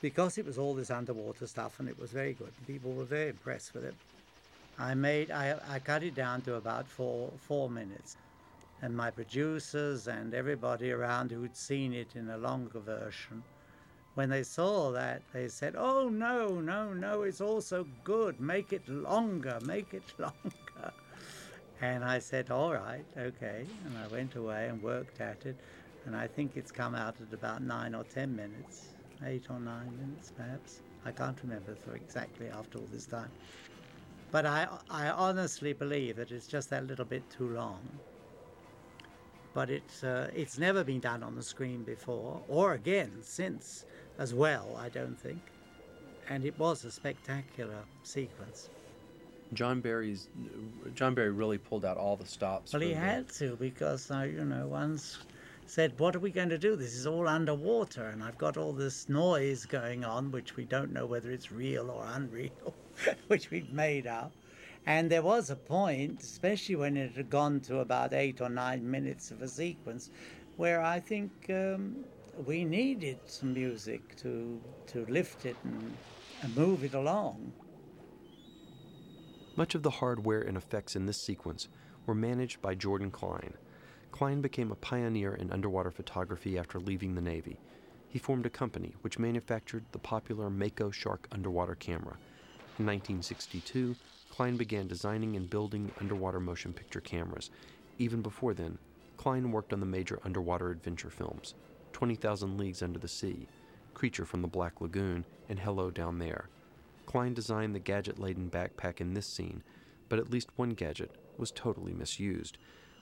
because 0.00 0.38
it 0.38 0.46
was 0.46 0.58
all 0.58 0.74
this 0.74 0.90
underwater 0.90 1.46
stuff 1.46 1.78
and 1.78 1.88
it 1.88 1.98
was 1.98 2.10
very 2.10 2.32
good. 2.32 2.52
People 2.66 2.92
were 2.92 3.04
very 3.04 3.30
impressed 3.30 3.74
with 3.74 3.84
it. 3.84 3.94
I 4.78 4.94
made 4.94 5.30
I, 5.30 5.56
I 5.68 5.78
cut 5.78 6.02
it 6.02 6.14
down 6.14 6.40
to 6.42 6.54
about 6.54 6.86
four 6.86 7.30
four 7.46 7.68
minutes, 7.68 8.16
and 8.80 8.96
my 8.96 9.10
producers 9.10 10.08
and 10.08 10.32
everybody 10.32 10.90
around 10.90 11.30
who'd 11.30 11.56
seen 11.56 11.92
it 11.92 12.16
in 12.16 12.30
a 12.30 12.38
longer 12.38 12.78
version, 12.78 13.42
when 14.14 14.30
they 14.30 14.42
saw 14.42 14.92
that, 14.92 15.22
they 15.32 15.48
said, 15.48 15.74
"Oh 15.76 16.08
no, 16.08 16.60
no, 16.60 16.92
no! 16.92 17.22
It's 17.22 17.40
all 17.40 17.60
so 17.60 17.84
good. 18.04 18.40
Make 18.40 18.72
it 18.72 18.88
longer. 18.88 19.58
Make 19.60 19.94
it 19.94 20.12
longer." 20.18 20.92
And 21.80 22.04
I 22.04 22.18
said, 22.18 22.50
"All 22.50 22.72
right, 22.74 23.06
okay." 23.16 23.66
And 23.84 23.96
I 23.96 24.06
went 24.08 24.34
away 24.36 24.68
and 24.68 24.82
worked 24.82 25.20
at 25.20 25.46
it, 25.46 25.56
and 26.04 26.16
I 26.16 26.26
think 26.28 26.56
it's 26.56 26.72
come 26.72 26.94
out 26.94 27.20
at 27.20 27.32
about 27.32 27.62
nine 27.62 27.94
or 27.94 28.04
ten 28.04 28.34
minutes 28.36 28.94
eight 29.22 29.50
or 29.50 29.60
nine 29.60 29.96
minutes, 29.98 30.32
perhaps. 30.34 30.80
I 31.04 31.12
can't 31.12 31.42
remember 31.42 31.76
so 31.84 31.92
exactly 31.92 32.48
after 32.48 32.78
all 32.78 32.86
this 32.86 33.06
time. 33.06 33.30
But 34.30 34.46
I, 34.46 34.66
I 34.88 35.10
honestly 35.10 35.72
believe 35.72 36.16
that 36.16 36.30
it's 36.30 36.46
just 36.46 36.70
that 36.70 36.86
little 36.86 37.04
bit 37.04 37.28
too 37.30 37.48
long. 37.48 38.00
But 39.52 39.70
it's, 39.70 40.04
uh, 40.04 40.30
it's 40.34 40.58
never 40.58 40.84
been 40.84 41.00
done 41.00 41.22
on 41.22 41.34
the 41.34 41.42
screen 41.42 41.82
before, 41.82 42.40
or 42.48 42.74
again 42.74 43.10
since 43.22 43.84
as 44.18 44.32
well, 44.32 44.76
I 44.78 44.88
don't 44.88 45.18
think. 45.18 45.40
And 46.28 46.44
it 46.44 46.56
was 46.58 46.84
a 46.84 46.90
spectacular 46.90 47.82
sequence. 48.04 48.68
John 49.52 49.80
Barry's 49.80 50.28
John 50.94 51.14
Barry 51.14 51.32
really 51.32 51.58
pulled 51.58 51.84
out 51.84 51.96
all 51.96 52.14
the 52.14 52.26
stops. 52.26 52.72
Well, 52.72 52.82
he 52.82 52.92
had 52.92 53.28
to 53.30 53.56
because 53.56 54.08
uh, 54.08 54.20
you 54.20 54.44
know 54.44 54.68
once 54.68 55.18
said, 55.70 55.98
What 55.98 56.16
are 56.16 56.20
we 56.20 56.30
going 56.30 56.48
to 56.48 56.58
do? 56.58 56.76
This 56.76 56.94
is 56.94 57.06
all 57.06 57.28
underwater, 57.28 58.08
and 58.08 58.22
I've 58.22 58.38
got 58.38 58.56
all 58.56 58.72
this 58.72 59.08
noise 59.08 59.64
going 59.66 60.04
on, 60.04 60.32
which 60.32 60.56
we 60.56 60.64
don't 60.64 60.92
know 60.92 61.06
whether 61.06 61.30
it's 61.30 61.52
real 61.52 61.90
or 61.90 62.04
unreal, 62.08 62.74
which 63.28 63.50
we've 63.50 63.72
made 63.72 64.06
up. 64.06 64.32
And 64.86 65.10
there 65.10 65.22
was 65.22 65.50
a 65.50 65.56
point, 65.56 66.22
especially 66.22 66.76
when 66.76 66.96
it 66.96 67.12
had 67.12 67.30
gone 67.30 67.60
to 67.62 67.78
about 67.78 68.12
eight 68.12 68.40
or 68.40 68.48
nine 68.48 68.90
minutes 68.90 69.30
of 69.30 69.42
a 69.42 69.48
sequence, 69.48 70.10
where 70.56 70.80
I 70.82 71.00
think 71.00 71.30
um, 71.50 72.04
we 72.36 72.64
needed 72.64 73.18
some 73.26 73.52
music 73.52 74.16
to, 74.16 74.60
to 74.88 75.04
lift 75.06 75.44
it 75.44 75.56
and, 75.64 75.96
and 76.42 76.54
move 76.54 76.82
it 76.82 76.94
along. 76.94 77.52
Much 79.56 79.74
of 79.74 79.82
the 79.82 79.90
hardware 79.90 80.40
and 80.40 80.56
effects 80.56 80.96
in 80.96 81.06
this 81.06 81.18
sequence 81.18 81.68
were 82.06 82.14
managed 82.14 82.62
by 82.62 82.74
Jordan 82.74 83.10
Klein. 83.10 83.54
Klein 84.10 84.40
became 84.40 84.72
a 84.72 84.76
pioneer 84.76 85.34
in 85.34 85.52
underwater 85.52 85.90
photography 85.90 86.58
after 86.58 86.80
leaving 86.80 87.14
the 87.14 87.20
Navy. 87.20 87.58
He 88.08 88.18
formed 88.18 88.46
a 88.46 88.50
company 88.50 88.94
which 89.02 89.18
manufactured 89.18 89.84
the 89.92 89.98
popular 89.98 90.50
Mako 90.50 90.90
Shark 90.90 91.28
underwater 91.30 91.74
camera. 91.74 92.16
In 92.78 92.86
1962, 92.86 93.96
Klein 94.40 94.56
began 94.56 94.88
designing 94.88 95.36
and 95.36 95.50
building 95.50 95.92
underwater 96.00 96.40
motion 96.40 96.72
picture 96.72 97.02
cameras. 97.02 97.50
Even 97.98 98.22
before 98.22 98.54
then, 98.54 98.78
Klein 99.18 99.52
worked 99.52 99.70
on 99.70 99.80
the 99.80 99.84
major 99.84 100.18
underwater 100.24 100.70
adventure 100.70 101.10
films 101.10 101.52
20,000 101.92 102.56
Leagues 102.56 102.82
Under 102.82 102.98
the 102.98 103.06
Sea, 103.06 103.46
Creature 103.92 104.24
from 104.24 104.40
the 104.40 104.48
Black 104.48 104.80
Lagoon, 104.80 105.26
and 105.50 105.58
Hello 105.58 105.90
Down 105.90 106.18
There. 106.18 106.48
Klein 107.04 107.34
designed 107.34 107.74
the 107.74 107.80
gadget 107.80 108.18
laden 108.18 108.48
backpack 108.48 108.98
in 108.98 109.12
this 109.12 109.26
scene, 109.26 109.62
but 110.08 110.18
at 110.18 110.30
least 110.30 110.48
one 110.56 110.70
gadget 110.70 111.16
was 111.36 111.50
totally 111.50 111.92
misused. 111.92 112.56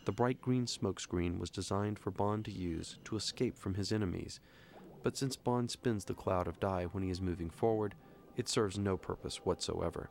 The 0.06 0.10
bright 0.10 0.42
green 0.42 0.66
smokescreen 0.66 1.38
was 1.38 1.50
designed 1.50 2.00
for 2.00 2.10
Bond 2.10 2.46
to 2.46 2.50
use 2.50 2.98
to 3.04 3.14
escape 3.14 3.56
from 3.56 3.74
his 3.74 3.92
enemies, 3.92 4.40
but 5.04 5.16
since 5.16 5.36
Bond 5.36 5.70
spins 5.70 6.04
the 6.04 6.14
cloud 6.14 6.48
of 6.48 6.58
dye 6.58 6.86
when 6.86 7.04
he 7.04 7.10
is 7.10 7.20
moving 7.20 7.48
forward, 7.48 7.94
it 8.36 8.48
serves 8.48 8.76
no 8.76 8.96
purpose 8.96 9.44
whatsoever. 9.44 10.10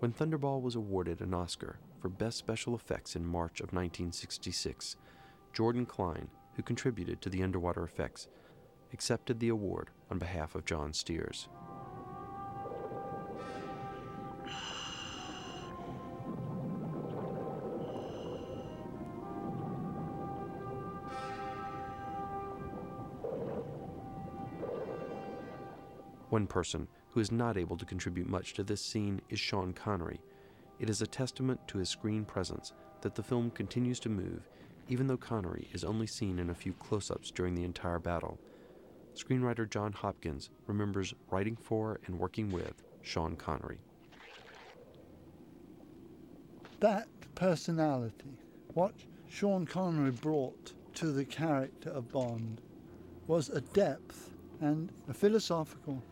When 0.00 0.12
Thunderball 0.12 0.62
was 0.62 0.76
awarded 0.76 1.20
an 1.20 1.34
Oscar 1.34 1.80
for 2.00 2.08
Best 2.08 2.38
Special 2.38 2.76
Effects 2.76 3.16
in 3.16 3.26
March 3.26 3.58
of 3.58 3.72
1966, 3.72 4.96
Jordan 5.52 5.86
Klein, 5.86 6.28
who 6.54 6.62
contributed 6.62 7.20
to 7.20 7.28
the 7.28 7.42
underwater 7.42 7.82
effects, 7.82 8.28
accepted 8.92 9.40
the 9.40 9.48
award 9.48 9.90
on 10.08 10.20
behalf 10.20 10.54
of 10.54 10.64
John 10.64 10.92
Stears. 10.92 11.48
One 26.28 26.46
person 26.46 26.86
who 27.10 27.20
is 27.20 27.32
not 27.32 27.56
able 27.56 27.76
to 27.76 27.84
contribute 27.84 28.28
much 28.28 28.54
to 28.54 28.62
this 28.62 28.80
scene 28.80 29.20
is 29.28 29.40
Sean 29.40 29.72
Connery. 29.72 30.20
It 30.78 30.90
is 30.90 31.02
a 31.02 31.06
testament 31.06 31.60
to 31.68 31.78
his 31.78 31.88
screen 31.88 32.24
presence 32.24 32.72
that 33.00 33.14
the 33.14 33.22
film 33.22 33.50
continues 33.50 33.98
to 34.00 34.08
move, 34.08 34.48
even 34.88 35.06
though 35.06 35.16
Connery 35.16 35.68
is 35.72 35.84
only 35.84 36.06
seen 36.06 36.38
in 36.38 36.50
a 36.50 36.54
few 36.54 36.72
close 36.74 37.10
ups 37.10 37.30
during 37.30 37.54
the 37.54 37.64
entire 37.64 37.98
battle. 37.98 38.38
Screenwriter 39.14 39.68
John 39.68 39.92
Hopkins 39.92 40.50
remembers 40.66 41.14
writing 41.30 41.56
for 41.56 41.98
and 42.06 42.18
working 42.18 42.50
with 42.50 42.82
Sean 43.02 43.34
Connery. 43.36 43.80
That 46.80 47.08
personality, 47.34 48.38
what 48.74 48.94
Sean 49.28 49.66
Connery 49.66 50.12
brought 50.12 50.72
to 50.94 51.10
the 51.10 51.24
character 51.24 51.90
of 51.90 52.12
Bond, 52.12 52.60
was 53.26 53.48
a 53.48 53.60
depth 53.60 54.30
and 54.60 54.92
a 55.08 55.14
philosophical 55.14 56.02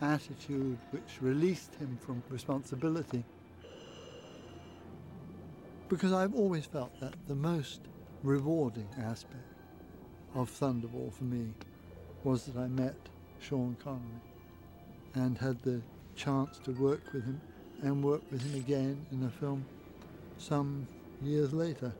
attitude 0.00 0.78
which 0.90 1.20
released 1.20 1.74
him 1.76 1.98
from 2.00 2.22
responsibility. 2.28 3.24
Because 5.88 6.12
I've 6.12 6.34
always 6.34 6.66
felt 6.66 6.98
that 7.00 7.14
the 7.28 7.34
most 7.34 7.80
rewarding 8.22 8.88
aspect 8.98 9.42
of 10.34 10.50
Thunderball 10.50 11.12
for 11.12 11.24
me 11.24 11.52
was 12.24 12.44
that 12.46 12.58
I 12.58 12.66
met 12.66 12.96
Sean 13.40 13.76
Connery 13.82 14.20
and 15.14 15.38
had 15.38 15.62
the 15.62 15.80
chance 16.14 16.58
to 16.64 16.72
work 16.72 17.12
with 17.12 17.24
him 17.24 17.40
and 17.82 18.02
work 18.02 18.22
with 18.30 18.42
him 18.42 18.60
again 18.60 19.06
in 19.12 19.22
a 19.24 19.30
film 19.30 19.64
some 20.38 20.86
years 21.22 21.52
later. 21.52 21.92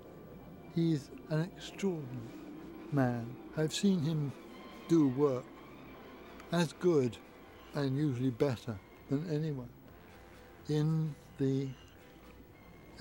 He's 0.75 1.11
an 1.31 1.41
extraordinary 1.41 2.11
man. 2.93 3.35
I've 3.57 3.73
seen 3.73 4.03
him 4.03 4.33
do 4.89 5.09
work 5.09 5.45
as 6.53 6.73
good 6.75 7.17
and 7.77 7.97
usually 7.97 8.31
better 8.31 8.75
than 9.11 9.29
anyone 9.31 9.69
in 10.69 11.15
the 11.39 11.69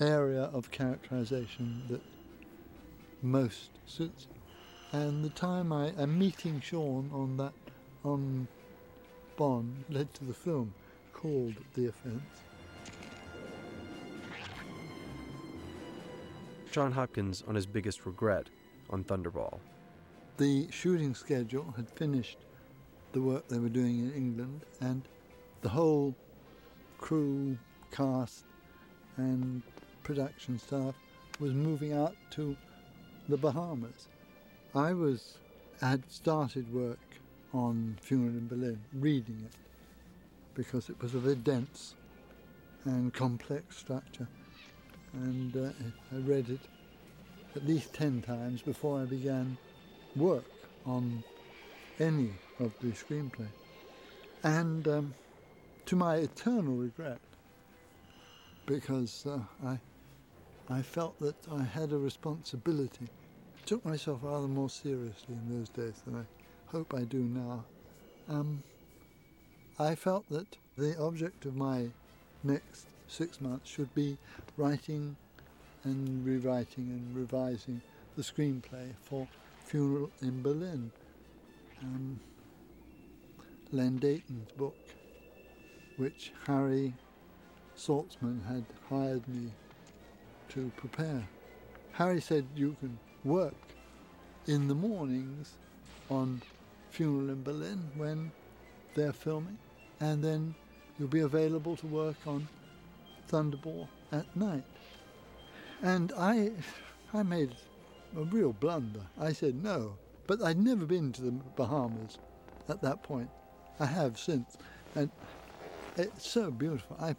area 0.00 0.42
of 0.52 0.70
characterization 0.70 1.82
that 1.88 2.02
most 3.22 3.70
suits. 3.86 4.28
And 4.92 5.24
the 5.24 5.30
time 5.30 5.72
I 5.72 5.88
am 5.98 6.18
meeting 6.18 6.60
Sean 6.60 7.10
on 7.12 7.38
that 7.38 7.54
on 8.04 8.46
Bond 9.36 9.84
led 9.88 10.12
to 10.14 10.24
the 10.24 10.34
film 10.34 10.72
called 11.12 11.54
The 11.74 11.86
Offence. 11.86 12.42
John 16.70 16.92
Hopkins 16.92 17.42
on 17.48 17.54
his 17.54 17.64
biggest 17.64 18.04
regret 18.04 18.48
on 18.90 19.02
Thunderball. 19.04 19.58
The 20.36 20.70
shooting 20.70 21.14
schedule 21.14 21.72
had 21.76 21.90
finished 21.90 22.36
the 23.16 23.22
work 23.22 23.48
they 23.48 23.58
were 23.58 23.70
doing 23.70 23.98
in 24.00 24.12
England, 24.12 24.60
and 24.82 25.00
the 25.62 25.70
whole 25.70 26.14
crew, 26.98 27.56
cast, 27.90 28.44
and 29.16 29.62
production 30.02 30.58
staff 30.58 30.94
was 31.40 31.54
moving 31.54 31.94
out 31.94 32.14
to 32.30 32.54
the 33.30 33.38
Bahamas. 33.38 34.08
I 34.74 34.92
was 34.92 35.38
had 35.80 36.02
started 36.12 36.70
work 36.74 36.98
on 37.54 37.96
Funeral 38.02 38.36
in 38.36 38.48
Berlin, 38.48 38.78
reading 38.92 39.40
it, 39.46 39.56
because 40.54 40.90
it 40.90 41.00
was 41.00 41.14
a 41.14 41.18
very 41.18 41.36
dense 41.36 41.94
and 42.84 43.14
complex 43.14 43.78
structure, 43.78 44.28
and 45.14 45.56
uh, 45.56 45.70
I 46.14 46.18
read 46.18 46.50
it 46.50 46.60
at 47.54 47.66
least 47.66 47.94
ten 47.94 48.20
times 48.20 48.60
before 48.60 49.00
I 49.00 49.06
began 49.06 49.56
work 50.16 50.44
on 50.84 51.24
any 51.98 52.32
of 52.60 52.72
the 52.80 52.88
screenplay. 52.88 53.48
And 54.42 54.86
um, 54.88 55.14
to 55.86 55.96
my 55.96 56.16
eternal 56.16 56.74
regret, 56.74 57.20
because 58.66 59.24
uh, 59.26 59.38
I, 59.64 59.78
I 60.68 60.82
felt 60.82 61.18
that 61.20 61.36
I 61.52 61.62
had 61.62 61.92
a 61.92 61.98
responsibility. 61.98 63.06
I 63.56 63.66
took 63.66 63.84
myself 63.84 64.20
rather 64.22 64.48
more 64.48 64.70
seriously 64.70 65.34
in 65.34 65.58
those 65.58 65.68
days 65.68 66.02
than 66.04 66.16
I 66.16 66.24
hope 66.66 66.94
I 66.94 67.02
do 67.02 67.18
now. 67.18 67.64
Um, 68.28 68.62
I 69.78 69.94
felt 69.94 70.28
that 70.30 70.56
the 70.76 70.98
object 70.98 71.46
of 71.46 71.56
my 71.56 71.88
next 72.42 72.86
six 73.08 73.40
months 73.40 73.70
should 73.70 73.94
be 73.94 74.18
writing 74.56 75.16
and 75.84 76.24
rewriting 76.26 76.88
and 76.88 77.16
revising 77.16 77.80
the 78.16 78.22
screenplay 78.22 78.92
for 79.02 79.28
Funeral 79.64 80.10
in 80.22 80.42
Berlin. 80.42 80.90
Um, 81.82 82.18
Len 83.72 83.96
Deighton's 83.96 84.50
book, 84.52 84.76
which 85.96 86.32
Harry 86.46 86.92
Saltzman 87.76 88.46
had 88.46 88.64
hired 88.88 89.26
me 89.28 89.50
to 90.50 90.70
prepare. 90.76 91.26
Harry 91.92 92.20
said 92.20 92.46
you 92.54 92.76
can 92.78 92.98
work 93.24 93.54
in 94.46 94.68
the 94.68 94.74
mornings 94.74 95.54
on 96.10 96.40
Funeral 96.90 97.30
in 97.30 97.42
Berlin 97.42 97.90
when 97.96 98.30
they're 98.94 99.12
filming, 99.12 99.58
and 100.00 100.22
then 100.22 100.54
you'll 100.98 101.08
be 101.08 101.20
available 101.20 101.76
to 101.76 101.86
work 101.86 102.16
on 102.26 102.46
Thunderball 103.28 103.88
at 104.12 104.24
night. 104.36 104.64
And 105.82 106.12
I, 106.16 106.52
I 107.12 107.22
made 107.24 107.50
a 108.16 108.22
real 108.22 108.52
blunder. 108.52 109.02
I 109.20 109.32
said 109.32 109.62
no, 109.62 109.96
but 110.26 110.40
I'd 110.40 110.58
never 110.58 110.86
been 110.86 111.12
to 111.12 111.22
the 111.22 111.32
Bahamas 111.56 112.18
at 112.68 112.80
that 112.82 113.02
point. 113.02 113.28
I 113.78 113.86
have 113.86 114.18
since, 114.18 114.56
and 114.94 115.10
it's 115.96 116.28
so 116.28 116.50
beautiful. 116.50 116.96
I, 116.98 117.14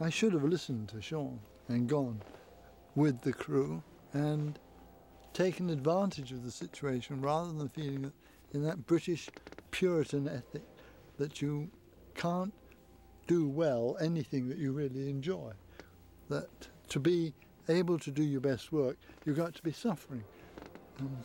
I 0.00 0.10
should 0.10 0.32
have 0.32 0.44
listened 0.44 0.88
to 0.90 1.00
Sean 1.00 1.40
and 1.68 1.88
gone 1.88 2.20
with 2.94 3.22
the 3.22 3.32
crew 3.32 3.82
and 4.12 4.58
taken 5.32 5.70
advantage 5.70 6.32
of 6.32 6.44
the 6.44 6.50
situation 6.50 7.22
rather 7.22 7.52
than 7.52 7.68
feeling 7.68 8.12
in 8.52 8.62
that 8.62 8.86
British 8.86 9.30
Puritan 9.70 10.28
ethic 10.28 10.62
that 11.18 11.40
you 11.40 11.70
can't 12.14 12.52
do 13.26 13.48
well 13.48 13.96
anything 14.00 14.48
that 14.48 14.58
you 14.58 14.72
really 14.72 15.08
enjoy. 15.08 15.52
That 16.28 16.48
to 16.88 17.00
be 17.00 17.32
able 17.68 17.98
to 18.00 18.10
do 18.10 18.22
your 18.22 18.40
best 18.40 18.72
work, 18.72 18.96
you've 19.24 19.36
got 19.36 19.54
to 19.54 19.62
be 19.62 19.72
suffering. 19.72 20.24
Um, 21.00 21.16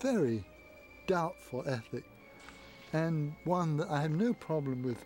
very 0.00 0.44
doubtful 1.08 1.64
ethic, 1.66 2.04
and 2.92 3.34
one 3.44 3.76
that 3.76 3.90
I 3.90 4.00
have 4.02 4.10
no 4.10 4.32
problem 4.32 4.82
with 4.82 5.04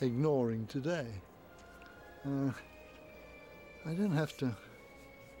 ignoring 0.00 0.66
today. 0.66 1.06
Uh, 2.24 2.50
I 3.86 3.94
don't 3.94 4.12
have 4.12 4.36
to 4.38 4.54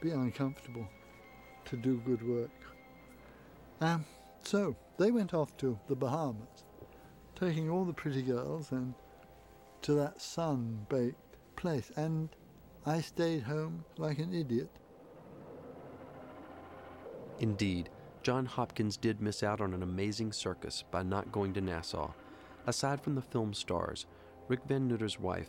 be 0.00 0.10
uncomfortable 0.10 0.88
to 1.66 1.76
do 1.76 2.00
good 2.04 2.26
work. 2.26 2.50
Um, 3.80 4.04
so 4.42 4.76
they 4.98 5.10
went 5.10 5.34
off 5.34 5.56
to 5.58 5.78
the 5.88 5.96
Bahamas, 5.96 6.64
taking 7.34 7.70
all 7.70 7.84
the 7.84 7.92
pretty 7.92 8.22
girls 8.22 8.72
and 8.72 8.94
to 9.82 9.94
that 9.94 10.20
sun-baked 10.20 11.36
place, 11.56 11.90
and 11.96 12.28
I 12.86 13.00
stayed 13.00 13.42
home 13.42 13.84
like 13.96 14.18
an 14.18 14.34
idiot. 14.34 14.70
Indeed, 17.38 17.88
John 18.22 18.44
Hopkins 18.44 18.98
did 18.98 19.22
miss 19.22 19.42
out 19.42 19.62
on 19.62 19.72
an 19.72 19.82
amazing 19.82 20.32
circus 20.32 20.84
by 20.90 21.02
not 21.02 21.32
going 21.32 21.54
to 21.54 21.60
Nassau. 21.62 22.10
Aside 22.66 23.00
from 23.00 23.14
the 23.14 23.22
film 23.22 23.54
stars, 23.54 24.04
Rik 24.46 24.60
Van 24.68 24.86
Nutter's 24.86 25.18
wife, 25.18 25.48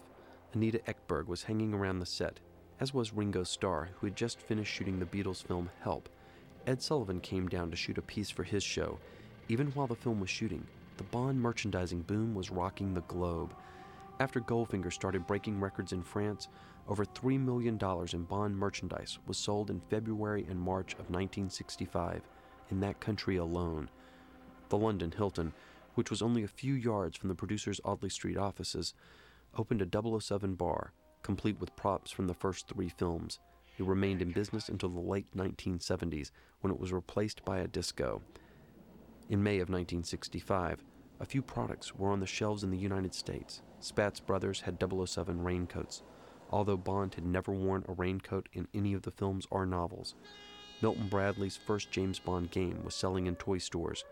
Anita 0.53 0.79
Ekberg, 0.87 1.27
was 1.27 1.43
hanging 1.43 1.73
around 1.73 1.99
the 1.99 2.05
set, 2.05 2.39
as 2.79 2.93
was 2.93 3.13
Ringo 3.13 3.43
Starr, 3.43 3.89
who 3.99 4.07
had 4.07 4.15
just 4.15 4.39
finished 4.39 4.73
shooting 4.73 4.99
the 4.99 5.05
Beatles 5.05 5.43
film 5.45 5.69
Help. 5.81 6.07
Ed 6.65 6.81
Sullivan 6.81 7.19
came 7.19 7.49
down 7.49 7.71
to 7.71 7.75
shoot 7.75 7.97
a 7.97 8.01
piece 8.01 8.29
for 8.29 8.43
his 8.43 8.63
show. 8.63 8.99
Even 9.49 9.67
while 9.71 9.87
the 9.87 9.95
film 9.95 10.21
was 10.21 10.29
shooting, 10.29 10.65
the 10.95 11.03
Bond 11.03 11.41
merchandising 11.41 12.03
boom 12.03 12.33
was 12.33 12.51
rocking 12.51 12.93
the 12.93 13.01
globe. 13.01 13.53
After 14.21 14.39
Goldfinger 14.39 14.93
started 14.93 15.27
breaking 15.27 15.59
records 15.59 15.91
in 15.91 16.03
France, 16.03 16.47
over 16.87 17.03
$3 17.03 17.37
million 17.37 17.77
in 18.13 18.23
Bond 18.23 18.57
merchandise 18.57 19.19
was 19.27 19.37
sold 19.37 19.69
in 19.69 19.81
February 19.89 20.45
and 20.49 20.57
March 20.57 20.93
of 20.93 21.09
1965 21.09 22.21
in 22.71 22.79
that 22.79 22.99
country 22.99 23.37
alone. 23.37 23.89
The 24.69 24.77
London 24.77 25.11
Hilton, 25.11 25.53
which 25.95 26.09
was 26.09 26.21
only 26.21 26.43
a 26.43 26.47
few 26.47 26.73
yards 26.73 27.17
from 27.17 27.29
the 27.29 27.35
producer's 27.35 27.81
Audley 27.83 28.09
Street 28.09 28.37
offices, 28.37 28.93
opened 29.57 29.81
a 29.81 30.19
007 30.21 30.55
bar, 30.55 30.93
complete 31.21 31.59
with 31.59 31.75
props 31.75 32.11
from 32.11 32.27
the 32.27 32.33
first 32.33 32.67
three 32.67 32.89
films. 32.89 33.39
It 33.77 33.85
remained 33.85 34.21
in 34.21 34.31
business 34.31 34.69
until 34.69 34.89
the 34.89 34.99
late 34.99 35.27
1970s 35.35 36.31
when 36.61 36.71
it 36.71 36.79
was 36.79 36.93
replaced 36.93 37.43
by 37.43 37.59
a 37.59 37.67
disco. 37.67 38.21
In 39.29 39.43
May 39.43 39.55
of 39.55 39.69
1965, 39.69 40.83
a 41.19 41.25
few 41.25 41.41
products 41.41 41.95
were 41.95 42.09
on 42.09 42.19
the 42.19 42.25
shelves 42.25 42.63
in 42.63 42.71
the 42.71 42.77
United 42.77 43.13
States. 43.13 43.61
Spatz 43.79 44.19
Brothers 44.19 44.61
had 44.61 44.77
007 44.81 45.41
raincoats, 45.41 46.03
although 46.49 46.77
Bond 46.77 47.15
had 47.15 47.25
never 47.25 47.51
worn 47.51 47.85
a 47.87 47.93
raincoat 47.93 48.49
in 48.53 48.67
any 48.73 48.93
of 48.93 49.03
the 49.03 49.11
films 49.11 49.47
or 49.49 49.65
novels. 49.65 50.15
Milton 50.81 51.07
Bradley's 51.07 51.57
first 51.57 51.91
James 51.91 52.17
Bond 52.17 52.49
game 52.49 52.83
was 52.83 52.95
selling 52.95 53.27
in 53.27 53.35
toy 53.35 53.59
stores. 53.59 54.03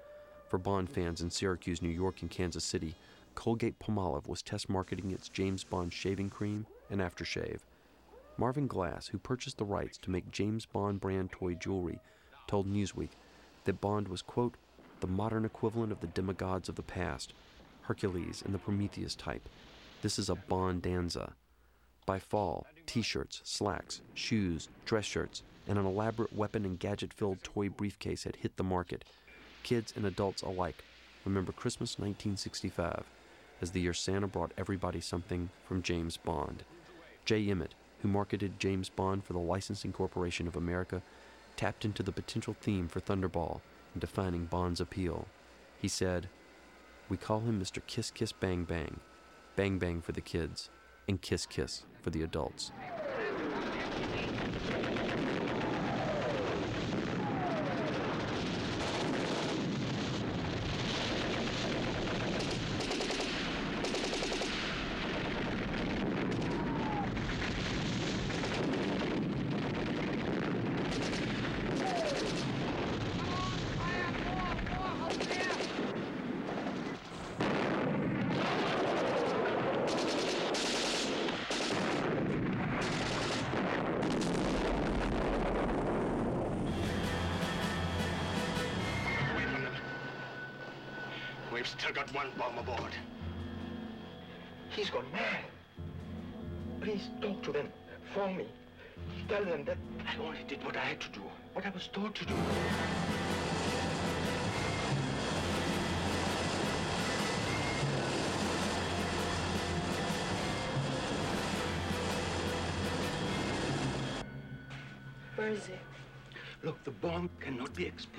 For 0.50 0.60
Bond 0.60 0.90
fans 0.90 1.22
in 1.22 1.32
Syracuse, 1.32 1.82
New 1.82 1.90
York, 1.90 2.22
and 2.22 2.30
Kansas 2.30 2.64
City, 2.64 2.96
Colgate 3.34 3.80
Palmolive 3.80 4.28
was 4.28 4.44
test 4.44 4.70
marketing 4.70 5.12
its 5.12 5.30
James 5.30 5.64
Bond 5.64 5.92
shaving 5.92 6.30
cream 6.30 6.68
and 6.92 7.02
aftershave. 7.02 7.62
Marvin 8.38 8.68
Glass, 8.68 9.08
who 9.08 9.18
purchased 9.18 9.58
the 9.58 9.66
rights 9.66 9.98
to 9.98 10.12
make 10.12 10.32
James 10.32 10.66
Bond 10.66 11.00
brand 11.00 11.32
toy 11.32 11.56
jewelry, 11.56 12.00
told 12.48 12.72
Newsweek 12.72 13.10
that 13.66 13.82
Bond 13.82 14.08
was, 14.08 14.22
quote, 14.22 14.56
the 15.00 15.08
modern 15.08 15.46
equivalent 15.46 15.92
of 15.92 16.02
the 16.02 16.08
demigods 16.08 16.70
of 16.70 16.76
the 16.76 16.84
past, 16.84 17.34
Hercules 17.82 18.44
and 18.46 18.54
the 18.54 18.60
Prometheus 18.60 19.16
type. 19.16 19.48
This 20.02 20.20
is 20.20 20.30
a 20.30 20.36
Bondanza. 20.36 21.34
By 22.06 22.20
fall, 22.20 22.68
t 22.86 23.02
shirts, 23.02 23.42
slacks, 23.44 24.02
shoes, 24.14 24.70
dress 24.86 25.06
shirts, 25.06 25.44
and 25.70 25.78
an 25.78 25.86
elaborate 25.86 26.36
weapon 26.36 26.66
and 26.66 26.80
gadget 26.80 27.14
filled 27.14 27.44
toy 27.44 27.70
briefcase 27.70 28.24
had 28.24 28.38
hit 28.38 28.58
the 28.58 28.64
market. 28.64 29.06
Kids 29.62 29.94
and 29.96 30.04
adults 30.04 30.42
alike 30.42 30.84
remember 31.24 31.52
Christmas 31.52 32.00
1965 32.00 33.04
as 33.62 33.72
the 33.72 33.82
year 33.82 33.94
Santa 33.94 34.28
brought 34.28 34.52
everybody 34.58 35.00
something 35.00 35.50
from 35.64 35.84
James 35.84 36.18
Bond. 36.18 36.64
Jay 37.24 37.48
Emmett, 37.50 37.76
who 38.02 38.08
marketed 38.08 38.60
James 38.60 38.90
Bond 38.90 39.24
for 39.24 39.34
the 39.34 39.40
Licensing 39.40 39.94
Corporation 39.94 40.48
of 40.48 40.56
America, 40.56 41.04
tapped 41.56 41.86
into 41.86 42.02
the 42.02 42.12
potential 42.12 42.56
theme 42.60 42.88
for 42.88 43.00
Thunderball 43.00 43.62
in 43.94 44.00
defining 44.00 44.46
Bond's 44.46 44.82
appeal. 44.82 45.28
He 45.80 45.88
said, 45.88 46.30
We 47.10 47.18
call 47.18 47.42
him 47.42 47.62
Mr. 47.62 47.82
Kiss 47.86 48.12
Kiss 48.12 48.32
Bang 48.32 48.64
Bang. 48.64 49.02
Bang 49.56 49.78
Bang 49.78 50.02
for 50.02 50.14
the 50.14 50.22
kids, 50.22 50.70
and 51.08 51.22
Kiss 51.22 51.46
Kiss 51.46 51.84
for 52.02 52.10
the 52.10 52.24
adults. 52.24 52.72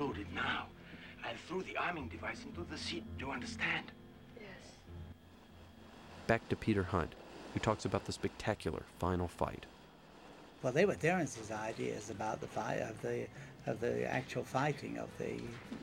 Exploded 0.00 0.26
now. 0.34 0.66
I 1.22 1.34
threw 1.46 1.62
the 1.62 1.76
arming 1.76 2.08
device 2.08 2.42
into 2.44 2.64
the 2.70 2.78
sea. 2.78 3.02
Do 3.18 3.26
you 3.26 3.32
understand? 3.32 3.92
Yes. 4.36 4.46
Back 6.26 6.48
to 6.48 6.56
Peter 6.56 6.82
Hunt, 6.82 7.14
who 7.52 7.60
talks 7.60 7.84
about 7.84 8.06
the 8.06 8.12
spectacular 8.12 8.82
final 8.98 9.28
fight. 9.28 9.66
Well, 10.62 10.72
they 10.72 10.86
were 10.86 10.94
Terence's 10.94 11.50
ideas 11.50 12.08
about 12.08 12.40
the 12.40 12.46
fight 12.46 12.80
of 12.80 13.00
the 13.02 13.26
of 13.66 13.78
the 13.80 14.10
actual 14.10 14.42
fighting 14.42 14.96
of 14.96 15.10
the 15.18 15.34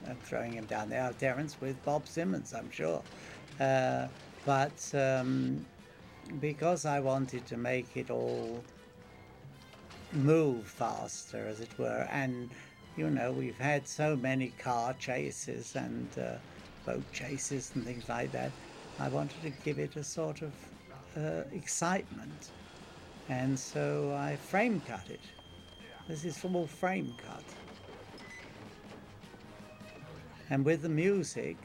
of 0.09 0.17
throwing 0.23 0.53
him 0.53 0.65
down 0.65 0.89
there. 0.89 1.13
Terence 1.19 1.55
with 1.61 1.83
Bob 1.85 2.07
Simmons, 2.07 2.55
I'm 2.55 2.71
sure. 2.71 3.03
Uh, 3.59 4.07
but 4.47 4.91
um, 4.95 5.63
because 6.41 6.85
I 6.85 6.99
wanted 6.99 7.45
to 7.47 7.57
make 7.57 7.95
it 7.95 8.09
all 8.09 8.63
move 10.11 10.65
faster, 10.65 11.45
as 11.47 11.59
it 11.59 11.77
were, 11.77 12.07
and 12.11 12.49
you 12.97 13.09
know 13.09 13.31
we've 13.31 13.57
had 13.57 13.87
so 13.87 14.15
many 14.15 14.49
car 14.57 14.93
chases 14.93 15.75
and 15.75 16.07
uh, 16.19 16.33
boat 16.85 17.03
chases 17.13 17.71
and 17.75 17.85
things 17.85 18.09
like 18.09 18.31
that. 18.31 18.51
I 18.99 19.07
wanted 19.09 19.41
to 19.43 19.51
give 19.63 19.77
it 19.77 19.95
a 19.95 20.03
sort 20.03 20.41
of 20.41 20.51
uh, 21.15 21.43
excitement. 21.53 22.51
And 23.29 23.57
so 23.59 24.15
I 24.17 24.35
frame 24.35 24.81
cut 24.87 25.09
it. 25.09 25.19
This 26.07 26.25
is 26.25 26.37
full 26.37 26.65
frame 26.65 27.13
cut. 27.23 27.43
And 30.49 30.63
with 30.65 30.81
the 30.81 30.89
music, 30.89 31.57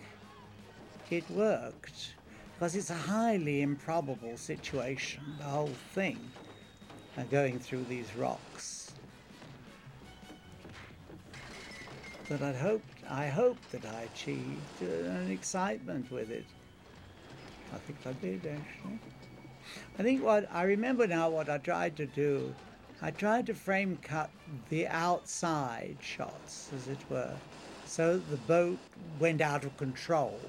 it 1.11 1.29
worked 1.31 2.15
because 2.55 2.75
it's 2.77 2.91
a 2.91 2.95
highly 2.95 3.63
improbable 3.63 4.37
situation, 4.37 5.23
the 5.39 5.45
whole 5.45 5.77
thing, 5.95 6.19
uh, 7.17 7.23
going 7.25 7.59
through 7.59 7.85
these 7.85 8.15
rocks. 8.17 8.72
But 12.33 12.41
I 12.41 12.53
hoped, 12.55 13.05
I 13.11 13.27
hoped 13.27 13.73
that 13.73 13.85
I 13.85 14.05
achieved 14.05 14.83
uh, 14.83 14.87
an 14.87 15.31
excitement 15.31 16.11
with 16.11 16.31
it. 16.31 16.47
I 17.71 17.77
think 17.77 17.99
I 18.07 18.13
did 18.13 18.47
actually. 18.47 19.01
I 19.99 20.03
think 20.03 20.25
what 20.25 20.49
I 20.51 20.63
remember 20.63 21.07
now 21.07 21.29
what 21.29 21.51
I 21.51 21.59
tried 21.59 21.95
to 21.99 22.07
do, 22.07 22.55
I 23.03 23.11
tried 23.11 23.45
to 23.49 23.55
frame 23.55 23.99
cut 24.01 24.31
the 24.71 24.87
outside 24.87 25.99
shots, 26.01 26.71
as 26.75 26.89
it 26.89 27.11
were, 27.11 27.37
so 27.85 28.17
the 28.17 28.39
boat 28.39 28.79
went 29.19 29.43
out 29.43 29.65
of 29.65 29.77
control 29.77 30.41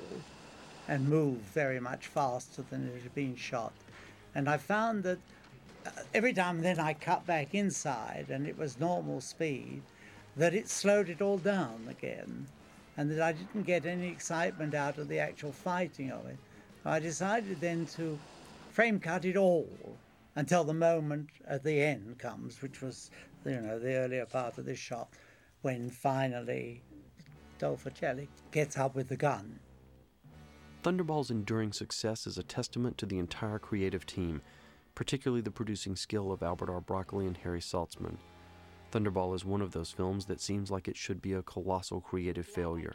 and 0.88 1.10
moved 1.10 1.44
very 1.50 1.82
much 1.82 2.08
faster 2.08 2.62
than 2.62 2.88
it 2.88 3.04
had 3.04 3.14
been 3.14 3.36
shot. 3.36 3.74
And 4.34 4.50
I 4.50 4.56
found 4.56 5.04
that 5.04 5.20
uh, 5.86 5.90
every 6.14 6.32
time 6.32 6.62
then 6.62 6.80
I 6.80 6.94
cut 6.94 7.28
back 7.28 7.54
inside 7.54 8.28
and 8.30 8.48
it 8.48 8.58
was 8.58 8.80
normal 8.80 9.20
speed, 9.20 9.82
that 10.36 10.54
it 10.54 10.68
slowed 10.70 11.10
it 11.10 11.22
all 11.22 11.38
down 11.38 11.88
again, 11.90 12.48
and 12.98 13.10
that 13.12 13.22
I 13.22 13.34
didn't 13.34 13.64
get 13.64 13.86
any 13.86 14.08
excitement 14.08 14.74
out 14.74 14.98
of 14.98 15.08
the 15.08 15.20
actual 15.20 15.52
fighting 15.52 16.12
of 16.12 16.26
it. 16.26 16.38
I 16.86 17.00
decided 17.00 17.62
then 17.62 17.86
to 17.98 18.20
frame 18.72 19.00
cut 19.00 19.26
it 19.26 19.38
all 19.38 19.70
until 20.36 20.64
the 20.64 20.74
moment 20.74 21.30
at 21.48 21.64
the 21.64 21.82
end 21.82 22.18
comes, 22.18 22.62
which 22.62 22.82
was, 22.82 23.12
you 23.46 23.62
know, 23.62 23.80
the 23.80 23.96
earlier 23.96 24.26
part 24.26 24.58
of 24.58 24.66
this 24.66 24.80
shot, 24.80 25.10
when 25.62 25.90
finally 25.90 26.82
Adolfo 27.58 27.92
Celi 27.98 28.28
gets 28.52 28.78
up 28.78 28.96
with 28.96 29.10
the 29.10 29.16
gun. 29.16 29.60
Thunderball's 30.84 31.32
enduring 31.32 31.72
success 31.72 32.28
is 32.28 32.38
a 32.38 32.44
testament 32.44 32.98
to 32.98 33.06
the 33.06 33.20
entire 33.20 33.60
creative 33.60 34.06
team, 34.06 34.42
particularly 34.96 35.42
the 35.42 35.52
producing 35.52 35.96
skill 35.96 36.32
of 36.32 36.44
Albert 36.44 36.70
R. 36.70 36.82
Broccoli 36.82 37.26
and 37.26 37.38
Harry 37.38 37.62
Saltzman. 37.62 38.18
Thunderball 38.94 39.34
is 39.34 39.44
one 39.44 39.64
of 39.64 39.72
those 39.72 39.90
films 39.90 40.26
that 40.26 40.40
seems 40.40 40.70
like 40.70 40.88
it 40.88 40.96
should 40.96 41.20
be 41.20 41.34
a 41.34 41.42
colossal 41.42 42.00
creative 42.00 42.46
failure. 42.46 42.94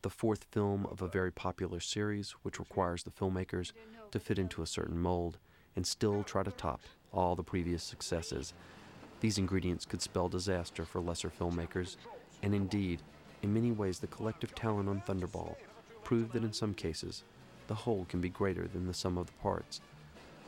The 0.00 0.08
fourth 0.08 0.44
film 0.50 0.86
of 0.86 1.02
a 1.02 1.08
very 1.08 1.30
popular 1.30 1.78
series, 1.78 2.30
which 2.40 2.58
requires 2.58 3.02
the 3.02 3.10
filmmakers 3.10 3.72
to 4.12 4.18
fit 4.18 4.38
into 4.38 4.62
a 4.62 4.66
certain 4.66 4.98
mold 4.98 5.36
and 5.76 5.86
still 5.86 6.22
try 6.22 6.42
to 6.42 6.50
top 6.50 6.80
all 7.12 7.36
the 7.36 7.42
previous 7.42 7.82
successes. 7.82 8.54
These 9.20 9.36
ingredients 9.36 9.84
could 9.84 10.00
spell 10.00 10.30
disaster 10.30 10.86
for 10.86 11.02
lesser 11.02 11.28
filmmakers, 11.28 11.96
and 12.42 12.54
indeed, 12.54 13.02
in 13.42 13.52
many 13.52 13.72
ways, 13.72 13.98
the 13.98 14.06
collective 14.06 14.54
talent 14.54 14.88
on 14.88 15.02
Thunderball 15.02 15.56
proved 16.02 16.32
that 16.32 16.44
in 16.44 16.54
some 16.54 16.72
cases, 16.72 17.24
the 17.66 17.74
whole 17.74 18.06
can 18.08 18.22
be 18.22 18.30
greater 18.30 18.66
than 18.66 18.86
the 18.86 18.94
sum 18.94 19.18
of 19.18 19.26
the 19.26 19.32
parts. 19.42 19.82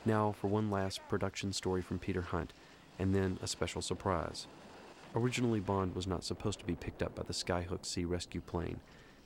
Now, 0.03 0.31
for 0.31 0.47
one 0.47 0.71
last 0.71 0.99
production 1.09 1.53
story 1.53 1.83
from 1.83 1.99
Peter 1.99 2.23
Hunt, 2.23 2.53
and 2.97 3.13
then 3.13 3.37
a 3.43 3.47
special 3.47 3.83
surprise. 3.83 4.47
Originally, 5.15 5.59
Bond 5.59 5.95
was 5.95 6.07
not 6.07 6.23
supposed 6.23 6.59
to 6.59 6.65
be 6.65 6.75
picked 6.75 7.01
up 7.01 7.15
by 7.15 7.23
the 7.23 7.33
Skyhook 7.33 7.85
Sea 7.85 8.05
rescue 8.05 8.41
plane. 8.41 8.79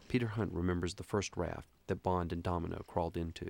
Peter 0.07 0.27
Hunt 0.27 0.51
remembers 0.53 0.93
the 0.93 1.03
first 1.03 1.35
raft 1.35 1.67
that 1.87 2.03
Bond 2.03 2.31
and 2.31 2.41
Domino 2.41 2.83
crawled 2.87 3.17
into. 3.17 3.49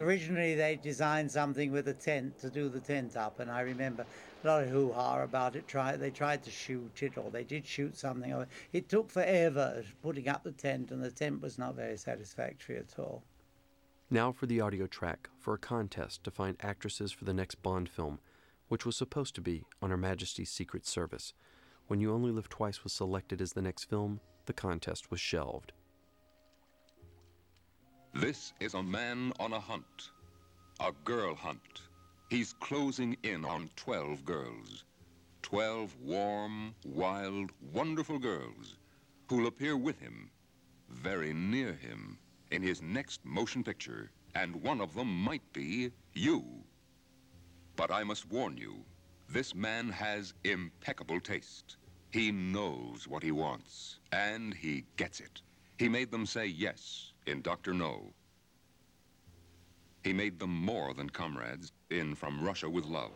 Originally, 0.00 0.54
they 0.54 0.76
designed 0.76 1.30
something 1.30 1.72
with 1.72 1.88
a 1.88 1.94
tent 1.94 2.38
to 2.38 2.50
do 2.50 2.68
the 2.68 2.80
tent 2.80 3.16
up, 3.16 3.40
and 3.40 3.50
I 3.50 3.60
remember 3.60 4.04
a 4.44 4.46
lot 4.46 4.62
of 4.62 4.68
hoo-ha 4.68 5.22
about 5.22 5.56
it. 5.56 5.66
Try, 5.66 5.96
they 5.96 6.10
tried 6.10 6.42
to 6.42 6.50
shoot 6.50 7.02
it, 7.02 7.16
or 7.16 7.30
they 7.30 7.44
did 7.44 7.66
shoot 7.66 7.96
something. 7.96 8.44
It 8.72 8.88
took 8.88 9.10
forever 9.10 9.82
putting 10.02 10.28
up 10.28 10.44
the 10.44 10.52
tent, 10.52 10.90
and 10.90 11.02
the 11.02 11.10
tent 11.10 11.40
was 11.40 11.58
not 11.58 11.76
very 11.76 11.96
satisfactory 11.96 12.76
at 12.76 12.98
all. 12.98 13.22
Now 14.10 14.32
for 14.32 14.46
the 14.46 14.60
audio 14.60 14.86
track 14.86 15.30
for 15.38 15.54
a 15.54 15.58
contest 15.58 16.24
to 16.24 16.30
find 16.30 16.56
actresses 16.60 17.10
for 17.10 17.24
the 17.24 17.34
next 17.34 17.62
Bond 17.62 17.88
film, 17.88 18.18
which 18.68 18.84
was 18.84 18.96
supposed 18.96 19.34
to 19.34 19.40
be 19.40 19.64
on 19.80 19.90
Her 19.90 19.96
Majesty's 19.96 20.50
Secret 20.50 20.86
Service. 20.86 21.32
When 21.86 22.00
You 22.00 22.12
Only 22.12 22.32
Live 22.32 22.48
Twice 22.48 22.82
was 22.82 22.92
selected 22.92 23.40
as 23.40 23.52
the 23.52 23.62
next 23.62 23.84
film, 23.84 24.20
the 24.46 24.52
contest 24.52 25.10
was 25.10 25.20
shelved. 25.20 25.72
This 28.14 28.52
is 28.60 28.74
a 28.74 28.82
man 28.82 29.32
on 29.38 29.52
a 29.52 29.60
hunt, 29.60 30.10
a 30.80 30.90
girl 31.04 31.34
hunt. 31.34 31.82
He's 32.30 32.54
closing 32.54 33.16
in 33.22 33.44
on 33.44 33.70
12 33.76 34.24
girls. 34.24 34.84
12 35.42 35.94
warm, 36.02 36.74
wild, 36.84 37.52
wonderful 37.72 38.18
girls 38.18 38.78
who'll 39.28 39.46
appear 39.46 39.76
with 39.76 40.00
him, 40.00 40.30
very 40.90 41.32
near 41.32 41.72
him, 41.74 42.18
in 42.50 42.62
his 42.62 42.82
next 42.82 43.24
motion 43.24 43.62
picture. 43.62 44.10
And 44.34 44.62
one 44.62 44.80
of 44.80 44.94
them 44.94 45.08
might 45.08 45.52
be 45.52 45.92
you. 46.14 46.64
But 47.76 47.90
I 47.90 48.04
must 48.04 48.30
warn 48.30 48.56
you, 48.56 48.84
this 49.28 49.54
man 49.54 49.90
has 49.90 50.32
impeccable 50.44 51.20
taste. 51.20 51.76
He 52.10 52.32
knows 52.32 53.06
what 53.06 53.22
he 53.22 53.32
wants, 53.32 53.98
and 54.12 54.54
he 54.54 54.84
gets 54.96 55.20
it. 55.20 55.42
He 55.78 55.88
made 55.88 56.10
them 56.10 56.24
say 56.24 56.46
yes 56.46 57.12
in 57.26 57.42
Dr. 57.42 57.74
No. 57.74 58.00
He 60.04 60.12
made 60.12 60.38
them 60.38 60.54
more 60.54 60.94
than 60.94 61.10
comrades 61.10 61.72
in 61.90 62.14
From 62.14 62.42
Russia 62.42 62.70
with 62.70 62.86
Love. 62.86 63.12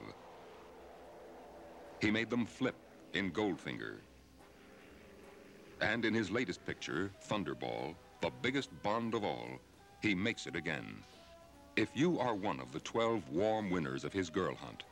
He 2.01 2.11
made 2.11 2.29
them 2.29 2.45
flip 2.45 2.77
in 3.15 3.31
Goldfinger. 3.31 4.01
And 5.81 6.05
in 6.05 6.13
his 6.13 6.31
latest 6.31 6.65
picture, 6.67 7.11
Thunderball, 7.29 7.95
the 8.21 8.31
biggest 8.43 8.71
Bond 8.83 9.15
of 9.15 9.25
all, 9.25 9.61
he 10.03 10.15
makes 10.15 10.47
it 10.47 10.57
again. 10.57 11.03
If 11.81 11.97
you 11.97 12.21
are 12.21 12.35
one 12.35 12.61
of 12.61 12.73
the 12.73 12.81
12 12.81 13.31
warm 13.31 13.71
winners 13.71 14.05
of 14.05 14.13
his 14.13 14.29
girl 14.29 14.55
hunt, 14.55 14.83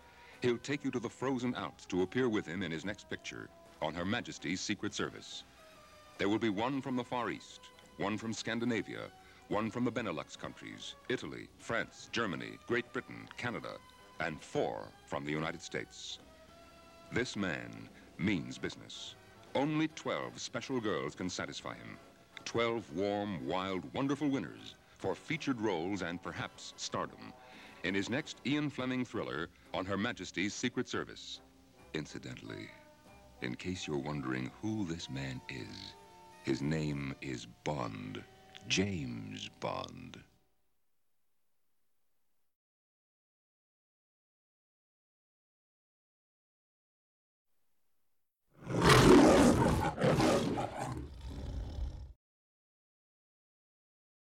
he'll 0.40 0.56
take 0.56 0.82
you 0.82 0.90
to 0.92 0.98
the 0.98 1.10
frozen 1.10 1.54
Alps 1.54 1.84
to 1.84 2.00
appear 2.00 2.30
with 2.30 2.46
him 2.46 2.62
in 2.62 2.72
his 2.72 2.86
next 2.86 3.10
picture 3.10 3.50
on 3.82 3.92
Her 3.92 4.06
Majesty's 4.06 4.62
Secret 4.62 4.94
Service. 4.94 5.44
There 6.16 6.30
will 6.30 6.38
be 6.38 6.48
one 6.48 6.80
from 6.80 6.96
the 6.96 7.04
Far 7.04 7.28
East, 7.28 7.60
one 7.98 8.16
from 8.16 8.32
Scandinavia, 8.32 9.02
one 9.48 9.70
from 9.70 9.84
the 9.84 9.92
Benelux 9.92 10.38
countries, 10.38 10.94
Italy, 11.10 11.50
France, 11.58 12.08
Germany, 12.10 12.56
Great 12.66 12.90
Britain, 12.94 13.28
Canada, 13.36 13.76
and 14.20 14.40
four 14.40 14.88
from 15.04 15.26
the 15.26 15.32
United 15.32 15.60
States. 15.60 16.20
This 17.12 17.36
man 17.36 17.70
means 18.16 18.56
business. 18.56 19.14
Only 19.54 19.88
12 19.88 20.40
special 20.40 20.80
girls 20.80 21.14
can 21.14 21.28
satisfy 21.28 21.74
him. 21.74 21.98
12 22.46 22.96
warm, 22.96 23.46
wild, 23.46 23.82
wonderful 23.92 24.30
winners 24.30 24.74
for 24.98 25.14
featured 25.14 25.60
roles 25.60 26.02
and 26.02 26.22
perhaps 26.22 26.74
stardom 26.76 27.32
in 27.84 27.94
his 27.94 28.10
next 28.10 28.38
Ian 28.44 28.68
Fleming 28.68 29.04
thriller 29.04 29.48
on 29.72 29.86
Her 29.86 29.96
Majesty's 29.96 30.52
Secret 30.52 30.88
Service. 30.88 31.40
Incidentally, 31.94 32.68
in 33.42 33.54
case 33.54 33.86
you're 33.86 33.96
wondering 33.96 34.50
who 34.60 34.84
this 34.84 35.08
man 35.08 35.40
is, 35.48 35.94
his 36.42 36.60
name 36.60 37.14
is 37.22 37.46
Bond, 37.64 38.22
James 38.68 39.48
Bond. 39.60 40.18